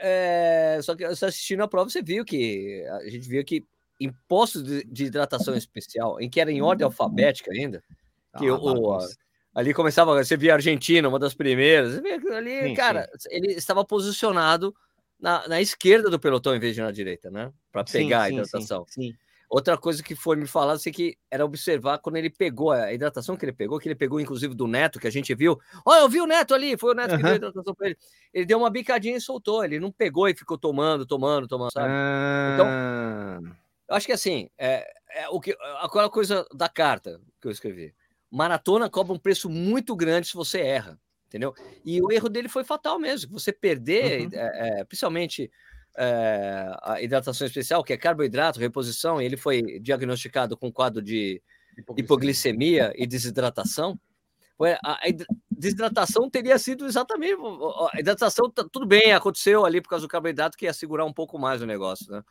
É, 0.00 0.78
só 0.82 0.94
que 0.94 1.06
você 1.08 1.24
assistindo 1.26 1.62
a 1.62 1.68
prova, 1.68 1.88
você 1.90 2.02
viu 2.02 2.24
que. 2.24 2.84
A 2.90 3.08
gente 3.08 3.28
viu 3.28 3.44
que 3.44 3.64
em 4.00 4.12
postos 4.28 4.62
de, 4.62 4.84
de 4.84 5.04
hidratação 5.06 5.54
especial, 5.56 6.20
em 6.20 6.28
que 6.28 6.40
era 6.40 6.52
em 6.52 6.60
ordem 6.62 6.84
alfabética 6.84 7.50
ainda, 7.50 7.82
que 8.38 8.46
Ah, 8.46 8.54
o- 8.54 8.96
o. 8.96 8.98
ali 9.56 9.72
começava. 9.72 10.22
Você 10.22 10.36
via 10.36 10.52
a 10.52 10.56
Argentina, 10.56 11.08
uma 11.08 11.18
das 11.18 11.32
primeiras. 11.32 11.98
Ali, 12.32 12.62
Sim, 12.62 12.74
cara, 12.74 13.08
ele 13.30 13.54
estava 13.54 13.82
posicionado 13.84 14.74
na, 15.18 15.48
na 15.48 15.60
esquerda 15.62 16.10
do 16.10 16.20
pelotão 16.20 16.54
em 16.54 16.60
vez 16.60 16.74
de 16.74 16.82
na 16.82 16.92
direita, 16.92 17.30
né? 17.30 17.50
Para 17.72 17.86
Sim, 17.86 18.04
pegar 18.04 18.22
a 18.22 18.24
sim, 18.24 18.28
sim, 18.28 18.34
hidratação. 18.34 18.86
sim. 18.86 19.14
Outra 19.48 19.78
coisa 19.78 20.02
que 20.02 20.16
foi 20.16 20.36
me 20.36 20.46
falado 20.46 20.74
assim, 20.76 20.90
que 20.90 21.16
era 21.30 21.44
observar 21.44 21.98
quando 21.98 22.16
ele 22.16 22.28
pegou 22.28 22.72
a 22.72 22.92
hidratação 22.92 23.36
que 23.36 23.44
ele 23.44 23.52
pegou, 23.52 23.78
que 23.78 23.88
ele 23.88 23.94
pegou 23.94 24.20
inclusive 24.20 24.54
do 24.54 24.66
Neto, 24.66 24.98
que 24.98 25.06
a 25.06 25.10
gente 25.10 25.32
viu. 25.36 25.58
Olha, 25.84 26.00
eu 26.00 26.08
vi 26.08 26.20
o 26.20 26.26
Neto 26.26 26.52
ali, 26.52 26.76
foi 26.76 26.90
o 26.90 26.94
Neto 26.94 27.16
que 27.16 27.22
deu 27.22 27.32
a 27.32 27.36
hidratação 27.36 27.74
para 27.74 27.86
ele. 27.86 27.96
Ele 28.34 28.44
deu 28.44 28.58
uma 28.58 28.68
bicadinha 28.68 29.16
e 29.16 29.20
soltou, 29.20 29.64
ele 29.64 29.78
não 29.78 29.92
pegou 29.92 30.28
e 30.28 30.34
ficou 30.36 30.58
tomando, 30.58 31.06
tomando, 31.06 31.46
tomando, 31.46 31.72
sabe? 31.72 31.88
Ah, 31.88 33.38
Eu 33.88 33.94
acho 33.94 34.06
que 34.06 34.12
assim, 34.12 34.50
é, 34.58 34.84
é 35.14 35.28
o 35.28 35.40
que, 35.40 35.56
aquela 35.80 36.10
coisa 36.10 36.44
da 36.52 36.68
carta 36.68 37.20
que 37.40 37.46
eu 37.46 37.52
escrevi. 37.52 37.94
Maratona 38.36 38.90
cobra 38.90 39.12
um 39.12 39.18
preço 39.18 39.48
muito 39.48 39.96
grande 39.96 40.28
se 40.28 40.34
você 40.34 40.60
erra, 40.60 40.98
entendeu? 41.26 41.54
E 41.84 42.00
o 42.02 42.12
erro 42.12 42.28
dele 42.28 42.48
foi 42.48 42.64
fatal 42.64 42.98
mesmo. 42.98 43.32
Você 43.38 43.52
perder, 43.52 44.22
Uhum. 44.22 44.28
é, 44.32 44.80
é, 44.80 44.84
principalmente 44.84 45.50
é, 45.96 46.76
a 46.82 47.00
hidratação 47.00 47.46
especial, 47.46 47.82
que 47.82 47.92
é 47.92 47.96
carboidrato, 47.96 48.60
reposição, 48.60 49.20
e 49.20 49.24
ele 49.24 49.36
foi 49.36 49.80
diagnosticado 49.80 50.56
com 50.56 50.70
quadro 50.70 51.00
de 51.00 51.42
hipoglicemia 51.96 52.92
e 52.96 53.06
desidratação. 53.06 53.98
A 54.82 54.92
a 54.92 55.00
desidratação 55.50 56.28
teria 56.30 56.58
sido 56.58 56.86
exatamente. 56.86 57.36
A 57.92 58.00
hidratação, 58.00 58.50
tá- 58.50 58.66
tudo 58.70 58.86
bem, 58.86 59.12
aconteceu 59.12 59.64
ali 59.64 59.80
por 59.80 59.88
causa 59.90 60.06
do 60.06 60.08
carboidrato, 60.08 60.56
que 60.56 60.64
ia 60.66 60.72
segurar 60.72 61.04
um 61.04 61.12
pouco 61.12 61.38
mais 61.38 61.60
o 61.62 61.66
negócio, 61.66 62.10
né? 62.12 62.22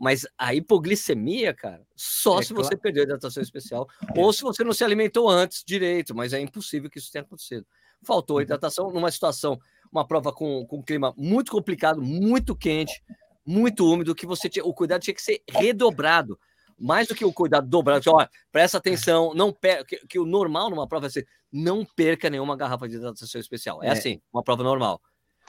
Mas 0.00 0.26
a 0.36 0.54
hipoglicemia, 0.54 1.54
cara, 1.54 1.82
só 1.94 2.40
É 2.40 2.42
se 2.42 2.52
você 2.52 2.70
claro. 2.70 2.82
perdeu 2.82 3.02
a 3.02 3.04
hidratação 3.04 3.42
especial 3.42 3.88
ou 4.16 4.32
se 4.32 4.42
você 4.42 4.64
não 4.64 4.72
se 4.72 4.84
alimentou 4.84 5.28
antes 5.28 5.62
direito, 5.64 6.14
mas 6.14 6.32
é 6.32 6.40
impossível 6.40 6.90
que 6.90 6.98
isso 6.98 7.10
tenha 7.12 7.22
acontecido. 7.22 7.66
Faltou 8.02 8.40
hidratação 8.42 8.90
numa 8.90 9.10
situação, 9.10 9.58
uma 9.90 10.06
prova 10.06 10.32
com, 10.32 10.66
com 10.66 10.78
um 10.78 10.82
clima 10.82 11.14
muito 11.16 11.50
complicado, 11.52 12.02
muito 12.02 12.54
quente, 12.56 13.02
muito 13.46 13.90
úmido, 13.90 14.14
que 14.14 14.26
você 14.26 14.48
tinha, 14.48 14.64
o 14.64 14.74
cuidado 14.74 15.02
tinha 15.02 15.14
que 15.14 15.22
ser 15.22 15.42
redobrado. 15.48 16.38
Mais 16.76 17.06
do 17.06 17.14
que 17.14 17.24
o 17.24 17.32
cuidado 17.32 17.68
dobrado, 17.68 18.02
que, 18.02 18.10
ó, 18.10 18.26
presta 18.50 18.78
atenção, 18.78 19.32
não 19.32 19.52
per, 19.52 19.86
que, 19.86 19.96
que 20.08 20.18
o 20.18 20.26
normal 20.26 20.68
numa 20.70 20.88
prova 20.88 21.06
é 21.06 21.08
assim, 21.08 21.22
não 21.52 21.84
perca 21.84 22.28
nenhuma 22.28 22.56
garrafa 22.56 22.88
de 22.88 22.96
hidratação 22.96 23.40
especial. 23.40 23.80
É, 23.80 23.86
É. 23.86 23.90
assim, 23.92 24.20
uma 24.32 24.42
prova 24.42 24.64
normal. 24.64 25.00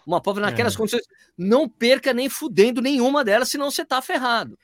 Uma 0.06 0.22
prova 0.22 0.40
naquelas 0.40 0.74
É. 0.76 0.78
condições, 0.78 1.04
não 1.38 1.68
perca 1.68 2.14
nem 2.14 2.30
fudendo 2.30 2.82
nenhuma 2.82 3.24
delas, 3.24 3.50
senão 3.50 3.72
você 3.72 3.84
tá 3.86 4.02
ferrado. 4.02 4.58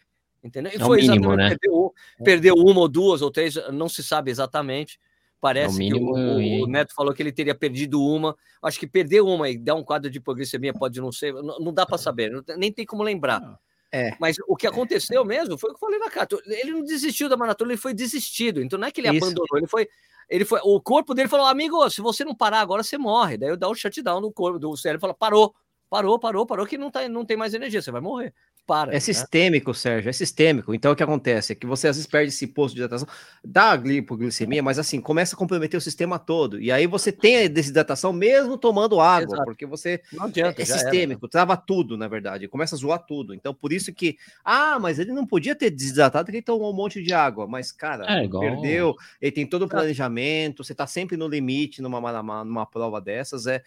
Entendeu? 0.43 0.71
E 0.75 0.81
É 0.81 0.85
o 0.85 0.89
mínimo, 0.89 1.35
né? 1.35 1.49
perdeu, 1.49 1.93
perdeu 2.23 2.55
uma 2.55 2.79
ou 2.81 2.87
duas 2.87 3.21
ou 3.21 3.29
três, 3.29 3.55
não 3.71 3.87
se 3.87 4.03
sabe 4.03 4.31
exatamente. 4.31 4.99
Parece 5.39 5.73
É 5.73 5.75
o 5.75 5.79
mínimo 5.79 6.13
que 6.13 6.19
o, 6.19 6.35
o- 6.35 6.41
e- 6.41 6.63
o 6.63 6.67
Neto 6.67 6.93
falou 6.95 7.13
que 7.13 7.21
ele 7.23 7.31
teria 7.31 7.55
perdido 7.55 7.99
uma. 8.03 8.35
Acho 8.61 8.79
que 8.79 8.85
perder 8.87 9.21
uma 9.21 9.49
e 9.49 9.57
dar 9.57 9.75
um 9.75 9.83
quadro 9.83 10.09
de 10.09 10.17
hipoglicemia 10.19 10.73
pode 10.73 10.99
não 11.01 11.11
ser, 11.11 11.33
não, 11.33 11.59
não 11.59 11.73
dá 11.73 11.85
para 11.85 11.97
saber, 11.97 12.29
não 12.31 12.43
nem 12.57 12.71
tem 12.71 12.85
como 12.85 13.01
lembrar. 13.03 13.59
É. 13.91 14.15
Mas 14.19 14.37
o 14.47 14.55
que 14.55 14.65
aconteceu 14.67 15.25
mesmo 15.25 15.57
foi 15.57 15.69
o 15.69 15.73
que 15.73 15.77
eu 15.83 15.87
falei 15.87 15.99
na 15.99 16.09
carta. 16.09 16.37
Ele 16.45 16.71
não 16.71 16.83
desistiu 16.83 17.27
da 17.27 17.35
maratona, 17.35 17.71
ele 17.73 17.81
foi 17.81 17.93
desistido. 17.93 18.61
Então 18.61 18.79
não 18.79 18.87
é 18.87 18.91
que 18.91 19.01
ele 19.01 19.09
Isso. 19.09 19.25
abandonou, 19.25 19.57
ele 19.57 19.67
foi. 19.67 19.87
Ele 20.31 20.45
foi, 20.45 20.61
o 20.63 20.79
corpo 20.79 21.13
dele 21.13 21.27
falou, 21.27 21.45
amigo, 21.45 21.89
se 21.89 21.99
você 21.99 22.23
não 22.23 22.33
parar 22.33 22.61
agora, 22.61 22.81
você 22.83 22.97
morre. 22.97 23.37
Daí 23.37 23.49
eu 23.49 23.57
dá 23.57 23.67
o 23.67 23.75
shutdown 23.75 24.21
no 24.21 24.31
corpo 24.31 24.57
do 24.57 24.77
cérebro 24.77 25.01
fala, 25.01 25.13
parou, 25.13 25.53
parou, 25.89 26.17
parou, 26.17 26.45
parou, 26.45 26.65
que 26.65 26.77
não, 26.77 26.89
tá, 26.89 27.07
não 27.09 27.25
tem 27.25 27.35
mais 27.35 27.53
energia, 27.53 27.81
você 27.81 27.91
vai 27.91 27.99
morrer. 27.99 28.33
Para. 28.65 28.91
É 28.91 28.93
né? 28.93 28.99
sistêmico, 28.99 29.73
Sérgio, 29.73 30.09
é 30.09 30.13
sistêmico. 30.13 30.73
Então 30.73 30.91
o 30.91 30.95
que 30.95 31.03
acontece 31.03 31.51
é 31.51 31.55
que 31.55 31.65
você 31.65 31.87
às 31.87 31.95
vezes 31.97 32.09
perde 32.09 32.29
esse 32.29 32.47
posto 32.47 32.75
de 32.75 32.81
hidratação, 32.81 33.07
dá 33.43 33.71
a 33.73 33.75
hipoglicemia, 33.75 34.63
mas 34.63 34.79
assim, 34.79 35.01
começa 35.01 35.35
a 35.35 35.37
comprometer 35.37 35.77
o 35.77 35.81
sistema 35.81 36.17
todo. 36.17 36.61
E 36.61 36.71
aí 36.71 36.87
você 36.87 37.11
tem 37.11 37.43
a 37.43 37.47
desidratação 37.47 38.13
mesmo 38.13 38.57
tomando 38.57 38.99
água, 39.01 39.35
Exato. 39.35 39.43
porque 39.45 39.65
você 39.65 40.01
Não 40.13 40.25
adianta. 40.25 40.61
é 40.61 40.63
era. 40.65 40.73
sistêmico, 40.73 41.27
trava 41.27 41.57
tudo, 41.57 41.97
na 41.97 42.07
verdade, 42.07 42.47
começa 42.47 42.75
a 42.75 42.77
zoar 42.77 42.99
tudo. 43.05 43.33
Então 43.33 43.53
por 43.53 43.73
isso 43.73 43.91
que, 43.93 44.15
ah, 44.45 44.77
mas 44.79 44.99
ele 44.99 45.11
não 45.11 45.25
podia 45.25 45.55
ter 45.55 45.69
desidratado 45.69 46.25
porque 46.25 46.37
ele 46.37 46.43
tomou 46.45 46.71
um 46.71 46.75
monte 46.75 47.01
de 47.03 47.13
água. 47.13 47.47
Mas, 47.47 47.71
cara, 47.71 48.05
É 48.07 48.23
igual- 48.23 48.41
perdeu, 48.41 48.95
ele 49.19 49.31
tem 49.31 49.45
todo 49.45 49.63
o 49.63 49.67
planejamento, 49.67 50.63
você 50.63 50.73
tá 50.73 50.87
sempre 50.87 51.17
no 51.17 51.27
limite 51.27 51.81
numa, 51.81 51.99
numa, 51.99 52.43
numa 52.45 52.65
prova 52.65 53.01
dessas. 53.01 53.47
É, 53.47 53.61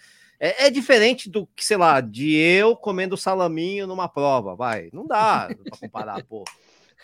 é, 0.47 0.67
é 0.67 0.71
diferente 0.71 1.31
do 1.31 1.47
que, 1.57 1.65
sei 1.65 1.77
lá, 1.77 2.01
de 2.01 2.37
eu 2.37 2.77
comendo 2.77 3.17
salaminho 3.17 3.87
numa 3.87 4.09
prova, 4.09 4.55
vai. 4.55 4.89
Não 4.93 5.07
dá 5.07 5.49
pra 5.65 5.79
comparar, 5.79 6.25
pô. 6.25 6.45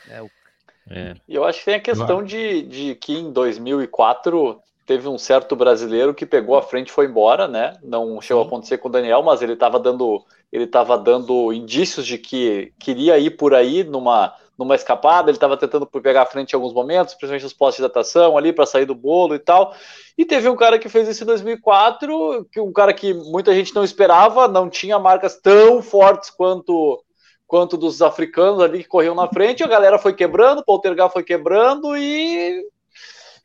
É, 0.08 0.22
o- 0.22 0.30
É. 0.90 1.14
E 1.28 1.34
eu 1.34 1.44
acho 1.44 1.60
que 1.60 1.64
tem 1.66 1.74
a 1.74 1.80
questão 1.80 2.22
de, 2.22 2.62
de 2.62 2.94
que 2.96 3.12
em 3.12 3.32
2004 3.32 4.60
teve 4.86 5.06
um 5.06 5.18
certo 5.18 5.54
brasileiro 5.54 6.12
que 6.12 6.26
pegou 6.26 6.56
a 6.56 6.62
frente 6.62 6.88
e 6.88 6.92
foi 6.92 7.06
embora, 7.06 7.46
né? 7.46 7.74
Não 7.82 8.20
chegou 8.20 8.42
a 8.42 8.46
acontecer 8.46 8.78
com 8.78 8.88
o 8.88 8.90
Daniel, 8.90 9.22
mas 9.22 9.40
ele 9.40 9.52
estava 9.52 9.78
dando 9.78 10.24
ele 10.52 10.64
estava 10.64 10.98
dando 10.98 11.52
indícios 11.52 12.04
de 12.04 12.18
que 12.18 12.72
queria 12.80 13.16
ir 13.18 13.30
por 13.36 13.54
aí 13.54 13.84
numa 13.84 14.34
numa 14.60 14.74
escapada, 14.74 15.30
ele 15.30 15.36
estava 15.38 15.56
tentando 15.56 15.86
pegar 15.86 16.20
a 16.20 16.26
frente 16.26 16.52
em 16.52 16.54
alguns 16.54 16.74
momentos, 16.74 17.14
principalmente 17.14 17.44
nos 17.44 17.54
postos 17.54 17.76
de 17.76 17.82
hidratação 17.82 18.36
ali 18.36 18.52
para 18.52 18.66
sair 18.66 18.84
do 18.84 18.94
bolo 18.94 19.34
e 19.34 19.38
tal. 19.38 19.74
E 20.18 20.26
teve 20.26 20.50
um 20.50 20.54
cara 20.54 20.78
que 20.78 20.86
fez 20.86 21.08
isso 21.08 21.22
em 21.22 21.26
2004, 21.26 22.46
que 22.52 22.60
um 22.60 22.70
cara 22.70 22.92
que 22.92 23.14
muita 23.14 23.54
gente 23.54 23.74
não 23.74 23.82
esperava, 23.82 24.46
não 24.46 24.68
tinha 24.68 24.98
marcas 24.98 25.40
tão 25.40 25.82
fortes 25.82 26.28
quanto 26.28 27.02
quanto 27.46 27.76
dos 27.76 28.00
africanos 28.00 28.60
ali 28.60 28.84
que 28.84 28.88
corriam 28.88 29.14
na 29.14 29.26
frente, 29.26 29.64
a 29.64 29.66
galera 29.66 29.98
foi 29.98 30.12
quebrando, 30.12 30.62
o 30.64 31.10
foi 31.10 31.24
quebrando 31.24 31.96
e 31.96 32.62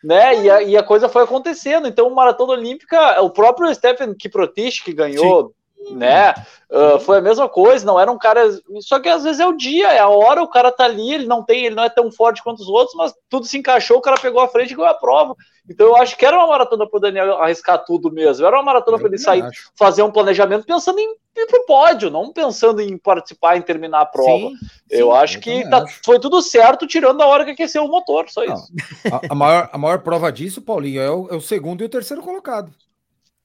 né, 0.04 0.44
e 0.44 0.52
a, 0.52 0.62
e 0.62 0.78
a 0.78 0.84
coisa 0.84 1.10
foi 1.10 1.24
acontecendo. 1.24 1.88
Então, 1.88 2.08
Maratona 2.12 2.54
Olímpica, 2.54 3.20
o 3.24 3.32
próprio 3.32 3.74
Stephen 3.74 4.14
Kiprotich 4.14 4.84
que 4.84 4.94
ganhou, 4.94 5.56
né, 5.92 6.34
uh, 6.72 7.00
foi 7.00 7.18
a 7.18 7.22
mesma 7.22 7.48
coisa, 7.48 7.86
não 7.86 8.00
era 8.00 8.12
um 8.12 8.18
cara, 8.18 8.42
só 8.82 9.00
que 9.00 9.10
às 9.10 9.24
vezes 9.24 9.40
é 9.40 9.46
o 9.48 9.56
dia, 9.56 9.90
é 9.94 10.00
a 10.00 10.10
hora, 10.10 10.42
o 10.42 10.48
cara 10.50 10.72
tá 10.72 10.86
ali, 10.86 11.14
ele 11.14 11.26
não 11.28 11.44
tem, 11.44 11.66
ele 11.66 11.76
não 11.76 11.84
é 11.84 11.90
tão 11.90 12.12
forte 12.12 12.42
quanto 12.44 12.60
os 12.62 12.68
outros, 12.70 12.96
mas 12.96 13.14
tudo 13.30 13.46
se 13.46 13.58
encaixou, 13.58 13.98
o 13.98 14.02
cara 14.02 14.20
pegou 14.20 14.42
a 14.42 14.48
frente 14.48 14.72
e 14.72 14.76
ganhou 14.76 14.90
a 14.90 14.96
prova. 14.96 15.36
Então, 15.68 15.88
eu 15.88 15.96
acho 15.96 16.16
que 16.16 16.26
era 16.26 16.38
uma 16.38 16.48
maratona 16.48 16.88
pro 16.88 17.00
Daniel 17.00 17.40
arriscar 17.40 17.84
tudo 17.84 18.12
mesmo, 18.12 18.46
era 18.46 18.56
uma 18.58 18.64
maratona 18.64 18.98
para 19.00 19.08
ele 19.08 19.18
sair 19.18 19.42
acho. 19.44 19.72
fazer 19.76 20.04
um 20.04 20.12
planejamento 20.12 20.66
pensando 20.66 21.00
em 21.00 21.10
ir 21.36 21.48
pro 21.48 21.66
pódio, 21.66 22.10
não 22.12 22.32
pensando 22.32 22.82
em 22.82 22.98
participar, 22.98 23.58
em 23.58 23.62
terminar 23.62 24.02
a 24.02 24.06
prova. 24.06 24.50
Sim, 24.50 24.56
eu 24.92 25.12
sim, 25.12 25.18
acho 25.18 25.38
eu 25.38 25.42
que 25.42 25.70
tá- 25.70 25.84
acho. 25.84 26.00
foi 26.06 26.20
tudo 26.20 26.42
certo, 26.42 26.86
tirando 26.86 27.22
a 27.22 27.26
hora 27.28 27.44
que 27.44 27.52
aqueceu 27.52 27.84
o 27.84 27.90
motor, 27.90 28.30
só 28.30 28.46
Não. 28.46 28.54
isso. 28.54 28.68
A, 29.12 29.22
a 29.34 29.36
maior, 29.36 29.70
a 29.74 29.78
maior 29.78 30.00
prova 30.00 30.32
disso, 30.32 30.62
Paulinho, 30.62 31.02
é 31.02 31.10
o, 31.10 31.28
é 31.32 31.36
o 31.36 31.42
segundo 31.42 31.82
e 31.82 31.86
o 31.86 31.90
terceiro 31.90 32.22
colocado. 32.22 32.72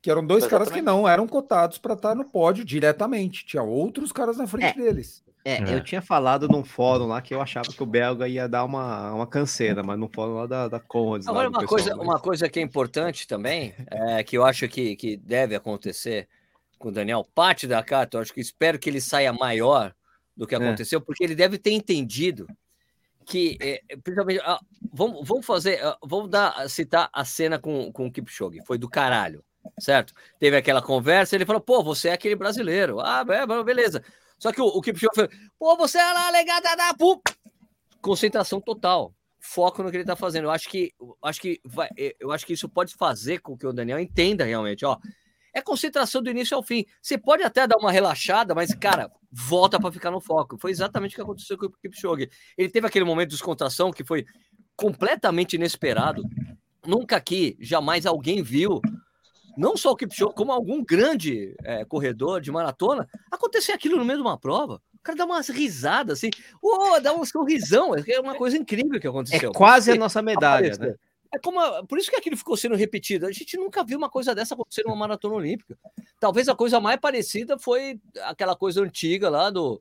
Que 0.03 0.11
eram 0.11 0.27
dois 0.27 0.47
caras 0.47 0.69
que 0.69 0.79
Exatamente. 0.79 1.01
não 1.03 1.09
eram 1.09 1.27
cotados 1.27 1.77
para 1.79 1.95
estar 1.95 2.15
no 2.15 2.25
pódio 2.25 2.65
diretamente. 2.65 3.45
Tinha 3.45 3.63
outros 3.63 4.13
caras 4.13 4.37
na 4.39 4.47
frente 4.47 4.77
deles. 4.77 5.23
É, 5.45 5.55
É. 5.55 5.75
eu 5.75 5.83
tinha 5.83 6.03
falado 6.03 6.49
num 6.49 6.63
fórum 6.65 7.07
lá 7.07 7.21
que 7.23 7.35
eu 7.35 7.41
achava 7.41 7.69
que 7.71 7.83
o 7.83 7.87
belga 7.87 8.29
ia 8.29 8.47
dar 8.49 8.65
uma, 8.65 9.13
uma 9.15 9.27
canseira, 9.27 9.83
mas 9.83 9.99
no 9.99 10.09
fórum 10.15 10.35
lá 10.35 10.47
da, 10.47 10.69
da 10.69 10.79
Conrads. 10.81 11.27
Agora, 11.29 11.49
uma 11.49 11.67
coisa, 11.67 11.95
uma 11.97 12.19
coisa 12.21 12.49
que 12.49 12.59
é 12.59 12.63
importante 12.63 13.27
também, 13.27 13.75
é, 13.91 14.23
que 14.23 14.37
eu 14.37 14.45
acho 14.45 14.69
que, 14.69 14.97
que 14.97 15.17
deve 15.17 15.55
acontecer 15.55 16.29
com 16.79 16.89
o 16.89 16.93
Daniel, 16.93 17.27
parte 17.35 17.67
da 17.67 17.83
carta, 17.83 18.17
eu 18.17 18.23
acho 18.23 18.33
que 18.33 18.41
espero 18.41 18.79
que 18.79 18.89
ele 18.89 19.01
saia 19.01 19.33
maior 19.33 19.95
do 20.37 20.47
que 20.47 20.55
É. 20.55 20.59
aconteceu, 20.59 21.01
porque 21.01 21.25
ele 21.25 21.35
deve 21.35 21.59
ter 21.59 21.73
entendido 21.73 22.47
que, 23.27 23.57
é, 23.61 23.81
principalmente, 24.03 24.41
ah, 24.45 24.59
vamos, 24.93 25.27
vamos 25.27 25.45
fazer, 25.47 25.83
ah, 25.85 25.97
vamos 26.03 26.31
dar, 26.31 26.69
citar 26.71 27.09
a 27.13 27.25
cena 27.25 27.59
com, 27.59 27.93
com 27.93 28.07
o 28.07 28.13
Kipchoge, 28.13 28.61
foi 28.67 28.77
do 28.79 28.89
caralho, 28.89 29.43
certo? 29.79 30.15
Teve 30.39 30.57
aquela 30.57 30.83
conversa, 30.83 31.35
ele 31.35 31.47
falou, 31.47 31.61
pô, 31.61 31.83
você 31.83 32.09
é 32.09 32.13
aquele 32.13 32.37
brasileiro, 32.37 33.01
ah, 33.01 33.25
é, 33.29 33.65
beleza. 33.65 34.03
Só 34.39 34.53
que 34.53 34.61
o, 34.61 34.67
o 34.67 34.81
Kipchoge 34.81 35.29
pô, 35.59 35.77
você 35.77 35.99
é 35.99 36.13
lá, 36.13 36.31
legada 36.31 36.75
da 36.77 36.95
pu... 36.95 37.21
Concentração 38.01 38.61
total 38.61 39.15
foco 39.41 39.83
no 39.83 39.91
que 39.91 39.97
ele 39.97 40.05
tá 40.05 40.15
fazendo. 40.15 40.45
Eu 40.45 40.51
acho 40.51 40.69
que, 40.69 40.93
acho 41.23 41.41
que, 41.41 41.61
vai, 41.65 41.89
eh, 41.99 42.15
eu 42.21 42.31
acho 42.31 42.47
que 42.47 42.53
isso 42.53 42.69
pode 42.69 42.95
fazer 42.95 43.39
com 43.39 43.57
que 43.57 43.67
o 43.67 43.73
Daniel 43.73 43.99
entenda 43.99 44.45
realmente, 44.45 44.85
ó. 44.85 44.99
É 45.53 45.61
concentração 45.61 46.23
do 46.23 46.31
início 46.31 46.57
ao 46.57 46.63
fim. 46.63 46.85
Você 47.03 47.19
pode 47.19 47.43
até 47.43 47.67
dar 47.67 47.77
uma 47.77 47.91
relaxada, 47.91 48.55
mas, 48.55 48.73
cara, 48.73 49.11
volta 49.33 49.81
para 49.81 49.91
ficar 49.91 50.11
no 50.13 50.21
foco. 50.21 50.57
Foi 50.61 50.71
exatamente 50.71 51.13
o 51.13 51.15
que 51.17 51.23
aconteceu 51.23 51.59
com 51.59 51.67
o 51.67 51.73
Kipchoge. 51.73 52.31
Ele 52.57 52.69
teve 52.69 52.87
aquele 52.87 53.05
momento 53.05 53.31
de 53.31 53.35
descontração 53.35 53.91
que 53.91 54.05
foi 54.05 54.25
completamente 54.77 55.55
inesperado. 55.55 56.23
Nunca 56.87 57.17
aqui, 57.17 57.57
jamais 57.59 58.07
alguém 58.07 58.43
viu, 58.43 58.81
não 59.57 59.77
só 59.77 59.93
o 59.93 59.97
Kipchoge, 59.97 60.35
como 60.35 60.53
algum 60.53 60.85
grande 60.85 61.55
eh, 61.65 61.85
corredor 61.85 62.41
de 62.41 62.51
maratona, 62.51 63.09
acontecer 63.31 63.73
aquilo 63.73 63.97
no 63.97 64.05
meio 64.05 64.19
de 64.19 64.23
uma 64.23 64.39
prova. 64.39 64.81
O 64.95 65.03
cara 65.03 65.17
dá 65.17 65.25
umas 65.25 65.49
risadas 65.49 66.19
assim, 66.19 66.31
oh, 66.63 67.01
dá 67.01 67.13
um 67.15 67.25
sorrisão. 67.25 67.95
É 67.95 68.21
uma 68.21 68.35
coisa 68.35 68.57
incrível 68.57 69.01
que 69.01 69.07
É 69.07 69.11
aconteceu. 69.11 69.53
quase 69.53 69.91
a 69.93 69.95
nossa 69.97 70.21
medalha, 70.21 70.77
né? 70.77 70.95
É 71.33 71.39
como 71.39 71.61
a- 71.61 71.85
por 71.87 71.97
isso 71.99 72.11
que 72.11 72.17
aquilo 72.17 72.37
ficou 72.37 72.57
sendo 72.57 72.75
repetido. 72.75 73.25
A 73.27 73.33
gente 73.33 73.57
nunca 73.57 73.85
viu 73.85 73.97
uma 73.97 74.11
coisa 74.11 74.35
dessa 74.35 74.55
acontecer 74.55 74.83
numa 74.85 74.97
maratona 74.97 75.35
olímpica. 75.37 75.79
Talvez 76.19 76.49
a 76.49 76.55
coisa 76.55 76.81
mais 76.81 76.99
parecida 77.01 77.59
foi 77.59 78.01
aquela 78.25 78.57
coisa 78.57 78.83
antiga 78.83 79.31
lá 79.31 79.49
do, 79.49 79.81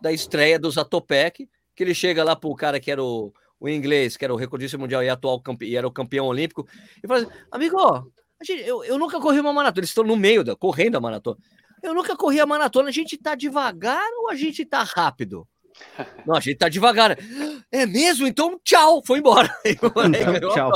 da 0.00 0.12
estreia 0.12 0.58
do 0.58 0.70
Zatopek, 0.70 1.48
que 1.74 1.82
ele 1.82 1.94
chega 1.94 2.22
lá 2.22 2.36
pro 2.36 2.54
cara 2.54 2.78
que 2.78 2.90
era 2.90 3.02
o, 3.02 3.32
o 3.58 3.68
inglês, 3.68 4.16
que 4.16 4.24
era 4.24 4.32
o 4.34 4.36
recordista 4.36 4.76
mundial 4.76 5.02
e 5.02 5.08
atual 5.08 5.40
campe, 5.40 5.66
e 5.66 5.74
era 5.74 5.88
o 5.88 5.90
campeão 5.90 6.26
olímpico, 6.26 6.68
e 7.02 7.08
fala 7.08 7.20
assim, 7.20 7.30
amigo, 7.50 8.12
eu, 8.48 8.84
eu 8.84 8.98
nunca 8.98 9.20
corri 9.20 9.40
uma 9.40 9.52
maratona. 9.52 9.80
Eles 9.80 9.90
estão 9.90 10.04
no 10.04 10.16
meio 10.16 10.42
da 10.42 10.56
correndo 10.56 10.96
a 10.96 11.00
maratona. 11.00 11.38
Eu 11.82 11.94
nunca 11.94 12.16
corri 12.16 12.40
a 12.40 12.46
maratona. 12.46 12.88
A 12.88 12.92
gente 12.92 13.16
tá 13.16 13.34
devagar 13.34 14.06
ou 14.18 14.30
a 14.30 14.34
gente 14.34 14.64
tá 14.64 14.82
rápido? 14.82 15.46
Não, 16.26 16.34
a 16.34 16.40
gente 16.40 16.56
tá 16.56 16.68
devagar. 16.68 17.16
É 17.70 17.86
mesmo? 17.86 18.26
Então, 18.26 18.60
tchau, 18.62 19.02
foi 19.04 19.18
embora. 19.18 19.48
Então, 19.64 19.90
tchau. 20.52 20.72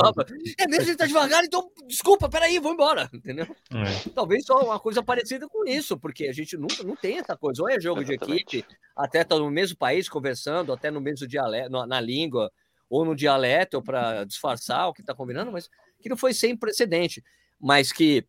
É 0.57 0.67
mesmo, 0.67 0.83
a 0.83 0.85
gente 0.85 0.97
tá 0.97 1.05
devagar, 1.05 1.43
então, 1.43 1.69
desculpa, 1.87 2.29
peraí, 2.29 2.59
vou 2.59 2.73
embora. 2.73 3.09
Entendeu? 3.13 3.45
É. 3.71 4.09
Talvez 4.13 4.45
só 4.45 4.63
uma 4.63 4.79
coisa 4.79 5.03
parecida 5.03 5.47
com 5.47 5.65
isso, 5.65 5.97
porque 5.97 6.27
a 6.27 6.33
gente 6.33 6.57
nunca 6.57 6.83
não 6.83 6.95
tem 6.95 7.19
essa 7.19 7.35
coisa. 7.35 7.61
Ou 7.61 7.69
é 7.69 7.79
jogo 7.79 8.03
de 8.03 8.13
equipe, 8.13 8.65
até 8.95 9.23
tá 9.23 9.37
no 9.37 9.49
mesmo 9.49 9.77
país 9.77 10.09
conversando, 10.09 10.73
até 10.73 10.89
no 10.89 11.01
mesmo 11.01 11.27
dialeto, 11.27 11.69
na, 11.69 11.85
na 11.85 12.01
língua, 12.01 12.51
ou 12.89 13.05
no 13.05 13.15
dialeto, 13.15 13.81
para 13.81 14.23
disfarçar 14.23 14.87
o 14.87 14.93
que 14.93 15.03
tá 15.03 15.13
combinando, 15.13 15.51
mas 15.51 15.69
que 15.99 16.09
não 16.09 16.17
foi 16.17 16.33
sem 16.33 16.55
precedente. 16.55 17.23
Mas 17.59 17.91
que 17.91 18.25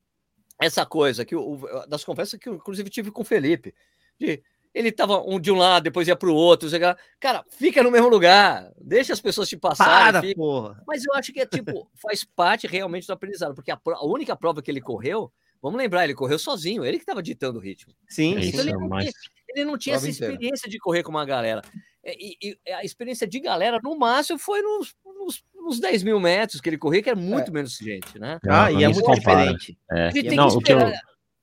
essa 0.60 0.86
coisa 0.86 1.24
que 1.24 1.36
o, 1.36 1.58
das 1.88 2.04
conversas 2.04 2.38
que 2.38 2.48
eu, 2.48 2.54
inclusive 2.54 2.88
tive 2.90 3.10
com 3.10 3.22
o 3.22 3.24
Felipe, 3.24 3.74
de 4.18 4.42
ele 4.74 4.92
tava 4.92 5.22
um 5.22 5.40
de 5.40 5.50
um 5.50 5.56
lado, 5.56 5.84
depois 5.84 6.06
ia 6.06 6.14
para 6.14 6.28
o 6.28 6.34
outro, 6.34 6.68
lá. 6.78 6.96
cara, 7.18 7.42
fica 7.48 7.82
no 7.82 7.90
mesmo 7.90 8.08
lugar, 8.08 8.70
deixa 8.78 9.14
as 9.14 9.20
pessoas 9.22 9.48
te 9.48 9.56
passarem, 9.56 10.12
Para, 10.12 10.20
mas 10.86 11.02
eu 11.02 11.14
acho 11.14 11.32
que 11.32 11.40
é 11.40 11.46
tipo, 11.46 11.90
faz 11.96 12.24
parte 12.24 12.66
realmente 12.66 13.06
do 13.06 13.12
aprendizado, 13.14 13.54
porque 13.54 13.70
a, 13.70 13.80
a 13.82 14.04
única 14.04 14.36
prova 14.36 14.60
que 14.60 14.70
ele 14.70 14.82
correu, 14.82 15.32
vamos 15.62 15.78
lembrar, 15.78 16.04
ele 16.04 16.14
correu 16.14 16.38
sozinho, 16.38 16.84
ele 16.84 16.98
que 16.98 17.04
estava 17.04 17.22
ditando 17.22 17.58
o 17.58 17.62
ritmo. 17.62 17.94
Sim, 18.06 18.36
É 18.36 18.40
isso, 18.40 18.60
ele 18.60 18.72
não 18.74 18.86
mas 18.86 19.10
Ele 19.48 19.64
não 19.64 19.78
tinha 19.78 19.96
essa 19.96 20.04
Prova 20.04 20.14
inteira. 20.14 20.34
experiência 20.34 20.68
de 20.68 20.78
correr 20.78 21.02
com 21.02 21.10
uma 21.10 21.24
galera. 21.24 21.62
E, 22.04 22.36
e- 22.42 22.58
e 22.66 22.72
a 22.72 22.84
experiência 22.84 23.26
de 23.26 23.40
galera, 23.40 23.80
no 23.82 23.98
máximo, 23.98 24.38
foi 24.38 24.60
nos, 24.60 24.94
nos 25.66 25.80
10 25.80 26.02
mil 26.04 26.20
metros 26.20 26.60
que 26.60 26.68
ele 26.68 26.78
corria, 26.78 27.02
que 27.02 27.10
era 27.10 27.18
muito 27.18 27.52
menos 27.52 27.76
gente, 27.76 28.18
né? 28.18 28.38
Ah, 28.48 28.70
e 28.70 28.84
é 28.84 28.88
muito 28.88 29.02
compara. 29.04 29.40
diferente. 29.52 29.78
É. 29.90 30.10
Gente 30.12 30.28
tem 30.28 30.36
Não, 30.36 30.48
que 30.48 30.56
o 30.56 30.60
que 30.60 30.72
eu, 30.72 30.78
esperar. 30.78 31.00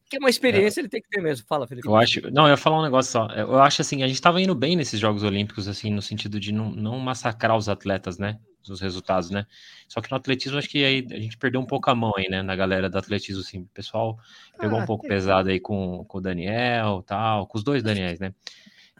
Que 0.09 0.17
é 0.17 0.19
uma 0.19 0.29
experiência, 0.29 0.79
ele 0.79 0.89
tem 0.89 1.01
que 1.01 1.09
ter 1.09 1.21
mesmo. 1.21 1.45
Fala, 1.47 1.67
Felipe. 1.67 1.87
eu 1.87 1.95
acho. 1.95 2.21
Não, 2.31 2.43
eu 2.43 2.51
ia 2.51 2.57
falar 2.57 2.79
um 2.79 2.83
negócio 2.83 3.11
só. 3.11 3.27
Eu 3.33 3.59
acho 3.61 3.81
assim, 3.81 4.03
a 4.03 4.07
gente 4.07 4.21
tava 4.21 4.39
indo 4.41 4.53
bem 4.55 4.75
nesses 4.75 4.99
Jogos 4.99 5.23
Olímpicos, 5.23 5.67
assim, 5.67 5.89
no 5.91 6.01
sentido 6.01 6.39
de 6.39 6.51
não, 6.51 6.69
não 6.71 6.99
massacrar 6.99 7.57
os 7.57 7.67
atletas, 7.67 8.17
né? 8.17 8.39
Os 8.69 8.79
resultados, 8.79 9.29
né? 9.29 9.45
Só 9.89 9.99
que 10.01 10.09
no 10.09 10.15
atletismo, 10.15 10.57
acho 10.57 10.69
que 10.69 10.85
aí 10.85 11.05
a 11.11 11.19
gente 11.19 11.37
perdeu 11.37 11.59
um 11.59 11.65
pouco 11.65 11.89
a 11.89 11.95
mão 11.95 12.13
aí, 12.15 12.29
né? 12.29 12.41
Na 12.41 12.55
galera 12.55 12.89
do 12.89 12.97
atletismo, 12.97 13.41
assim. 13.41 13.61
O 13.61 13.69
pessoal 13.73 14.17
pegou 14.59 14.79
Ah, 14.79 14.83
um 14.83 14.85
pouco 14.85 15.05
pesado 15.07 15.49
aí 15.49 15.59
com, 15.59 16.05
com 16.05 16.19
o 16.19 16.21
Daniel 16.21 17.03
tal, 17.05 17.45
com 17.47 17.57
os 17.57 17.63
dois 17.63 17.81
Daniels, 17.83 18.19
né? 18.19 18.33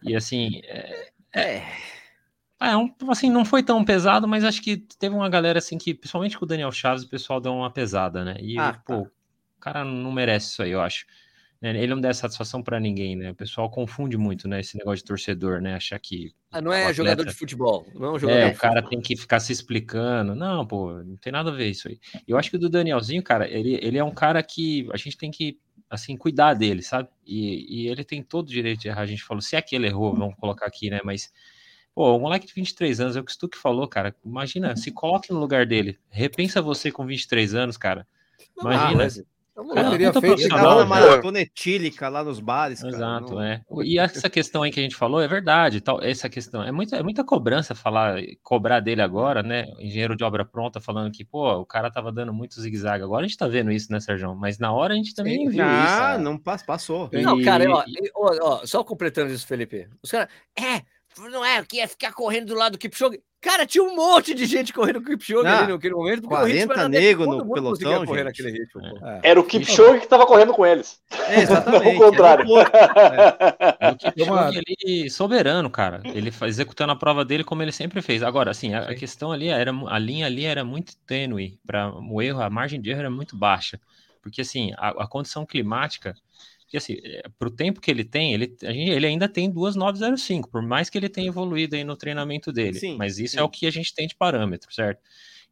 E 0.04 0.16
assim, 0.16 0.62
é, 0.66 1.10
É. 1.34 1.64
É, 2.64 2.78
um, 2.78 2.94
assim, 3.10 3.30
não 3.30 3.44
foi 3.46 3.62
tão 3.64 3.84
pesado, 3.84 4.28
mas 4.28 4.44
acho 4.44 4.62
que 4.62 4.78
teve 4.78 5.14
uma 5.16 5.30
galera 5.30 5.60
assim 5.60 5.78
que, 5.78 5.94
principalmente 5.94 6.38
com 6.38 6.46
o 6.46 6.48
Daniel 6.48 6.72
Chaves, 6.72 7.04
o 7.04 7.10
pessoal 7.10 7.40
deu 7.42 7.54
uma 7.54 7.70
pesada, 7.72 8.24
né? 8.24 8.36
E, 8.40 8.58
Ah, 8.58 8.74
pô, 8.86 9.02
tá. 9.04 9.10
o 9.10 9.60
cara 9.60 9.84
não 9.86 10.12
merece 10.12 10.52
isso 10.52 10.64
aí, 10.64 10.72
eu 10.72 10.82
acho. 10.82 11.06
Né, 11.62 11.70
Ele 11.82 11.94
não 11.96 12.02
dá 12.02 12.14
satisfação 12.14 12.62
pra 12.62 12.80
ninguém, 12.80 13.16
né? 13.16 13.32
O 13.32 13.36
pessoal 13.36 13.70
confunde 13.70 14.18
muito, 14.18 14.48
né? 14.50 14.60
Esse 14.60 14.78
negócio 14.78 14.98
de 14.98 15.06
torcedor, 15.06 15.62
né? 15.62 15.76
Achar 15.76 15.98
que 15.98 16.34
Ah, 16.52 16.62
não 16.62 16.74
é 16.74 16.94
jogador 16.94 17.14
atleta- 17.22 17.32
de 17.32 17.38
futebol. 17.38 17.86
Não 17.96 18.06
é 18.08 18.12
um 18.12 18.20
jogador 18.20 18.40
É, 18.40 18.48
o 18.48 18.56
cara 18.58 18.74
futebol. 18.82 18.90
tem 18.90 19.02
que 19.02 19.16
ficar 19.16 19.40
se 19.40 19.54
explicando. 19.54 20.36
Não, 20.36 20.68
pô, 20.68 20.92
não 21.04 21.16
tem 21.16 21.32
nada 21.32 21.52
a 21.52 21.54
ver 21.54 21.70
isso 21.70 21.88
aí. 21.88 21.98
Eu 22.28 22.38
acho 22.38 22.50
que 22.50 22.58
o 22.58 22.60
do 22.60 22.70
Danielzinho, 22.70 23.24
cara, 23.24 23.48
ele, 23.50 23.80
ele 23.82 23.98
é 23.98 24.04
um 24.04 24.12
cara 24.14 24.44
que 24.44 24.90
a 24.94 24.98
gente 24.98 25.16
tem 25.18 25.32
que, 25.32 25.58
assim, 25.90 26.18
cuidar 26.18 26.54
dele, 26.54 26.82
sabe? 26.82 27.08
E, 27.26 27.84
e 27.86 27.88
ele 27.88 28.04
tem 28.04 28.22
todo 28.22 28.48
o 28.48 28.52
direito 28.52 28.82
de 28.82 28.90
errar. 28.90 29.02
A 29.02 29.06
gente 29.06 29.24
falou, 29.24 29.42
se 29.42 29.56
é 29.56 29.62
que 29.62 29.74
ele 29.74 29.88
errou, 29.88 30.14
vamos 30.14 30.36
colocar 30.36 30.66
aqui, 30.66 30.90
né? 30.90 31.00
Mas, 31.06 31.32
pô, 31.96 32.16
o 32.16 32.20
moleque 32.20 32.48
de 32.48 32.54
23 32.54 33.00
anos, 33.00 33.16
é 33.16 33.20
o 33.20 33.24
que 33.24 33.32
o 33.32 33.34
Stuck 33.34 33.58
falou, 33.58 33.88
cara. 33.88 34.16
Imagina, 34.26 34.76
se 34.76 34.92
coloque 34.92 35.32
no 35.32 35.40
lugar 35.40 35.66
dele. 35.66 35.98
Repensa 36.10 36.62
você 36.62 36.92
com 36.92 37.06
23 37.06 37.54
anos, 37.56 37.78
cara. 37.78 38.08
Imagina. 38.60 38.96
mas- 39.04 39.24
Vamos 39.56 39.76
Cara, 39.76 39.86
lá. 39.86 39.92
teria 39.92 40.12
puta 40.12 40.22
feito 40.36 40.50
tava 40.50 40.64
na 40.64 40.76
velho. 40.78 40.88
maratona 40.90 41.40
etílica 41.42 42.10
lá 42.10 42.24
nos 42.24 42.40
bares, 42.40 42.82
cara. 42.82 42.92
Exato, 42.92 43.36
não- 43.36 43.42
é. 43.44 43.62
E 43.84 44.00
essa 44.00 44.28
questão 44.28 44.64
aí 44.64 44.72
que 44.72 44.80
a 44.80 44.84
gente 44.84 44.96
falou 44.96 45.22
é 45.22 45.28
verdade, 45.28 45.80
tal, 45.80 46.02
essa 46.02 46.28
questão 46.28 46.64
é 46.64 46.72
muita, 46.72 46.96
é 46.96 47.04
muita 47.04 47.24
cobrança 47.24 47.76
falar, 47.76 48.20
cobrar 48.42 48.80
dele 48.80 49.04
agora, 49.04 49.44
né? 49.44 49.68
Engenheiro 49.78 50.16
de 50.16 50.24
obra 50.24 50.44
pronta 50.44 50.82
falando 50.82 51.12
que, 51.12 51.24
pô, 51.24 51.54
o 51.60 51.66
cara 51.68 51.92
tava 51.92 52.12
dando 52.12 52.34
muito 52.34 52.60
zigue-zague. 52.60 53.04
Agora 53.04 53.26
a 53.26 53.28
gente 53.28 53.38
tá 53.38 53.48
vendo 53.48 53.72
isso, 53.72 53.92
né, 53.92 54.00
Sérgio? 54.00 54.34
Mas 54.36 54.58
na 54.58 54.74
hora 54.74 54.96
a 54.96 54.98
gente 54.98 55.14
também 55.14 55.46
Sim. 55.46 55.50
viu 55.50 55.64
Ah, 55.64 56.14
isso. 56.16 56.24
não 56.24 56.36
pass- 56.36 56.64
passou. 56.64 57.08
Não, 57.14 57.40
E- 57.40 57.44
cara, 57.46 57.70
ó, 57.72 57.84
ó, 58.16 58.38
ó, 58.42 58.66
só 58.66 58.84
completando 58.84 59.32
isso, 59.32 59.46
Felipe. 59.46 59.88
Os 60.02 60.10
caras, 60.10 60.30
é, 60.60 60.82
não 61.20 61.44
é 61.46 61.64
que 61.64 61.78
ia 61.78 61.88
ficar 61.88 62.14
correndo 62.14 62.48
do 62.48 62.56
lado 62.56 62.74
do 62.74 62.78
Kipchoge. 62.78 63.22
Cara, 63.42 63.66
tinha 63.66 63.84
um 63.84 63.94
monte 63.94 64.34
de 64.34 64.46
gente 64.46 64.72
correndo 64.72 65.02
com 65.04 65.08
o 65.08 65.18
Kipchoge 65.18 65.46
Ah, 65.48 65.64
ali 65.64 65.74
naquele 65.74 65.94
momento. 65.94 66.22
porque 66.22 66.34
o 66.34 66.38
40 66.38 66.54
ritmo 66.58 66.74
era 66.74 66.88
dele, 66.90 67.06
nego 67.08 67.26
todo 67.26 67.44
no 67.46 67.54
pelotão, 67.54 68.06
correr 68.06 68.26
gente. 68.28 68.42
ritmo. 68.42 68.82
É. 69.06 69.20
Era 69.32 69.40
o 69.40 69.44
Kipchoge 69.44 70.00
que 70.00 70.08
tava 70.08 70.26
correndo 70.26 70.54
com 70.54 70.66
eles. 70.66 71.02
É, 71.28 71.42
exatamente. 71.44 71.84
Não 71.92 71.96
o 71.96 72.00
contrário. 72.12 72.46
E 72.48 73.92
o 73.92 73.98
Kipchoge, 73.98 74.30
uma- 74.30 74.52
ele 74.56 75.10
soberano, 75.10 75.70
cara. 75.70 76.02
Ele 76.06 76.32
executando 76.44 76.94
a 76.94 76.96
prova 76.96 77.26
dele 77.26 77.44
como 77.44 77.62
ele 77.62 77.74
sempre 77.74 78.02
fez. 78.02 78.24
Agora, 78.24 78.52
assim, 78.52 78.74
a, 78.74 78.90
a 78.90 78.96
questão 78.96 79.32
ali 79.32 79.50
era 79.50 79.72
a 79.88 80.00
linha 80.00 80.26
ali 80.26 80.46
era 80.46 80.64
muito 80.64 80.96
tênue 81.06 81.60
para 81.66 81.94
o 81.94 82.22
erro, 82.22 82.42
a 82.42 82.50
margem 82.50 82.80
de 82.80 82.92
erro 82.92 83.00
era 83.02 83.10
muito 83.10 83.36
baixa, 83.36 83.78
porque 84.22 84.40
assim 84.42 84.72
a, 84.78 85.04
a 85.04 85.08
condição 85.08 85.46
climática, 85.46 86.16
que 86.74 86.78
assim, 86.78 86.96
para 87.38 87.48
o 87.48 87.52
tempo 87.52 87.80
que 87.80 87.92
ele 87.92 88.04
tem, 88.04 88.34
ele, 88.34 88.48
gente- 88.64 88.90
ele 88.92 89.06
ainda 89.06 89.30
tem 89.30 89.48
2.905, 89.52 90.50
por 90.50 90.64
mais 90.64 90.90
que 90.90 90.98
ele 90.98 91.08
tenha 91.08 91.28
evoluído 91.28 91.76
aí 91.76 91.84
no 91.84 91.96
treinamento 91.96 92.52
dele. 92.52 92.80
Sim, 92.80 92.98
mas 92.98 93.20
isso 93.20 93.36
sim. 93.36 93.40
é 93.40 93.44
o 93.44 93.50
que 93.50 93.68
a 93.68 93.72
gente 93.72 93.94
tem 93.94 94.08
de 94.08 94.16
parâmetro, 94.16 94.74
certo? 94.74 95.00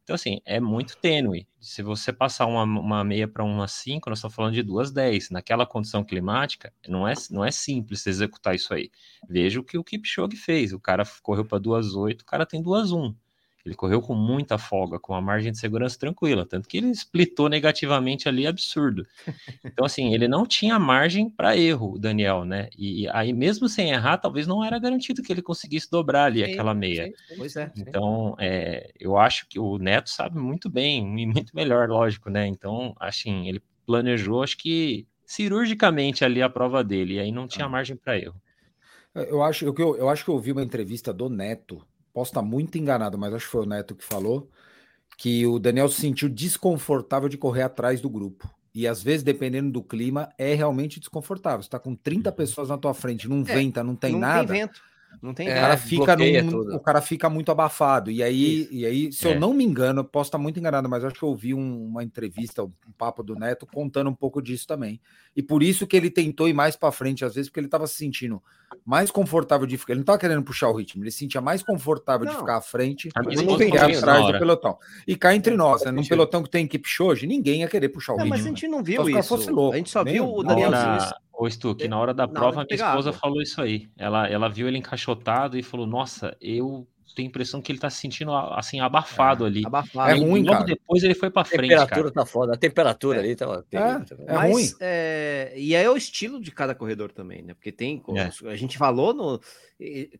Então, 0.02 0.14
assim, 0.16 0.40
é 0.44 0.58
muito 0.58 0.96
tênue. 0.98 1.46
Se 1.60 1.80
você 1.82 2.12
passar 2.12 2.46
uma, 2.46 2.64
uma 2.64 3.04
meia 3.04 3.28
para 3.28 3.44
uma 3.44 3.68
5, 3.68 4.10
nós 4.10 4.18
estamos 4.18 4.34
falando 4.34 4.54
de 4.54 4.62
duas 4.62 4.90
10. 4.90 5.30
Naquela 5.30 5.64
condição 5.64 6.04
climática, 6.04 6.72
não 6.88 7.06
é, 7.06 7.14
não 7.30 7.44
é 7.44 7.52
simples 7.52 8.04
executar 8.06 8.54
isso 8.56 8.74
aí. 8.74 8.90
Veja 9.28 9.60
o 9.60 9.64
que 9.64 9.78
o 9.78 9.84
Kipchoge 9.84 10.36
fez. 10.36 10.72
O 10.72 10.80
cara 10.80 11.04
correu 11.22 11.44
para 11.44 11.58
duas 11.58 11.94
8, 11.94 12.22
o 12.22 12.26
cara 12.26 12.44
tem 12.44 12.60
duas 12.60 12.90
1. 12.90 13.14
Ele 13.64 13.76
correu 13.76 14.00
com 14.00 14.14
muita 14.14 14.58
folga, 14.58 14.98
com 14.98 15.12
uma 15.12 15.20
margem 15.20 15.52
de 15.52 15.58
segurança 15.58 15.96
tranquila, 15.96 16.44
tanto 16.44 16.68
que 16.68 16.78
ele 16.78 16.90
splitou 16.90 17.48
negativamente 17.48 18.28
ali, 18.28 18.44
absurdo. 18.44 19.06
Então, 19.64 19.86
assim, 19.86 20.12
ele 20.12 20.26
não 20.26 20.44
tinha 20.44 20.78
margem 20.80 21.30
para 21.30 21.56
erro, 21.56 21.92
o 21.92 21.98
Daniel, 21.98 22.44
né? 22.44 22.68
E 22.76 23.08
aí, 23.10 23.32
mesmo 23.32 23.68
sem 23.68 23.90
errar, 23.90 24.18
talvez 24.18 24.46
não 24.48 24.64
era 24.64 24.80
garantido 24.80 25.22
que 25.22 25.32
ele 25.32 25.42
conseguisse 25.42 25.88
dobrar 25.88 26.24
ali 26.24 26.44
Sim, 26.44 26.52
aquela 26.52 26.74
meia. 26.74 27.04
sim, 27.06 27.14
sim, 27.28 27.34
Pois 27.36 27.56
é. 27.56 27.70
Então, 27.76 28.34
é, 28.40 28.90
eu 28.98 29.16
acho 29.16 29.46
que 29.48 29.60
o 29.60 29.78
Neto 29.78 30.10
sabe 30.10 30.38
muito 30.38 30.68
bem, 30.68 30.98
e 31.20 31.26
muito 31.26 31.54
melhor, 31.54 31.88
lógico, 31.88 32.28
né? 32.30 32.46
Então, 32.46 32.94
assim, 32.98 33.48
ele 33.48 33.62
planejou, 33.86 34.42
acho 34.42 34.58
que 34.58 35.06
cirurgicamente 35.24 36.24
ali 36.24 36.42
a 36.42 36.50
prova 36.50 36.82
dele, 36.82 37.14
e 37.14 37.20
aí 37.20 37.30
não 37.30 37.46
tinha 37.46 37.68
margem 37.68 37.96
para 37.96 38.18
erro. 38.18 38.34
Eu 39.14 39.42
acho, 39.42 39.64
eu, 39.64 39.74
eu, 39.78 39.96
eu 39.96 40.08
acho 40.08 40.24
que 40.24 40.30
eu 40.30 40.34
ouvi 40.34 40.52
uma 40.52 40.62
entrevista 40.62 41.12
do 41.12 41.28
Neto, 41.28 41.84
posso 42.12 42.30
estar 42.30 42.42
muito 42.42 42.78
enganado, 42.78 43.18
mas 43.18 43.34
acho 43.34 43.46
que 43.46 43.52
foi 43.52 43.62
o 43.62 43.66
Neto 43.66 43.94
que 43.94 44.04
falou, 44.04 44.50
que 45.18 45.46
o 45.46 45.58
Daniel 45.58 45.88
se 45.88 46.00
sentiu 46.00 46.28
desconfortável 46.28 47.28
de 47.28 47.38
correr 47.38 47.62
atrás 47.62 48.00
do 48.00 48.10
grupo. 48.10 48.48
E 48.74 48.86
às 48.88 49.02
vezes, 49.02 49.22
dependendo 49.22 49.70
do 49.70 49.82
clima, 49.82 50.30
é 50.38 50.54
realmente 50.54 50.98
desconfortável. 50.98 51.62
Você 51.62 51.68
tá 51.68 51.78
com 51.78 51.94
30 51.94 52.32
pessoas 52.32 52.70
na 52.70 52.78
tua 52.78 52.94
frente, 52.94 53.28
não 53.28 53.42
É, 53.42 53.54
venta, 53.54 53.84
não 53.84 53.94
tem 53.94 54.12
não 54.12 54.20
nada. 54.20 54.52
tem 54.52 54.60
vento. 54.62 54.80
Não 55.20 55.34
tem 55.34 55.48
É, 55.48 55.54
cara, 55.60 55.76
fica 55.76 56.16
num- 56.16 56.74
o 56.74 56.80
cara 56.80 57.00
fica 57.00 57.28
muito 57.28 57.50
abafado. 57.52 58.10
E 58.10 58.22
aí, 58.22 58.68
e 58.70 58.86
aí 58.86 59.12
se 59.12 59.28
É. 59.28 59.34
eu 59.34 59.40
não 59.40 59.52
me 59.52 59.64
engano, 59.64 60.00
eu 60.00 60.04
posso 60.04 60.28
estar 60.28 60.38
muito 60.38 60.58
enganado, 60.58 60.88
mas 60.88 61.04
acho 61.04 61.14
que 61.14 61.22
eu 61.22 61.28
ouvi 61.28 61.52
um- 61.54 61.86
uma 61.86 62.02
entrevista, 62.02 62.62
um 62.64 62.70
papo 62.96 63.22
do 63.22 63.34
Neto, 63.34 63.66
contando 63.66 64.08
um 64.10 64.14
pouco 64.14 64.40
disso 64.40 64.66
também. 64.66 65.00
E 65.36 65.42
por 65.42 65.62
isso 65.62 65.86
que 65.86 65.96
ele 65.96 66.10
tentou 66.10 66.48
ir 66.48 66.52
mais 66.54 66.76
para 66.76 66.90
frente, 66.92 67.24
às 67.24 67.34
vezes, 67.34 67.48
porque 67.48 67.60
ele 67.60 67.66
estava 67.66 67.86
se 67.86 67.94
sentindo 67.94 68.42
mais 68.84 69.10
confortável 69.10 69.66
de 69.66 69.76
ficar. 69.76 69.92
Ele 69.92 69.98
não 70.00 70.02
estava 70.04 70.18
querendo 70.18 70.42
puxar 70.42 70.68
o 70.70 70.76
ritmo, 70.76 71.02
ele 71.04 71.10
se 71.10 71.18
sentia 71.18 71.40
mais 71.40 71.62
confortável 71.62 72.26
de 72.26 72.32
Não. 72.32 72.40
ficar 72.40 72.56
à 72.56 72.60
frente 72.60 73.08
do 73.08 73.12
falou 73.44 73.58
isso 73.90 73.98
atrás 73.98 74.26
do 74.26 74.38
pelotão. 74.38 74.78
E 75.06 75.14
cá 75.16 75.34
entre 75.34 75.54
nós, 75.56 75.84
né? 75.84 75.90
Num 75.90 76.04
pelotão 76.04 76.42
que 76.42 76.50
tem 76.50 76.66
Kipchoge, 76.66 77.26
ninguém 77.26 77.60
ia 77.60 77.68
querer 77.68 77.88
puxar 77.90 78.14
o 78.14 78.16
Não, 78.16 78.26
mas 78.26 78.40
a 78.40 78.42
ritmo. 78.44 78.56
gente 78.56 78.68
não 78.68 78.82
viu 78.82 78.96
cara 79.04 79.10
isso. 79.20 79.34
A 79.72 79.76
gente 79.76 79.90
só 79.90 80.02
Nem 80.04 80.14
viu 80.14 80.24
o- 80.24 80.40
o 80.40 80.42
Na 80.42 80.54
Danielzinho. 81.32 81.38
hora, 81.38 81.44
ô 81.46 81.50
Stuck, 81.50 81.86
na 81.88 81.98
hora 81.98 82.14
da 82.14 82.26
na 82.26 82.40
hora 82.42 82.50
prova, 82.50 82.64
de 82.64 82.66
minha 82.66 82.66
pegar 82.68 82.88
esposa 82.88 83.10
água. 83.10 83.12
falou 83.12 83.42
isso 83.42 83.60
aí. 83.60 83.88
Ela, 83.96 84.28
ela 84.28 84.48
viu 84.48 84.68
ele 84.68 84.78
encaixotado 84.78 85.58
e 85.58 85.62
falou: 85.62 85.86
Nossa, 85.86 86.36
eu 86.40 86.86
tenho 87.14 87.28
a 87.28 87.30
impressão 87.30 87.60
que 87.60 87.70
ele 87.70 87.78
tá 87.78 87.90
se 87.90 87.98
sentindo 88.00 88.32
assim, 88.34 88.80
abafado 88.80 89.44
ali. 89.44 89.62
Abafado. 89.66 90.10
É 90.10 90.16
E 90.16 90.20
ruim, 90.20 90.42
logo 90.42 90.64
cara. 90.64 90.64
depois 90.64 91.02
ele 91.02 91.14
foi 91.14 91.30
pra 91.30 91.42
A 91.42 91.44
frente, 91.44 91.68
temperatura 91.70 92.10
cara. 92.10 92.12
tá 92.12 92.26
foda. 92.26 92.54
A 92.54 92.56
temperatura 92.56 93.18
ali 93.20 93.36
tava 93.36 93.62
terrível 93.64 94.04
também. 94.06 94.26
É 94.28 94.32
Mas, 94.32 94.50
ruim. 94.52 94.68
é, 94.80 95.52
e 95.56 95.76
aí 95.76 95.84
é 95.84 95.90
o 95.90 95.96
estilo 95.96 96.40
de 96.40 96.50
cada 96.50 96.74
corredor 96.74 97.12
também, 97.12 97.42
né? 97.42 97.52
Porque 97.54 97.70
tem. 97.72 98.02
É. 98.16 98.48
A 98.50 98.56
gente 98.56 98.78
falou 98.78 99.12
no. 99.12 99.40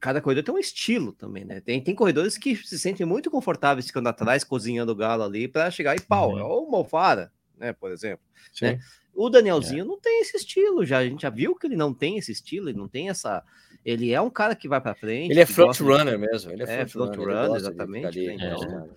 Cada 0.01 0.21
corredor 0.21 0.45
tem 0.45 0.55
um 0.55 0.59
estilo 0.59 1.13
também, 1.13 1.45
né? 1.45 1.61
Tem, 1.61 1.81
tem 1.83 1.95
corredores 1.95 2.37
que 2.37 2.57
se 2.57 2.79
sentem 2.79 3.07
muito 3.07 3.31
confortáveis 3.31 3.87
ficando 3.87 4.09
atrás, 4.09 4.45
cozinhando 4.45 4.93
o 4.93 4.97
galo 4.97 5.23
ali 5.23 5.49
para 5.49 5.71
chegar 5.71 5.97
e 5.97 6.01
pau. 6.01 6.33
Uhum. 6.33 6.39
É 6.39 6.43
o 6.45 6.71
Mofara, 6.71 7.33
né? 7.57 7.73
Por 7.73 7.91
exemplo. 7.91 8.25
Sim. 8.53 8.67
né? 8.67 8.79
O 9.15 9.29
Danielzinho 9.29 9.85
não 9.85 9.99
tem 10.01 10.21
esse 10.23 10.37
estilo 10.37 10.85
já. 10.85 10.99
A 10.99 11.05
gente 11.05 11.23
já 11.23 11.31
viu 11.31 11.55
que 11.55 11.67
ele 11.67 11.77
não 11.77 11.93
tem 11.93 12.17
esse 12.19 12.33
estilo, 12.33 12.69
ele 12.69 12.79
não 12.79 12.89
tem 12.89 13.09
essa. 13.11 13.43
Ele 13.85 14.13
é 14.13 14.21
um 14.21 14.31
cara 14.31 14.55
que 14.57 14.69
vai 14.69 14.81
para 14.81 14.95
frente. 14.95 15.31
Ele 15.31 15.41
é 15.41 15.47
front 15.47 15.67
gosta 15.69 15.85
de- 15.85 15.91
runner 15.91 16.19
mesmo. 16.19 16.51
Ele 16.53 16.63
é, 16.63 16.67
É, 16.67 16.87
front 16.87 17.15
front 17.15 17.17
runner, 17.17 17.35
runner, 17.37 17.49
gosta 17.51 17.69
exatamente, 17.69 18.07
ali, 18.07 18.27
né? 18.29 18.35
então, 18.35 18.49
Então, 18.57 18.69
cara. 18.69 18.89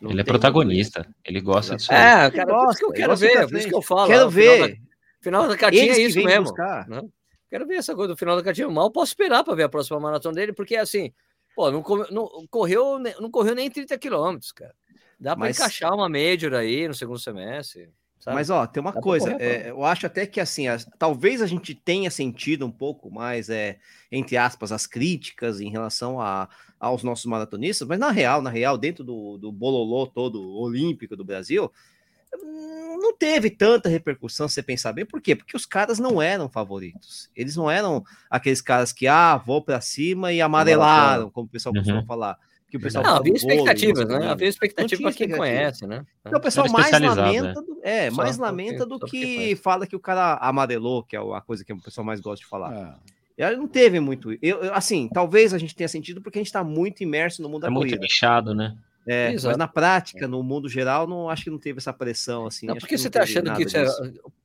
não 0.00 0.10
Ele 0.10 0.20
é 0.20 0.24
protagonista. 0.24 1.06
Ele 1.24 1.40
gosta 1.40 1.76
disso. 1.76 1.92
aí. 1.92 1.98
É, 2.26 2.30
cara, 2.30 2.46
por 2.54 2.70
isso 2.70 2.78
que 2.78 2.84
eu 2.84 2.88
gosta, 2.88 2.92
quero 3.00 3.08
gosta 3.10 3.26
ver, 3.26 3.32
pra 3.32 3.48
por 3.48 3.56
isso 3.58 3.68
que 3.68 3.74
eu 3.74 3.82
falo. 3.82 4.06
Quero 4.06 4.22
ó, 4.22 4.24
no 4.26 4.30
final 4.32 4.56
ver. 4.58 4.68
da- 4.76 4.82
Final 5.22 5.48
da 5.48 5.56
cartinha 5.56 5.84
Eles 5.84 5.98
é 5.98 6.00
isso 6.02 6.24
mesmo. 6.24 6.42
buscar. 6.44 6.88
né? 6.88 7.00
Quero 7.48 7.66
ver 7.66 7.74
essa 7.76 7.94
coisa 7.94 8.12
do 8.12 8.16
final 8.16 8.34
da 8.36 8.42
cartinha. 8.42 8.68
Mal 8.68 8.90
posso 8.90 9.12
esperar 9.12 9.44
para 9.44 9.54
ver 9.54 9.62
a 9.64 9.68
próxima 9.68 10.00
maratona 10.00 10.34
dele, 10.34 10.52
porque 10.52 10.74
assim, 10.74 11.12
pô, 11.54 11.70
não, 11.70 11.80
não 12.10 12.46
correu, 12.50 12.98
não 12.98 13.30
correu 13.30 13.54
nem 13.54 13.70
30 13.70 13.96
quilômetros, 13.98 14.50
cara. 14.52 14.74
Dá 15.20 15.36
para 15.36 15.46
Mas- 15.46 15.58
encaixar 15.58 15.94
uma 15.94 16.08
major 16.08 16.54
aí 16.54 16.88
no 16.88 16.94
segundo 16.94 17.18
semestre. 17.20 17.88
Sabe? 18.22 18.44
Mas 18.44 18.50
ó, 18.50 18.66
tem 18.66 18.80
uma 18.80 18.92
Dá 18.92 19.02
coisa, 19.02 19.34
é, 19.38 19.70
eu 19.70 19.84
acho 19.84 20.06
até 20.06 20.26
que 20.26 20.40
assim, 20.40 20.66
as- 20.68 20.88
talvez 20.98 21.42
a 21.42 21.46
gente 21.46 21.74
tenha 21.74 22.10
sentido 22.10 22.64
um 22.66 22.70
pouco 22.72 23.10
mais, 23.10 23.50
é, 23.50 23.78
entre 24.10 24.36
aspas, 24.38 24.72
as 24.72 24.86
críticas 24.86 25.60
em 25.60 25.70
relação 25.70 26.20
a, 26.20 26.48
aos 26.80 27.02
nossos 27.02 27.26
maratonistas, 27.26 27.86
mas 27.86 27.98
na 27.98 28.10
real, 28.10 28.40
na 28.42 28.50
real, 28.50 28.78
dentro 28.78 29.04
do, 29.04 29.36
do 29.38 29.52
bololô 29.52 30.06
todo 30.06 30.40
olímpico 30.58 31.16
do 31.16 31.24
Brasil, 31.24 31.70
hum, 32.42 32.98
não 33.00 33.16
teve 33.16 33.50
tanta 33.50 33.88
repercussão, 33.88 34.48
se 34.48 34.54
você 34.54 34.62
pensar 34.62 34.92
bem, 34.92 35.06
por 35.06 35.20
quê? 35.20 35.36
Porque 35.36 35.56
os 35.56 35.66
caras 35.66 35.98
não 35.98 36.20
eram 36.22 36.48
favoritos, 36.48 37.30
eles 37.34 37.56
não 37.56 37.70
eram 37.70 38.02
aqueles 38.30 38.60
caras 38.62 38.92
que, 38.92 39.06
ah, 39.06 39.36
vou 39.36 39.62
pra 39.64 39.80
cima 39.80 40.32
e 40.32 40.40
amarelaram, 40.40 41.30
como 41.30 41.46
o 41.46 41.50
pessoal 41.50 41.74
costuma 41.74 42.02
Uhum. 42.02 42.06
falar. 42.06 42.38
Que 42.72 42.78
o 42.78 42.80
pessoal 42.80 43.04
Não, 43.04 43.16
havia 43.16 43.34
bolo, 43.34 43.36
expectativas, 43.36 44.08
né? 44.08 44.26
Havia 44.30 44.48
expectativa 44.48 45.02
para 45.02 45.12
quem 45.12 45.28
conhece, 45.28 45.86
né? 45.86 46.06
então 46.26 46.38
o 46.38 46.42
pessoal 46.42 46.66
mais 46.70 46.90
lamenta, 46.90 47.60
do- 47.60 47.78
é, 47.82 48.08
Só 48.10 48.16
mais 48.16 48.30
porque- 48.30 48.42
lamenta 48.50 48.86
do 48.86 48.98
que 48.98 49.54
fala 49.56 49.86
que 49.86 49.94
o 49.94 50.00
cara 50.00 50.38
amarelou, 50.40 51.02
que 51.02 51.14
é 51.14 51.18
a 51.20 51.40
coisa 51.42 51.62
que 51.66 51.70
o 51.70 51.78
pessoal 51.82 52.02
mais 52.02 52.18
gosta 52.18 52.42
de 52.42 52.48
falar. 52.48 52.72
É. 52.74 53.12
E 53.36 53.42
aí 53.42 53.54
não 53.56 53.68
teve 53.68 54.00
muito. 54.00 54.32
Eu, 54.40 54.62
eu- 54.64 54.72
assim, 54.74 55.06
talvez 55.12 55.52
a 55.52 55.58
gente 55.58 55.74
tenha 55.76 55.86
sentido 55.86 56.22
porque 56.22 56.38
a 56.38 56.40
gente 56.40 56.46
está 56.46 56.64
muito 56.64 57.02
imerso 57.02 57.42
no 57.42 57.48
mundo 57.50 57.64
É 57.64 57.66
da 57.66 57.70
muito 57.70 57.88
corrida. 57.88 58.00
nichado, 58.02 58.54
né? 58.54 58.74
É, 59.06 59.26
mas 59.26 59.34
Exato. 59.42 59.58
na 59.58 59.68
prática, 59.68 60.26
no 60.26 60.42
mundo 60.42 60.66
geral, 60.66 61.06
não 61.06 61.28
acho 61.28 61.44
que 61.44 61.50
não 61.50 61.58
teve 61.58 61.78
essa 61.78 61.92
pressão 61.92 62.46
assim. 62.46 62.64
Não, 62.66 62.74
porque 62.76 62.94
que 62.94 62.98
você 62.98 63.10
tá 63.10 63.20
teve 63.20 63.32
achando 63.38 63.54
que 63.54 63.64
isso 63.64 63.76
é... 63.76 63.84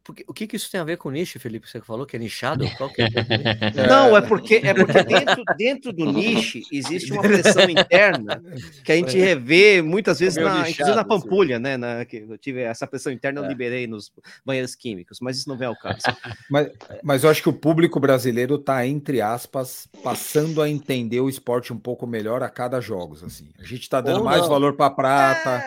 porque, 0.08 0.24
o 0.26 0.34
que, 0.34 0.47
que 0.47 0.55
isso 0.55 0.72
tem 0.72 0.80
a 0.80 0.86
ver 0.86 0.95
com 0.95 1.12
nicho, 1.12 1.38
Felipe? 1.38 1.70
Você 1.70 1.82
falou 1.82 2.05
que 2.05 2.16
é 2.16 2.20
nichado? 2.20 2.66
Qual 2.78 2.89
que 2.89 3.01
é? 3.01 3.08
Não, 3.89 4.16
é 4.16 4.22
porque, 4.22 4.62
é 4.64 4.74
porque 4.74 5.03
dentro, 5.03 5.43
dentro 5.58 5.91
do 5.91 6.10
niche 6.14 6.64
existe 6.72 7.12
uma 7.12 7.22
pressão 7.22 7.70
interna 7.70 8.41
que 8.86 8.91
a 8.93 8.95
gente 8.95 9.18
revê 9.18 9.82
muitas 9.82 10.18
vezes, 10.20 10.38
Meio 10.38 10.47
na, 10.47 10.60
nichado, 10.60 10.72
inclusive 10.72 10.95
na 10.95 11.01
assim. 11.01 11.10
Pampulha, 11.10 11.60
né? 11.60 11.76
Na, 11.76 12.05
que 12.05 12.26
eu 12.30 12.38
tive 12.38 12.62
essa 12.62 12.88
pressão 12.88 13.12
interna, 13.12 13.41
eu 13.41 13.45
É. 13.45 13.49
liberei 13.49 13.86
nos 13.86 14.10
banheiros 14.45 14.76
químicos, 14.76 15.20
mas 15.20 15.38
isso 15.38 15.49
não 15.49 15.58
vem 15.58 15.68
ao 15.68 15.76
caso. 15.76 15.97
Mas, 16.49 16.70
mas 17.03 17.24
eu 17.26 17.30
acho 17.30 17.43
que 17.43 17.49
o 17.49 17.53
público 17.53 17.99
brasileiro 17.99 18.55
está, 18.55 18.88
entre 18.88 19.20
aspas, 19.20 19.89
passando 20.01 20.62
a 20.62 20.70
entender 20.70 21.20
o 21.20 21.28
esporte 21.28 21.74
um 21.74 21.78
pouco 21.78 22.08
melhor 22.08 22.41
a 22.41 22.49
cada 22.49 22.80
jogos. 22.80 23.22
Assim. 23.22 23.49
A 23.60 23.64
gente 23.64 23.82
está 23.82 23.99
dando 23.99 24.20
Ou 24.20 24.24
mais 24.24 24.43
não. 24.43 24.49
valor 24.49 24.74
para 24.74 24.89
prata, 24.89 25.64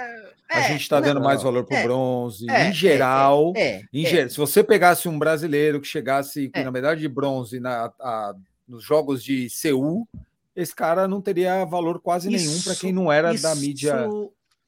a 0.59 0.61
gente 0.62 0.80
está 0.82 1.01
dando 1.01 1.20
mais 1.20 1.42
valor 1.42 1.64
para 1.64 1.76
o 1.76 1.78
é, 1.78 1.82
bronze. 1.84 2.51
é, 2.51 2.68
em 2.68 2.72
geral, 2.72 3.53
É, 3.57 3.82
em 3.92 4.05
é. 4.05 4.09
ge- 4.09 4.28
se 4.30 4.36
você 4.36 4.62
pegasse 4.64 5.09
um 5.09 5.18
brasileiro 5.18 5.80
que 5.80 5.86
chegasse 5.86 6.51
É. 6.53 6.64
na 6.64 6.70
medalha 6.70 6.98
de 6.98 7.09
bronze 7.09 7.61
na, 7.61 7.92
a- 8.01 8.34
nos 8.66 8.82
jogos 8.84 9.22
de 9.22 9.48
Seul, 9.51 10.07
esse 10.55 10.74
cara 10.74 11.07
não 11.09 11.20
teria 11.20 11.64
valor 11.64 12.01
quase 12.01 12.28
nenhum 12.28 12.61
para 12.62 12.72
Isso- 12.72 12.80
quem 12.80 12.92
não 12.92 13.11
era 13.11 13.28
da 13.28 13.34
isso- 13.53 13.57
mídia. 13.61 14.09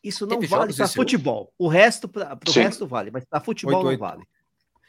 Isso 0.03 0.27
não 0.27 0.37
Teve 0.39 0.49
vale 0.49 0.73
para 0.75 0.89
futebol. 0.89 1.53
O 1.57 1.69
resto, 1.69 2.09
para 2.09 2.37
o 2.49 2.51
resto 2.53 2.87
vale, 2.87 3.11
mas 3.13 3.25
para 3.25 3.41
futebol 3.41 3.77
Oito, 3.77 3.87
oito. 3.89 4.01
não 4.01 4.09
vale. 4.09 4.23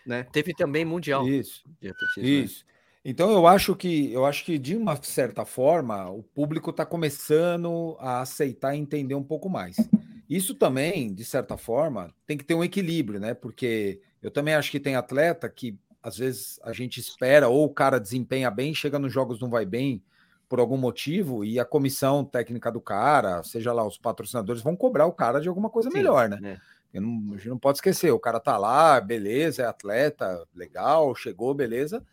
Né? 0.06 0.26
Teve 0.32 0.54
também 0.56 0.84
Mundial. 0.84 1.28
Isso. 1.28 1.64
né? 1.82 1.92
Isso. 2.18 2.66
Então 3.06 3.32
eu 3.32 3.46
acho 3.46 3.76
que 3.76 4.12
eu 4.14 4.26
acho 4.26 4.44
que 4.46 4.58
de 4.58 4.76
uma 4.76 4.96
certa 5.04 5.46
forma 5.46 6.10
o 6.10 6.24
público 6.24 6.70
está 6.72 6.86
começando 6.86 7.96
a 8.00 8.22
aceitar 8.22 8.74
e 8.76 8.80
entender 8.80 9.14
um 9.14 9.24
pouco 9.24 9.50
mais. 9.50 9.76
Isso 10.30 10.56
também, 10.56 11.14
de 11.14 11.26
certa 11.26 11.58
forma, 11.58 12.14
tem 12.26 12.38
que 12.38 12.44
ter 12.44 12.56
um 12.56 12.64
equilíbrio, 12.64 13.20
né? 13.20 13.34
Porque 13.34 14.02
eu 14.22 14.32
também 14.32 14.56
acho 14.56 14.72
que 14.72 14.80
tem 14.80 14.96
atleta 14.96 15.50
que 15.50 15.78
às 16.02 16.18
vezes 16.18 16.60
a 16.64 16.74
gente 16.74 17.00
espera 17.00 17.48
ou 17.48 17.64
o 17.66 17.74
cara 17.74 18.00
desempenha 18.00 18.52
bem, 18.52 18.74
chega 18.74 19.00
nos 19.00 19.14
jogos 19.14 19.40
não 19.40 19.50
vai 19.50 19.66
bem 19.66 20.04
por 20.50 20.60
algum 20.60 20.78
motivo 20.78 21.46
e 21.46 21.60
a 21.60 21.66
comissão 21.66 22.26
técnica 22.26 22.70
do 22.70 22.82
cara, 22.82 23.42
seja 23.42 23.72
lá 23.72 23.88
os 23.88 23.98
patrocinadores 23.98 24.62
vão 24.62 24.76
cobrar 24.76 25.06
o 25.06 25.14
cara 25.14 25.40
de 25.40 25.48
alguma 25.48 25.70
coisa 25.70 25.90
Sim, 25.90 25.98
melhor, 25.98 26.28
né? 26.30 26.38
né? 26.42 26.58
Não, 26.94 27.34
a 27.34 27.38
gente 27.38 27.50
não 27.50 27.58
pode 27.58 27.78
esquecer, 27.78 28.12
o 28.12 28.20
cara 28.20 28.40
tá 28.40 28.58
lá, 28.58 29.02
beleza, 29.02 29.64
é 29.64 29.66
atleta, 29.66 30.46
legal, 30.54 31.16
chegou, 31.16 31.54
beleza, 31.54 32.06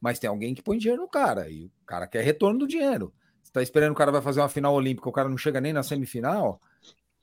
mas 0.00 0.18
tem 0.18 0.28
alguém 0.28 0.54
que 0.54 0.62
põe 0.62 0.76
dinheiro 0.76 1.00
no 1.00 1.08
cara 1.08 1.48
e 1.48 1.66
o 1.66 1.86
cara 1.86 2.06
quer 2.06 2.22
retorno 2.22 2.58
do 2.58 2.66
dinheiro. 2.66 3.14
Você 3.42 3.52
tá 3.52 3.62
esperando 3.62 3.92
o 3.92 3.96
cara 3.96 4.12
vai 4.12 4.20
fazer 4.20 4.40
uma 4.40 4.48
final 4.48 4.74
olímpica, 4.74 5.08
o 5.08 5.12
cara 5.12 5.28
não 5.28 5.38
chega 5.38 5.60
nem 5.60 5.72
na 5.72 5.82
semifinal, 5.82 6.60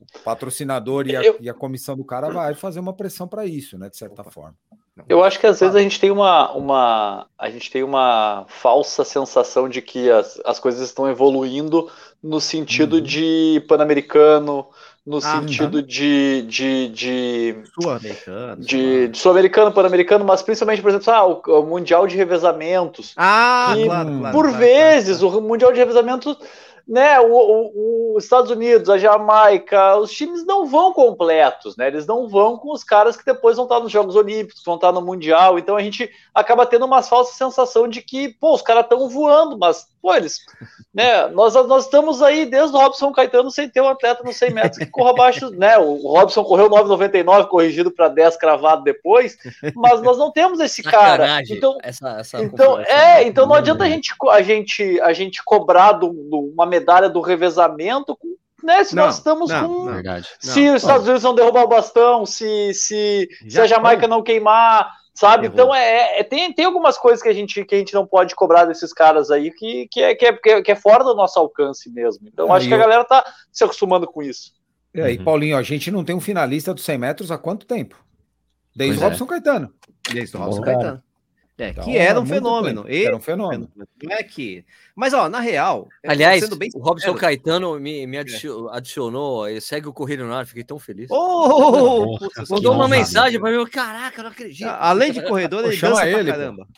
o 0.00 0.06
patrocinador 0.24 1.06
e 1.06 1.16
a, 1.16 1.22
Eu- 1.22 1.36
e 1.40 1.48
a 1.48 1.54
comissão 1.54 1.96
do 1.96 2.04
cara 2.04 2.28
vai 2.30 2.54
fazer 2.54 2.80
uma 2.80 2.92
pressão 2.92 3.26
para 3.28 3.46
isso, 3.46 3.78
né, 3.78 3.88
de 3.88 3.96
certa 3.96 4.24
forma. 4.24 4.54
Eu 5.08 5.22
acho 5.24 5.38
que 5.40 5.46
às 5.46 5.60
vezes 5.60 5.74
a 5.74 5.80
gente 5.80 5.98
tem 6.00 6.10
uma, 6.10 6.52
uma, 6.52 7.26
a 7.38 7.50
gente 7.50 7.70
tem 7.70 7.82
uma 7.82 8.46
falsa 8.48 9.04
sensação 9.04 9.68
de 9.68 9.82
que 9.82 10.10
as, 10.10 10.40
as 10.44 10.58
coisas 10.60 10.80
estão 10.80 11.08
evoluindo 11.10 11.90
no 12.22 12.40
sentido 12.40 12.94
Uhum. 12.96 13.02
de 13.02 13.64
pan-americano, 13.68 14.66
no 15.04 15.16
Ah, 15.18 15.20
sentido 15.20 15.82
de, 15.82 16.42
de, 16.42 16.88
de, 16.88 17.54
Sul-americano. 17.74 18.62
de, 18.62 19.08
de 19.08 19.18
sul-americano, 19.18 19.72
pan-americano, 19.72 20.24
mas 20.24 20.42
principalmente, 20.42 20.80
por 20.80 20.88
exemplo, 20.90 21.12
ah, 21.12 21.26
o, 21.26 21.60
o 21.60 21.66
mundial 21.66 22.06
de 22.06 22.16
revezamentos. 22.16 23.14
Ah, 23.16 23.74
E, 23.76 23.84
claro, 23.86 24.08
claro. 24.18 24.32
Por 24.32 24.48
claro, 24.48 24.58
vezes, 24.58 25.18
claro, 25.20 25.38
o 25.38 25.42
mundial 25.42 25.72
de 25.72 25.78
revezamentos, 25.78 26.38
né, 26.86 27.18
os 27.20 28.24
Estados 28.24 28.50
Unidos, 28.50 28.90
a 28.90 28.98
Jamaica, 28.98 29.96
os 29.96 30.12
times 30.12 30.44
não 30.44 30.66
vão 30.66 30.92
completos, 30.92 31.76
né? 31.76 31.86
Eles 31.86 32.06
não 32.06 32.28
vão 32.28 32.58
com 32.58 32.72
os 32.72 32.84
caras 32.84 33.16
que 33.16 33.24
depois 33.24 33.56
vão 33.56 33.64
estar 33.64 33.80
nos 33.80 33.90
Jogos 33.90 34.14
Olímpicos, 34.14 34.62
vão 34.64 34.74
estar 34.74 34.92
no 34.92 35.00
Mundial. 35.00 35.58
Então 35.58 35.76
a 35.76 35.82
gente 35.82 36.10
acaba 36.34 36.66
tendo 36.66 36.84
uma 36.84 37.02
falsa 37.02 37.32
sensação 37.34 37.88
de 37.88 38.02
que, 38.02 38.28
pô, 38.28 38.54
os 38.54 38.62
caras 38.62 38.84
estão 38.84 39.08
voando, 39.08 39.58
mas, 39.58 39.86
pô, 40.04 40.14
eles, 40.14 40.40
né? 40.94 41.26
Nós, 41.28 41.54
nós 41.54 41.84
estamos 41.86 42.20
aí 42.22 42.44
desde 42.44 42.76
o 42.76 42.78
Robson 42.78 43.10
Caetano 43.10 43.50
sem 43.50 43.70
ter 43.70 43.80
um 43.80 43.88
atleta 43.88 44.22
nos 44.22 44.36
100 44.36 44.50
metros 44.50 44.78
que 44.78 44.84
corra 44.86 45.10
abaixo, 45.12 45.48
né? 45.50 45.78
O 45.78 45.94
Robson 46.12 46.44
correu 46.44 46.68
9,99, 46.68 47.48
corrigido 47.48 47.90
para 47.90 48.08
10 48.10 48.36
cravado 48.36 48.82
depois, 48.84 49.38
mas 49.74 50.02
nós 50.02 50.18
não 50.18 50.30
temos 50.30 50.60
esse 50.60 50.82
cara. 50.82 51.40
Então, 51.48 51.78
essa, 51.82 52.10
essa 52.20 52.42
então, 52.42 52.66
comparação. 52.76 52.94
é, 52.94 53.22
então 53.24 53.46
não 53.46 53.54
adianta 53.54 53.84
a 53.84 53.88
gente, 53.88 54.12
a 54.30 54.42
gente, 54.42 55.00
a 55.00 55.12
gente 55.14 55.42
cobrar 55.42 55.92
do, 55.92 56.08
do- 56.10 56.52
uma 56.54 56.66
medalha 56.66 57.08
do 57.08 57.22
revezamento, 57.22 58.14
com- 58.14 58.34
né? 58.62 58.84
Se 58.84 58.94
Não, 58.94 59.06
nós 59.06 59.16
estamos 59.16 59.50
não, 59.50 59.66
com. 59.68 59.84
não. 59.86 59.94
Verdade. 59.94 60.28
Se 60.38 60.68
os 60.68 60.82
Estados 60.82 61.04
Unidos 61.06 61.22
não 61.22 61.34
derrubar 61.34 61.64
o 61.64 61.68
bastão, 61.68 62.26
se, 62.26 62.72
se, 62.74 63.26
se 63.48 63.58
a 63.60 63.66
Jamaica 63.66 64.06
não 64.06 64.22
queimar, 64.22 64.90
sabe? 65.14 65.42
Derruba. 65.48 65.62
Então 65.62 65.74
é, 65.74 66.20
é- 66.20 66.24
tem, 66.24 66.52
tem 66.52 66.64
algumas 66.64 66.98
coisas 66.98 67.22
que 67.22 67.28
a 67.28 67.32
gente, 67.32 67.64
que 67.64 67.74
a 67.74 67.78
gente 67.78 67.94
não 67.94 68.06
pode 68.06 68.34
cobrar 68.34 68.64
desses 68.64 68.92
caras 68.92 69.30
aí 69.30 69.50
que, 69.52 69.86
que, 69.90 70.02
é, 70.02 70.14
que, 70.14 70.26
é, 70.26 70.32
que 70.32 70.50
é- 70.50 70.74
é 70.74 70.76
fora 70.76 71.04
do 71.04 71.14
nosso 71.14 71.38
alcance 71.38 71.88
mesmo. 71.90 72.26
Então 72.28 72.52
Ah, 72.52 72.56
acho 72.56 72.66
e 72.66 72.68
que 72.68 72.74
a 72.74 72.78
galera 72.78 73.04
tá 73.04 73.24
se 73.52 73.62
acostumando 73.64 74.06
com 74.06 74.22
isso. 74.22 74.52
E 74.92 75.00
aí, 75.00 75.18
Uhum. 75.18 75.24
Paulinho, 75.24 75.56
a 75.56 75.62
gente 75.62 75.90
não 75.90 76.04
tem 76.04 76.14
um 76.14 76.20
finalista 76.20 76.74
dos 76.74 76.84
100 76.84 76.98
metros 76.98 77.30
há 77.30 77.38
quanto 77.38 77.66
tempo? 77.66 77.96
Desde 78.76 78.96
Pois 78.96 79.02
o 79.02 79.04
é. 79.04 79.08
Robson 79.08 79.26
Caetano. 79.26 79.74
Desde 80.12 80.36
o 80.36 80.38
Bom, 80.38 80.44
Robson 80.46 80.62
cara. 80.62 81.02
É, 81.56 81.68
Então, 81.68 81.84
que 81.84 81.96
era 81.96 82.20
um 82.20 82.26
fenômeno. 82.26 82.84
E- 82.88 83.04
Era 83.04 83.16
um 83.16 83.20
fenômeno. 83.20 83.70
Não 83.76 84.12
é 84.16 84.22
que. 84.24 84.64
Mas, 84.94 85.14
ó, 85.14 85.28
na 85.28 85.38
real. 85.38 85.88
é, 86.02 86.10
Aliás, 86.10 86.42
sendo 86.42 86.56
bem 86.56 86.68
o 86.74 86.80
Robson 86.80 87.14
Caetano 87.14 87.78
me, 87.78 88.06
me 88.08 88.18
adicio- 88.18 88.68
adicionou, 88.70 89.48
ele 89.48 89.60
segue 89.60 89.86
o 89.88 89.92
Correio 89.92 90.26
no 90.26 90.34
ar, 90.34 90.46
fiquei 90.46 90.64
tão 90.64 90.80
feliz. 90.80 91.06
Oh, 91.10 92.18
que 92.18 92.50
Mandou 92.50 92.72
uma 92.72 92.86
honra, 92.86 92.96
mensagem 92.96 93.38
pra 93.40 93.50
mim, 93.52 93.64
caraca, 93.66 94.18
eu 94.20 94.24
não 94.24 94.30
acredito. 94.32 94.66
Além 94.66 95.12
de 95.12 95.22
corredor, 95.22 95.62
ele 95.64 95.76
chama 95.76 95.94
dança 95.96 96.08
ele, 96.08 96.32
pô. 96.32 96.38
caramba. 96.38 96.68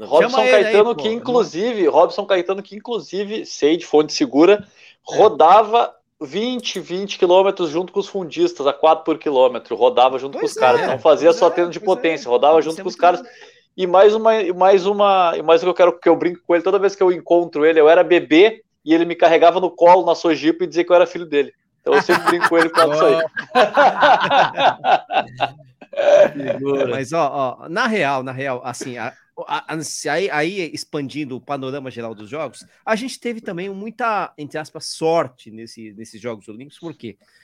Robson 0.00 0.40
ele 0.40 0.54
aí, 0.56 0.62
Caetano, 0.64 0.96
pô. 0.96 1.02
que 1.02 1.08
inclusive, 1.08 1.86
Robson 1.86 2.26
Caetano, 2.26 2.62
que 2.62 2.74
inclusive, 2.74 3.46
sei 3.46 3.76
de 3.76 3.86
fonte 3.86 4.12
segura, 4.12 4.66
rodava 5.04 5.94
20, 6.20 6.80
20 6.80 7.18
quilômetros 7.20 7.70
junto 7.70 7.92
com 7.92 8.00
os 8.00 8.08
fundistas, 8.08 8.66
a 8.66 8.72
4 8.72 9.04
por 9.04 9.16
quilômetro, 9.18 9.76
rodava 9.76 10.18
junto 10.18 10.32
com 10.32 10.40
Pois 10.40 10.52
os 10.52 10.58
caras, 10.58 10.80
é, 10.80 10.86
não 10.88 10.98
fazia 10.98 11.32
só 11.32 11.46
é, 11.46 11.50
treino 11.50 11.70
de 11.70 11.78
pois 11.78 11.84
é. 11.98 12.02
potência, 12.02 12.28
rodava 12.28 12.60
junto 12.60 12.80
é 12.80 12.82
com 12.82 12.88
os 12.88 12.96
caras. 12.96 13.20
bom. 13.22 13.28
E 13.76 13.86
mais 13.86 14.14
uma, 14.14 14.30
mais 14.54 14.86
uma, 14.86 15.34
mais 15.44 15.62
que 15.62 15.68
eu 15.68 15.74
quero 15.74 15.98
que 15.98 16.08
eu 16.08 16.16
brinco 16.16 16.40
com 16.46 16.54
ele 16.54 16.64
toda 16.64 16.78
vez 16.78 16.96
que 16.96 17.02
eu 17.02 17.12
encontro 17.12 17.64
ele, 17.66 17.78
eu 17.78 17.88
era 17.88 18.02
bebê 18.02 18.62
e 18.84 18.94
ele 18.94 19.04
me 19.04 19.14
carregava 19.14 19.60
no 19.60 19.70
colo 19.70 20.06
na 20.06 20.14
Sojipa 20.14 20.64
e 20.64 20.66
dizia 20.66 20.82
que 20.84 20.90
eu 20.90 20.96
era 20.96 21.06
filho 21.06 21.26
dele. 21.26 21.52
Então 21.80 21.94
eu 21.94 22.02
sempre 22.02 22.24
brinco 22.24 22.48
com 22.48 22.58
ele 22.58 22.70
causa 22.70 22.92
disso 22.94 23.04
aí. 23.04 23.22
Mas, 26.90 27.12
ó, 27.12 27.58
ó, 27.62 27.68
na 27.68 27.86
real, 27.86 28.22
na 28.22 28.32
real, 28.32 28.60
assim, 28.64 28.98
a- 28.98 29.12
a- 29.46 29.74
a- 29.74 30.12
aí, 30.12 30.30
aí 30.30 30.70
expandindo 30.72 31.36
o 31.36 31.40
panorama 31.40 31.90
geral 31.90 32.14
dos 32.14 32.28
jogos, 32.28 32.64
a 32.84 32.96
gente 32.96 33.20
teve 33.20 33.40
também 33.40 33.68
muita, 33.68 34.32
entre 34.38 34.58
aspas, 34.58 34.86
sorte 34.86 35.50
nesse, 35.50 35.92
nesses 35.92 36.20
Jogos 36.20 36.48
Olímpicos, 36.48 36.78
por 36.78 36.94
quê? 36.94 37.16
Porque 37.18 37.36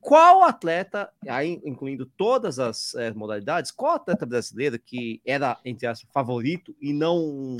qual 0.00 0.42
atleta, 0.44 1.10
aí 1.28 1.60
incluindo 1.64 2.06
todas 2.06 2.58
as 2.58 2.94
eh, 2.94 3.12
modalidades, 3.12 3.70
qual 3.70 3.94
atleta 3.96 4.24
brasileiro 4.24 4.78
que 4.78 5.20
era, 5.26 5.58
entre 5.64 5.86
aspas, 5.86 6.08
favorito 6.12 6.74
e 6.80 6.92
não, 6.92 7.56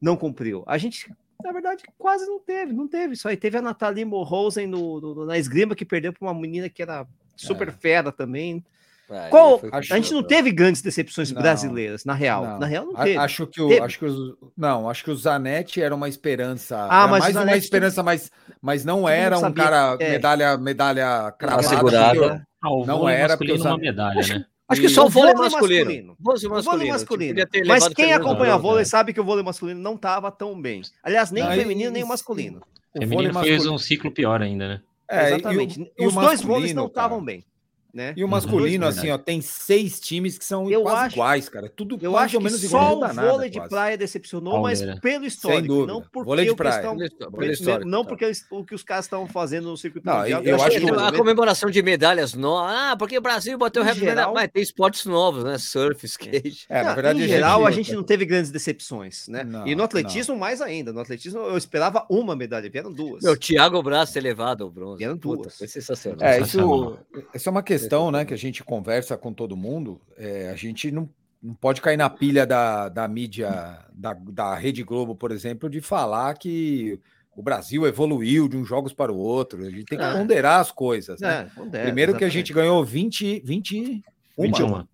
não 0.00 0.16
cumpriu? 0.16 0.64
A 0.66 0.78
gente, 0.78 1.12
na 1.42 1.52
verdade, 1.52 1.84
quase 1.98 2.26
não 2.26 2.38
teve, 2.40 2.72
não 2.72 2.88
teve 2.88 3.14
isso 3.14 3.28
aí. 3.28 3.36
Teve 3.36 3.58
a 3.58 3.62
Nathalie 3.62 4.04
Morrosen 4.04 4.66
no, 4.66 5.00
no- 5.00 5.26
na 5.26 5.38
esgrima 5.38 5.74
que 5.74 5.84
perdeu 5.84 6.12
para 6.12 6.26
uma 6.26 6.34
menina 6.34 6.68
que 6.68 6.82
era 6.82 7.06
super 7.36 7.68
É. 7.68 7.72
fera 7.72 8.10
também. 8.10 8.64
Aí 9.10 9.28
Qual- 9.30 9.60
A 9.72 9.80
gente 9.80 10.12
não 10.12 10.22
teve 10.22 10.52
grandes 10.52 10.80
decepções 10.82 11.32
Não. 11.32 11.42
brasileiras, 11.42 12.04
na 12.04 12.14
real. 12.14 12.44
Não. 12.44 12.58
Na 12.60 12.66
real, 12.66 12.86
não 12.86 12.94
teve. 12.94 13.16
Acho 13.16 13.46
que 13.46 13.60
o, 13.60 13.68
Teve. 13.68 13.80
acho 13.80 13.98
que 13.98 14.04
os, 14.04 14.36
não, 14.56 14.88
acho 14.88 15.02
que 15.04 15.10
o 15.10 15.16
Zanetti 15.16 15.82
era 15.82 15.94
uma 15.94 16.08
esperança. 16.08 16.86
Ah, 16.88 17.02
era 17.02 17.06
mas 17.08 17.20
o 17.20 17.34
mais 17.34 17.36
uma 17.48 17.56
esperança, 17.56 18.02
mas, 18.02 18.30
mas 18.62 18.84
não 18.84 19.08
era 19.08 19.36
um 19.36 19.40
sabia, 19.40 19.64
cara 19.64 19.96
é. 19.98 20.10
medalha 20.12 20.56
medalha 20.56 21.34
cravada. 21.38 22.46
Ah, 22.62 22.70
o 22.70 22.84
Não 22.86 22.98
vôlei 23.00 23.16
era, 23.16 23.36
porque 23.36 23.52
uma 23.52 23.76
medalha, 23.78 24.20
né? 24.26 24.44
Acho 24.68 24.80
que 24.82 24.88
só 24.88 25.02
o 25.02 25.06
O 25.06 25.10
vôlei 25.10 25.32
vôlei 25.34 25.50
masculino. 25.50 25.84
masculino. 25.84 26.16
Vôlei 26.20 26.36
O 26.38 26.48
vôlei 26.48 26.62
masculino. 26.90 26.92
masculino. 26.92 27.46
Ter 27.46 27.64
Mas 27.66 27.88
quem 27.88 28.12
acompanha 28.12 28.50
Bronze, 28.52 28.62
vôlei 28.62 28.78
né? 28.80 28.84
sabe 28.84 29.12
que 29.12 29.20
o 29.20 29.24
vôlei 29.24 29.42
masculino 29.44 29.80
não 29.80 29.94
estava 29.96 30.30
tão 30.30 30.60
bem. 30.60 30.82
Aliás, 31.02 31.32
nem 31.32 31.42
Não, 31.42 31.50
o 31.50 31.54
e- 31.54 31.56
feminino, 31.56 31.90
nem 31.90 32.04
o 32.04 32.06
e- 32.06 32.08
masculino. 32.08 32.60
O 32.94 32.98
Feminino 33.00 33.32
fez 33.34 33.34
masculino- 33.34 33.74
um 33.74 33.78
ciclo 33.78 34.10
pior 34.12 34.40
ainda, 34.42 34.68
né? 34.68 34.80
é, 35.08 35.30
e 35.30 35.32
o- 35.32 35.34
Exatamente. 35.38 35.92
e 35.98 36.04
o 36.04 36.08
Os 36.08 36.14
dois 36.14 36.40
vôleis 36.42 36.72
não 36.72 36.86
estavam 36.86 37.24
bem. 37.24 37.44
Né? 37.92 38.14
E 38.16 38.22
o 38.22 38.26
Uhum, 38.26 38.30
masculino, 38.30 38.84
verdade. 38.86 38.98
assim, 38.98 39.10
ó, 39.10 39.18
tem 39.18 39.40
seis 39.40 39.98
times 39.98 40.38
que 40.38 40.44
são 40.44 40.70
Eu 40.70 40.82
quase 40.82 41.06
acho- 41.06 41.14
iguais, 41.16 41.48
cara. 41.48 41.68
Tudo 41.68 41.98
Eu 42.00 42.16
acho 42.16 42.36
ou 42.36 42.40
que 42.40 42.44
menos 42.44 42.62
igual. 42.62 42.82
só 42.84 42.90
não 42.90 42.96
o 42.96 43.00
nada, 43.14 43.30
vôlei 43.32 43.50
de 43.50 43.58
quase. 43.58 43.70
praia 43.70 43.98
decepcionou, 43.98 44.60
mas 44.60 44.78
Palmeira. 44.78 45.00
pelo 45.00 45.24
histórico, 45.24 45.66
dúvida. 45.66 45.92
não 45.92 46.00
porque 46.02 46.24
Vôlei 46.24 46.44
de 46.44 46.50
o 46.50 46.54
que 46.54 46.58
praia. 46.58 46.76
estão- 46.76 46.94
Não, 46.96 47.50
histórico, 47.50 47.88
não 47.90 48.02
tá. 48.02 48.08
porque 48.08 48.24
eles- 48.24 48.46
o 48.50 48.64
que 48.64 48.74
os 48.74 48.82
caras 48.82 49.04
estavam 49.06 49.26
fazendo 49.26 49.68
no 49.68 49.76
circuito 49.76 50.06
Não, 50.06 50.18
mundial. 50.18 50.42
eu 50.42 50.54
achei 50.56 50.76
acho 50.76 50.86
que 50.86 50.92
o- 50.92 50.98
a 51.00 51.12
comemoração 51.12 51.70
de 51.70 51.82
medalhas 51.82 52.34
novas. 52.34 52.70
Ah, 52.74 52.96
porque 52.96 53.18
o 53.18 53.20
Brasil 53.20 53.58
bateu 53.58 53.82
recorde. 53.82 54.00
medalha. 54.04 54.20
geral- 54.20 54.34
Mas 54.34 54.48
tem 54.52 54.62
esportes 54.62 55.04
novos, 55.06 55.42
né? 55.44 55.58
Surf, 55.58 56.04
skate. 56.06 56.66
É, 56.68 56.82
na 56.82 56.88
Não, 56.90 56.94
verdade, 56.94 57.22
em 57.22 57.26
geral, 57.28 57.66
a 57.66 57.70
gente- 57.70 57.92
não 57.94 58.02
teve 58.02 58.24
grandes 58.24 58.50
decepções, 58.50 59.26
né? 59.28 59.42
Não, 59.44 59.66
e 59.66 59.74
no 59.74 59.82
atletismo, 59.82 60.36
mais 60.36 60.60
ainda. 60.60 60.92
No 60.92 61.00
atletismo, 61.00 61.40
eu 61.40 61.56
esperava 61.56 62.06
uma 62.08 62.36
medalha, 62.36 62.68
vieram 62.70 62.92
duas. 62.92 63.22
Meu, 63.22 63.36
Thiago 63.36 63.82
Braz 63.82 64.12
ter 64.12 64.20
levado 64.20 64.66
o 64.66 64.70
bronze. 64.70 64.98
Vieram 64.98 65.16
Puta, 65.18 65.42
duas. 65.44 65.58
Foi 65.58 65.66
sensacional. 65.66 66.18
É, 66.26 66.40
isso, 66.40 66.98
isso 67.34 67.48
é 67.48 67.50
uma 67.52 67.62
questão 67.62 67.79
questão, 67.80 68.10
né, 68.10 68.24
que 68.24 68.34
a 68.34 68.38
gente 68.38 68.62
conversa 68.64 69.16
com 69.16 69.32
todo 69.32 69.56
mundo, 69.56 70.00
é, 70.16 70.48
a 70.50 70.56
gente 70.56 70.90
não, 70.90 71.08
não 71.42 71.54
pode 71.54 71.80
cair 71.80 71.96
na 71.96 72.08
pilha 72.10 72.46
da, 72.46 72.88
da 72.88 73.08
mídia, 73.08 73.78
da, 73.92 74.14
da 74.14 74.54
Rede 74.54 74.82
Globo, 74.82 75.14
por 75.14 75.30
exemplo, 75.32 75.68
de 75.68 75.80
falar 75.80 76.34
que 76.34 77.00
o 77.34 77.42
Brasil 77.42 77.86
evoluiu 77.86 78.48
de 78.48 78.56
uns 78.56 78.68
jogos 78.68 78.92
para 78.92 79.12
o 79.12 79.16
outro. 79.16 79.62
A 79.64 79.70
gente 79.70 79.84
tem 79.84 79.98
que 79.98 80.04
É. 80.04 80.12
ponderar 80.12 80.60
as 80.60 80.70
coisas. 80.70 81.20
Né? 81.20 81.48
É, 81.48 81.54
pondera, 81.54 81.84
Primeiro 81.84 82.12
que 82.12 82.24
a 82.24 82.26
exatamente. 82.26 82.48
gente 82.48 82.52
ganhou 82.52 82.84
20, 82.84 83.40
20 83.44 84.02
21. 84.38 84.84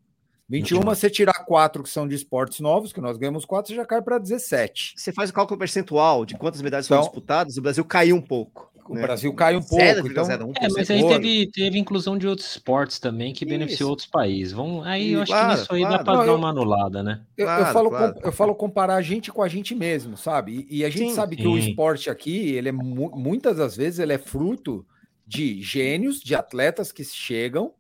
21, 0.49 0.81
você 0.83 1.11
tirar 1.11 1.45
quatro 1.45 1.83
que 1.83 1.89
são 1.89 2.07
de 2.07 2.15
esportes 2.15 2.61
novos, 2.61 2.93
que 2.93 3.01
nós 3.01 3.17
ganhamos 3.17 3.45
quatro, 3.45 3.69
você 3.71 3.75
já 3.75 3.85
cai 3.85 4.01
para 4.01 4.17
17. 4.19 4.95
Você 4.97 5.13
faz 5.13 5.31
o 5.31 5.33
cálculo 5.33 5.59
percentual 5.59 6.25
de 6.25 6.37
quantas 6.37 6.63
medalhas 6.63 6.87
Então- 6.87 6.99
foram 6.99 7.09
disputadas, 7.11 7.57
o 7.57 7.63
Brasil 7.63 7.85
caiu 7.85 8.15
um 8.15 8.21
pouco. 8.23 8.71
O 8.89 8.95
né? 8.95 9.03
Brasil 9.03 9.33
cai 9.35 9.57
um 9.57 9.63
pouco. 9.63 9.83
Então, 10.09 10.25
0,01%. 10.25 10.53
É, 10.61 10.69
mas 10.69 10.91
aí 10.91 11.07
teve, 11.07 11.51
teve 11.51 11.79
inclusão 11.79 12.17
de 12.17 12.27
outros 12.29 12.49
esportes 12.51 12.99
também 12.99 13.33
que 13.33 13.45
Isso. 13.45 13.49
beneficiou 13.51 13.91
outros 13.91 14.09
países. 14.09 14.53
Vão, 14.53 14.83
aí 14.83 15.13
eu 15.13 15.23
acho 15.23 15.33
claro, 15.33 15.49
que 15.55 15.59
nisso 15.61 15.75
aí 15.75 15.81
claro. 15.81 15.99
dá 15.99 16.05
para 16.05 16.19
dar 16.19 16.27
eu- 16.27 16.37
uma 16.37 16.49
anulada, 16.51 17.03
né? 17.03 17.21
eu, 17.37 17.47
eu 17.47 17.55
Claro, 17.57 17.73
falo, 17.73 17.91
claro. 17.91 18.15
com- 18.15 18.21
eu 18.27 18.33
falo 18.33 18.55
comparar 18.55 18.95
a 18.97 19.03
gente 19.03 19.33
com 19.33 19.43
a 19.43 19.49
gente 19.49 19.75
mesmo, 19.75 20.17
sabe? 20.17 20.67
E, 20.71 20.79
e 20.79 20.85
a 20.85 20.89
gente 20.91 21.09
Sim, 21.11 21.15
sabe 21.15 21.37
que 21.37 21.47
o 21.47 21.61
sim. 21.61 21.69
esporte 21.71 22.09
aqui, 22.11 22.51
ele 22.55 22.69
é 22.69 22.73
mu- 22.73 23.11
muitas 23.17 23.57
das 23.57 23.77
vezes 23.77 23.99
ele 23.99 24.13
é 24.13 24.19
fruto 24.19 24.87
de 25.27 25.61
gênios, 25.63 26.21
de 26.21 26.35
atletas 26.35 26.93
que 26.93 27.03
chegam 27.05 27.73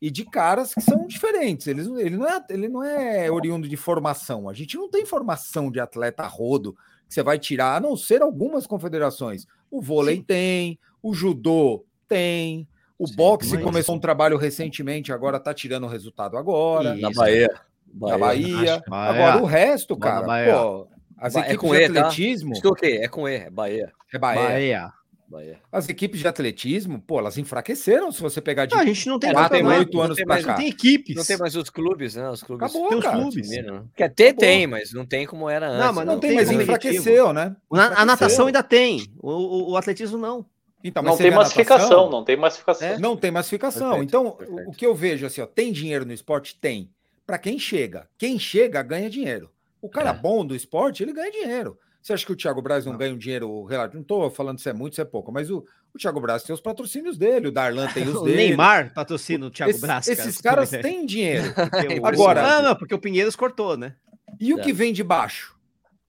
e 0.00 0.10
de 0.10 0.24
caras 0.24 0.74
que 0.74 0.80
são 0.80 1.06
diferentes. 1.06 1.66
Eles, 1.66 1.86
ele, 1.86 2.16
não 2.16 2.26
é, 2.28 2.44
ele 2.50 2.68
não 2.68 2.84
é 2.84 3.30
oriundo 3.30 3.66
de 3.66 3.76
formação. 3.76 4.48
A 4.48 4.52
gente 4.52 4.76
não 4.76 4.88
tem 4.88 5.04
formação 5.06 5.70
de 5.70 5.80
atleta 5.80 6.26
rodo 6.26 6.76
você 7.14 7.22
vai 7.22 7.38
tirar, 7.38 7.76
a 7.76 7.80
não 7.80 7.96
ser 7.96 8.20
algumas 8.22 8.66
confederações. 8.66 9.46
O 9.70 9.80
vôlei 9.80 10.20
tem, 10.22 10.78
o 11.02 11.14
judô 11.14 11.84
tem, 12.08 12.66
o 12.98 13.06
Sim, 13.06 13.16
boxe 13.16 13.54
mas- 13.54 13.64
começou 13.64 13.94
um 13.94 14.00
trabalho 14.00 14.36
recentemente, 14.36 15.12
agora 15.12 15.38
tá 15.40 15.54
tirando 15.54 15.84
o 15.84 15.88
resultado 15.88 16.36
agora. 16.36 16.94
Na 16.94 17.10
Isso. 17.10 17.20
Bahia. 17.20 17.48
Na 17.94 18.18
Bahia. 18.18 18.74
acho- 18.76 18.90
Bahia. 18.90 19.24
Agora 19.26 19.42
o 19.42 19.46
resto, 19.46 19.96
cara, 19.96 20.26
Bahia. 20.26 20.52
pô, 20.54 20.86
as 21.16 21.36
é 21.36 21.40
equipes 21.40 21.58
com 21.58 21.68
de 21.70 21.76
E, 21.82 21.88
tá? 21.92 22.00
atletismo, 22.00 22.52
Escutei, 22.52 22.96
é 22.98 23.08
com 23.08 23.28
E, 23.28 23.36
é 23.36 23.50
Bahia. 23.50 23.92
é 24.12 24.18
Bahia. 24.18 24.42
Bahia. 24.42 24.92
Bahia. 25.34 25.58
As 25.72 25.88
equipes 25.88 26.20
de 26.20 26.28
atletismo, 26.28 27.00
pô, 27.00 27.18
elas 27.18 27.36
enfraqueceram 27.36 28.10
se 28.12 28.20
você 28.20 28.40
pegar 28.40 28.66
de 28.66 28.74
Não, 28.74 28.82
a 28.82 28.86
gente 28.86 29.08
não 29.08 29.18
tem 29.18 29.32
não 29.32 29.48
tem 29.48 29.62
mais- 29.62 29.78
campeonato, 29.78 29.96
não 29.96 30.02
anos 30.02 30.16
tem 30.16 30.26
mais- 30.26 30.44
cá. 30.44 30.52
não 30.52 30.58
tem 30.58 30.68
equipes. 30.68 31.16
Não 31.16 31.24
tem 31.24 31.36
mais 31.36 31.56
os 31.56 31.68
clubes, 31.70 32.14
né? 32.14 32.30
Os 32.30 32.42
clubes. 32.42 32.64
Acabou, 32.70 32.88
Tem 32.88 32.98
os 32.98 33.04
cara. 33.04 33.16
clubes. 33.20 33.46
sumiram, 33.48 33.74
né? 33.74 33.82
Quer 33.96 34.08
ter, 34.14 34.24
Acabou. 34.28 34.40
tem, 34.40 34.66
mas 34.66 34.92
não 34.92 35.04
tem 35.04 35.26
como 35.26 35.48
era 35.50 35.68
antes. 35.68 35.94
mas 35.96 36.06
Não 36.06 36.14
né? 36.14 36.20
tem, 36.20 36.34
mas 36.34 36.48
competitivo. 36.48 36.62
enfraqueceu, 36.62 37.32
né? 37.32 37.42
Na- 37.70 37.82
a 37.82 37.84
Enfraqueceu. 37.86 38.06
natação 38.06 38.46
ainda 38.46 38.62
tem, 38.62 39.06
o, 39.20 39.30
o- 39.30 39.70
o 39.72 39.76
atletismo 39.76 40.18
não. 40.18 40.46
Então, 40.86 41.02
Não 41.02 41.16
tem 41.16 41.30
massificação, 41.30 42.10
não 42.10 42.22
tem 42.24 42.36
massificação. 42.36 42.88
É. 42.88 42.98
Não 42.98 43.16
tem 43.16 43.30
massificação. 43.30 43.88
Perfeito, 43.90 44.08
então, 44.08 44.30
perfeito. 44.32 44.68
o 44.68 44.72
que 44.72 44.84
eu 44.84 44.94
vejo 44.94 45.24
assim, 45.26 45.40
ó, 45.40 45.46
tem 45.46 45.72
dinheiro 45.72 46.04
no 46.04 46.12
esporte? 46.12 46.58
Tem. 46.60 46.90
Para 47.26 47.38
quem 47.38 47.58
chega. 47.58 48.06
Quem 48.18 48.38
chega 48.38 48.82
ganha 48.82 49.08
dinheiro. 49.08 49.50
O 49.80 49.88
cara 49.88 50.10
É. 50.10 50.12
bom 50.12 50.44
do 50.44 50.54
esporte, 50.54 51.02
ele 51.02 51.14
ganha 51.14 51.30
dinheiro. 51.30 51.78
Você 52.04 52.12
acha 52.12 52.26
que 52.26 52.32
o 52.32 52.36
Thiago 52.36 52.60
Braz 52.60 52.84
não, 52.84 52.92
Não. 52.92 52.98
ganha 52.98 53.14
um 53.14 53.18
dinheiro 53.18 53.64
relativo? 53.64 53.94
Não 53.96 54.02
estou 54.02 54.30
falando 54.30 54.58
se 54.60 54.68
é 54.68 54.74
muito, 54.74 54.94
se 54.94 55.00
é 55.00 55.06
pouco, 55.06 55.32
mas 55.32 55.50
o, 55.50 55.64
o 55.94 55.98
Thiago 55.98 56.20
Braz 56.20 56.42
tem 56.42 56.52
os 56.54 56.60
patrocínios 56.60 57.16
dele, 57.16 57.48
o 57.48 57.50
Darlan 57.50 57.86
tem 57.88 58.02
os 58.06 58.16
O 58.16 58.24
dele. 58.24 58.36
Neymar 58.36 58.92
patrocina 58.92 59.46
o 59.46 59.50
Thiago 59.50 59.70
Esses- 59.70 59.80
Braz. 59.80 60.06
esses 60.06 60.38
cara, 60.42 60.56
caras 60.56 60.68
pra 60.68 60.78
você 60.78 60.82
ter 60.82 60.88
têm 60.90 61.06
dinheiro. 61.06 61.44
O- 62.02 62.06
Agora- 62.06 62.58
Ah, 62.58 62.60
não, 62.62 62.76
porque 62.76 62.94
o 62.94 62.98
Pinheiros 62.98 63.34
cortou, 63.34 63.74
né? 63.78 63.94
E 64.38 64.52
o 64.52 64.58
É. 64.60 64.62
que 64.62 64.70
vem 64.70 64.92
de 64.92 65.02
baixo? 65.02 65.56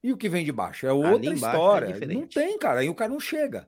E 0.04 0.12
o 0.12 0.18
que 0.18 0.28
vem 0.28 0.44
de 0.44 0.52
baixo? 0.52 0.86
É 0.86 0.92
outra 0.92 1.12
embaixo 1.16 1.32
é 1.46 1.48
história. 1.48 1.86
não 1.88 1.94
diferente. 1.94 2.34
tem, 2.34 2.58
cara. 2.58 2.80
Aí 2.80 2.90
o 2.90 2.94
cara 2.94 3.10
não 3.10 3.18
chega. 3.18 3.66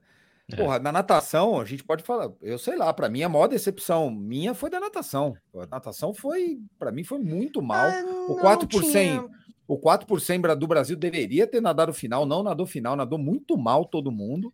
É. 0.53 0.57
Porra, 0.57 0.79
na 0.79 0.93
natação, 0.93 1.59
a 1.59 1.65
gente 1.65 1.83
pode 1.83 2.03
falar, 2.03 2.31
eu 2.43 2.59
sei 2.59 2.77
lá, 2.77 2.93
para 2.93 3.09
mim 3.09 3.23
a 3.23 3.29
maior 3.29 3.47
decepção 3.49 4.11
minha 4.11 4.53
foi 4.55 4.69
da 4.71 4.79
natação. 4.81 5.35
A 5.55 5.67
natação 5.67 6.13
foi, 6.15 6.59
para 6.79 6.93
mim, 6.93 7.05
foi 7.05 7.19
muito 7.19 7.61
mal. 7.63 7.87
Ah, 7.89 8.03
o 8.29 8.35
não 8.35 8.37
4 8.37 8.69
por 8.69 8.81
tinha- 8.83 8.93
100, 8.93 9.29
o 9.69 9.79
4 9.79 10.07
por 10.09 10.21
100 10.21 10.41
bra- 10.41 10.55
do 10.57 10.67
Brasil 10.67 10.97
deveria 10.97 11.47
ter 11.47 11.61
nadado 11.61 11.93
final, 11.95 12.27
não 12.27 12.43
nadou 12.43 12.67
final, 12.67 12.97
nadou 12.97 13.19
muito 13.19 13.57
mal 13.57 13.85
todo 13.85 14.11
mundo. 14.11 14.53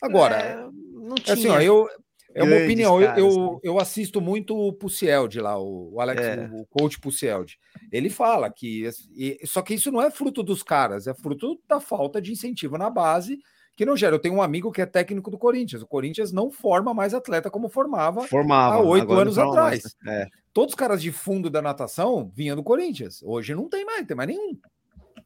Agora, 0.00 0.36
É, 0.36 0.56
não 0.92 1.14
é 1.26 1.32
assim, 1.32 1.42
tinha. 1.42 1.52
ó, 1.54 1.60
eu 1.60 1.88
é 2.32 2.42
uma 2.44 2.50
grandes 2.50 2.64
opinião, 2.66 3.00
eu, 3.00 3.06
caras, 3.08 3.18
eu, 3.24 3.52
né? 3.54 3.58
eu 3.64 3.78
assisto 3.80 4.20
muito 4.20 4.56
o 4.56 4.72
Pucielde 4.72 5.40
lá, 5.40 5.58
o, 5.58 5.94
o 5.94 6.00
Alex, 6.00 6.22
É. 6.22 6.48
o 6.52 6.64
coach 6.66 7.00
Pucielde. 7.00 7.58
Ele 7.90 8.08
fala 8.08 8.48
que 8.50 8.88
e- 9.16 9.40
só 9.44 9.62
que 9.62 9.74
isso 9.74 9.90
não 9.90 10.00
é 10.00 10.10
fruto 10.12 10.42
dos 10.42 10.62
caras, 10.62 11.06
é 11.08 11.14
fruto 11.14 11.60
da 11.68 11.80
falta 11.80 12.22
de 12.22 12.30
incentivo 12.30 12.78
na 12.78 12.88
base 12.88 13.38
que 13.76 13.84
não 13.86 13.96
gera. 13.96 14.14
Eu 14.14 14.20
tenho 14.20 14.34
um 14.34 14.42
amigo 14.42 14.70
que 14.70 14.82
é 14.82 14.86
técnico 14.86 15.30
do 15.30 15.38
Corinthians. 15.38 15.82
O 15.82 15.86
Corinthians 15.86 16.32
não 16.32 16.50
forma 16.50 16.92
mais 16.92 17.14
atleta 17.14 17.50
como 17.50 17.68
formava. 17.68 18.22
Formava. 18.26 18.74
há 18.74 18.80
oito 18.80 19.02
agora 19.04 19.24
não 19.24 19.32
anos 19.32 19.38
atrás. 19.38 19.96
né? 20.02 20.22
É. 20.22 20.28
Todos 20.52 20.72
os 20.72 20.76
caras 20.76 21.00
de 21.00 21.12
fundo 21.12 21.48
da 21.48 21.62
natação 21.62 22.30
vinham 22.34 22.56
do 22.56 22.62
Corinthians. 22.62 23.22
Hoje 23.22 23.54
não 23.54 23.68
tem 23.68 23.84
mais, 23.84 24.00
não 24.00 24.06
tem 24.06 24.16
mais 24.16 24.28
nenhum. 24.28 24.58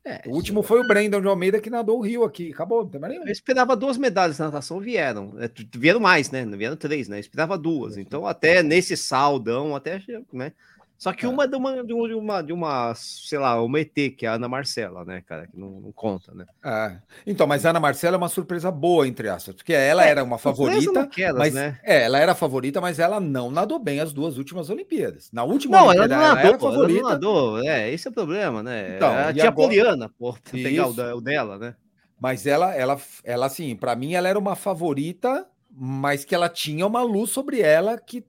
É, 0.06 0.20
O 0.26 0.32
último 0.32 0.62
foi 0.62 0.80
o 0.80 0.86
Brandon 0.86 1.18
de 1.18 1.26
Almeida 1.26 1.58
que 1.58 1.70
nadou 1.70 1.98
o 1.98 2.02
Rio 2.02 2.24
aqui. 2.24 2.52
Acabou, 2.52 2.82
não 2.82 2.90
tem 2.90 3.00
mais 3.00 3.14
nenhum. 3.14 3.26
Eu 3.26 3.32
esperava 3.32 3.74
duas 3.74 3.96
medalhas 3.96 4.38
na 4.38 4.46
natação, 4.46 4.78
vieram. 4.78 5.32
É, 5.38 5.50
vieram 5.74 5.98
mais, 5.98 6.30
né? 6.30 6.44
Não 6.44 6.58
vieram 6.58 6.76
três, 6.76 7.08
né? 7.08 7.16
Eu 7.16 7.20
esperava 7.20 7.56
duas. 7.56 7.96
Então, 7.96 8.26
até 8.26 8.62
nesse 8.62 8.98
saldão, 8.98 9.74
até, 9.74 10.02
né? 10.30 10.52
Só 10.96 11.12
que 11.12 11.26
É. 11.26 11.28
uma 11.28 11.46
de 11.46 11.56
uma, 11.56 11.82
de 11.84 11.92
uma, 11.92 12.08
de 12.08 12.14
uma, 12.14 12.42
de 12.42 12.52
uma, 12.52 12.94
sei 12.94 13.38
lá, 13.38 13.60
uma 13.62 13.80
ET, 13.80 13.92
que 14.16 14.24
é 14.24 14.28
a 14.28 14.34
Ana 14.34 14.48
Marcela, 14.48 15.04
né, 15.04 15.22
cara? 15.26 15.46
Que 15.46 15.58
não, 15.58 15.68
não 15.80 15.92
conta, 15.92 16.32
né? 16.34 16.46
É. 16.64 16.96
Então, 17.26 17.46
mas 17.46 17.66
a 17.66 17.70
Ana 17.70 17.80
Marcela 17.80 18.16
é 18.16 18.18
uma 18.18 18.28
surpresa 18.28 18.70
boa, 18.70 19.06
entre 19.06 19.28
aspas, 19.28 19.54
porque 19.56 19.72
ela 19.74 20.04
É, 20.06 20.10
era 20.10 20.24
uma 20.24 20.38
favorita, 20.38 20.92
naquelas, 20.92 21.38
mas 21.38 21.52
né? 21.54 21.78
é, 21.82 22.04
ela 22.04 22.18
era 22.18 22.34
favorita, 22.34 22.80
mas 22.80 22.98
ela 22.98 23.20
não 23.20 23.50
nadou 23.50 23.78
bem 23.78 24.00
as 24.00 24.12
duas 24.12 24.38
últimas 24.38 24.70
Olimpíadas. 24.70 25.30
Na 25.32 25.44
última 25.44 25.76
Não, 25.78 25.92
ela 25.92 26.02
Olimpíada, 26.04 26.16
não 26.16 26.22
ela 26.22 26.34
nadou, 26.34 26.40
era 26.40 26.48
ela 26.48 26.62
não 26.62 26.70
favorita. 26.72 27.08
nadou. 27.08 27.58
É, 27.62 27.90
esse 27.92 28.06
é 28.08 28.10
o 28.10 28.14
problema, 28.14 28.62
né? 28.62 28.96
Então, 28.96 29.12
a 29.12 29.32
tia 29.32 29.48
agora- 29.48 29.68
Poliana, 29.68 30.10
pô, 30.18 30.34
pegar 30.50 30.86
o, 30.86 31.16
o 31.16 31.20
dela, 31.20 31.58
né? 31.58 31.74
Mas 32.20 32.46
ela, 32.46 32.72
ela, 32.74 32.98
ela 33.24 33.46
assim, 33.46 33.76
para 33.76 33.94
mim, 33.96 34.14
ela 34.14 34.28
era 34.28 34.38
uma 34.38 34.54
favorita, 34.56 35.46
mas 35.70 36.24
que 36.24 36.34
ela 36.34 36.48
tinha 36.48 36.86
uma 36.86 37.02
luz 37.02 37.30
sobre 37.30 37.60
ela 37.60 37.98
que, 37.98 38.24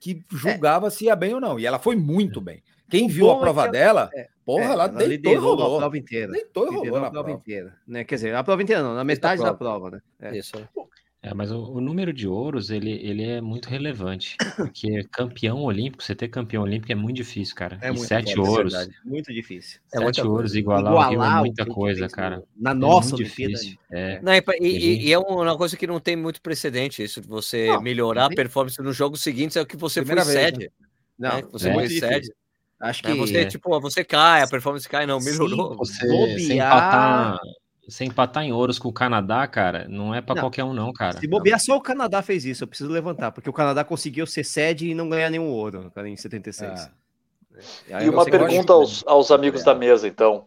que 0.00 0.22
julgava 0.30 0.90
se 0.90 1.06
ia 1.06 1.16
bem 1.16 1.34
ou 1.34 1.40
não. 1.40 1.58
E 1.58 1.66
ela 1.66 1.78
foi 1.78 1.96
muito 1.96 2.40
bem. 2.40 2.62
Quem 2.88 3.06
O 3.06 3.08
viu 3.08 3.30
a 3.30 3.34
é 3.36 3.40
prova 3.40 3.62
que 3.70 3.76
ela- 3.76 4.06
dela, 4.06 4.10
é, 4.14 4.28
porra, 4.44 4.62
É, 4.64 4.66
ela, 4.72 4.86
deitou 4.86 5.06
e 5.06 5.08
liderou 5.16 5.52
a 5.52 5.56
rolou. 5.64 5.78
prova 5.78 5.98
inteira. 5.98 6.32
Deitou 6.32 6.62
e 6.64 6.66
rolou 6.66 6.82
Liderou 6.84 7.00
na 7.00 7.06
a 7.06 7.10
prova 7.10 7.24
prova. 7.24 7.40
inteira, 7.40 7.74
né? 7.86 8.04
Quer 8.04 8.14
dizer, 8.14 8.34
a 8.34 8.44
prova 8.44 8.62
inteira 8.62 8.82
não, 8.82 8.94
na 8.94 9.02
metade 9.04 9.42
da 9.42 9.52
prova, 9.54 9.90
né? 9.90 10.00
É. 10.20 10.36
Isso. 10.38 10.56
É, 11.28 11.34
mas 11.34 11.50
o, 11.50 11.58
o 11.72 11.80
número 11.80 12.12
de 12.12 12.28
ouros, 12.28 12.70
ele, 12.70 12.90
ele 13.02 13.24
é 13.24 13.40
muito 13.40 13.68
relevante. 13.68 14.36
Porque 14.54 15.02
campeão 15.10 15.64
olímpico, 15.64 16.00
você 16.04 16.14
ter 16.14 16.28
campeão 16.28 16.62
olímpico 16.62 16.92
é 16.92 16.94
muito 16.94 17.16
difícil, 17.16 17.52
cara. 17.56 17.78
É 17.82 17.88
e 17.88 17.90
muito 17.90 18.06
sete 18.06 18.26
difícil, 18.26 18.44
é 18.44 18.48
ouros. 18.48 18.72
verdade. 18.72 18.96
Muito 19.04 19.34
difícil. 19.34 19.80
É 19.92 19.96
sete 19.98 20.04
muita 20.04 20.28
ouros 20.28 20.54
igualar, 20.54 20.92
o 20.94 20.96
Rio 20.98 21.08
é 21.08 21.12
Igualar 21.14 21.36
o 21.42 21.44
muita 21.46 21.66
coisa, 21.66 22.08
cara. 22.08 22.36
no- 22.36 22.46
Na 22.56 22.70
É 22.70 22.74
nossa 22.74 23.16
Olimpíada. 23.16 23.52
difícil. 23.54 23.78
É. 23.90 24.20
Não, 24.22 24.32
e, 24.32 24.42
e- 24.60 25.06
e 25.08 25.12
é 25.12 25.18
uma 25.18 25.56
coisa 25.58 25.76
que 25.76 25.84
não 25.86 25.98
tem 25.98 26.14
muito 26.14 26.40
precedente, 26.40 27.02
isso 27.02 27.20
de 27.20 27.26
você 27.26 27.66
Não, 27.66 27.82
melhorar 27.82 28.26
a 28.26 28.30
performance 28.30 28.80
nos 28.80 28.94
jogos 28.96 29.20
seguintes 29.20 29.56
é 29.56 29.60
o 29.62 29.66
que 29.66 29.76
você 29.76 30.02
Primeira 30.02 30.24
foi 30.24 30.32
vez, 30.34 30.44
sede. 30.46 30.70
Não, 31.18 31.36
né? 31.38 31.42
Você 31.50 31.68
é 31.70 31.74
foi 31.74 31.88
sede. 31.88 32.32
Acho 32.78 33.02
que 33.02 33.08
Né? 33.08 33.14
Você, 33.16 33.36
É. 33.38 33.44
tipo, 33.46 33.80
você 33.80 34.04
cai, 34.04 34.42
a 34.42 34.46
performance 34.46 34.88
cai, 34.88 35.06
não, 35.06 35.18
melhorou. 35.18 35.72
Sim, 35.84 35.94
Você, 35.96 36.06
Bobear- 36.06 36.68
empatar, 36.68 37.40
você 37.88 38.04
empatar 38.04 38.42
em 38.44 38.52
ouros 38.52 38.78
com 38.78 38.88
o 38.88 38.92
Canadá, 38.92 39.46
cara, 39.46 39.86
não 39.88 40.14
é 40.14 40.20
pra 40.20 40.34
Não. 40.34 40.42
qualquer 40.42 40.64
um, 40.64 40.74
não, 40.74 40.92
cara. 40.92 41.18
se 41.18 41.26
bobear, 41.26 41.60
só 41.60 41.76
o 41.76 41.80
Canadá 41.80 42.20
fez 42.20 42.44
isso. 42.44 42.64
Eu 42.64 42.68
preciso 42.68 42.90
levantar, 42.90 43.30
porque 43.30 43.48
o 43.48 43.52
Canadá 43.52 43.84
conseguiu 43.84 44.26
ser 44.26 44.44
sede 44.44 44.88
e 44.88 44.94
não 44.94 45.08
ganhar 45.08 45.30
nenhum 45.30 45.48
ouro 45.48 45.90
cara, 45.94 46.08
em 46.08 46.16
76. 46.16 46.70
Ah. 46.72 46.90
Aí 47.92 48.06
E 48.06 48.10
uma 48.10 48.24
você 48.24 48.30
pergunta 48.30 48.72
aos, 48.72 49.04
aos 49.06 49.30
amigos 49.30 49.62
da 49.62 49.74
mesa, 49.74 50.06
então. 50.08 50.44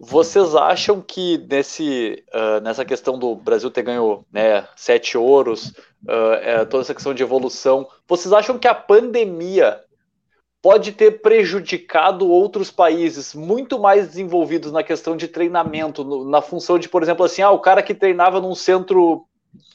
Vocês 0.00 0.54
acham 0.54 1.00
que 1.00 1.38
nesse, 1.50 2.22
ah, 2.32 2.60
nessa 2.60 2.84
questão 2.84 3.18
do 3.18 3.34
Brasil 3.34 3.68
ter 3.68 3.82
ganho 3.82 4.24
né, 4.32 4.64
sete 4.76 5.18
ouros, 5.18 5.74
ah, 6.06 6.38
é, 6.40 6.64
toda 6.64 6.82
essa 6.82 6.94
questão 6.94 7.12
de 7.12 7.22
evolução, 7.22 7.88
vocês 8.06 8.32
acham 8.32 8.58
que 8.58 8.68
a 8.68 8.74
pandemia 8.74 9.82
pode 10.62 10.92
ter 10.92 11.22
prejudicado 11.22 12.28
outros 12.28 12.70
países 12.70 13.34
muito 13.34 13.78
mais 13.78 14.08
desenvolvidos 14.08 14.72
na 14.72 14.82
questão 14.82 15.16
de 15.16 15.28
treinamento, 15.28 16.02
no- 16.04 16.28
na 16.28 16.42
função 16.42 16.78
de, 16.78 16.88
por 16.88 17.02
exemplo, 17.02 17.24
assim, 17.24 17.42
ah, 17.42 17.50
o 17.50 17.60
cara 17.60 17.82
que 17.82 17.94
treinava 17.94 18.40
num 18.40 18.54
centro 18.54 19.24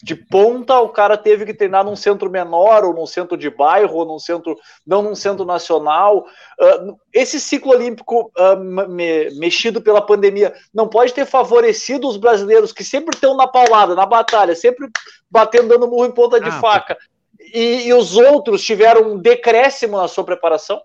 de 0.03 0.15
ponta, 0.15 0.79
o 0.81 0.89
cara 0.89 1.17
teve 1.17 1.45
que 1.45 1.53
treinar 1.53 1.83
num 1.83 1.95
centro 1.95 2.29
menor, 2.29 2.83
ou 2.85 2.93
num 2.93 3.07
centro 3.07 3.35
de 3.35 3.49
bairro, 3.49 3.95
ou 3.97 4.05
num 4.05 4.19
centro, 4.19 4.55
não 4.85 5.01
num 5.01 5.15
centro 5.15 5.45
nacional. 5.45 6.25
Ah, 6.61 6.93
esse 7.13 7.39
ciclo 7.39 7.71
olímpico 7.71 8.29
ah, 8.37 8.55
me- 8.55 9.31
mexido 9.31 9.81
pela 9.81 10.01
pandemia 10.01 10.53
não 10.73 10.87
pode 10.87 11.13
ter 11.13 11.25
favorecido 11.25 12.07
os 12.07 12.17
brasileiros 12.17 12.71
que 12.71 12.83
sempre 12.83 13.15
estão 13.15 13.35
na 13.35 13.47
paulada, 13.47 13.95
na 13.95 14.05
batalha, 14.05 14.53
sempre 14.55 14.87
batendo, 15.31 15.69
dando 15.69 15.87
murro 15.87 16.05
em 16.05 16.11
ponta 16.11 16.39
de 16.39 16.49
Ah, 16.49 16.59
faca. 16.59 16.97
E, 17.53 17.87
e 17.87 17.93
os 17.93 18.15
outros 18.15 18.63
tiveram 18.63 19.13
um 19.13 19.17
decréscimo 19.17 19.97
na 19.97 20.07
sua 20.07 20.23
preparação? 20.23 20.81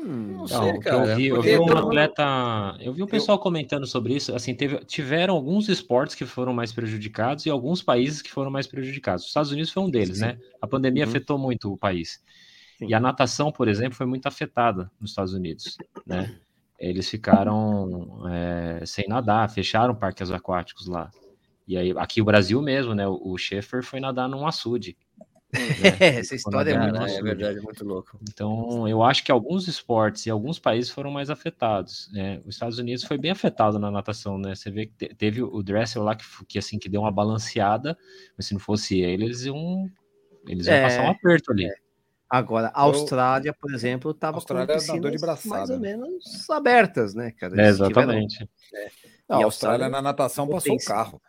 Não 0.00 0.38
Não, 0.38 0.46
sei, 0.46 0.78
cara. 0.78 0.96
eu 1.10 1.16
vi, 1.16 1.26
eu 1.26 1.42
vi 1.42 1.58
um 1.58 1.76
atleta, 1.76 2.76
eu 2.80 2.92
vi 2.94 3.02
um 3.02 3.06
pessoal 3.06 3.38
comentando 3.38 3.86
sobre 3.86 4.14
isso. 4.14 4.34
Assim, 4.34 4.54
teve, 4.54 4.78
tiveram 4.84 5.34
alguns 5.34 5.68
esportes 5.68 6.14
que 6.14 6.24
foram 6.24 6.52
mais 6.54 6.72
prejudicados 6.72 7.44
e 7.46 7.50
alguns 7.50 7.82
países 7.82 8.22
que 8.22 8.30
foram 8.30 8.50
mais 8.50 8.66
prejudicados. 8.66 9.24
Os 9.24 9.28
Estados 9.30 9.50
Unidos 9.50 9.70
foi 9.72 9.82
um 9.82 9.90
deles, 9.90 10.18
Sim. 10.18 10.24
né? 10.26 10.38
A 10.62 10.66
pandemia 10.66 11.04
Uhum. 11.04 11.10
afetou 11.10 11.36
muito 11.38 11.72
o 11.72 11.76
país. 11.76 12.22
Sim. 12.78 12.86
E 12.88 12.94
a 12.94 13.00
natação, 13.00 13.50
por 13.50 13.66
exemplo, 13.66 13.96
foi 13.96 14.06
muito 14.06 14.26
afetada 14.26 14.88
nos 15.00 15.10
Estados 15.10 15.34
Unidos, 15.34 15.76
né? 16.06 16.36
Eles 16.78 17.08
ficaram 17.10 18.24
é, 18.30 18.86
sem 18.86 19.08
nadar, 19.08 19.50
fecharam 19.50 19.96
parques 19.96 20.30
aquáticos 20.30 20.86
lá. 20.86 21.10
E 21.68 21.76
aí, 21.76 21.92
aqui 21.98 22.22
o 22.22 22.24
Brasil 22.24 22.62
mesmo, 22.62 22.94
né? 22.94 23.06
O 23.06 23.36
Schaefer 23.36 23.82
foi 23.84 24.00
nadar 24.00 24.26
num 24.26 24.46
açude. 24.46 24.96
Essa 26.00 26.34
história 26.34 26.70
é 26.72 26.78
muito 26.78 26.96
é 26.96 27.22
verdade, 27.22 27.58
é 27.58 27.60
muito 27.60 27.84
louco. 27.84 28.18
Então, 28.22 28.88
eu 28.88 29.02
acho 29.02 29.22
que 29.22 29.30
alguns 29.30 29.68
esportes 29.68 30.24
e 30.24 30.30
alguns 30.30 30.58
países 30.58 30.90
foram 30.90 31.10
mais 31.10 31.28
afetados. 31.28 32.10
né? 32.12 32.40
Os 32.46 32.54
Estados 32.54 32.78
Unidos 32.78 33.04
foi 33.04 33.18
bem 33.18 33.30
afetado 33.30 33.78
na 33.78 33.90
natação, 33.90 34.38
né? 34.38 34.54
Você 34.54 34.70
vê 34.70 34.86
que 34.86 34.94
te- 34.94 35.14
teve 35.14 35.42
o 35.42 35.62
Dressel 35.62 36.02
lá 36.02 36.16
que, 36.16 36.24
que 36.46 36.58
assim 36.58 36.78
que 36.78 36.88
deu 36.88 37.02
uma 37.02 37.12
balanceada, 37.12 37.96
mas 38.36 38.46
se 38.46 38.54
não 38.54 38.60
fosse 38.60 38.98
ele, 39.00 39.24
eles 39.24 39.44
iam 39.44 39.86
eles 40.46 40.66
iam 40.66 40.76
É, 40.76 40.82
passar 40.82 41.02
um 41.02 41.10
aperto 41.10 41.52
ali. 41.52 41.70
Agora, 42.30 42.68
a 42.74 42.82
Austrália, 42.82 43.54
por 43.54 43.72
exemplo, 43.74 44.10
estava 44.10 44.32
com 44.32 44.38
Austrália 44.38 44.66
de 44.66 44.72
piscinas 44.86 45.20
braçada, 45.20 45.56
mais 45.56 45.70
ou 45.70 45.78
né? 45.78 45.88
menos 45.96 46.50
abertas, 46.50 47.14
né, 47.14 47.30
cara? 47.30 47.54
É, 47.58 47.66
Eles 47.66 47.76
tiveram- 47.76 47.88
exatamente. 48.02 48.50
Não, 49.28 49.38
E 49.38 49.40
a 49.40 49.42
a 49.42 49.44
Austrália 49.44 49.44
Austrália 49.46 49.88
na 49.88 50.02
natação 50.02 50.46
passou 50.48 50.74
o 50.74 50.78
carro. 50.84 51.22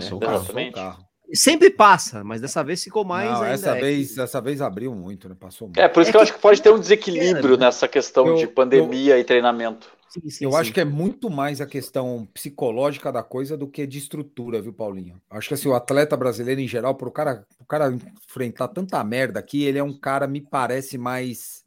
Passou 0.00 0.18
o 0.18 0.20
carro. 0.20 0.32
Passou 0.32 0.42
o 0.54 0.58
Exatamente. 0.58 0.74
carro. 0.74 1.06
Sempre 1.34 1.70
passa, 1.70 2.22
mas 2.22 2.40
dessa 2.40 2.62
vez 2.62 2.84
ficou 2.84 3.04
mais 3.04 3.28
Não, 3.28 3.36
ainda. 3.42 3.48
essa 3.48 3.76
é. 3.76 3.80
vez, 3.80 4.14
dessa 4.14 4.40
vez 4.40 4.60
abriu 4.62 4.94
muito, 4.94 5.28
né? 5.28 5.34
Passou 5.38 5.66
muito. 5.66 5.78
É, 5.80 5.88
por 5.88 6.00
isso 6.00 6.10
É 6.10 6.12
que 6.12 6.16
eu 6.16 6.20
que- 6.20 6.24
acho 6.24 6.34
que 6.34 6.38
pode 6.40 6.62
ter 6.62 6.70
um 6.70 6.78
desequilíbrio 6.78 7.56
né? 7.56 7.66
nessa 7.66 7.88
questão 7.88 8.28
Eu- 8.28 8.36
de 8.36 8.46
pandemia 8.46 9.18
e 9.18 9.24
treinamento. 9.24 9.90
Sim, 10.08 10.30
sim, 10.30 10.44
Eu 10.44 10.52
sim. 10.52 10.56
acho 10.58 10.72
que 10.72 10.80
é 10.80 10.84
muito 10.84 11.28
mais 11.28 11.60
a 11.60 11.66
questão 11.66 12.28
psicológica 12.32 13.10
da 13.12 13.24
coisa 13.24 13.56
do 13.56 13.66
que 13.66 13.84
de 13.88 13.98
estrutura, 13.98 14.62
viu, 14.62 14.72
Paulinho? 14.72 15.20
Acho 15.28 15.48
que 15.48 15.54
assim, 15.54 15.68
o 15.68 15.74
atleta 15.74 16.16
brasileiro 16.16 16.60
em 16.60 16.68
geral, 16.68 16.94
para 16.94 17.08
o 17.08 17.12
cara, 17.12 17.44
pro 17.58 17.66
cara 17.66 17.92
enfrentar 17.92 18.68
tanta 18.68 19.02
merda 19.02 19.40
aqui, 19.40 19.64
ele 19.64 19.78
é 19.78 19.82
um 19.82 19.92
cara, 19.98 20.28
me 20.28 20.40
parece, 20.40 20.96
mais, 20.96 21.64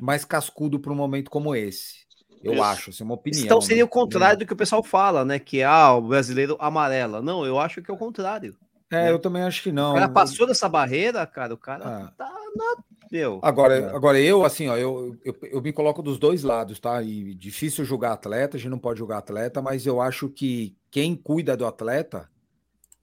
mais 0.00 0.24
cascudo 0.24 0.78
para 0.78 0.92
um 0.92 0.96
momento 0.96 1.30
como 1.30 1.54
esse. 1.54 2.03
Eu 2.44 2.52
Isso. 2.54 2.62
acho, 2.62 2.90
assim, 2.90 3.02
uma 3.02 3.14
opinião. 3.14 3.42
Então 3.44 3.60
seria 3.60 3.82
né? 3.82 3.84
o 3.84 3.88
contrário 3.88 4.38
do 4.38 4.46
que 4.46 4.52
o 4.52 4.56
pessoal 4.56 4.82
fala, 4.82 5.24
né? 5.24 5.38
Que 5.38 5.62
ah, 5.62 5.94
o 5.94 6.02
brasileiro 6.02 6.56
amarela. 6.60 7.22
Não, 7.22 7.44
eu 7.46 7.58
acho 7.58 7.80
que 7.80 7.90
é 7.90 7.94
o 7.94 7.96
contrário. 7.96 8.54
É, 8.92 9.10
eu 9.10 9.18
também 9.18 9.42
acho 9.42 9.62
que 9.62 9.72
não. 9.72 9.92
O 9.92 9.94
cara 9.94 10.08
passou 10.08 10.46
dessa 10.46 10.68
barreira, 10.68 11.26
cara, 11.26 11.54
o 11.54 11.58
cara 11.58 11.84
Ah. 11.84 12.12
tá 12.16 12.30
na. 12.54 12.94
Meu. 13.10 13.38
Agora, 13.42 13.76
É. 13.78 13.94
agora 13.94 14.18
eu, 14.20 14.44
assim, 14.44 14.68
ó, 14.68 14.76
eu, 14.76 15.16
eu, 15.24 15.36
eu 15.42 15.62
me 15.62 15.72
coloco 15.72 16.02
dos 16.02 16.18
dois 16.18 16.42
lados, 16.42 16.80
tá? 16.80 17.00
E 17.02 17.34
difícil 17.34 17.84
julgar 17.84 18.12
atleta, 18.12 18.56
a 18.56 18.60
gente 18.60 18.70
não 18.70 18.78
pode 18.78 18.98
julgar 18.98 19.18
atleta, 19.18 19.62
mas 19.62 19.86
eu 19.86 20.00
acho 20.00 20.28
que 20.28 20.76
quem 20.90 21.14
cuida 21.14 21.56
do 21.56 21.64
atleta, 21.64 22.28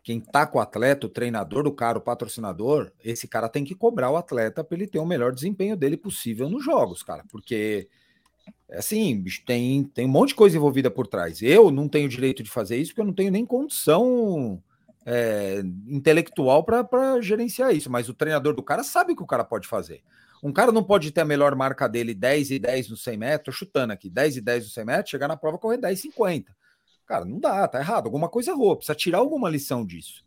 quem 0.04 0.20
tá 0.20 0.46
com 0.46 0.58
o 0.58 0.62
atleta, 0.62 1.06
o 1.08 1.10
treinador 1.10 1.64
do 1.64 1.72
cara, 1.72 1.98
o 1.98 2.02
patrocinador, 2.02 2.92
esse 3.04 3.28
cara 3.28 3.48
tem 3.48 3.64
que 3.64 3.76
cobrar 3.76 4.10
o 4.10 4.18
atleta 4.18 4.64
para 4.64 4.76
ele 4.76 4.88
ter 4.88 5.00
o 5.00 5.06
melhor 5.06 5.32
desempenho 5.32 5.78
dele 5.78 5.96
possível 5.96 6.50
nos 6.50 6.64
jogos, 6.66 7.04
cara, 7.04 7.24
porque 7.30 7.88
é 7.88 8.01
assim, 8.72 9.20
bicho, 9.22 9.44
tem, 9.46 9.84
tem 9.84 10.06
um 10.06 10.10
monte 10.10 10.30
de 10.30 10.36
coisa 10.36 10.58
envolvida 10.58 10.90
por 10.90 11.08
trás. 11.08 11.42
Eu 11.42 11.72
não 11.72 11.88
tenho 11.88 12.10
direito 12.10 12.44
de 12.44 12.50
fazer 12.50 12.78
isso 12.78 12.92
porque 12.92 13.02
eu 13.02 13.06
não 13.06 13.14
tenho 13.14 13.32
nem 13.32 13.46
condição 13.46 14.62
é, 15.06 15.62
intelectual 15.88 16.64
para 16.64 17.20
gerenciar 17.22 17.74
isso, 17.76 17.90
mas 17.90 18.10
o 18.10 18.14
treinador 18.14 18.54
do 18.54 18.64
cara 18.64 18.84
sabe 18.84 19.14
o 19.14 19.16
que 19.16 19.24
o 19.24 19.28
cara 19.28 19.44
pode 19.44 19.68
fazer. 19.68 20.02
Um 20.44 20.52
cara 20.52 20.72
não 20.72 20.84
pode 20.84 21.12
ter 21.12 21.22
a 21.22 21.26
melhor 21.26 21.56
marca 21.56 21.88
dele 21.88 22.16
10 22.16 22.52
e 22.52 22.60
10 22.60 22.90
no 22.90 22.98
100 22.98 23.18
metros, 23.18 23.56
chutando 23.56 23.94
aqui, 23.94 24.10
10 24.10 24.38
e 24.38 24.42
10 24.42 24.64
no 24.66 24.70
100 24.72 24.86
metros, 24.86 25.10
chegar 25.10 25.28
na 25.28 25.38
prova 25.38 25.58
correr 25.58 25.78
10 25.78 26.00
e 26.00 26.02
50. 26.04 26.56
Cara, 27.06 27.26
não 27.26 27.40
dá, 27.40 27.68
tá 27.68 27.80
errado. 27.80 28.06
Alguma 28.06 28.30
coisa 28.30 28.52
errou, 28.52 28.76
precisa 28.76 28.96
tirar 28.96 29.20
alguma 29.20 29.50
lição 29.50 29.86
disso. 29.86 30.24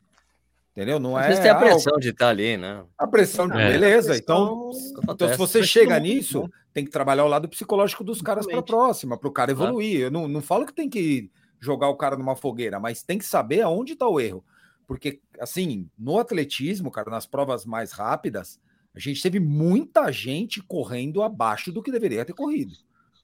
Entendeu? 0.76 0.98
Não 0.98 1.16
Às 1.16 1.24
é 1.24 1.28
vezes 1.28 1.42
tem 1.42 1.50
a 1.52 1.54
ah, 1.54 1.58
pressão 1.60 1.96
de 1.98 2.08
estar 2.08 2.28
ali, 2.30 2.56
né? 2.56 2.82
a 2.98 3.06
pressão 3.06 3.48
de 3.48 3.56
É. 3.56 3.70
beleza. 3.72 4.16
Então, 4.16 4.70
então, 5.08 5.28
se 5.28 5.36
você 5.36 5.62
chega 5.62 5.98
nisso, 6.00 6.50
tem 6.72 6.84
que 6.84 6.90
trabalhar 6.90 7.24
o 7.24 7.28
lado 7.28 7.48
psicológico 7.48 8.02
dos 8.02 8.20
caras 8.20 8.44
para 8.44 8.58
a 8.58 8.62
próxima, 8.62 9.16
para 9.16 9.28
o 9.28 9.32
cara 9.32 9.54
Claro. 9.54 9.68
evoluir. 9.70 10.00
Eu 10.00 10.10
não, 10.10 10.26
não 10.26 10.42
falo 10.42 10.66
que 10.66 10.72
tem 10.74 10.88
que 10.90 11.30
jogar 11.60 11.88
o 11.88 11.96
cara 11.96 12.16
numa 12.16 12.34
fogueira, 12.34 12.80
mas 12.80 13.04
tem 13.04 13.18
que 13.18 13.24
saber 13.24 13.60
aonde 13.60 13.92
está 13.92 14.08
o 14.08 14.18
erro. 14.18 14.44
Porque, 14.86 15.20
assim, 15.40 15.88
no 15.96 16.18
atletismo, 16.18 16.90
cara, 16.90 17.08
nas 17.08 17.24
provas 17.24 17.64
mais 17.64 17.92
rápidas, 17.92 18.58
a 18.94 18.98
gente 18.98 19.22
teve 19.22 19.38
muita 19.38 20.10
gente 20.10 20.60
correndo 20.60 21.22
abaixo 21.22 21.70
do 21.72 21.82
que 21.82 21.90
deveria 21.92 22.24
ter 22.24 22.32
corrido. 22.34 22.74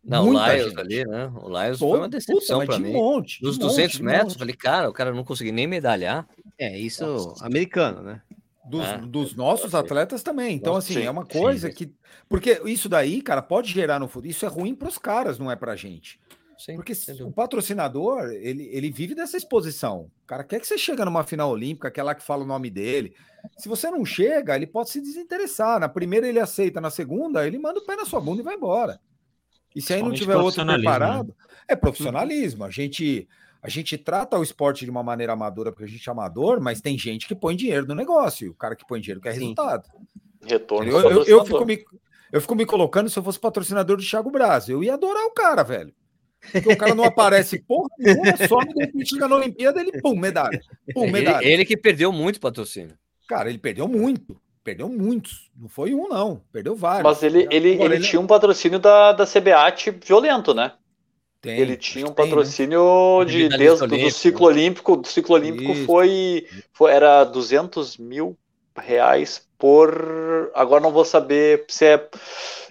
Não, 0.02 0.22
o 0.22 0.26
Muita 0.32 0.52
Lyles 0.54 0.66
gente. 0.68 0.80
ali, 0.80 1.04
né? 1.04 1.30
O 1.42 1.48
Lyles 1.48 1.78
Todo- 1.78 1.90
foi 1.90 1.98
uma 1.98 2.08
decepção 2.08 2.64
para 2.64 2.76
de 2.76 2.82
mim. 2.84 2.92
monte. 2.92 3.38
de 3.40 3.44
Nos 3.44 3.58
monte, 3.58 3.66
200 3.68 3.96
de 3.98 4.02
metros, 4.02 4.22
monte. 4.24 4.32
eu 4.34 4.38
falei, 4.38 4.54
cara, 4.56 4.88
o 4.88 4.92
cara 4.94 5.12
não 5.12 5.22
conseguiu 5.24 5.52
nem 5.52 5.66
medalhar. 5.66 6.26
É, 6.60 6.78
isso 6.78 7.34
americano, 7.40 8.02
né? 8.02 8.22
Dos, 8.68 8.86
É. 8.86 8.98
dos 8.98 9.34
nossos 9.34 9.74
atletas 9.74 10.22
também. 10.22 10.54
Então, 10.54 10.76
assim, 10.76 10.94
sim, 10.94 11.02
é 11.02 11.10
uma 11.10 11.24
coisa 11.24 11.68
sim. 11.68 11.74
que. 11.74 11.94
Porque 12.28 12.60
isso 12.66 12.88
daí, 12.88 13.22
cara, 13.22 13.40
pode 13.40 13.72
gerar 13.72 13.98
no 13.98 14.06
futuro. 14.06 14.30
Isso 14.30 14.44
é 14.44 14.48
ruim 14.48 14.74
para 14.74 14.88
os 14.88 14.98
caras, 14.98 15.38
não 15.38 15.50
é 15.50 15.56
para 15.56 15.74
gente. 15.74 16.20
Sim, 16.58 16.76
Porque 16.76 16.92
o 17.22 17.32
patrocinador, 17.32 18.26
ele, 18.32 18.68
ele 18.70 18.90
vive 18.90 19.14
dessa 19.14 19.34
exposição. 19.34 20.10
O 20.22 20.26
cara 20.26 20.44
quer 20.44 20.60
que 20.60 20.66
você 20.66 20.76
chega 20.76 21.06
numa 21.06 21.24
final 21.24 21.50
olímpica, 21.50 21.88
aquela 21.88 22.14
que 22.14 22.22
fala 22.22 22.44
o 22.44 22.46
nome 22.46 22.68
dele. 22.68 23.14
Se 23.56 23.66
você 23.66 23.90
não 23.90 24.04
chega, 24.04 24.54
ele 24.54 24.66
pode 24.66 24.90
se 24.90 25.00
desinteressar. 25.00 25.80
Na 25.80 25.88
primeira 25.88 26.28
ele 26.28 26.38
aceita, 26.38 26.78
na 26.78 26.90
segunda 26.90 27.46
ele 27.46 27.58
manda 27.58 27.80
o 27.80 27.86
pé 27.86 27.96
na 27.96 28.04
sua 28.04 28.20
bunda 28.20 28.42
e 28.42 28.44
vai 28.44 28.56
embora. 28.56 29.00
E 29.74 29.80
se 29.80 29.94
aí 29.94 30.02
não 30.02 30.12
tiver 30.12 30.36
outro 30.36 30.62
né? 30.62 30.74
preparado, 30.74 31.34
é 31.66 31.74
profissionalismo. 31.74 32.62
A 32.64 32.70
gente 32.70 33.26
a 33.62 33.68
gente 33.68 33.98
trata 33.98 34.38
o 34.38 34.42
esporte 34.42 34.84
de 34.84 34.90
uma 34.90 35.02
maneira 35.02 35.34
amadora 35.34 35.70
porque 35.70 35.84
a 35.84 35.88
gente 35.88 36.08
é 36.08 36.12
amador, 36.12 36.60
mas 36.60 36.80
tem 36.80 36.96
gente 36.96 37.28
que 37.28 37.34
põe 37.34 37.54
dinheiro 37.54 37.86
no 37.86 37.94
negócio. 37.94 38.46
E 38.46 38.48
o 38.48 38.54
cara 38.54 38.74
que 38.74 38.86
põe 38.86 39.00
dinheiro 39.00 39.20
quer 39.20 39.34
Sim. 39.34 39.40
resultado. 39.40 39.88
Retorno. 40.42 40.90
Eu, 40.90 41.10
eu, 41.10 41.24
eu 41.24 41.44
fico 41.44 41.66
me, 41.66 41.84
eu 42.32 42.40
fico 42.40 42.54
me 42.54 42.64
colocando 42.64 43.10
se 43.10 43.18
eu 43.18 43.22
fosse 43.22 43.38
patrocinador 43.38 43.96
do 43.96 44.02
Thiago 44.02 44.30
Braz. 44.30 44.68
Eu 44.68 44.82
ia 44.82 44.94
adorar 44.94 45.24
o 45.26 45.32
cara, 45.32 45.62
velho. 45.62 45.92
Porque 46.52 46.72
o 46.72 46.76
cara 46.76 46.94
não 46.94 47.04
aparece 47.04 47.58
porra 47.68 47.88
nenhuma, 47.98 48.36
some, 48.48 48.72
de 48.72 48.84
repente 48.84 49.10
chega 49.10 49.28
na 49.28 49.36
Olimpíada, 49.36 49.80
ele, 49.80 50.00
pum, 50.00 50.16
medalha. 50.16 50.58
Pum, 50.94 51.04
Ele, 51.04 51.12
medalha. 51.12 51.44
ele 51.44 51.64
que 51.66 51.76
perdeu 51.76 52.10
muito 52.10 52.40
patrocínio. 52.40 52.96
Cara, 53.28 53.50
ele 53.50 53.58
perdeu 53.58 53.86
muito. 53.86 54.40
Perdeu 54.64 54.88
muitos. 54.88 55.50
Não 55.56 55.68
foi 55.68 55.94
um, 55.94 56.08
não. 56.08 56.42
Perdeu 56.52 56.74
vários. 56.74 57.04
Mas 57.04 57.22
ele, 57.22 57.46
ele, 57.50 57.74
Agora, 57.74 57.94
ele 57.94 58.04
tinha 58.04 58.20
um 58.20 58.26
patrocínio 58.26 58.78
da, 58.78 59.12
da 59.12 59.26
CBAT 59.26 59.90
violento, 60.02 60.54
né? 60.54 60.72
Tem, 61.40 61.58
ele 61.58 61.76
tinha 61.76 62.06
um 62.06 62.10
que 62.10 62.16
tem, 62.16 62.24
né? 62.26 62.30
patrocínio 62.30 63.24
de, 63.26 63.48
desde 63.48 63.86
do 63.86 64.10
ciclo 64.10 64.46
olímpico. 64.46 64.96
Do 64.96 65.08
ciclo 65.08 65.34
olímpico 65.34 65.74
foi, 65.86 66.46
foi 66.72 66.92
era 66.92 67.24
200 67.24 67.96
mil 67.96 68.36
reais 68.76 69.46
por. 69.58 70.50
Agora 70.54 70.82
não 70.82 70.92
vou 70.92 71.04
saber 71.04 71.64
se 71.68 71.86
é. 71.86 72.08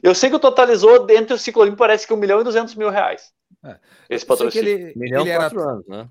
Eu 0.04 0.14
sei 0.14 0.30
que 0.30 0.36
o 0.36 0.40
totalizou 0.40 1.06
dentro 1.06 1.36
do 1.36 1.40
ciclo 1.40 1.64
olímpico 1.64 1.80
parece 1.80 2.06
que 2.06 2.14
1 2.14 2.18
milhão 2.18 2.42
e 2.42 2.44
200 2.44 2.76
mil 2.76 2.90
reais. 2.90 3.32
É. 3.64 3.76
Esse 4.10 4.26
patrocínio. 4.26 4.70
ele, 4.70 4.94
Milhão 4.96 5.22
ele 5.22 5.32
era, 5.32 5.48
anos, 5.48 5.88
né? 5.88 6.08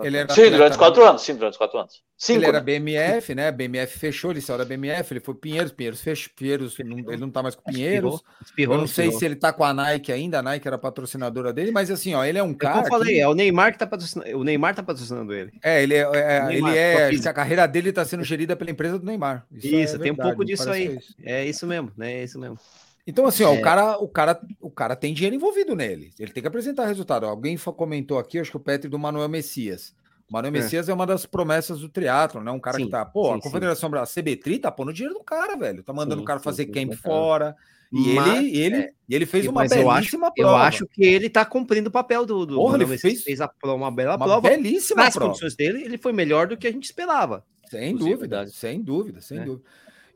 Ele 0.00 0.16
era 0.16 0.32
Sim, 0.32 0.50
durante 0.50 0.72
os 0.72 0.76
quatro 0.76 1.04
anos. 1.04 1.22
Sim, 1.22 1.34
durante 1.36 1.58
quatro 1.58 1.78
anos. 1.78 2.02
Cinco. 2.16 2.38
Ele 2.38 2.46
era 2.46 2.58
né? 2.58 2.64
BMF, 2.64 3.34
né? 3.34 3.52
BMF 3.52 3.98
fechou, 3.98 4.30
ele 4.30 4.40
saiu 4.40 4.58
da 4.58 4.64
BMF, 4.64 5.12
ele 5.12 5.20
foi 5.20 5.34
Pinheiros, 5.34 5.72
Pinheiros 5.72 6.00
fechou, 6.00 6.32
Pinheiros, 6.34 6.78
ele 6.78 7.16
não 7.18 7.30
tá 7.30 7.42
mais 7.42 7.54
com 7.54 7.62
Pinheiros. 7.70 8.22
Espirrou, 8.44 8.76
Eu 8.76 8.80
não 8.80 8.86
sei 8.86 9.10
se 9.12 9.24
ele 9.24 9.36
tá 9.36 9.52
com 9.52 9.64
a 9.64 9.74
Nike 9.74 10.10
ainda, 10.12 10.38
a 10.38 10.42
Nike 10.42 10.66
era 10.66 10.78
patrocinadora 10.78 11.52
dele, 11.52 11.70
mas 11.70 11.90
assim, 11.90 12.14
ó, 12.14 12.24
ele 12.24 12.38
é 12.38 12.42
um 12.42 12.52
É 12.52 12.54
cara. 12.54 12.74
como 12.74 12.86
eu 12.86 12.90
falei, 12.90 13.14
que- 13.16 13.20
é 13.20 13.28
o 13.28 13.34
Neymar 13.34 13.72
que 13.72 13.78
tá 13.78 13.86
patrocinando. 13.86 14.38
O 14.38 14.44
Neymar 14.44 14.74
tá 14.74 14.82
patrocinando 14.82 15.32
ele. 15.34 15.52
É, 15.62 15.82
ele 15.82 15.94
é, 15.94 16.00
é, 16.00 16.46
Neymar, 16.46 16.70
ele 16.70 16.78
é, 17.26 17.28
a 17.28 17.32
carreira 17.34 17.66
dele 17.66 17.90
está 17.90 18.04
sendo 18.04 18.24
gerida 18.24 18.56
pela 18.56 18.70
empresa 18.70 18.98
do 18.98 19.04
Neymar. 19.04 19.44
Isso, 19.52 19.96
é 19.96 19.98
tem 19.98 20.12
um 20.12 20.14
verdade, 20.14 20.22
pouco 20.22 20.38
me 20.40 20.46
disso 20.46 20.70
aí. 20.70 20.96
isso. 20.96 21.14
É 21.22 21.44
isso 21.44 21.66
mesmo, 21.66 21.92
né? 21.96 22.12
É 22.14 22.24
isso 22.24 22.38
mesmo. 22.38 22.58
Então 23.06 23.26
assim, 23.26 23.42
ó, 23.44 23.54
É. 23.54 23.58
o 23.58 23.62
cara, 23.62 23.98
o 23.98 24.08
cara, 24.08 24.40
o 24.60 24.70
cara 24.70 24.96
tem 24.96 25.12
dinheiro 25.12 25.36
envolvido 25.36 25.74
nele. 25.76 26.10
Ele 26.18 26.32
tem 26.32 26.42
que 26.42 26.48
apresentar 26.48 26.86
resultado. 26.86 27.26
Alguém 27.26 27.56
comentou 27.58 28.18
aqui, 28.18 28.38
acho 28.38 28.50
que 28.50 28.56
o 28.56 28.60
Petri 28.60 28.88
do 28.88 28.98
Manuel 28.98 29.28
Messias. 29.28 29.94
O 30.28 30.32
Manuel 30.32 30.54
É. 30.54 30.58
Messias 30.58 30.88
é 30.88 30.94
uma 30.94 31.06
das 31.06 31.26
promessas 31.26 31.80
do 31.80 31.88
triatlo, 31.88 32.42
né? 32.42 32.50
Um 32.50 32.58
cara 32.60 32.78
Sim, 32.78 32.86
que 32.86 32.90
tá, 32.90 33.04
pô, 33.04 33.32
sim, 33.32 33.38
a. 33.38 33.42
Confederação 33.42 33.90
Brasileira, 33.90 34.30
a 34.30 34.34
CBTRI 34.36 34.58
tá 34.58 34.70
pondo 34.70 34.92
dinheiro 34.92 35.14
no 35.18 35.22
cara, 35.24 35.54
velho. 35.56 35.82
Tá 35.82 35.92
mandando 35.92 36.16
Sim, 36.16 36.22
o 36.22 36.24
cara 36.26 36.40
fazer 36.40 36.66
camp 36.66 36.94
fora. 36.94 37.54
E 37.92 38.14
Mas, 38.14 38.38
ele, 38.38 38.58
ele, 38.58 38.76
é, 38.76 38.92
ele 39.08 39.26
fez 39.26 39.46
uma 39.46 39.60
Mas 39.60 39.70
eu 39.72 39.88
acho, 39.88 39.98
belíssima 40.00 40.26
eu 40.28 40.32
prova. 40.46 40.62
acho 40.64 40.86
que 40.88 41.04
ele 41.04 41.28
tá 41.30 41.44
cumprindo 41.44 41.90
o 41.90 41.92
papel 41.92 42.24
do. 42.26 42.44
do 42.46 42.56
Porra, 42.56 42.76
ele 42.82 42.98
fez 42.98 43.22
fez 43.22 43.40
a, 43.40 43.48
uma 43.64 43.90
bela 43.92 44.16
uma 44.16 44.24
prova. 44.24 44.48
belíssima 44.48 45.04
Nas 45.04 45.14
prova. 45.14 45.28
condições 45.28 45.54
dele, 45.54 45.84
ele 45.84 45.96
foi 45.98 46.12
melhor 46.12 46.48
do 46.48 46.56
que 46.56 46.66
a 46.66 46.72
gente 46.72 46.84
esperava. 46.84 47.44
Sem 47.70 47.94
dúvida, 47.94 48.46
sem 48.48 48.82
dúvida, 48.82 49.20
sem 49.20 49.38
É. 49.38 49.44
dúvida. 49.44 49.64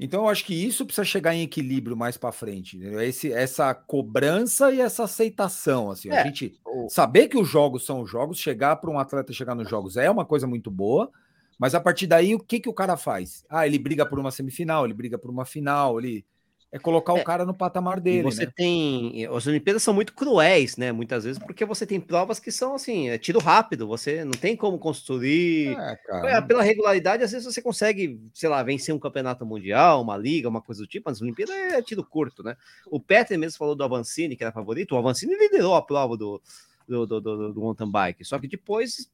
Então, 0.01 0.23
eu 0.23 0.29
acho 0.29 0.45
que 0.45 0.55
isso 0.55 0.85
precisa 0.87 1.05
chegar 1.05 1.35
em 1.35 1.43
equilíbrio 1.43 1.97
mais 1.97 2.17
para 2.17 2.31
frente. 2.33 2.77
entendeu? 2.77 3.01
Esse, 3.01 3.33
essa 3.33 3.75
cobrança 3.75 4.71
e 4.73 4.81
essa 4.81 5.05
aceitação. 5.05 5.91
Assim, 5.91 6.11
a 6.11 6.17
É, 6.21 6.25
gente 6.25 6.59
o- 6.65 6.89
saber 6.89 7.29
que 7.29 7.37
os 7.37 7.49
jogos 7.49 7.85
são 7.85 8.03
os 8.03 8.11
jogos, 8.11 8.39
chegar 8.39 8.77
para 8.77 8.91
um 8.91 8.99
atleta 8.99 9.33
chegar 9.33 9.55
nos 9.55 9.69
jogos 9.69 9.97
é 9.97 10.09
uma 10.11 10.25
coisa 10.25 10.47
muito 10.47 10.71
boa, 10.71 11.11
mas 11.59 11.75
a 11.75 11.81
partir 11.81 12.07
daí, 12.07 12.35
o 12.35 12.39
que, 12.39 12.61
que 12.61 12.69
o 12.69 12.75
cara 12.75 12.97
faz? 12.97 13.45
Ah, 13.49 13.67
ele 13.67 13.79
briga 13.79 14.07
por 14.07 14.19
uma 14.19 14.31
semifinal, 14.31 14.85
ele 14.85 14.95
briga 14.95 15.19
por 15.19 15.31
uma 15.31 15.45
final, 15.45 15.99
ele. 15.99 16.25
É 16.71 16.79
colocar 16.79 17.17
É. 17.17 17.21
o 17.21 17.25
cara 17.25 17.47
no 17.47 17.55
patamar 17.55 17.99
dele, 17.99 18.23
você 18.23 18.45
né? 18.45 18.53
tem. 18.55 19.27
As 19.27 19.47
Olimpíadas 19.47 19.83
são 19.83 19.95
muito 19.95 20.13
cruéis, 20.13 20.77
né? 20.77 20.93
Muitas 20.93 21.25
vezes, 21.25 21.39
porque 21.39 21.65
você 21.65 21.87
tem 21.87 21.99
provas 21.99 22.39
que 22.39 22.53
são 22.53 22.75
assim, 22.75 23.09
é 23.09 23.17
tiro 23.17 23.39
rápido, 23.39 23.87
você 23.87 24.23
não 24.23 24.33
tem 24.33 24.55
como 24.55 24.79
construir. 24.79 25.75
É, 25.79 26.37
É, 26.37 26.41
pela 26.43 26.63
regularidade, 26.63 27.25
às 27.25 27.33
vezes 27.33 27.47
você 27.47 27.63
consegue, 27.63 28.21
sei 28.35 28.51
lá, 28.51 28.63
vencer 28.63 28.95
um 28.95 28.99
campeonato 28.99 29.47
mundial, 29.47 30.03
uma 30.03 30.17
liga, 30.17 30.49
uma 30.49 30.61
coisa 30.61 30.83
do 30.83 30.87
tipo, 30.87 31.09
mas 31.09 31.17
as 31.19 31.23
Olimpíadas 31.23 31.55
é 31.57 31.81
tiro 31.81 32.05
curto, 32.05 32.43
né? 32.43 32.55
O 32.87 33.01
Peter 33.01 33.39
mesmo 33.39 33.57
falou 33.59 33.75
do 33.75 33.83
Avancini, 33.85 34.37
que 34.37 34.45
era 34.45 34.53
favorito, 34.53 34.95
o 34.95 34.99
Avancini 34.99 35.35
liderou 35.37 35.75
a 35.75 35.81
prova 35.83 36.19
do, 36.19 36.41
do, 36.87 37.07
do, 37.07 37.21
do, 37.21 37.53
do 37.55 37.61
mountain 37.61 37.91
bike, 37.91 38.25
só 38.25 38.39
que 38.39 38.47
depois 38.47 39.11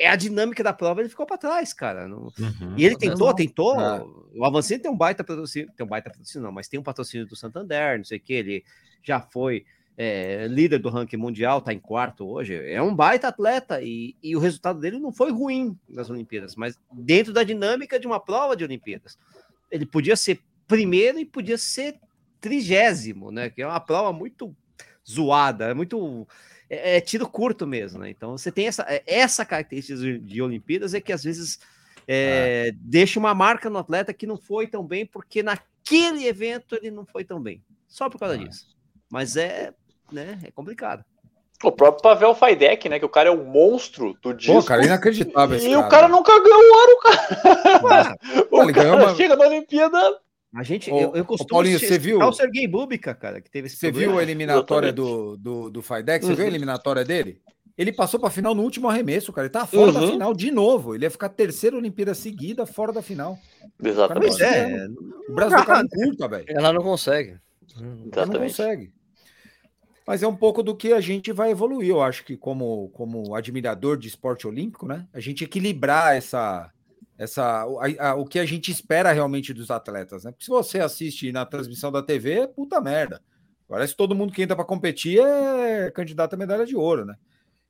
é 0.00 0.08
a 0.08 0.16
dinâmica 0.16 0.62
da 0.64 0.72
prova, 0.72 1.00
ele 1.00 1.10
ficou 1.10 1.26
para 1.26 1.36
trás, 1.36 1.72
cara. 1.74 2.08
Não- 2.08 2.32
Uhum. 2.38 2.74
E 2.76 2.84
ele 2.86 2.96
tentou, 2.96 3.28
não. 3.28 3.34
tentou. 3.34 3.78
É. 3.80 4.02
O 4.34 4.44
Avancini 4.46 4.80
tem 4.80 4.90
um 4.90 4.96
baita 4.96 5.22
patrocínio, 5.22 5.70
tem 5.76 5.84
um 5.84 5.88
baita 5.88 6.08
patrocínio, 6.10 6.44
não, 6.46 6.52
mas 6.52 6.68
tem 6.68 6.80
um 6.80 6.82
patrocínio 6.82 7.26
do 7.26 7.36
Santander, 7.36 7.98
não 7.98 8.04
sei 8.04 8.16
o 8.16 8.20
que, 8.20 8.32
ele 8.32 8.64
já 9.02 9.20
foi 9.20 9.66
é, 9.98 10.46
líder 10.48 10.78
do 10.78 10.88
ranking 10.88 11.18
mundial, 11.18 11.60
tá 11.60 11.74
em 11.74 11.78
quarto 11.78 12.26
hoje. 12.26 12.54
É 12.54 12.80
um 12.80 12.94
baita 12.94 13.28
atleta 13.28 13.82
e, 13.82 14.16
e 14.22 14.34
o 14.34 14.38
resultado 14.40 14.80
dele 14.80 14.98
não 14.98 15.12
foi 15.12 15.30
ruim 15.30 15.78
nas 15.86 16.08
Olimpíadas, 16.08 16.56
mas 16.56 16.78
dentro 16.90 17.32
da 17.34 17.42
dinâmica 17.44 18.00
de 18.00 18.06
uma 18.06 18.18
prova 18.18 18.56
de 18.56 18.64
Olimpíadas. 18.64 19.18
Ele 19.70 19.84
podia 19.84 20.16
ser 20.16 20.40
primeiro 20.66 21.18
e 21.18 21.26
podia 21.26 21.58
ser 21.58 21.96
trigésimo, 22.40 23.30
né? 23.30 23.50
Que 23.50 23.60
é 23.60 23.66
uma 23.66 23.78
prova 23.80 24.12
muito 24.12 24.56
zoada, 25.08 25.66
é 25.66 25.74
muito. 25.74 26.26
É, 26.70 26.96
é 26.96 27.00
tiro 27.00 27.28
curto 27.28 27.66
mesmo, 27.66 27.98
né? 27.98 28.08
Então 28.10 28.38
você 28.38 28.50
tem 28.52 28.68
essa, 28.68 28.82
é- 28.88 29.02
essa 29.04 29.44
característica 29.44 29.98
de, 29.98 30.18
de 30.20 30.40
Olimpíadas 30.40 30.94
é 30.94 31.00
que 31.00 31.12
às 31.12 31.24
vezes 31.24 31.58
é, 32.08 32.70
deixa 32.76 33.18
uma 33.18 33.34
marca 33.34 33.68
no 33.68 33.78
atleta 33.78 34.14
que 34.14 34.26
não 34.26 34.36
foi 34.36 34.66
tão 34.68 34.84
bem, 34.86 35.04
porque 35.04 35.42
naquele 35.42 36.26
evento 36.26 36.76
ele 36.76 36.90
não 36.90 37.04
foi 37.04 37.24
tão 37.24 37.40
bem. 37.40 37.62
Só 37.88 38.08
por 38.08 38.18
causa 38.20 38.34
Ah. 38.36 38.38
disso. 38.38 38.66
Mas 39.10 39.36
é, 39.36 39.72
né, 40.12 40.38
é 40.44 40.50
complicado. 40.52 41.04
O 41.62 41.70
próprio 41.70 42.00
Pavel 42.02 42.34
Faidec, 42.34 42.88
né? 42.88 42.98
Que 42.98 43.04
o 43.04 43.08
cara 43.08 43.28
é 43.28 43.32
um 43.32 43.44
monstro 43.44 44.16
do 44.22 44.32
disco. 44.32 44.54
Pô, 44.54 44.62
cara, 44.62 44.82
inacreditável 44.84 45.56
esse 45.58 45.68
e 45.68 45.76
o 45.76 45.86
cara 45.90 46.08
nunca 46.08 46.32
ganhou 46.40 46.58
o 46.58 46.74
ouro, 46.78 46.98
cara. 47.02 48.16
o 48.50 48.62
ele 48.62 48.72
cara 48.72 48.88
ganhou 48.88 48.96
uma- 49.06 49.14
chega 49.14 49.36
na 49.36 49.46
Olimpíada. 49.46 49.98
A 50.54 50.62
gente, 50.64 50.90
Ô, 50.90 50.98
eu, 50.98 51.14
eu 51.14 51.24
costumo 51.24 51.48
Paulinho, 51.48 51.78
você 51.78 51.98
viu? 51.98 52.18
o 52.20 52.32
Sergei 52.32 52.66
Bubika, 52.66 53.14
cara, 53.14 53.40
que 53.40 53.48
teve 53.50 53.68
esse 53.68 53.76
Você 53.76 53.92
viu 53.92 54.18
a 54.18 54.22
eliminatória 54.22 54.92
do, 54.92 55.36
do, 55.36 55.70
do 55.70 55.80
Faidex? 55.82 56.26
Você 56.26 56.34
viu 56.34 56.42
a 56.44 56.48
Uhum. 56.48 56.54
eliminatória 56.54 57.04
dele? 57.04 57.40
Ele 57.78 57.92
passou 57.92 58.18
para 58.18 58.28
a 58.28 58.32
final 58.32 58.54
no 58.54 58.62
último 58.62 58.88
arremesso, 58.88 59.32
cara. 59.32 59.46
Ele 59.46 59.52
tá 59.52 59.64
fora 59.64 59.92
da 59.92 60.00
Uhum. 60.00 60.10
final 60.12 60.34
de 60.34 60.50
novo. 60.50 60.94
Ele 60.94 61.04
ia 61.06 61.10
ficar 61.10 61.28
terceira 61.28 61.76
Olimpíada 61.76 62.14
seguida 62.14 62.66
fora 62.66 62.92
da 62.92 63.00
final. 63.00 63.38
Exatamente. 63.82 64.42
É, 64.42 64.86
O 65.28 65.32
Brasil 65.34 65.56
não 65.56 65.88
curta, 65.88 66.28
velho. 66.28 66.44
Ela 66.48 66.72
não 66.72 66.82
consegue. 66.82 67.38
Ela 68.12 68.26
não 68.26 68.40
consegue. 68.40 68.92
Mas 70.06 70.22
é 70.22 70.26
um 70.26 70.34
pouco 70.36 70.62
do 70.62 70.74
que 70.74 70.92
a 70.92 71.00
gente 71.00 71.30
vai 71.32 71.52
evoluir, 71.52 71.88
eu 71.90 72.02
acho 72.02 72.24
que 72.24 72.36
como, 72.36 72.88
como 72.90 73.34
admirador 73.34 73.96
de 73.96 74.08
esporte 74.08 74.46
olímpico, 74.48 74.86
né? 74.86 75.06
A 75.14 75.20
gente 75.20 75.44
equilibrar 75.44 76.16
essa, 76.16 76.68
essa 77.22 77.66
o- 77.66 77.78
a- 77.80 78.08
a- 78.10 78.14
o 78.14 78.24
que 78.24 78.38
a 78.38 78.46
gente 78.46 78.70
espera 78.70 79.12
realmente 79.12 79.52
dos 79.52 79.70
atletas, 79.70 80.24
né? 80.24 80.30
Porque 80.32 80.44
se 80.46 80.50
você 80.50 80.80
assiste 80.80 81.30
na 81.30 81.44
transmissão 81.44 81.92
da 81.92 82.02
TV, 82.02 82.40
é 82.40 82.46
puta 82.46 82.80
merda. 82.80 83.20
Parece 83.68 83.92
que 83.92 83.98
todo 83.98 84.14
mundo 84.14 84.32
que 84.32 84.42
entra 84.42 84.56
para 84.56 84.64
competir 84.64 85.20
é 85.20 85.90
candidato 85.90 86.32
a 86.32 86.36
medalha 86.36 86.64
de 86.64 86.74
ouro, 86.74 87.04
né? 87.04 87.14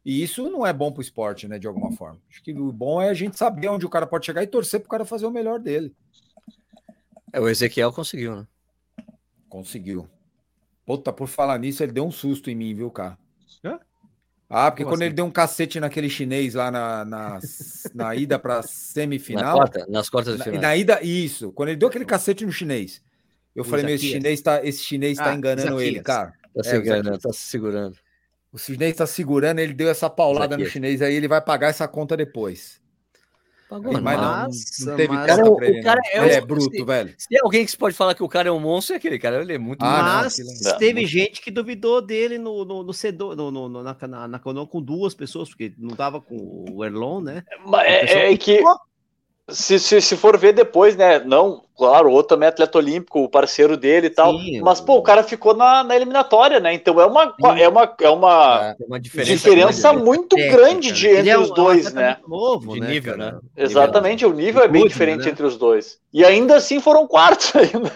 E 0.04 0.22
isso 0.22 0.48
não 0.48 0.64
é 0.64 0.72
bom 0.72 0.92
para 0.92 1.00
o 1.00 1.02
esporte, 1.02 1.48
né? 1.48 1.58
De 1.58 1.66
alguma 1.66 1.90
forma. 1.92 2.18
Acho 2.30 2.42
que 2.42 2.52
o 2.52 2.72
bom 2.72 3.02
é 3.02 3.10
a 3.10 3.14
gente 3.14 3.36
saber 3.36 3.68
onde 3.68 3.84
o 3.84 3.90
cara 3.90 4.06
pode 4.06 4.24
chegar 4.24 4.42
e 4.42 4.46
torcer 4.46 4.80
para 4.80 4.86
o 4.86 4.90
cara 4.90 5.04
fazer 5.04 5.26
o 5.26 5.30
melhor 5.32 5.58
dele. 5.58 5.94
É, 7.32 7.40
o 7.40 7.48
Ezequiel 7.48 7.92
conseguiu, 7.92 8.36
né? 8.36 8.46
Conseguiu. 9.48 10.08
Puta, 10.86 11.12
por 11.12 11.26
falar 11.28 11.58
nisso, 11.58 11.82
ele 11.82 11.92
deu 11.92 12.06
um 12.06 12.10
susto 12.10 12.48
em 12.50 12.54
mim, 12.54 12.72
viu, 12.74 12.90
cara? 12.90 13.18
Ah, 14.50 14.70
porque 14.70 14.82
Como 14.82 14.94
quando 14.94 15.02
assim? 15.02 15.06
ele 15.06 15.14
deu 15.14 15.24
um 15.26 15.30
cacete 15.30 15.78
naquele 15.78 16.10
chinês 16.10 16.54
lá 16.54 16.70
na, 16.72 17.04
na, 17.04 17.38
na 17.94 18.16
ida 18.16 18.38
para 18.38 18.56
Na 18.58 18.62
semifinal. 18.62 19.56
quarta, 19.56 19.86
nas 19.88 20.10
quartas 20.10 20.34
de 20.34 20.38
Na, 20.40 20.44
final. 20.44 20.60
na 20.62 20.76
ida, 20.76 21.00
isso. 21.02 21.52
Quando 21.52 21.68
ele 21.70 21.78
deu 21.78 21.88
aquele 21.88 22.04
cacete 22.04 22.44
no 22.44 22.52
chinês. 22.52 23.00
Eu 23.54 23.64
O 23.64 23.64
falei, 23.64 23.84
meu, 23.84 23.94
esse 23.94 24.06
chinês 24.06 24.40
tá, 24.42 24.64
esse 24.64 24.82
chinês 24.82 25.20
tá 25.20 25.30
Ah, 25.30 25.34
enganando 25.34 25.80
Isaquias. 25.80 25.82
ele, 25.82 26.00
cara. 26.00 26.34
Tá 26.54 26.62
É, 26.64 26.64
se 26.64 26.76
o 26.76 26.80
enganando, 26.80 27.18
tá 27.18 27.32
se 27.32 27.40
segurando. 27.40 27.96
O 28.52 28.58
chinês 28.58 28.96
tá 28.96 29.06
segurando, 29.06 29.60
ele 29.60 29.72
deu 29.74 29.88
essa 29.88 30.10
paulada 30.10 30.56
no 30.58 30.64
Isaquias. 30.64 30.72
chinês 30.72 31.02
aí, 31.02 31.14
ele 31.14 31.28
vai 31.28 31.40
pagar 31.40 31.68
essa 31.68 31.86
conta 31.88 32.16
depois. 32.16 32.80
Pagou, 33.70 33.92
Mas 34.02 34.20
não, 34.20 34.48
não. 34.90 34.96
teve 34.96 35.14
mas- 35.14 35.38
o- 35.38 35.54
pra 35.54 35.68
ele, 35.68 35.78
o 35.78 35.82
cara 35.84 36.00
é 36.04 36.16
ele 36.18 36.26
o- 36.26 36.30
é 36.32 36.40
bruto, 36.40 36.76
se- 36.76 36.82
velho. 36.84 37.14
Se 37.16 37.28
tem 37.28 37.38
alguém 37.40 37.64
que 37.64 37.76
pode 37.76 37.94
falar 37.94 38.16
que 38.16 38.22
o 38.24 38.28
cara 38.28 38.48
é 38.48 38.52
um 38.52 38.58
monstro, 38.58 38.94
é 38.94 38.96
aquele 38.98 39.16
cara. 39.16 39.40
Ele 39.40 39.54
é 39.54 39.58
muito. 39.58 39.80
Ah, 39.84 40.22
Mas 40.24 40.36
Não. 40.64 40.76
teve 40.76 41.06
gente 41.06 41.40
que 41.40 41.52
duvidou 41.52 42.02
dele 42.02 42.36
no, 42.36 42.64
no, 42.64 42.82
no, 42.82 42.92
cedo, 42.92 43.36
no, 43.36 43.48
no, 43.52 43.68
no- 43.68 43.82
na, 43.84 43.96
na, 44.08 44.26
na 44.26 44.38
com 44.40 44.82
duas 44.82 45.14
pessoas, 45.14 45.48
porque 45.50 45.72
não 45.78 45.94
tava 45.94 46.20
com 46.20 46.64
o 46.68 46.84
Erlon, 46.84 47.20
né? 47.20 47.44
Mas 47.64 47.86
é, 48.10 48.32
é 48.32 48.36
que 48.36 48.60
se, 49.48 49.78
se, 49.78 50.00
se 50.00 50.16
for 50.16 50.36
ver 50.36 50.52
depois, 50.52 50.96
né? 50.96 51.20
Não, 51.20 51.64
claro, 51.80 52.08
o 52.10 52.12
outro 52.12 52.36
também 52.36 52.46
é 52.46 52.50
atleta 52.50 52.76
olímpico, 52.76 53.20
o 53.24 53.28
parceiro 53.28 53.76
dele 53.76 54.08
e 54.08 54.10
tal. 54.10 54.38
Sim, 54.38 54.60
mas, 54.60 54.78
o- 54.80 54.84
pô, 54.84 54.96
o 54.96 55.02
cara 55.02 55.22
ficou 55.22 55.54
na, 55.54 55.82
na 55.82 55.96
eliminatória, 55.96 56.60
né? 56.60 56.74
Então 56.74 57.00
é 57.00 57.06
uma, 57.06 57.24
Sim. 57.26 57.58
é 57.60 57.68
uma, 57.68 57.94
é 58.00 58.08
uma 58.10 58.74
Tem 58.74 58.86
uma 58.86 59.00
diferença. 59.00 59.30
diferença 59.32 59.88
grande. 59.90 60.04
muito 60.04 60.36
Técnica, 60.36 60.56
grande 60.56 60.92
de, 60.92 61.04
né? 61.06 61.10
Ele 61.10 61.18
entre 61.20 61.30
é 61.30 61.38
um- 61.38 61.42
os 61.42 61.50
é 61.50 61.54
dois, 61.54 61.92
né? 61.94 62.16
Novo, 62.28 62.74
De 62.74 62.80
né, 62.80 62.88
nível, 62.88 63.16
cara? 63.16 63.32
né? 63.32 63.38
Exatamente, 63.56 64.26
o 64.26 64.32
nível 64.32 64.62
é 64.62 64.68
bem 64.68 64.86
diferente 64.86 65.24
né? 65.24 65.30
entre 65.30 65.46
os 65.46 65.56
dois. 65.56 65.98
E 66.12 66.24
ainda 66.24 66.56
assim 66.56 66.80
foram 66.80 67.06
quartos 67.06 67.52
ainda. 67.56 67.90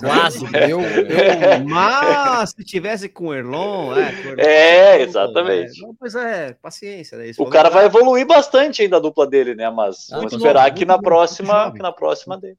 Quase. 0.00 0.44
Eu, 0.68 0.80
eu, 0.80 1.64
Mas 1.68 2.50
se 2.50 2.64
tivesse 2.64 3.08
com 3.08 3.28
o 3.28 3.34
Erlon, 3.34 3.92
é, 3.96 4.12
com 4.12 4.28
o 4.28 4.30
Erlon, 4.32 4.42
É, 4.42 5.00
exatamente. 5.00 5.82
é, 5.82 5.86
não, 5.86 5.94
pois 5.98 6.14
é, 6.14 6.54
paciência. 6.62 7.18
Né? 7.18 7.30
O 7.38 7.46
cara 7.46 7.70
vai 7.70 7.86
evoluir 7.86 8.26
bastante 8.26 8.82
ainda 8.82 8.96
a 8.96 9.00
dupla 9.00 9.26
dele, 9.26 9.54
né? 9.54 9.70
Mas 9.70 10.06
Ah, 10.10 10.16
vamos 10.16 10.32
muito 10.32 10.36
esperar 10.36 10.64
novo, 10.64 10.74
que 10.76 10.84
na 10.84 10.98
próxima, 10.98 11.72
que 11.72 11.78
na 11.82 11.92
próxima 11.92 12.38
dele. 12.38 12.56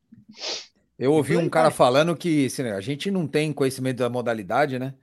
Eu 0.98 1.12
ouvi 1.14 1.34
Por 1.34 1.40
aí 1.42 1.46
um 1.46 1.50
cara 1.50 1.72
falando 1.72 2.16
que 2.16 2.46
assim, 2.46 2.64
a 2.64 2.80
gente 2.80 3.12
não 3.12 3.28
tem 3.28 3.52
conhecimento 3.52 3.98
da 3.98 4.10
modalidade, 4.10 4.80
né? 4.80 4.94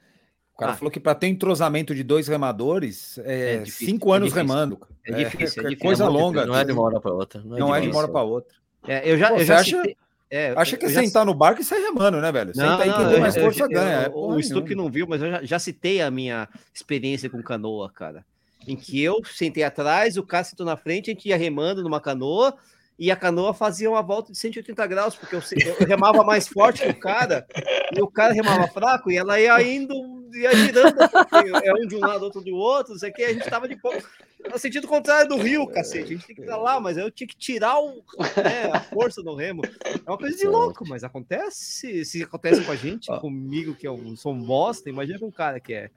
O 0.55 0.59
cara 0.59 0.73
Ah. 0.73 0.77
falou 0.77 0.91
que 0.91 1.01
para 1.01 1.15
ter 1.15 1.27
entrosamento 1.29 1.95
de 1.95 2.03
dois 2.03 2.29
remadores, 2.29 3.19
é, 3.19 3.55
É 3.55 3.59
difícil, 3.59 3.87
cinco 3.89 4.13
é 4.13 4.17
anos 4.17 4.29
difícil. 4.33 4.49
remando. 4.49 4.79
É 5.05 5.13
difícil, 5.13 5.63
é 5.63 5.67
difícil. 5.69 5.79
coisa 5.79 6.05
É 6.05 6.09
longa. 6.09 6.47
Não 6.47 6.57
é 6.57 6.65
de 6.65 6.73
uma 6.73 6.83
hora 6.83 7.01
para 7.01 7.13
outra. 7.13 7.43
Não 7.45 7.75
é, 7.75 7.79
é 7.79 7.81
de 7.83 7.89
uma 7.89 7.99
hora 7.99 8.09
para 8.09 8.23
outra. 8.23 8.55
É, 8.87 9.11
eu 9.11 9.19
já, 9.19 9.29
Pô, 9.31 9.37
eu 9.37 9.45
já 9.45 9.57
acha- 9.61 9.77
citei- 9.77 9.97
é, 10.31 10.55
Acha 10.57 10.77
que 10.79 10.85
é 10.87 10.89
eu 10.89 10.93
já 10.93 11.03
sentar 11.03 11.27
no 11.27 11.35
barco 11.35 11.61
e 11.61 11.65
sair 11.65 11.83
remando, 11.83 12.21
né, 12.21 12.33
velho? 12.33 12.53
Não, 12.57 12.71
Senta 12.71 12.83
aí, 12.85 12.91
quem 12.91 12.99
não, 13.01 13.07
tem 13.09 13.15
eu- 13.17 13.21
mais 13.21 13.37
eu- 13.37 13.43
força 13.43 13.63
eu- 13.65 13.69
ganha. 13.69 13.97
é 14.03 14.09
o- 14.09 14.13
porra 14.13 14.37
o 14.37 14.43
Stuck 14.43 14.65
nenhuma. 14.69 14.83
não 14.85 14.91
viu, 14.91 15.07
mas 15.07 15.21
eu 15.23 15.31
já, 15.31 15.43
já 15.45 15.59
citei 15.59 16.01
a 16.01 16.11
minha 16.11 16.49
experiência 16.75 17.29
com 17.29 17.43
canoa, 17.43 17.91
cara. 17.91 18.25
Em 18.67 18.77
que 18.77 19.03
eu 19.03 19.21
sentei 19.25 19.63
atrás, 19.65 20.17
o 20.17 20.23
cara 20.23 20.45
sentou 20.45 20.65
na 20.65 20.77
frente, 20.77 21.11
a 21.11 21.15
gente 21.15 21.29
ia 21.29 21.37
remando 21.37 21.83
numa 21.83 22.01
canoa 22.01 22.55
e 22.99 23.11
a 23.11 23.17
canoa 23.17 23.55
fazia 23.55 23.91
uma 23.91 24.03
volta 24.03 24.33
de 24.33 24.39
180 24.39 24.87
graus, 24.87 25.17
porque 25.17 25.35
eu, 25.35 25.43
eu 25.81 25.87
remava 25.87 26.23
mais 26.23 26.47
forte 26.47 26.83
que 26.83 26.89
o 26.89 26.99
cara 26.99 27.47
e 27.95 28.01
o 28.01 28.07
cara 28.07 28.33
remava 28.33 28.69
fraco 28.69 29.11
e 29.11 29.17
ela 29.17 29.41
ia 29.41 29.61
indo, 29.63 29.95
ia 30.35 30.55
girando, 30.55 30.97
porque 30.97 31.67
é 31.67 31.73
um 31.75 31.87
de 31.87 31.97
um 31.97 32.01
lado, 32.01 32.25
outro 32.25 32.41
do 32.41 32.55
outro, 32.55 32.93
não 32.93 32.99
sei 32.99 33.11
o 33.11 33.15
que, 33.15 33.25
a 33.25 33.33
gente 33.33 33.49
tava 33.49 33.69
de 33.69 33.77
pouco. 33.77 34.03
No 34.51 34.59
sentido 34.59 34.89
contrário 34.89 35.29
do 35.29 35.37
rio, 35.37 35.67
cacete. 35.69 36.05
A 36.05 36.17
gente 36.17 36.27
tem 36.27 36.37
que 36.37 36.43
ir 36.43 36.45
pra 36.45 36.57
lá, 36.57 36.81
mas 36.81 36.97
eu 36.97 37.11
tinha 37.11 37.29
que 37.29 37.37
tirar 37.37 37.79
o, 37.79 38.03
né, 38.43 38.71
a 38.73 38.81
força 38.81 39.23
do 39.23 39.35
remo. 39.37 39.63
É 39.85 40.11
uma 40.11 40.19
coisa 40.19 40.37
de 40.37 40.47
louco, 40.47 40.85
mas 40.87 41.05
acontece. 41.05 42.05
Se 42.05 42.23
acontece 42.23 42.61
com 42.63 42.73
a 42.73 42.77
gente, 42.77 43.07
comigo, 43.21 43.75
que 43.75 43.87
eu 43.87 44.17
sou 44.17 44.33
um 44.33 44.43
bosta, 44.43 44.91
imagina 44.91 45.19
com 45.19 45.27
um 45.27 45.31
cara 45.33 45.61
que 45.61 45.75
é. 45.75 45.91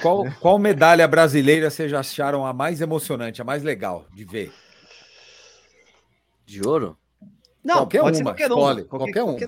Qual, 0.00 0.24
qual 0.40 0.58
medalha 0.58 1.06
brasileira 1.06 1.68
vocês 1.68 1.92
acharam 1.92 2.46
a 2.46 2.52
mais 2.52 2.80
emocionante, 2.80 3.42
a 3.42 3.44
mais 3.44 3.62
legal 3.62 4.06
de 4.14 4.24
ver? 4.24 4.52
De 6.50 6.66
ouro? 6.66 6.96
Não, 7.62 7.76
Qualquer 7.76 8.00
pode 8.00 8.16
ser 8.16 8.22
uma, 8.24 8.30
qualquer 8.32 8.48
escolhe, 8.50 8.80
uma. 8.82 8.88
qualquer 8.88 9.22
uma. 9.22 9.38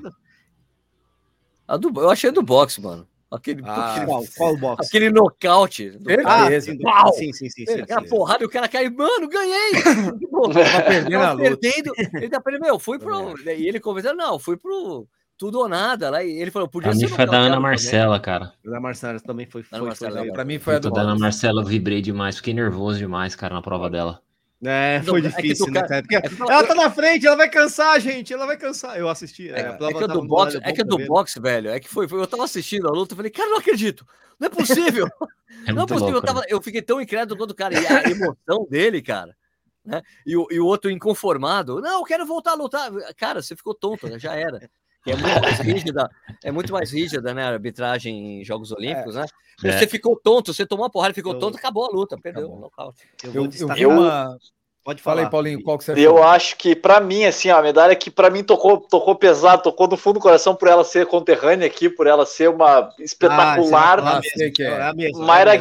A 1.67 1.77
do, 1.77 1.91
eu 2.01 2.11
achei 2.11 2.31
do 2.31 2.43
boxe, 2.43 2.81
mano. 2.81 3.09
Aquele, 3.31 3.63
Ah, 3.65 3.93
aquele, 3.93 4.07
Qual, 4.07 4.25
qual 4.37 4.57
box? 4.59 4.87
aquele 4.87 5.11
nocaute. 5.11 5.91
do 5.91 6.11
Ele- 6.11 6.23
cara. 6.23 6.55
Ah, 6.57 6.61
sim, 6.61 6.77
do- 6.77 6.85
Uau! 6.87 7.13
sim, 7.15 7.33
sim, 7.33 7.49
sim, 7.49 7.65
sim. 7.67 7.81
Aquela 7.81 8.03
sim. 8.03 8.09
porrada 8.09 8.45
e 8.45 8.47
o 8.47 8.51
cara 8.51 8.69
cai, 8.69 8.91
mano, 8.91 9.27
ganhei! 9.29 9.73
Tava 10.53 10.83
perdendo 10.85 11.17
a 11.17 11.21
tava 11.21 11.33
luta. 11.43 11.59
perdendo. 11.59 11.93
Ele 12.15 12.29
tá 12.29 12.41
perdendo, 12.41 12.63
meu, 12.63 12.79
fui 12.79 12.99
pro. 12.99 13.35
E 13.51 13.67
ele 13.69 13.81
conversando, 13.81 14.19
não, 14.19 14.39
fui 14.39 14.57
pro 14.59 15.09
tudo 15.39 15.61
ou 15.61 15.69
nada 15.69 16.11
lá. 16.11 16.23
E 16.23 16.31
ele 16.41 16.51
falou, 16.51 16.69
podia 16.69 16.91
Pra 16.91 16.99
ser 17.01 17.07
mim 17.07 17.13
foi 17.17 17.25
da 17.27 17.37
Ana 17.39 17.47
também. 17.49 17.61
Marcela, 17.63 18.21
cara. 18.21 18.53
Da 18.63 18.79
Marcela 18.81 19.19
também 19.21 19.47
foi. 19.47 19.63
Foi, 19.63 19.81
Marcela, 19.81 20.19
foi, 20.19 20.27
da 20.29 20.33
Pra 20.35 20.45
mim 20.45 20.59
foi 20.59 20.75
a 20.77 20.79
do 20.79 20.91
da 20.91 21.01
Ana. 21.01 21.17
Marcela 21.19 21.63
eu 21.63 21.67
vibrei 21.67 22.03
demais, 22.03 22.37
fiquei 22.37 22.53
nervoso 22.53 22.99
demais, 22.99 23.35
cara, 23.35 23.55
na 23.55 23.63
prova 23.63 23.89
dela. 23.89 24.21
É, 24.65 25.03
foi 25.05 25.19
É 25.19 25.23
do 25.23 25.29
difícil, 25.29 25.67
né, 25.67 25.81
cara- 25.81 25.89
cara? 25.89 26.03
Porque 26.03 26.15
é 26.17 26.53
ela 26.55 26.65
tá 26.67 26.75
na 26.75 26.91
frente, 26.91 27.27
ela 27.27 27.37
vai 27.37 27.51
cansar, 27.51 28.01
gente. 28.01 28.33
Ela 28.33 28.47
vai 28.47 28.57
cansar. 28.57 28.97
Eu 28.97 29.09
assisti. 29.09 29.49
É, 29.51 29.55
a 29.55 29.59
é 29.59 29.73
prova 29.73 29.99
que 29.99 30.07
do 30.07 30.23
boxe, 30.25 30.61
é 30.63 30.73
que 30.73 30.85
do 30.85 30.99
boxe, 30.99 31.41
velho, 31.41 31.71
é 31.71 31.81
que 31.81 31.89
foi, 31.89 32.07
foi- 32.07 32.21
eu 32.21 32.27
tava 32.27 32.45
assistindo 32.45 32.87
a 32.89 32.93
luta, 32.93 33.13
eu 33.13 33.17
falei, 33.17 33.31
cara, 33.31 33.51
não 33.51 33.59
acredito, 33.59 34.07
não 34.39 34.47
é 34.47 34.51
possível, 34.51 35.09
É 35.67 35.73
não 35.73 35.83
é 35.83 35.87
possível, 35.87 36.13
louco, 36.13 36.17
eu, 36.19 36.23
tava, 36.23 36.41
né? 36.41 36.47
eu 36.49 36.63
fiquei 36.63 36.81
tão 36.83 37.01
incrédulo 37.01 37.39
quanto 37.39 37.51
o 37.51 37.55
cara, 37.55 37.75
e 37.79 37.87
a 37.87 38.03
emoção 38.11 38.67
dele, 38.71 39.03
cara, 39.03 39.37
né, 39.85 40.01
e 40.27 40.37
o, 40.37 40.47
e 40.51 40.59
o 40.61 40.67
outro 40.67 40.91
inconformado, 40.91 41.81
não, 41.81 41.99
eu 41.99 42.05
quero 42.05 42.25
voltar 42.25 42.53
a 42.53 42.55
lutar, 42.55 42.91
cara, 43.17 43.43
você 43.43 43.55
ficou 43.57 43.75
tonto, 43.75 44.09
né, 44.09 44.19
já 44.19 44.35
era, 44.35 44.69
é 45.07 45.17
muito 45.17 45.41
mais 45.43 45.59
rígida, 45.61 46.11
é 46.45 46.51
muito 46.53 46.73
mais 46.73 46.93
rígida, 46.93 47.35
né? 47.35 47.45
A 47.45 47.49
arbitragem 47.51 48.41
em 48.41 48.45
Jogos 48.45 48.71
Olímpicos, 48.73 49.15
né? 49.17 49.27
É. 49.65 49.73
Você 49.79 49.87
ficou 49.87 50.17
tonto, 50.17 50.53
você 50.55 50.65
tomou 50.67 50.85
uma 50.85 50.91
porrada, 50.91 51.15
ficou 51.15 51.33
Eu- 51.35 51.39
tonto, 51.39 51.57
acabou 51.59 51.85
a 51.87 51.89
luta, 51.89 52.17
perdeu 52.21 52.43
Acabou. 52.45 52.59
o 52.59 52.61
nocaute. 52.63 53.03
Eu 53.25 53.49
Eu. 53.77 54.39
Pode 54.85 55.01
Fala 55.01 55.19
falar. 55.19 55.27
aí, 55.29 55.31
Paulinho, 55.31 55.63
qual 55.63 55.79
que 55.79 55.85
você 55.85 55.93
Eu 55.93 56.17
achou? 56.17 56.25
acho 56.25 56.57
que, 56.57 56.75
pra 56.75 56.99
mim, 56.99 57.25
assim, 57.25 57.49
a 57.51 57.63
medalha 57.63 57.95
que 57.95 58.11
pra 58.11 58.29
mim 58.31 58.43
tocou, 58.43 58.81
tocou 58.81 59.15
pesado, 59.15 59.63
tocou 59.63 59.87
no 59.87 59.97
fundo 59.97 60.15
do 60.15 60.21
coração 60.21 60.57
por 60.57 60.67
ela 60.67 60.83
ser 60.83 61.07
conterrânea 61.07 61.69
aqui, 61.69 61.89
por 61.89 62.09
ela 62.09 62.27
ser 62.27 62.51
uma 62.51 62.89
espetacular 62.99 64.01
Ah, 64.01 64.19
Ah, 64.19 64.21
sei 64.37 64.51
que 64.51 64.65
é. 64.65 64.83
a 64.83 64.93
mesma, 64.93 65.25
Mayra 65.25 65.55
é. 65.55 65.57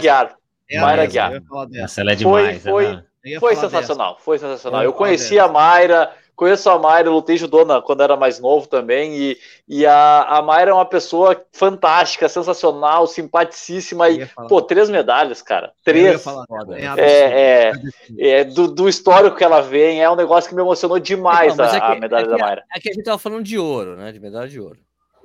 É 0.69 0.77
a 0.77 0.81
Mayra 0.81 1.03
mesma, 1.03 1.03
Aguiar. 1.03 1.31
eu 1.33 1.35
ia 1.37 1.43
falar 1.47 1.65
dessa. 1.65 1.83
Essa 1.83 2.01
ela 2.01 2.11
é 2.13 2.17
Foi- 2.17 2.41
demais. 2.41 2.63
foi- 2.63 2.85
Eu 3.23 3.29
ia 3.29 3.39
Foi 3.39 3.55
falar 3.55 3.69
sensacional, 3.69 4.17
foi 4.19 4.39
sensacional. 4.39 4.81
Eu 4.81 4.85
Eu 4.89 4.93
conheci 4.93 5.37
a 5.37 5.47
Mayra, 5.47 6.11
conheço 6.41 6.67
a 6.71 6.79
Mayra, 6.79 7.07
lutei 7.11 7.37
judô 7.37 7.63
na- 7.63 7.79
quando 7.83 8.01
era 8.01 8.17
mais 8.17 8.39
novo 8.39 8.65
também, 8.65 9.15
e, 9.15 9.37
e 9.67 9.85
a, 9.85 10.23
a 10.23 10.41
Mayra 10.41 10.71
é 10.71 10.73
uma 10.73 10.85
pessoa 10.87 11.39
fantástica, 11.51 12.27
sensacional, 12.27 13.05
simpaticíssima, 13.05 14.09
Eu 14.09 14.25
e, 14.25 14.47
pô, 14.49 14.59
três 14.59 14.89
medalhas, 14.89 15.39
cara, 15.43 15.67
Eu 15.85 15.95
ia 15.95 16.01
três. 16.09 16.23
falar, 16.23 16.45
Foda. 16.47 16.79
é. 16.79 16.85
É, 16.97 17.71
é, 18.19 18.29
é 18.39 18.43
do, 18.43 18.67
do 18.67 18.89
histórico 18.89 19.37
que 19.37 19.43
ela 19.43 19.61
vem, 19.61 20.01
é 20.01 20.09
um 20.09 20.15
negócio 20.15 20.49
que 20.49 20.55
me 20.55 20.61
emocionou 20.63 20.97
demais 20.97 21.55
Não, 21.55 21.63
a, 21.65 21.67
é 21.67 21.79
que- 21.79 21.85
a 21.85 21.99
medalha 21.99 22.25
é 22.25 22.27
da 22.29 22.35
que- 22.35 22.41
Mayra. 22.41 22.63
É 22.75 22.79
que 22.79 22.89
a 22.89 22.93
gente 22.93 23.03
tava 23.03 23.19
falando 23.19 23.43
de 23.43 23.59
ouro, 23.59 23.95
né? 23.95 24.11
De 24.11 24.19
medalha 24.19 24.49
de 24.49 24.59
ouro. 24.59 24.79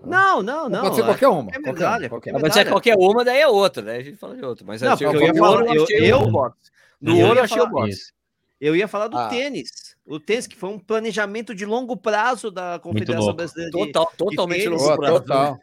Não, 0.04 0.42
não, 0.42 0.68
não. 0.68 0.82
Pode 0.82 0.96
ser 0.96 1.00
é- 1.00 1.04
qualquer 1.04 1.28
uma. 1.28 1.44
qualquer 1.44 1.62
qualquer 1.62 1.72
medalha, 1.72 2.08
qualquer 2.10 2.32
Mas 2.34 2.42
se 2.42 2.46
é 2.46 2.64
medalha. 2.64 2.70
qualquer 2.74 2.94
uma, 2.98 3.24
daí 3.24 3.38
é 3.40 3.48
outra, 3.48 3.82
né? 3.82 3.96
A 3.96 4.02
gente 4.02 4.18
fala 4.18 4.36
de 4.36 4.44
outra. 4.44 4.64
Mas 4.66 4.82
Não, 4.82 4.94
o 4.94 5.02
eu 5.02 5.22
ia 5.22 5.34
falar- 5.34 5.50
ouro, 5.50 5.74
eu- 5.74 5.82
achei 5.84 6.12
eu- 6.12 6.20
o 6.20 6.30
boxe. 6.30 6.56
No 7.00 7.16
eu 7.18 7.24
ouro, 7.24 7.34
ia 7.36 7.40
eu 7.40 7.44
achei 7.44 7.60
o 7.62 7.66
boxe. 7.66 7.90
Isso. 7.92 8.12
Eu 8.60 8.76
ia 8.76 8.86
falar 8.86 9.08
do 9.08 9.16
Ah. 9.18 9.28
tênis. 9.28 9.85
O 10.08 10.20
tênis, 10.20 10.46
que 10.46 10.56
foi 10.56 10.70
um 10.70 10.78
planejamento 10.78 11.52
de 11.52 11.66
longo 11.66 11.96
prazo 11.96 12.48
da 12.48 12.78
Confederação. 12.78 13.34
Brasileira 13.34 13.70
de 13.72 13.76
Total, 13.92 14.12
totalmente 14.16 14.68
longo 14.68 14.96
prazo. 14.96 15.20
total. 15.20 15.58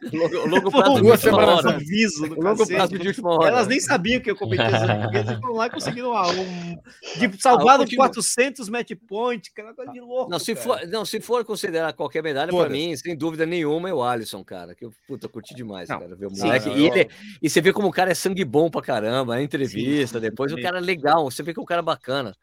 Longo, 0.46 0.70
prazo 0.70 0.94
de 1.00 1.08
última 1.10 1.36
hora. 1.46 1.70
aviso 1.70 2.28
do 2.28 2.40
Longo 2.42 2.66
prazo 2.66 2.98
de 2.98 3.06
última 3.08 3.30
hora. 3.30 3.48
Elas 3.48 3.66
nem 3.66 3.80
sabiam 3.80 4.20
que 4.20 4.30
eu 4.30 4.36
competia 4.36 4.66
Olimpíadas 4.66 5.38
e 5.38 5.40
foram 5.40 5.54
lá 5.54 5.66
e 5.66 5.70
conseguiram 5.70 6.10
uma, 6.10 6.28
um. 6.30 6.76
Ah, 6.76 7.30
salvaram 7.40 7.84
continuo. 7.84 8.04
400 8.04 8.68
match 8.68 8.90
point, 9.08 9.50
que 9.50 9.60
era 9.62 9.72
coisa 9.72 9.90
de 9.90 10.00
louco. 10.00 10.30
Não 10.30 10.38
se, 10.38 10.54
cara. 10.54 10.78
for, 10.80 10.88
não, 10.88 11.04
se 11.06 11.20
for 11.22 11.42
considerar 11.46 11.94
qualquer 11.94 12.22
medalha, 12.22 12.48
pra 12.48 12.56
Todas. 12.58 12.72
mim, 12.72 12.94
sem 12.98 13.16
dúvida 13.16 13.46
nenhuma, 13.46 13.88
é 13.88 13.94
o 13.94 14.02
Alisson, 14.02 14.44
cara. 14.44 14.74
Que 14.74 14.84
eu, 14.84 14.92
puta, 15.08 15.26
curti 15.26 15.54
demais, 15.54 15.88
Não, 15.88 15.98
cara, 16.00 16.14
ver 16.14 16.26
o 16.26 16.30
sim, 16.34 16.42
moleque. 16.42 16.68
não, 16.68 16.76
e, 16.76 16.86
ele- 16.86 17.08
e 17.42 17.48
você 17.48 17.62
vê 17.62 17.72
como 17.72 17.88
o 17.88 17.92
cara 17.92 18.10
é 18.10 18.14
sangue 18.14 18.44
bom 18.44 18.68
pra 18.68 18.82
caramba, 18.82 19.36
a 19.36 19.42
entrevista, 19.42 20.20
depois 20.20 20.52
o 20.52 20.56
sim. 20.56 20.62
cara 20.62 20.76
é 20.76 20.82
legal, 20.82 21.30
você 21.30 21.42
vê 21.42 21.54
que 21.54 21.60
o 21.60 21.64
cara 21.64 21.80
é 21.80 21.82
bacana. 21.82 22.36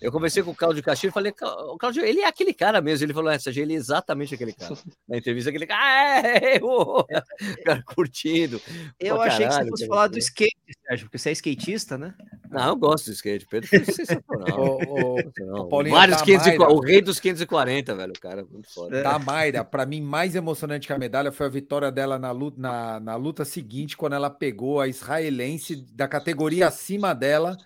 Eu 0.00 0.10
conversei 0.10 0.42
com 0.42 0.50
o 0.50 0.54
Claudio 0.54 0.82
Castilho 0.82 1.10
e 1.10 1.14
falei, 1.14 1.30
"Clá- 1.30 1.43
o 1.44 1.78
Claudio, 1.78 2.04
ele 2.04 2.20
é 2.20 2.26
aquele 2.26 2.52
cara 2.52 2.80
mesmo. 2.80 3.04
Ele 3.04 3.14
falou, 3.14 3.30
essa 3.30 3.50
ele 3.50 3.74
é 3.74 3.76
exatamente 3.76 4.34
aquele 4.34 4.52
cara. 4.52 4.74
Na 5.08 5.16
entrevista, 5.16 5.50
aquele 5.50 5.66
cara, 5.66 5.82
ah, 5.82 6.20
é, 6.20 6.60
ô", 6.62 7.00
o 7.00 7.64
cara 7.64 7.82
curtindo. 7.82 8.60
Eu 8.98 9.16
pra 9.16 9.26
achei 9.26 9.46
que 9.46 9.52
você 9.52 9.58
caralho, 9.58 9.70
fosse 9.70 9.86
falar 9.86 10.08
do 10.08 10.18
skate, 10.18 10.56
Sérgio, 10.86 11.06
porque 11.06 11.18
você 11.18 11.30
é 11.30 11.32
skatista, 11.32 11.98
né? 11.98 12.14
Não, 12.50 12.68
eu 12.68 12.76
gosto 12.76 13.06
do 13.06 13.12
skate, 13.12 13.46
Pedro. 13.46 13.68
foi 13.68 13.84
sensacional. 13.84 14.78
Paulinho, 15.68 15.94
vários 15.94 16.18
da 16.18 16.24
540, 16.24 16.58
Mayra. 16.58 16.74
o 16.74 16.80
rei 16.80 17.02
dos 17.02 17.20
540, 17.20 17.94
velho, 17.94 18.12
o 18.16 18.20
cara, 18.20 18.44
muito 18.50 18.72
foda. 18.72 19.02
Da 19.02 19.18
Mayra, 19.18 19.64
pra 19.64 19.84
mim, 19.84 20.00
mais 20.00 20.34
emocionante 20.34 20.86
que 20.86 20.92
a 20.92 20.98
medalha 20.98 21.32
foi 21.32 21.46
a 21.46 21.50
vitória 21.50 21.90
dela 21.90 22.18
na 22.18 22.30
luta, 22.30 22.60
na, 22.60 23.00
na 23.00 23.16
luta 23.16 23.44
seguinte, 23.44 23.96
quando 23.96 24.14
ela 24.14 24.30
pegou 24.30 24.80
a 24.80 24.88
israelense 24.88 25.76
da 25.92 26.06
categoria 26.08 26.68
acima 26.68 27.14
dela 27.14 27.56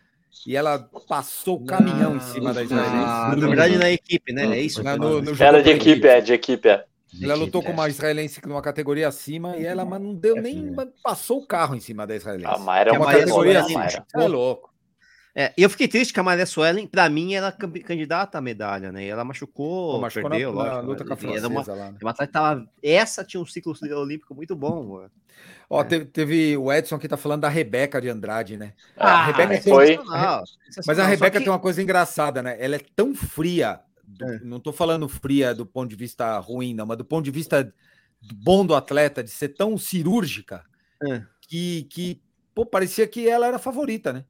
e 0.47 0.57
ela 0.57 0.79
passou 1.09 1.57
o 1.57 1.65
caminhão 1.65 2.17
em 2.17 2.21
cima 2.21 2.53
da 2.55 2.63
israelense. 2.63 2.97
Ah, 2.97 3.35
na 3.37 3.47
verdade, 3.47 3.77
na 3.79 3.91
equipe, 3.91 4.33
né? 4.33 4.57
É 4.57 4.61
isso. 4.61 4.83
Na- 4.83 4.97
no- 4.97 5.21
no 5.21 5.35
jogo 5.35 5.43
Era 5.45 5.63
de 5.63 5.71
equipe, 5.71 6.07
é, 6.07 6.21
de 6.21 6.33
equipe, 6.33 6.69
é. 6.69 6.85
Ela 7.23 7.35
lutou 7.35 7.63
com 7.63 7.71
É. 7.71 7.73
uma 7.73 7.89
israelense 7.89 8.41
numa 8.47 8.61
categoria 8.61 9.09
acima 9.09 9.57
e 9.57 9.65
ela 9.65 9.85
mas 9.85 10.01
não 10.01 10.15
deu 10.15 10.37
nem. 10.37 10.75
passou 11.03 11.39
o 11.39 11.47
carro 11.47 11.75
em 11.75 11.81
cima 11.81 12.07
da 12.07 12.15
israelense. 12.15 12.55
A 12.55 12.59
Mayra 12.59 12.91
é 12.91 12.95
é 12.95 12.99
uma 12.99 13.07
uma 13.07 13.13
categoria 13.13 13.61
acima. 13.61 13.85
assim. 13.85 13.99
É 14.15 14.27
louco. 14.29 14.71
É, 15.41 15.53
e 15.57 15.63
eu 15.63 15.71
fiquei 15.71 15.87
triste 15.87 16.13
que 16.13 16.19
a 16.19 16.23
Maria 16.25 16.45
Suelen, 16.45 16.85
pra 16.85 17.09
mim, 17.09 17.33
era 17.35 17.53
candidata 17.53 18.39
à 18.39 18.41
medalha, 18.41 18.91
né? 18.91 19.05
E 19.05 19.09
ela 19.09 19.23
machucou, 19.23 19.93
Pô, 19.95 20.01
machucou 20.01 20.31
perdeu, 20.31 20.53
na, 20.53 20.65
na 20.65 20.71
lógico. 20.73 20.87
luta 20.87 21.05
com 21.05 21.13
a 21.13 21.17
era 21.17 21.47
uma, 21.49 21.63
francesa 21.63 21.75
lá. 21.85 21.93
né? 21.93 21.99
uma 22.03 22.13
tava, 22.27 22.69
essa 22.83 23.23
tinha 23.25 23.41
um 23.41 23.47
ciclo 23.47 23.73
olímpico 23.97 24.35
muito 24.35 24.57
bom. 24.57 24.85
mano. 24.85 25.11
Ó, 25.71 25.81
É. 25.81 25.85
teve, 25.85 26.05
teve 26.07 26.57
o 26.57 26.73
Edson 26.73 26.99
que 26.99 27.07
tá 27.07 27.17
falando 27.17 27.43
da 27.43 27.49
Rebeca 27.49 28.01
de 28.01 28.09
Andrade, 28.09 28.57
né? 28.57 28.73
Ah, 28.97 29.27
Rebeca 29.27 29.63
foi. 29.63 29.87
sensacional, 29.97 30.43
Mas 30.85 30.99
a 30.99 31.07
Rebeca 31.07 31.39
que- 31.39 31.45
tem 31.45 31.53
uma 31.53 31.61
coisa 31.61 31.81
engraçada, 31.81 32.43
né? 32.43 32.57
Ela 32.59 32.75
é 32.75 32.81
tão 32.97 33.15
fria. 33.15 33.79
do- 34.05 34.25
É. 34.25 34.41
Não 34.43 34.59
tô 34.59 34.73
falando 34.73 35.07
fria 35.09 35.55
do 35.55 35.65
ponto 35.65 35.89
de 35.91 35.95
vista 35.95 36.37
ruim, 36.41 36.75
não, 36.75 36.85
mas 36.87 36.97
do 36.99 37.05
ponto 37.05 37.25
de 37.25 37.31
vista 37.31 37.73
bom 38.43 38.67
do 38.67 38.75
atleta, 38.75 39.23
de 39.23 39.31
ser 39.31 39.51
tão 39.51 39.79
cirúrgica, 39.79 40.65
É. 41.07 41.23
que, 41.43 41.83
que 41.85 42.21
pô, 42.55 42.67
parecia 42.67 43.07
que 43.07 43.29
ela 43.29 43.47
era 43.47 43.57
a 43.57 43.61
favorita, 43.61 44.13
né? 44.13 44.25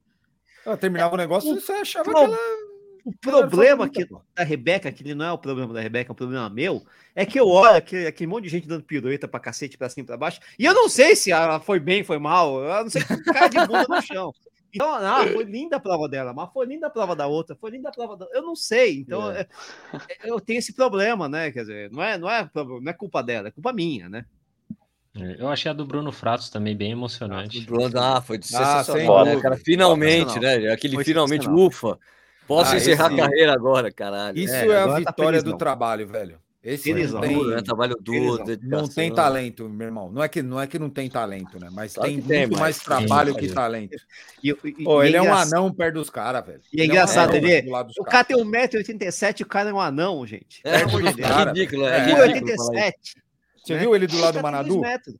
Ela 0.65 0.77
terminava 0.77 1.13
o 1.13 1.17
negócio 1.17 1.55
e 1.55 1.59
você 1.61 1.71
achava 1.73 2.05
Pro- 2.05 2.13
que 2.15 2.23
ela. 2.25 2.37
O 3.05 3.13
problema 3.17 3.89
que 3.89 4.05
da 4.35 4.43
Rebeca, 4.43 4.91
que 4.91 5.01
ele 5.01 5.15
não 5.15 5.25
é 5.25 5.31
o 5.31 5.37
problema 5.37 5.73
da 5.73 5.79
Rebeca, 5.81 6.11
é 6.11 6.13
um 6.13 6.15
problema 6.15 6.49
meu, 6.49 6.83
é 7.15 7.25
que 7.25 7.39
eu 7.39 7.47
olho 7.47 7.77
aquele, 7.77 8.05
aquele 8.07 8.27
monte 8.27 8.43
de 8.43 8.49
gente 8.49 8.67
dando 8.67 8.83
pirueta 8.83 9.27
pra 9.27 9.39
cacete, 9.39 9.77
pra 9.77 9.89
cima 9.89 10.03
e 10.03 10.05
pra 10.05 10.17
baixo, 10.17 10.39
e 10.59 10.65
eu 10.65 10.73
não 10.73 10.89
sei 10.89 11.15
se 11.15 11.31
ela 11.31 11.59
foi 11.59 11.79
bem, 11.79 12.03
foi 12.03 12.19
mal, 12.19 12.61
eu 12.61 12.83
não 12.83 12.89
sei 12.89 13.01
que 13.03 13.23
cara 13.23 13.47
de 13.47 13.57
bunda 13.65 13.85
no 13.89 14.01
chão. 14.01 14.33
Então, 14.71 14.93
ah, 14.93 15.25
foi 15.33 15.43
linda 15.45 15.77
a 15.77 15.79
prova 15.79 16.07
dela, 16.07 16.33
mas 16.33 16.51
foi 16.51 16.65
linda 16.67 16.87
a 16.87 16.89
prova 16.89 17.15
da 17.15 17.25
outra, 17.25 17.55
foi 17.55 17.71
linda 17.71 17.89
a 17.89 17.91
prova 17.91 18.15
da. 18.15 18.27
Eu 18.31 18.43
não 18.43 18.55
sei, 18.55 18.99
então 18.99 19.31
é, 19.31 19.47
é, 20.09 20.29
eu 20.29 20.39
tenho 20.39 20.59
esse 20.59 20.73
problema, 20.73 21.27
né? 21.27 21.51
Quer 21.51 21.61
dizer, 21.61 21.91
não 21.91 22.03
é, 22.03 22.17
não 22.17 22.29
é, 22.29 22.47
não 22.53 22.91
é 22.91 22.93
culpa 22.93 23.23
dela, 23.23 23.47
é 23.47 23.51
culpa 23.51 23.73
minha, 23.73 24.07
né? 24.09 24.25
Eu 25.39 25.49
achei 25.49 25.69
a 25.69 25.73
do 25.73 25.85
Bruno 25.85 26.11
Fratos 26.11 26.49
também 26.49 26.75
bem 26.75 26.89
O 26.89 26.97
emocionante. 26.97 27.61
Bruno, 27.61 27.91
ah, 27.99 28.21
foi 28.21 28.37
sem 28.41 28.57
sensacional, 28.57 29.25
né, 29.25 29.39
cara? 29.39 29.57
Finalmente, 29.57 30.39
né? 30.39 30.71
Aquele 30.71 30.95
Foi 30.95 31.03
finalmente, 31.03 31.47
ufa. 31.49 31.97
Posso 32.47 32.73
Ah, 32.73 32.77
encerrar 32.77 33.11
esse- 33.11 33.21
a 33.21 33.25
carreira 33.25 33.53
agora, 33.53 33.91
caralho. 33.91 34.37
Isso 34.37 34.53
É, 34.55 34.67
é, 34.67 34.75
a 34.81 34.87
tá 34.87 34.95
vitória 34.97 35.25
feliz, 35.31 35.43
do 35.43 35.51
não. 35.51 35.57
trabalho, 35.57 36.07
velho. 36.07 36.39
Esse 36.61 36.83
Feliz 36.91 37.13
não 37.13 37.21
tem, 37.21 37.33
Duro, 37.37 37.49
né? 37.55 37.61
Trabalho 37.61 37.95
duro, 38.01 38.43
não 38.63 38.85
tem 38.85 39.13
talento, 39.13 39.69
meu 39.69 39.87
irmão. 39.87 40.11
Não 40.11 40.21
é 40.21 40.27
que 40.27 40.41
não, 40.43 40.59
é 40.59 40.67
que 40.67 40.77
não 40.77 40.89
tem 40.89 41.09
talento, 41.09 41.57
né? 41.57 41.69
Mas 41.71 41.93
Claro 41.93 42.09
tem 42.11 42.21
tem, 42.21 42.39
muito 42.39 42.51
mas 42.51 42.59
mais 42.59 42.77
tem, 42.79 42.85
trabalho 43.07 43.33
que 43.35 43.47
talento. 43.47 43.95
E, 44.43 44.49
e- 44.49 44.83
Pô, 44.83 45.01
e 45.01 45.07
ele 45.07 45.15
é 45.15 45.21
um 45.21 45.25
engraçado- 45.25 45.53
anão 45.53 45.71
perto 45.73 45.93
dos 45.93 46.09
caras, 46.09 46.45
velho. 46.45 46.59
E 46.73 46.81
é 46.81 46.83
um 46.83 46.85
engraçado, 46.87 47.29
anão 47.37 47.47
ele- 47.47 47.61
do 47.61 47.71
lado 47.71 47.87
dos 47.87 47.97
O 47.97 48.03
cara 48.03 48.25
tem 48.25 48.35
1,87m 48.35 49.39
e 49.39 49.43
o 49.43 49.47
cara 49.47 49.69
é 49.69 49.73
um 49.73 49.79
anão, 49.79 50.27
gente. 50.27 50.59
É, 50.65 50.79
ridículo, 50.79 51.85
é, 51.87 51.97
é. 51.97 52.03
ridículo. 52.03 52.51
isso. 52.51 52.71
1,87m. 52.71 52.93
Você 53.63 53.73
né? 53.75 53.79
viu 53.79 53.95
ele 53.95 54.07
do 54.07 54.17
lado 54.19 54.33
do 54.33 54.39
O 54.39 54.41
cara 54.41 54.63
tem 54.63 54.73
Manadu? 54.81 55.19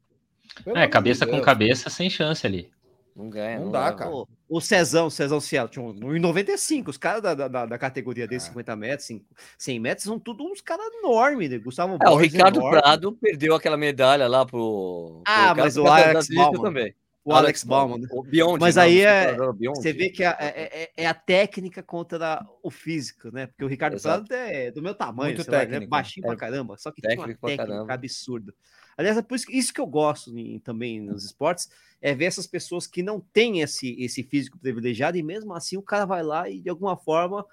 É, 0.76 0.88
cabeça 0.88 1.26
com 1.26 1.40
cabeça, 1.42 1.90
sem 1.90 2.10
chance 2.10 2.46
ali. 2.46 2.70
Não 3.16 3.30
ganha, 3.30 3.60
Não 3.60 3.70
dá, 3.70 3.90
dá, 3.90 3.96
cara. 3.98 4.12
O, 4.12 4.28
o 4.48 4.62
Cezão, 4.62 5.08
o 5.08 5.12
Cezão 5.12 5.42
Cielo, 5.42 5.68
tinha 5.68 5.84
um 5.84 5.94
1,95. 5.94 6.88
Os 6.88 6.98
caras 6.98 7.22
da, 7.22 7.34
da, 7.36 7.66
da 7.66 7.78
categoria 7.78 8.26
dele, 8.26 8.38
É. 8.42 8.46
50 8.46 8.76
metros, 8.78 9.08
5 9.08 9.26
100 9.58 9.80
metros, 9.80 10.04
são 10.06 10.18
tudo 10.18 10.44
uns 10.46 10.62
caras 10.62 10.86
enormes. 11.04 11.50
Né? 11.50 11.58
Gustavo 11.58 11.94
É, 11.94 11.96
o 11.96 12.12
Borges 12.12 12.32
Ricardo 12.32 12.60
enorme. 12.60 12.80
Prado 12.82 13.12
perdeu 13.14 13.56
aquela 13.56 13.76
medalha 13.76 14.26
lá 14.28 14.46
pro. 14.46 15.22
Ah, 15.28 15.54
pro 15.54 15.64
mas 15.64 15.76
o 15.78 15.84
da- 15.84 16.10
Alex 16.10 16.28
Bauman. 16.34 16.62
também. 16.62 16.96
O 17.30 17.36
Alex 17.36 17.64
Bauman. 17.64 17.98
né? 18.00 18.08
O 18.12 18.24
Beyond, 18.24 18.60
Mas 18.60 18.76
não, 18.76 18.84
aí 18.84 18.96
não 18.96 19.02
sei 19.02 19.06
é-. 19.08 19.74
Você 19.76 19.94
vê 19.94 20.10
que 20.10 20.24
é, 20.24 20.28
é- 20.40 20.92
é- 20.98 21.06
a 21.08 21.14
técnica 21.14 21.84
contra 21.84 22.46
o 22.64 22.70
físico, 22.72 23.32
né? 23.32 23.48
Porque 23.48 23.64
o 23.64 23.68
Ricardo 23.68 23.96
Exato. 23.96 24.26
Prado 24.28 24.40
é 24.42 24.72
do 24.72 24.82
meu 24.82 24.94
tamanho, 24.96 25.36
Muito 25.36 25.52
lá, 25.52 25.58
é 25.58 25.66
técnico. 25.66 25.90
baixinho 25.90 26.26
pra 26.26 26.34
É 26.34 26.38
caramba, 26.38 26.78
só 26.78 26.92
que 26.92 27.02
tem 27.02 27.12
uma 27.12 27.18
técnico 27.24 27.40
pra 27.42 27.50
técnica 27.50 27.72
caramba. 27.74 27.94
absurda. 27.94 28.54
Aliás, 28.98 29.18
é 29.18 29.22
por 29.22 29.36
isso, 29.36 29.46
que- 29.46 29.58
isso 29.58 29.74
que 29.74 29.80
eu 29.80 29.88
gosto 29.88 30.38
em- 30.38 30.60
também 30.60 31.00
nos 31.00 31.24
esportes, 31.24 31.70
é 32.02 32.14
ver 32.14 32.26
essas 32.26 32.46
pessoas 32.48 32.86
que 32.88 33.02
não 33.04 33.20
têm 33.20 33.62
esse, 33.62 33.96
esse 34.02 34.24
físico 34.24 34.58
privilegiado 34.60 35.18
e 35.18 35.24
mesmo 35.24 35.54
assim 35.54 35.78
o 35.78 35.82
cara 35.82 36.06
vai 36.06 36.22
lá 36.24 36.50
e 36.50 36.60
de 36.60 36.70
alguma 36.70 36.98
forma 36.98 37.46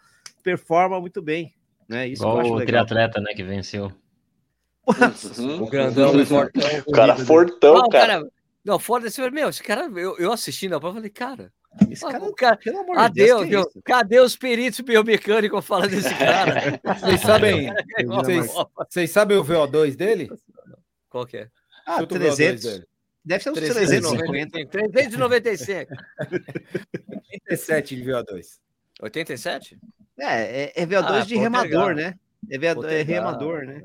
performa 0.43 1.01
muito 1.01 1.21
bem. 1.23 1.55
Né? 1.89 2.09
Isso 2.09 2.23
que 2.23 2.27
eu 2.27 2.31
Igual 2.33 2.45
acho 2.47 2.55
o 2.63 2.67
triatleta, 2.67 3.21
né, 3.21 3.33
que 3.35 3.45
venceu. 3.45 3.93
Uhum. 5.39 5.63
O 5.63 5.67
grandão, 5.69 6.15
o 6.17 6.25
fortão. 6.27 6.63
O 6.87 6.93
cara 6.93 7.13
corrido. 7.15 7.27
fortão, 7.27 7.89
cara. 7.89 8.27
Não, 8.67 8.81
foda 8.81 9.07
esse 9.07 9.31
meu, 9.31 9.49
esse 9.49 9.63
cara, 9.63 9.89
eu, 9.95 10.19
eu 10.19 10.33
assistindo 10.33 10.75
a 10.75 10.81
prova, 10.81 10.97
eu 10.99 11.01
falei, 11.01 11.11
cara, 11.11 11.53
Esse 11.89 12.05
ah, 12.05 12.11
cara, 12.11 12.25
o 12.25 12.35
cara 12.35 12.57
pelo 12.57 12.81
amor 12.81 12.97
de 12.97 13.13
Deus, 13.13 13.43
que 13.45 13.51
viu? 13.51 13.61
isso? 13.61 13.81
cadê 13.85 14.19
os 14.19 14.35
peritos 14.37 14.81
biomecânicos 14.81 15.65
falando 15.65 15.91
desse 15.91 16.13
cara? 16.17 16.81
Vocês 16.99 17.21
sabem, 17.21 17.73
É 17.97 18.05
vocês, 18.05 18.53
vocês 18.77 19.11
sabem 19.13 19.37
o 19.39 19.45
VO2 19.45 19.95
dele? 19.95 20.29
Qual 21.09 21.25
que 21.25 21.37
é? 21.37 21.49
Ah, 21.87 21.99
Chuta 22.01 22.17
o 22.17 22.19
300. 22.19 22.65
VO2 22.65 22.73
dele. 22.73 22.87
Deve 23.25 23.45
ser 23.45 23.51
uns 23.51 23.59
350. 23.59 24.69
350. 24.69 24.93
395. 24.93 25.93
87 27.39 27.97
de 27.97 28.03
VO2. 28.03 28.47
87? 29.01 29.79
É, 30.19 30.65
é, 30.65 30.73
é 30.75 30.87
VO2 30.87 31.05
Ah, 31.05 31.21
de 31.21 31.35
pô, 31.37 31.41
remador, 31.41 31.69
legal. 31.71 31.95
né? 31.95 32.15
É, 32.51 32.59
VO2, 32.59 32.65
é 32.71 32.75
Potergar, 32.75 33.07
remador, 33.07 33.65
né? 33.65 33.83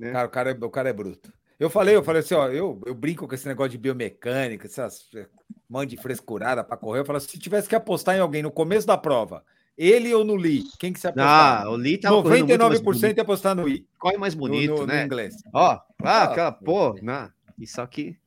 é. 0.00 0.10
Cara, 0.10 0.26
o 0.26 0.30
cara, 0.30 0.50
é, 0.50 0.64
o 0.64 0.70
cara 0.70 0.88
é 0.88 0.92
bruto. 0.92 1.32
Eu 1.58 1.70
falei, 1.70 1.94
eu 1.94 2.02
falei 2.02 2.20
assim, 2.20 2.34
ó, 2.34 2.48
eu, 2.48 2.80
eu 2.84 2.94
brinco 2.94 3.28
com 3.28 3.34
esse 3.34 3.46
negócio 3.46 3.70
de 3.70 3.78
biomecânica, 3.78 4.66
essas 4.66 5.08
eh, 5.14 5.28
mãe 5.68 5.86
de 5.86 5.96
frescurada 5.96 6.64
pra 6.64 6.76
correr. 6.76 7.00
Eu 7.00 7.04
falo, 7.04 7.20
se 7.20 7.38
tivesse 7.38 7.68
que 7.68 7.76
apostar 7.76 8.16
em 8.16 8.20
alguém 8.20 8.42
no 8.42 8.50
começo 8.50 8.86
da 8.86 8.98
prova, 8.98 9.44
ele 9.78 10.12
ou 10.12 10.24
no 10.24 10.34
Lee, 10.34 10.62
quem 10.78 10.92
que 10.92 10.98
você 10.98 11.08
Ah, 11.08 11.10
apostar? 11.10 11.68
o 11.68 11.76
Lee 11.76 12.00
mais 12.02 12.80
99% 12.80 12.82
bonito. 12.82 13.16
ia 13.16 13.22
apostar 13.22 13.54
no 13.54 13.68
I, 13.68 13.86
Corre 13.98 14.16
mais 14.18 14.34
no, 14.34 14.40
bonito, 14.40 14.72
no- 14.72 14.80
no 14.80 14.86
né? 14.86 15.04
inglês. 15.04 15.34
Ó, 15.52 15.70
Ah, 15.70 15.84
Ah, 16.02 16.24
aquela, 16.24 16.52
pô. 16.52 16.64
pô, 16.92 16.98
não, 17.02 17.30
isso 17.58 17.80
aqui. 17.80 18.18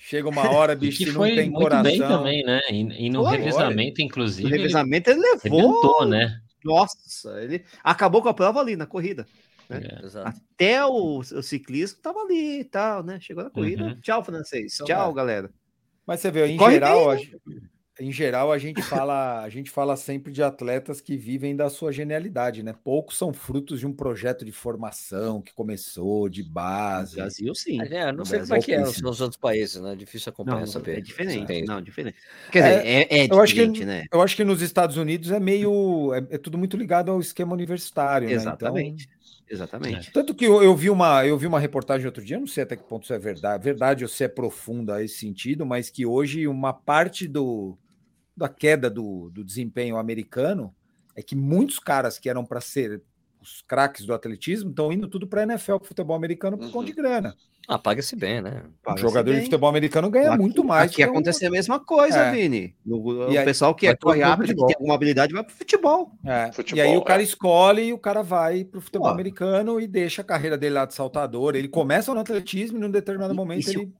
Chega 0.00 0.28
uma 0.28 0.50
hora, 0.50 0.74
E 0.76 0.78
bicho, 0.78 0.98
que 0.98 1.04
se 1.06 1.10
não 1.12 1.20
foi 1.20 1.34
tem 1.36 1.50
muito 1.50 1.58
bem 1.82 1.98
coração. 1.98 2.18
também, 2.18 2.44
né? 2.44 2.60
E, 2.70 3.06
e 3.06 3.10
no 3.10 3.22
Foi, 3.24 3.36
revezamento, 3.36 4.00
No 4.00 4.06
inclusive, 4.06 4.48
ele 4.48 4.56
revezamento 4.58 5.10
ele 5.10 5.20
levou. 5.20 6.04
né? 6.06 6.40
Nossa, 6.64 7.42
ele 7.42 7.64
acabou 7.82 8.20
com 8.22 8.28
a 8.28 8.34
prova 8.34 8.60
ali 8.60 8.74
na 8.76 8.86
corrida. 8.86 9.26
É. 9.78 10.04
Exato. 10.04 10.28
Até 10.54 10.84
o, 10.84 11.18
o 11.18 11.42
ciclismo 11.42 11.98
tava 12.00 12.20
ali 12.20 12.60
e 12.60 12.64
tal, 12.64 13.02
né? 13.02 13.18
Chegou 13.20 13.44
na 13.44 13.50
corrida. 13.50 13.84
Uhum. 13.84 14.00
Tchau, 14.00 14.22
francês. 14.24 14.74
Então, 14.74 14.86
Tchau, 14.86 15.10
é. 15.10 15.14
galera. 15.14 15.50
Mas 16.06 16.20
você 16.20 16.30
vê, 16.30 16.46
em 16.46 16.56
Corre 16.56 16.74
geral, 16.74 17.06
bem, 17.08 17.14
a 17.14 17.16
gen- 17.16 17.40
em 18.00 18.10
geral 18.10 18.50
a 18.52 18.58
gente 18.58 18.82
fala, 18.82 19.40
a 19.42 19.48
gente 19.48 19.70
fala 19.70 19.96
sempre 19.96 20.32
de 20.32 20.42
atletas 20.42 21.00
que 21.00 21.16
vivem 21.16 21.54
da 21.54 21.70
sua 21.70 21.92
genialidade, 21.92 22.60
né? 22.62 22.74
Poucos 22.84 23.16
são 23.16 23.32
frutos 23.32 23.78
de 23.80 23.86
um 23.86 23.92
projeto 23.92 24.44
de 24.44 24.50
formação 24.50 25.40
que 25.40 25.54
começou 25.54 26.28
de 26.28 26.42
No 26.42 26.50
base. 26.50 27.16
Brasil, 27.16 27.54
sim. 27.54 27.80
É, 27.80 28.06
não 28.10 28.18
No 28.18 28.26
sei 28.26 28.38
Brasil, 28.40 28.48
como 28.56 28.60
é 28.60 28.62
que 28.64 28.74
é 28.74 28.80
nos 28.80 29.20
outros 29.20 29.38
países, 29.40 29.80
né? 29.80 29.94
Difícil 29.94 30.30
acompanhar 30.30 30.56
Não, 30.56 30.62
essa 30.64 30.78
é 30.90 31.00
diferente. 31.00 31.62
Não, 31.64 31.80
diferente. 31.80 32.18
Quer 32.50 32.62
dizer, 32.62 32.86
é, 32.86 33.18
é 33.20 33.26
eu 33.32 33.40
acho 33.40 33.54
que- 33.54 33.60
diferente, 33.60 33.84
né? 33.86 34.04
Eu 34.12 34.20
acho 34.20 34.36
que 34.36 34.44
nos 34.44 34.60
Estados 34.60 34.96
Unidos 34.96 35.30
é 35.30 35.38
meio, 35.38 36.12
é, 36.12 36.18
é 36.34 36.38
tudo 36.38 36.58
muito 36.58 36.76
ligado 36.76 37.10
ao 37.12 37.20
esquema 37.20 37.52
universitário, 37.54 38.28
né? 38.28 38.34
Exatamente. 38.34 39.04
Então, 39.04 39.23
Exatamente. 39.48 40.12
tanto 40.12 40.34
que 40.34 40.44
eu, 40.44 40.62
eu 40.62 40.74
vi 40.74 40.90
uma, 40.90 41.26
eu 41.26 41.36
vi 41.36 41.46
uma 41.46 41.60
reportagem 41.60 42.06
outro 42.06 42.24
dia, 42.24 42.38
não 42.38 42.46
sei 42.46 42.62
até 42.62 42.76
que 42.76 42.82
ponto 42.82 43.04
isso 43.04 43.12
é 43.12 43.18
verdade, 43.18 43.62
verdade 43.62 44.04
ou 44.04 44.08
se 44.08 44.24
é 44.24 44.28
profunda 44.28 45.02
esse 45.02 45.18
sentido, 45.18 45.66
mas 45.66 45.90
que 45.90 46.06
hoje 46.06 46.46
uma 46.48 46.72
parte 46.72 47.28
do, 47.28 47.78
da 48.36 48.48
queda 48.48 48.88
do, 48.90 49.30
do 49.30 49.44
desempenho 49.44 49.96
americano 49.96 50.74
é 51.14 51.22
que 51.22 51.36
muitos 51.36 51.78
caras 51.78 52.18
que 52.18 52.28
eram 52.28 52.44
para 52.44 52.60
ser 52.60 53.02
os 53.40 53.62
craques 53.62 54.06
do 54.06 54.14
atletismo 54.14 54.70
estão 54.70 54.90
indo 54.90 55.06
tudo 55.06 55.26
para 55.26 55.42
a 55.42 55.44
NFL, 55.44 55.76
para 55.76 55.88
futebol 55.88 56.16
americano, 56.16 56.56
por 56.56 56.70
conta 56.70 56.86
de 56.86 56.92
grana. 56.94 57.36
Ah, 57.66 57.78
paga-se 57.78 58.14
bem, 58.14 58.42
né? 58.42 58.62
O 58.66 58.84
Paga-se 58.84 59.02
jogador 59.02 59.30
de 59.30 59.36
bem. 59.36 59.44
futebol 59.44 59.68
americano 59.70 60.10
ganha 60.10 60.28
Aqui- 60.30 60.38
muito 60.38 60.62
mais. 60.62 60.86
Aqui 60.90 60.96
que 60.96 61.06
um- 61.06 61.10
acontece 61.10 61.46
a 61.46 61.50
mesma 61.50 61.80
coisa, 61.80 62.18
É. 62.18 62.30
Vini. 62.32 62.74
E 62.86 62.92
o 62.92 63.28
aí- 63.38 63.44
pessoal 63.44 63.74
que 63.74 63.86
é 63.86 63.96
corre 63.96 64.20
rápido, 64.20 64.54
que 64.54 64.66
tem 64.66 64.76
alguma 64.76 64.94
habilidade, 64.94 65.32
vai 65.32 65.42
pro 65.42 65.54
futebol. 65.54 66.10
É, 66.24 66.52
Futebol, 66.52 66.78
e 66.84 66.88
aí 66.88 66.96
o 66.96 67.02
cara 67.02 67.22
é. 67.22 67.24
escolhe 67.24 67.82
e 67.84 67.92
o 67.92 67.98
cara 67.98 68.22
vai 68.22 68.64
pro 68.64 68.80
futebol 68.80 69.08
Pô. 69.08 69.12
americano 69.14 69.80
e 69.80 69.86
deixa 69.86 70.20
a 70.22 70.24
carreira 70.24 70.58
dele 70.58 70.74
lá 70.74 70.84
de 70.84 70.94
saltador. 70.94 71.56
Ele 71.56 71.68
começa 71.68 72.12
no 72.12 72.20
atletismo 72.20 72.76
e 72.76 72.80
num 72.80 72.90
determinado 72.90 73.34
momento 73.34 73.62
se 73.64 73.76
o- 73.78 73.80
ele. 73.82 73.92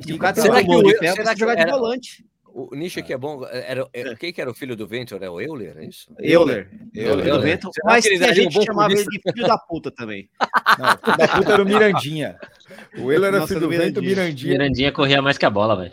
E 0.00 0.04
se 0.04 0.12
o 0.14 0.18
cara 0.18 0.34
Será 0.34 0.62
que 0.64 0.70
o- 0.74 0.82
de 0.82 0.98
será 0.98 1.32
que 1.34 1.38
jogar 1.40 1.54
de 1.54 1.70
volante. 1.70 2.24
O 2.54 2.74
nicho 2.76 3.00
aqui 3.00 3.12
é 3.12 3.16
bom. 3.16 3.44
Era, 3.46 3.88
era, 3.92 4.14
quem 4.14 4.32
que 4.32 4.40
era 4.40 4.50
o 4.50 4.54
filho 4.54 4.76
do 4.76 4.86
Venture? 4.86 5.22
Era 5.22 5.32
o 5.32 5.40
Euler, 5.40 5.76
é 5.78 5.86
isso? 5.86 6.12
Euler. 6.18 6.68
Eu, 6.94 7.10
Euler 7.10 7.26
eu- 7.26 7.36
do 7.36 7.42
vento. 7.42 7.70
Será 7.72 7.92
Mas 7.92 8.04
que 8.06 8.22
a 8.22 8.30
um 8.30 8.34
gente 8.34 8.54
bom 8.54 8.62
chamava 8.62 8.92
ele 8.92 9.04
de 9.04 9.32
filho 9.32 9.46
da 9.46 9.56
puta 9.56 9.90
também. 9.90 10.28
não, 10.78 10.88
filho 10.98 11.16
da 11.16 11.28
puta 11.28 11.52
era 11.52 11.62
o 11.62 11.66
Mirandinha. 11.66 12.36
O 12.98 13.10
ele 13.10 13.24
era 13.24 13.38
Nossa, 13.38 13.48
filho 13.48 13.60
do 13.60 13.68
Mirandinha. 13.68 14.02
Mirandinha. 14.02 14.52
Mirandinha 14.52 14.92
corria 14.92 15.22
mais 15.22 15.38
que 15.38 15.46
a 15.46 15.50
bola, 15.50 15.76
velho. 15.76 15.92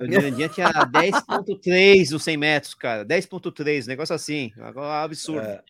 O 0.00 0.04
Mirandinha 0.04 0.48
tinha 0.48 0.68
10.3 0.68 2.10
nos 2.10 2.22
100 2.24 2.36
metros, 2.36 2.74
cara. 2.74 3.04
10.3, 3.04 3.86
negócio 3.86 4.14
assim. 4.14 4.50
Agora 4.58 4.86
é 4.86 4.90
um 4.90 5.04
absurdo. 5.04 5.46
É. 5.46 5.60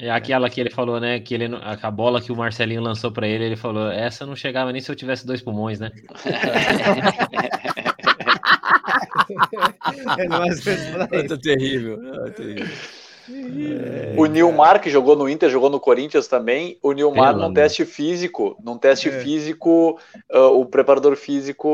É 0.00 0.10
aquela 0.12 0.48
que 0.48 0.60
ele 0.60 0.70
falou, 0.70 1.00
né? 1.00 1.18
Que 1.18 1.34
ele, 1.34 1.46
a 1.60 1.90
bola 1.90 2.20
que 2.20 2.30
o 2.30 2.36
Marcelinho 2.36 2.80
lançou 2.80 3.10
pra 3.10 3.26
ele, 3.26 3.42
ele 3.44 3.56
falou: 3.56 3.90
essa 3.90 4.24
não 4.24 4.36
chegava 4.36 4.70
nem 4.70 4.80
se 4.80 4.88
eu 4.88 4.94
tivesse 4.94 5.26
dois 5.26 5.42
pulmões, 5.42 5.80
né? 5.80 5.90
É, 10.18 10.28
mais. 10.28 10.66
É 10.66 11.36
terrível. 11.36 11.98
É 12.26 12.30
terrível. 12.30 12.66
O 14.16 14.24
Nilmar, 14.26 14.80
que 14.80 14.88
jogou 14.88 15.14
no 15.14 15.28
Inter, 15.28 15.50
jogou 15.50 15.68
no 15.68 15.78
Corinthians 15.78 16.26
também. 16.26 16.78
O 16.82 16.92
Nilmar, 16.92 17.36
num 17.36 17.52
teste 17.52 17.84
físico, 17.84 18.56
num 18.64 18.78
teste 18.78 19.10
É. 19.10 19.20
físico, 19.20 20.00
ah, 20.32 20.46
o 20.48 20.64
preparador 20.64 21.14
físico 21.14 21.68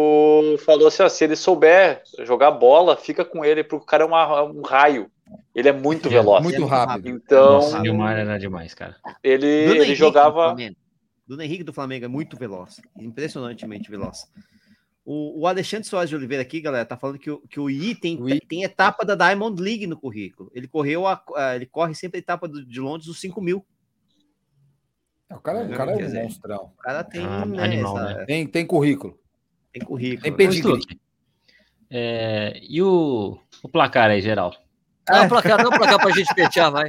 falou 0.64 0.88
assim: 0.88 1.02
ó, 1.04 1.08
se 1.08 1.22
ele 1.22 1.36
souber 1.36 2.02
jogar 2.24 2.50
bola, 2.50 2.96
fica 2.96 3.24
com 3.24 3.44
ele, 3.44 3.62
porque 3.62 3.84
o 3.84 3.86
cara 3.86 4.02
é 4.02 4.06
uma- 4.06 4.42
um 4.42 4.62
raio. 4.62 5.08
Ele 5.54 5.68
é 5.68 5.72
muito 5.72 6.08
É, 6.08 6.10
veloz. 6.10 6.42
muito 6.42 6.60
muito 6.60 6.70
rápido. 6.70 7.08
Então, 7.08 7.52
Nossa, 7.54 7.78
o 7.78 7.82
Nilmar 7.82 8.18
era 8.18 8.36
demais, 8.38 8.74
cara. 8.74 8.96
ele, 9.22 9.46
ele 9.46 9.74
Henrique 9.76 9.90
do 9.92 9.94
jogava. 9.94 10.56
Bruno 11.26 11.42
Henrique 11.42 11.64
do 11.64 11.72
Flamengo 11.72 12.04
é 12.04 12.08
muito 12.08 12.36
veloz. 12.36 12.80
Impressionantemente 12.98 13.90
veloz. 13.90 14.26
O, 15.04 15.42
o 15.42 15.46
Alexandre 15.46 15.86
Soares 15.86 16.08
de 16.08 16.16
Oliveira 16.16 16.42
aqui, 16.42 16.60
galera, 16.62 16.84
tá 16.86 16.96
falando 16.96 17.18
que 17.18 17.30
o, 17.30 17.38
que 17.40 17.60
o 17.60 17.68
I 17.68 17.94
tem, 17.94 18.20
O 18.22 18.28
I- 18.28 18.40
tem 18.40 18.62
etapa 18.62 19.04
da 19.04 19.14
Diamond 19.14 19.60
League 19.60 19.86
no 19.86 19.98
currículo. 19.98 20.50
Ele 20.54 20.66
correu 20.66 21.06
a, 21.06 21.22
a- 21.36 21.54
ele 21.56 21.66
corre 21.66 21.94
sempre 21.94 22.16
a 22.18 22.20
etapa 22.20 22.48
do- 22.48 22.64
de 22.64 22.80
Londres 22.80 23.06
dos 23.06 23.20
5 23.20 23.40
mil. 23.42 23.64
O 25.30 25.38
cara, 25.40 25.64
o 25.64 25.70
cara 25.76 25.92
é 25.92 25.94
um 25.94 25.98
dizer, 25.98 26.22
monstrão. 26.22 26.72
O 26.78 26.82
cara 26.82 27.02
tem, 27.04 27.24
Ah, 27.24 27.44
né, 27.44 27.62
animal, 27.62 27.98
essa- 27.98 28.14
né? 28.18 28.24
Tem, 28.24 28.46
tem 28.46 28.66
currículo. 28.66 29.18
tem 29.72 29.82
currículo. 29.82 30.22
Tem 30.22 30.32
pedigree. 30.32 30.80
É, 31.90 32.58
e 32.62 32.80
o, 32.82 33.38
o 33.62 33.68
placar 33.68 34.10
aí, 34.10 34.20
geral? 34.22 34.54
Dá 35.06 35.22
um 35.22 35.28
placar, 35.28 35.58
dá 35.62 35.68
um 35.68 35.72
placar 35.72 35.98
pra 36.00 36.10
gente 36.12 36.34
petear, 36.34 36.70
vai. 36.72 36.88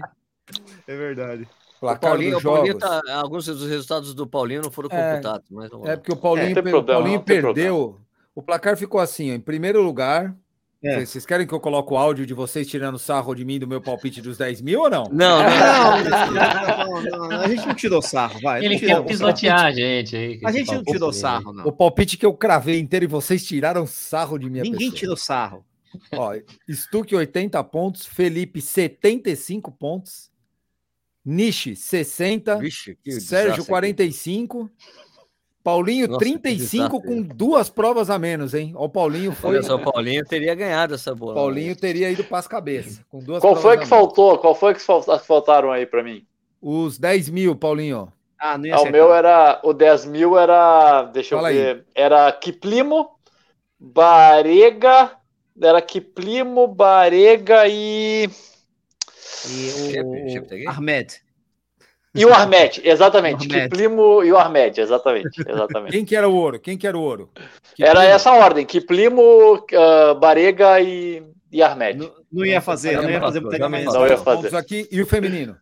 É 0.88 0.96
verdade. 0.96 1.44
O 1.78 1.80
Placar 1.82 2.12
Paulinho, 2.12 2.38
o 2.38 2.42
Paulinho 2.42 2.78
tá, 2.80 3.02
alguns 3.16 3.46
dos 3.46 3.68
resultados 3.68 4.14
do 4.16 4.26
Paulinho 4.26 4.62
não 4.62 4.72
foram 4.72 4.90
É. 4.92 5.10
computados, 5.12 5.48
mas 5.52 5.70
vamos 5.70 5.88
É 5.90 5.98
porque 5.98 6.14
o 6.14 6.16
Paulinho, 6.16 6.46
É, 6.46 6.48
não 6.50 6.54
tem 6.56 6.64
per- 6.64 6.72
problema, 6.72 7.00
o 7.00 7.02
Paulinho 7.04 7.18
não 7.20 7.26
perdeu. 7.26 8.02
O 8.36 8.44
placar 8.44 8.76
ficou 8.78 9.00
assim, 9.00 9.32
ó, 9.32 9.36
em 9.36 9.40
primeiro 9.40 9.82
lugar. 9.82 10.36
É. 10.84 11.04
Vocês- 11.04 11.26
querem 11.26 11.48
que 11.48 11.54
eu 11.54 11.60
coloque 11.60 11.92
o 11.94 11.98
áudio 11.98 12.28
de 12.28 12.34
vocês 12.36 12.68
tirando 12.68 13.00
sarro 13.00 13.34
de 13.34 13.44
mim 13.44 13.58
do 13.58 13.68
meu 13.68 13.82
palpite 13.82 14.22
dos 14.22 14.38
10 14.38 14.62
mil 14.62 14.82
ou 14.82 14.90
não? 14.90 15.06
Não, 15.12 15.42
não. 15.42 16.04
Não, 16.04 17.02
não, 17.02 17.30
não, 17.30 17.40
a 17.42 17.48
gente 17.48 17.66
não 17.68 17.74
tirou 17.74 18.02
sarro, 18.04 18.40
vai. 18.42 18.64
Ele 18.64 18.78
quer 18.78 19.04
pisotear 19.04 19.66
a 19.66 19.72
gente 19.72 20.16
aí. 20.16 20.40
A 20.46 20.52
gente 20.52 20.72
não 20.72 20.84
tirou 20.84 21.12
sarro, 21.12 21.52
não. 21.54 21.66
O 21.66 21.72
palpite 21.72 22.18
que 22.18 22.26
eu 22.26 22.34
cravei 22.36 22.80
inteiro 22.80 23.06
e 23.06 23.08
vocês 23.08 23.44
tiraram 23.44 23.88
sarro 23.88 24.38
de 24.38 24.48
minha 24.50 24.64
Ninguém 24.64 24.80
pessoa. 24.92 25.00
tirou 25.00 25.18
sarro. 25.18 25.66
Ó, 26.12 26.36
Stuck 26.70 27.16
80 27.16 27.64
pontos, 27.64 28.06
Felipe 28.06 28.62
75 28.62 29.72
pontos, 29.72 30.30
Nishi 31.24 31.76
60, 31.76 32.58
Vixe, 32.58 32.98
Sérgio 33.04 33.54
desastre 33.54 33.66
45, 33.66 34.70
Paulinho 35.66 36.08
Nossa, 36.08 36.20
que 36.20 36.26
35 36.32 37.00
desastre. 37.00 37.08
com 37.10 37.22
duas 37.24 37.72
provas 37.72 38.12
a 38.12 38.20
menos, 38.20 38.54
hein? 38.54 38.72
Ó, 38.76 38.86
O 38.86 38.90
Paulinho 38.90 39.32
foi. 39.32 39.50
Olha 39.56 39.64
só, 39.64 39.78
o 39.78 39.80
Paulinho 39.84 40.24
teria 40.24 40.54
ganhado 40.54 40.94
essa 40.94 41.16
bola. 41.16 41.34
Paulinho 41.34 41.76
teria 41.76 42.12
ido 42.12 42.24
para 42.24 42.38
as 42.38 42.48
cabeças. 42.48 43.02
Com 43.10 43.18
duas 43.18 43.42
Qual 43.42 43.56
foi 43.56 43.76
que 43.80 43.88
faltou? 43.88 44.38
Qual 44.38 44.54
foi 44.54 44.76
que 44.76 44.80
fal- 44.80 45.02
faltaram 45.20 45.72
aí 45.72 45.88
pra 45.88 46.04
mim? 46.04 46.24
Os 46.62 47.00
10 47.00 47.30
mil, 47.30 47.56
Paulinho. 47.56 48.14
Ah, 48.40 48.60
não 48.60 48.66
ia 48.68 48.76
Ah, 48.76 48.82
o 48.82 48.92
meu 48.92 49.12
era. 49.12 49.60
O 49.64 49.74
10 49.74 50.06
mil 50.06 50.38
era. 50.38 51.02
Deixa 51.06 51.36
Fala 51.36 51.52
eu 51.52 51.58
aí. 51.58 51.74
ver. 51.74 51.86
Era 51.96 52.32
Kiplimo, 52.32 53.10
Barega. 53.80 55.14
Era 55.60 55.82
Kiplimo, 55.82 56.68
Barega 56.68 57.68
e. 57.68 58.30
E 59.50 60.00
o 60.40 60.46
peguei? 60.46 60.66
E 62.16 62.26
o 62.26 62.34
Armed, 62.34 62.82
exatamente. 62.84 63.48
O 63.48 63.52
Armed. 63.52 63.70
Kiplimo 63.70 64.24
e 64.24 64.32
o 64.32 64.38
Armed, 64.38 64.80
exatamente. 64.80 65.30
exatamente. 65.48 65.92
Quem 65.92 66.06
que 66.06 66.16
era 66.16 66.28
o 66.30 66.34
ouro? 66.36 66.60
Quem 66.60 66.78
que 66.78 66.88
era 66.88 66.98
o 66.98 67.02
ouro? 67.02 67.30
Que 67.76 67.84
Era 67.84 68.00
primo? 68.00 68.14
essa 68.16 68.32
ordem: 68.34 68.66
Kiplimo, 68.66 69.66
ah, 69.74 70.14
Barega 70.14 70.80
e, 70.82 71.24
e 71.52 71.62
Armed. 71.62 72.00
Não, 72.00 72.12
não 72.32 72.46
ia 72.46 72.62
fazer, 72.62 73.02
não 73.02 73.10
ia 73.10 73.20
fazer 73.20 73.40
diferença. 73.42 74.00
Não 74.00 74.08
ia 74.08 74.18
fazer. 74.18 74.56
aqui 74.56 74.88
e 74.92 75.02
o 75.02 75.06
feminino. 75.06 75.58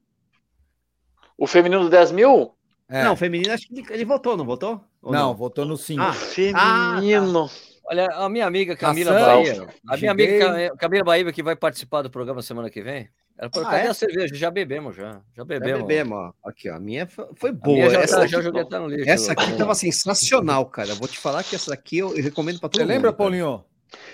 O 1.38 1.48
feminino 1.48 1.84
do 1.84 1.90
10 1.90 2.12
mil? 2.12 2.54
É. 2.90 3.04
Não, 3.04 3.14
o 3.14 3.16
feminino 3.18 3.52
acho 3.54 3.68
que 3.68 3.74
ele, 3.80 3.86
ele 3.90 4.06
votou, 4.06 4.38
não 4.38 4.46
votou? 4.46 4.82
Ou 5.02 5.12
não, 5.12 5.34
votou 5.34 5.66
no 5.66 5.76
5. 5.76 6.02
Ah, 6.02 6.14
Feminino. 6.14 7.50
Olha, 7.86 8.06
a 8.14 8.30
minha 8.30 8.46
amiga 8.46 8.78
Camila 8.78 9.12
Bahia, 9.12 9.68
a 9.90 9.98
minha 9.98 10.12
amiga. 10.12 10.70
Ca- 10.70 10.78
Camila 10.78 11.04
Bahia, 11.04 11.34
que 11.34 11.44
vai 11.44 11.56
participar 11.56 12.02
do 12.02 12.10
programa 12.10 12.42
semana 12.42 12.70
que 12.70 12.82
vem, 12.82 13.10
ela 13.38 13.50
falou: 13.52 13.68
Ah, 13.68 13.72
cadê 13.72 13.88
é? 13.88 13.90
a 13.90 13.94
cerveja? 13.94 14.36
Já 14.36 14.52
bebemos, 14.52 14.96
já. 14.96 15.12
Já 15.14 15.22
Já 15.38 15.44
bebemos. 15.44 15.82
bebemos, 15.88 16.18
ó. 16.18 16.34
Aqui, 16.50 16.70
ó. 16.70 16.76
A 16.76 16.80
minha 16.80 17.08
foi 17.08 17.50
A 17.50 17.54
boa. 17.54 17.76
minha 17.78 17.90
já, 17.90 18.02
essa 18.02 18.16
tá, 18.18 18.22
aqui, 18.24 18.32
já 18.32 18.42
joguei 18.42 18.62
até 18.62 18.80
no 18.80 18.88
lixo. 18.88 19.10
essa 19.10 19.32
aqui 19.32 19.58
tava 19.58 19.76
sensacional, 19.76 20.66
cara. 20.66 20.94
Vou 20.96 21.08
te 21.08 21.18
falar 21.20 21.44
que 21.44 21.56
essa 21.56 21.72
daqui 21.72 21.98
eu, 22.00 22.14
recomendo 22.14 22.60
pra 22.60 22.70
todo 22.70 22.78
Você 22.80 22.84
mundo. 22.84 22.92
lembra, 22.94 23.12
cara. 23.12 23.18
Paulinho? 23.18 23.64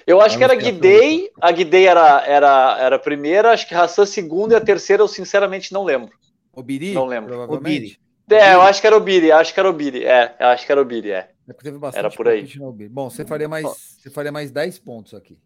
Eu 0.05 0.19
acho 0.19 0.37
que 0.37 0.43
era 0.43 0.55
Guidei, 0.55 1.29
a 1.39 1.51
Guidei 1.51 1.87
era, 1.87 2.25
era, 2.25 2.77
era 2.79 2.95
a 2.97 2.99
primeira, 2.99 3.51
acho 3.51 3.67
que 3.67 3.73
Hassan 3.73 4.05
segunda 4.05 4.53
e 4.53 4.57
a 4.57 4.61
terceira 4.61 5.01
eu 5.03 5.07
sinceramente 5.07 5.71
não 5.71 5.83
lembro. 5.83 6.11
O 6.53 6.61
Biri? 6.61 6.93
Não 6.93 7.05
lembro. 7.05 7.29
Provavelmente. 7.29 7.99
É, 8.29 8.53
eu 8.53 8.61
acho 8.61 8.81
que 8.81 8.85
era 8.87 8.95
o 8.95 8.99
Biri, 8.99 9.31
acho 9.31 9.53
que 9.53 9.59
era 9.59 9.69
o 9.69 9.73
Biri, 9.73 10.05
é, 10.05 10.35
eu 10.39 10.47
acho 10.47 10.65
que 10.65 10.71
era 10.71 10.81
o 10.81 10.85
Biri, 10.85 11.11
é. 11.11 11.29
É 11.47 11.53
porque 11.53 11.63
teve 11.63 11.79
bastante 11.79 12.05
Era 12.05 12.15
por 12.15 12.27
aí. 12.27 12.47
Bom, 12.91 13.09
você 13.09 13.25
faria 13.25 13.47
mais, 13.47 13.65
você 13.97 14.09
faria 14.09 14.31
mais 14.31 14.51
10 14.51 14.77
pontos 14.79 15.13
aqui. 15.15 15.37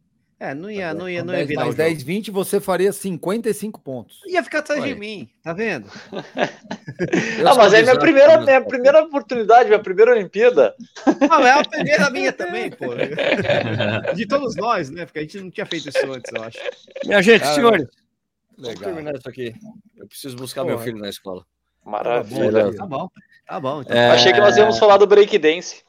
É, 0.43 0.53
não 0.53 0.69
ia, 0.69 0.93
não 0.93 1.09
ia, 1.09 1.23
não 1.23 1.33
ia 1.33 1.37
10 1.37 1.47
virar 1.47 1.61
o 1.61 1.65
mais 1.67 1.77
jogo. 1.77 1.89
10, 1.89 2.03
20, 2.03 2.31
você 2.31 2.59
faria 2.59 2.91
55 2.91 3.79
pontos. 3.79 4.19
Ia 4.27 4.43
ficar 4.43 4.59
atrás 4.59 4.83
de 4.83 4.93
mim, 4.93 5.29
tá 5.41 5.53
vendo? 5.53 5.87
Ah, 7.45 7.55
mas 7.55 7.73
é 7.73 7.81
minha 7.81 7.97
primeira, 7.97 8.37
minha 8.37 8.45
palpites. 8.45 8.67
primeira 8.67 9.03
oportunidade, 9.03 9.67
minha 9.67 9.79
primeira 9.79 10.11
Olimpíada. 10.11 10.75
Não, 11.29 11.45
é 11.45 11.51
a 11.51 11.63
primeira 11.63 12.09
minha 12.09 12.31
também, 12.31 12.69
pô. 12.69 12.93
De 14.15 14.27
todos 14.27 14.55
nós, 14.55 14.89
né? 14.89 15.05
Porque 15.05 15.19
a 15.19 15.21
gente 15.21 15.39
não 15.39 15.49
tinha 15.49 15.65
feito 15.65 15.89
isso 15.89 16.11
antes, 16.11 16.31
eu 16.33 16.43
acho. 16.43 16.57
Minha 17.05 17.21
gente, 17.21 17.41
Cara, 17.41 17.55
senhores, 17.55 17.87
vamos 18.57 18.69
Legal. 18.69 18.83
terminar 18.83 19.15
isso 19.15 19.27
aqui. 19.27 19.55
Eu 19.97 20.07
preciso 20.07 20.35
buscar 20.35 20.61
Pô, 20.61 20.67
meu 20.67 20.79
é. 20.79 20.83
filho 20.83 20.97
na 20.97 21.09
escola. 21.09 21.45
Maravilha. 21.85 22.51
Beleza. 22.51 22.77
Tá 22.77 22.85
bom, 22.85 23.09
tá 23.47 23.59
bom. 23.59 23.81
Então. 23.81 23.97
É, 23.97 24.11
Achei 24.11 24.33
que 24.33 24.39
nós 24.39 24.57
íamos 24.57 24.77
falar 24.77 24.97
do 24.97 25.07
breakdance. 25.07 25.83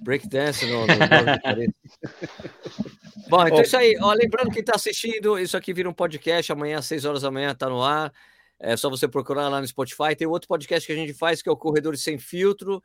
Breakdance 0.00 0.66
no, 0.66 0.86
no... 0.86 0.86
Bom, 3.28 3.46
então 3.46 3.58
é 3.58 3.62
isso 3.62 3.76
aí. 3.76 3.96
Ó, 4.00 4.12
lembrando 4.12 4.50
quem 4.50 4.60
está 4.60 4.74
assistindo, 4.74 5.38
isso 5.38 5.56
aqui 5.56 5.72
vira 5.72 5.88
um 5.88 5.92
podcast. 5.92 6.52
Amanhã, 6.52 6.78
às 6.78 6.86
6 6.86 7.04
horas 7.04 7.22
da 7.22 7.30
manhã, 7.30 7.52
está 7.52 7.68
no 7.68 7.82
ar. 7.82 8.12
É 8.58 8.76
só 8.76 8.90
você 8.90 9.08
procurar 9.08 9.48
lá 9.48 9.60
no 9.60 9.66
Spotify. 9.66 10.14
Tem 10.16 10.26
outro 10.26 10.48
podcast 10.48 10.86
que 10.86 10.92
a 10.92 10.96
gente 10.96 11.14
faz, 11.14 11.40
que 11.40 11.48
é 11.48 11.52
o 11.52 11.56
Corredores 11.56 12.02
Sem 12.02 12.18
Filtro, 12.18 12.82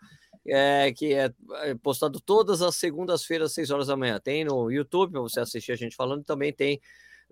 é, 0.47 0.93
que 0.93 1.13
é, 1.13 1.31
é 1.63 1.75
postado 1.75 2.19
todas 2.21 2.61
as 2.61 2.75
segundas-feiras, 2.75 3.47
às 3.47 3.55
6 3.55 3.71
horas 3.71 3.87
da 3.87 3.97
manhã. 3.97 4.19
Tem 4.19 4.45
no 4.45 4.71
YouTube, 4.71 5.11
para 5.11 5.21
você 5.21 5.41
assistir 5.41 5.73
a 5.73 5.75
gente 5.75 5.95
falando, 5.95 6.23
também 6.23 6.53
tem 6.53 6.79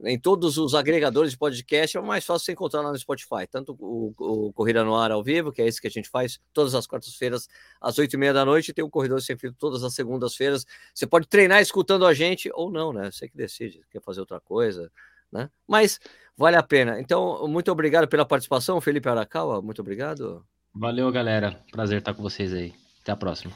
em 0.02 0.20
todos 0.20 0.57
os 0.57 0.74
agregadores 0.74 1.32
de 1.32 1.38
podcast, 1.38 1.98
é 1.98 2.02
mais 2.02 2.26
fácil 2.26 2.45
você 2.45 2.52
encontrar 2.52 2.82
lá 2.82 2.91
no 2.91 2.98
Spotify. 2.98 3.48
Tanto 3.49 3.76
o, 3.80 4.14
o 4.18 4.53
Corrida 4.53 4.84
no 4.84 4.95
Ar 4.95 5.11
ao 5.11 5.24
vivo, 5.24 5.52
que 5.52 5.61
é 5.61 5.68
esse 5.68 5.80
que 5.80 5.88
a 5.88 5.91
gente 5.91 6.10
faz 6.10 6.40
todas 6.52 6.74
as 6.76 6.88
quartas-feiras, 6.88 7.48
às 7.80 7.98
oito 7.98 8.14
e 8.14 8.18
meia 8.18 8.34
da 8.34 8.44
noite, 8.44 8.70
e 8.70 8.74
tem 8.74 8.84
o 8.84 8.90
Corredor 8.90 9.22
Sem 9.22 9.38
Filtro 9.38 9.57
todas 9.60 9.84
as 9.84 9.94
segundas-feiras. 9.94 10.65
Você 10.94 11.06
pode 11.06 11.28
treinar 11.28 11.61
escutando 11.61 12.06
a 12.06 12.14
gente 12.14 12.49
ou 12.53 12.72
não, 12.72 12.91
né? 12.91 13.11
Você 13.11 13.28
que 13.28 13.38
decide, 13.38 13.82
quer 13.91 14.02
fazer 14.02 14.20
outra 14.20 14.40
coisa, 14.40 14.91
né? 15.32 15.49
Mas 15.68 15.99
vale 16.36 16.57
a 16.57 16.64
pena. 16.64 16.99
Então, 16.99 17.48
muito 17.48 17.72
obrigado 17.72 18.07
pela 18.07 18.26
participação, 18.26 18.82
Felipe 18.82 19.07
Arakawa. 19.07 19.61
Muito 19.61 19.82
obrigado. 19.82 20.45
Valeu, 20.74 21.11
galera. 21.11 21.64
Prazer 21.72 21.99
estar 21.99 22.14
com 22.14 22.24
vocês 22.24 22.52
aí. 22.52 22.74
Até 23.02 23.11
a 23.11 23.15
próxima. 23.15 23.53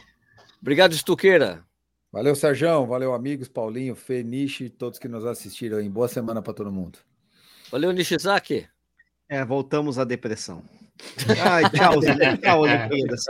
Obrigado, 0.62 0.94
Estuqueira. 0.94 1.67
Valeu, 2.18 2.34
Sérgio. 2.34 2.84
Valeu, 2.88 3.14
amigos. 3.14 3.48
Paulinho, 3.48 3.94
Fê, 3.94 4.24
Nishi, 4.24 4.72
todos 4.72 4.98
que 4.98 5.08
nos 5.08 5.24
assistiram. 5.24 5.80
Em 5.80 5.88
boa 5.88 6.08
semana 6.08 6.42
para 6.42 6.52
todo 6.52 6.72
mundo. 6.72 6.98
Valeu, 7.72 7.92
Nishizaki. 7.92 8.68
É, 9.30 9.46
voltamos 9.46 10.00
à 10.00 10.04
depressão. 10.04 10.64
Ai, 11.40 11.70
tchau, 11.70 12.00
tchau, 12.42 12.62
Olimpíadas. 12.62 13.24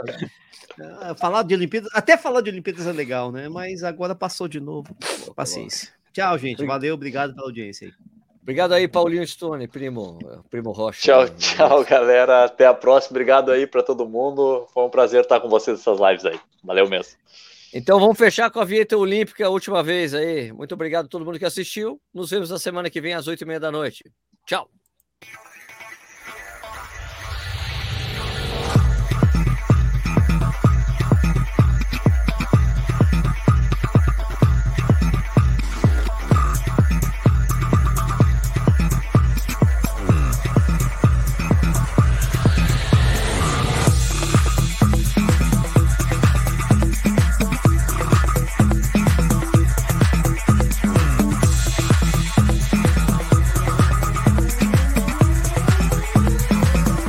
Ah, 1.02 1.14
falar 1.14 1.42
de 1.42 1.54
Olimpíadas, 1.54 1.90
até 1.92 2.16
falar 2.16 2.40
de 2.40 2.48
Olimpíadas 2.48 2.86
é 2.86 2.92
legal, 2.92 3.30
né? 3.30 3.46
Mas 3.46 3.84
agora 3.84 4.14
passou 4.14 4.48
de 4.48 4.58
novo. 4.58 4.96
Paciência. 5.36 5.90
Tchau, 6.14 6.38
gente. 6.38 6.64
Valeu, 6.64 6.94
obrigado 6.94 7.34
pela 7.34 7.46
audiência 7.46 7.88
aí. 7.88 7.94
Obrigado 8.40 8.72
aí, 8.72 8.88
Paulinho 8.88 9.26
Stone, 9.26 9.68
primo, 9.68 10.18
primo 10.48 10.72
Rocha. 10.72 11.02
Tchau, 11.02 11.28
tchau, 11.36 11.84
galera. 11.84 12.44
Até 12.44 12.64
a 12.64 12.72
próxima. 12.72 13.10
Obrigado 13.10 13.52
aí 13.52 13.66
para 13.66 13.82
todo 13.82 14.08
mundo. 14.08 14.66
Foi 14.72 14.82
um 14.82 14.88
prazer 14.88 15.20
estar 15.20 15.40
com 15.40 15.50
vocês 15.50 15.76
nessas 15.76 16.00
lives 16.00 16.24
aí. 16.24 16.40
Valeu 16.64 16.88
mesmo. 16.88 17.18
Então 17.72 18.00
vamos 18.00 18.16
fechar 18.16 18.50
com 18.50 18.60
a 18.60 18.64
vinheta 18.64 18.96
olímpica 18.96 19.46
a 19.46 19.50
última 19.50 19.82
vez 19.82 20.14
aí. 20.14 20.52
Muito 20.52 20.72
obrigado 20.72 21.06
a 21.06 21.08
todo 21.08 21.24
mundo 21.24 21.38
que 21.38 21.44
assistiu. 21.44 22.00
Nos 22.12 22.30
vemos 22.30 22.50
na 22.50 22.58
semana 22.58 22.88
que 22.88 23.00
vem 23.00 23.14
às 23.14 23.26
oito 23.26 23.42
e 23.42 23.46
meia 23.46 23.60
da 23.60 23.70
noite. 23.70 24.04
Tchau. 24.46 24.70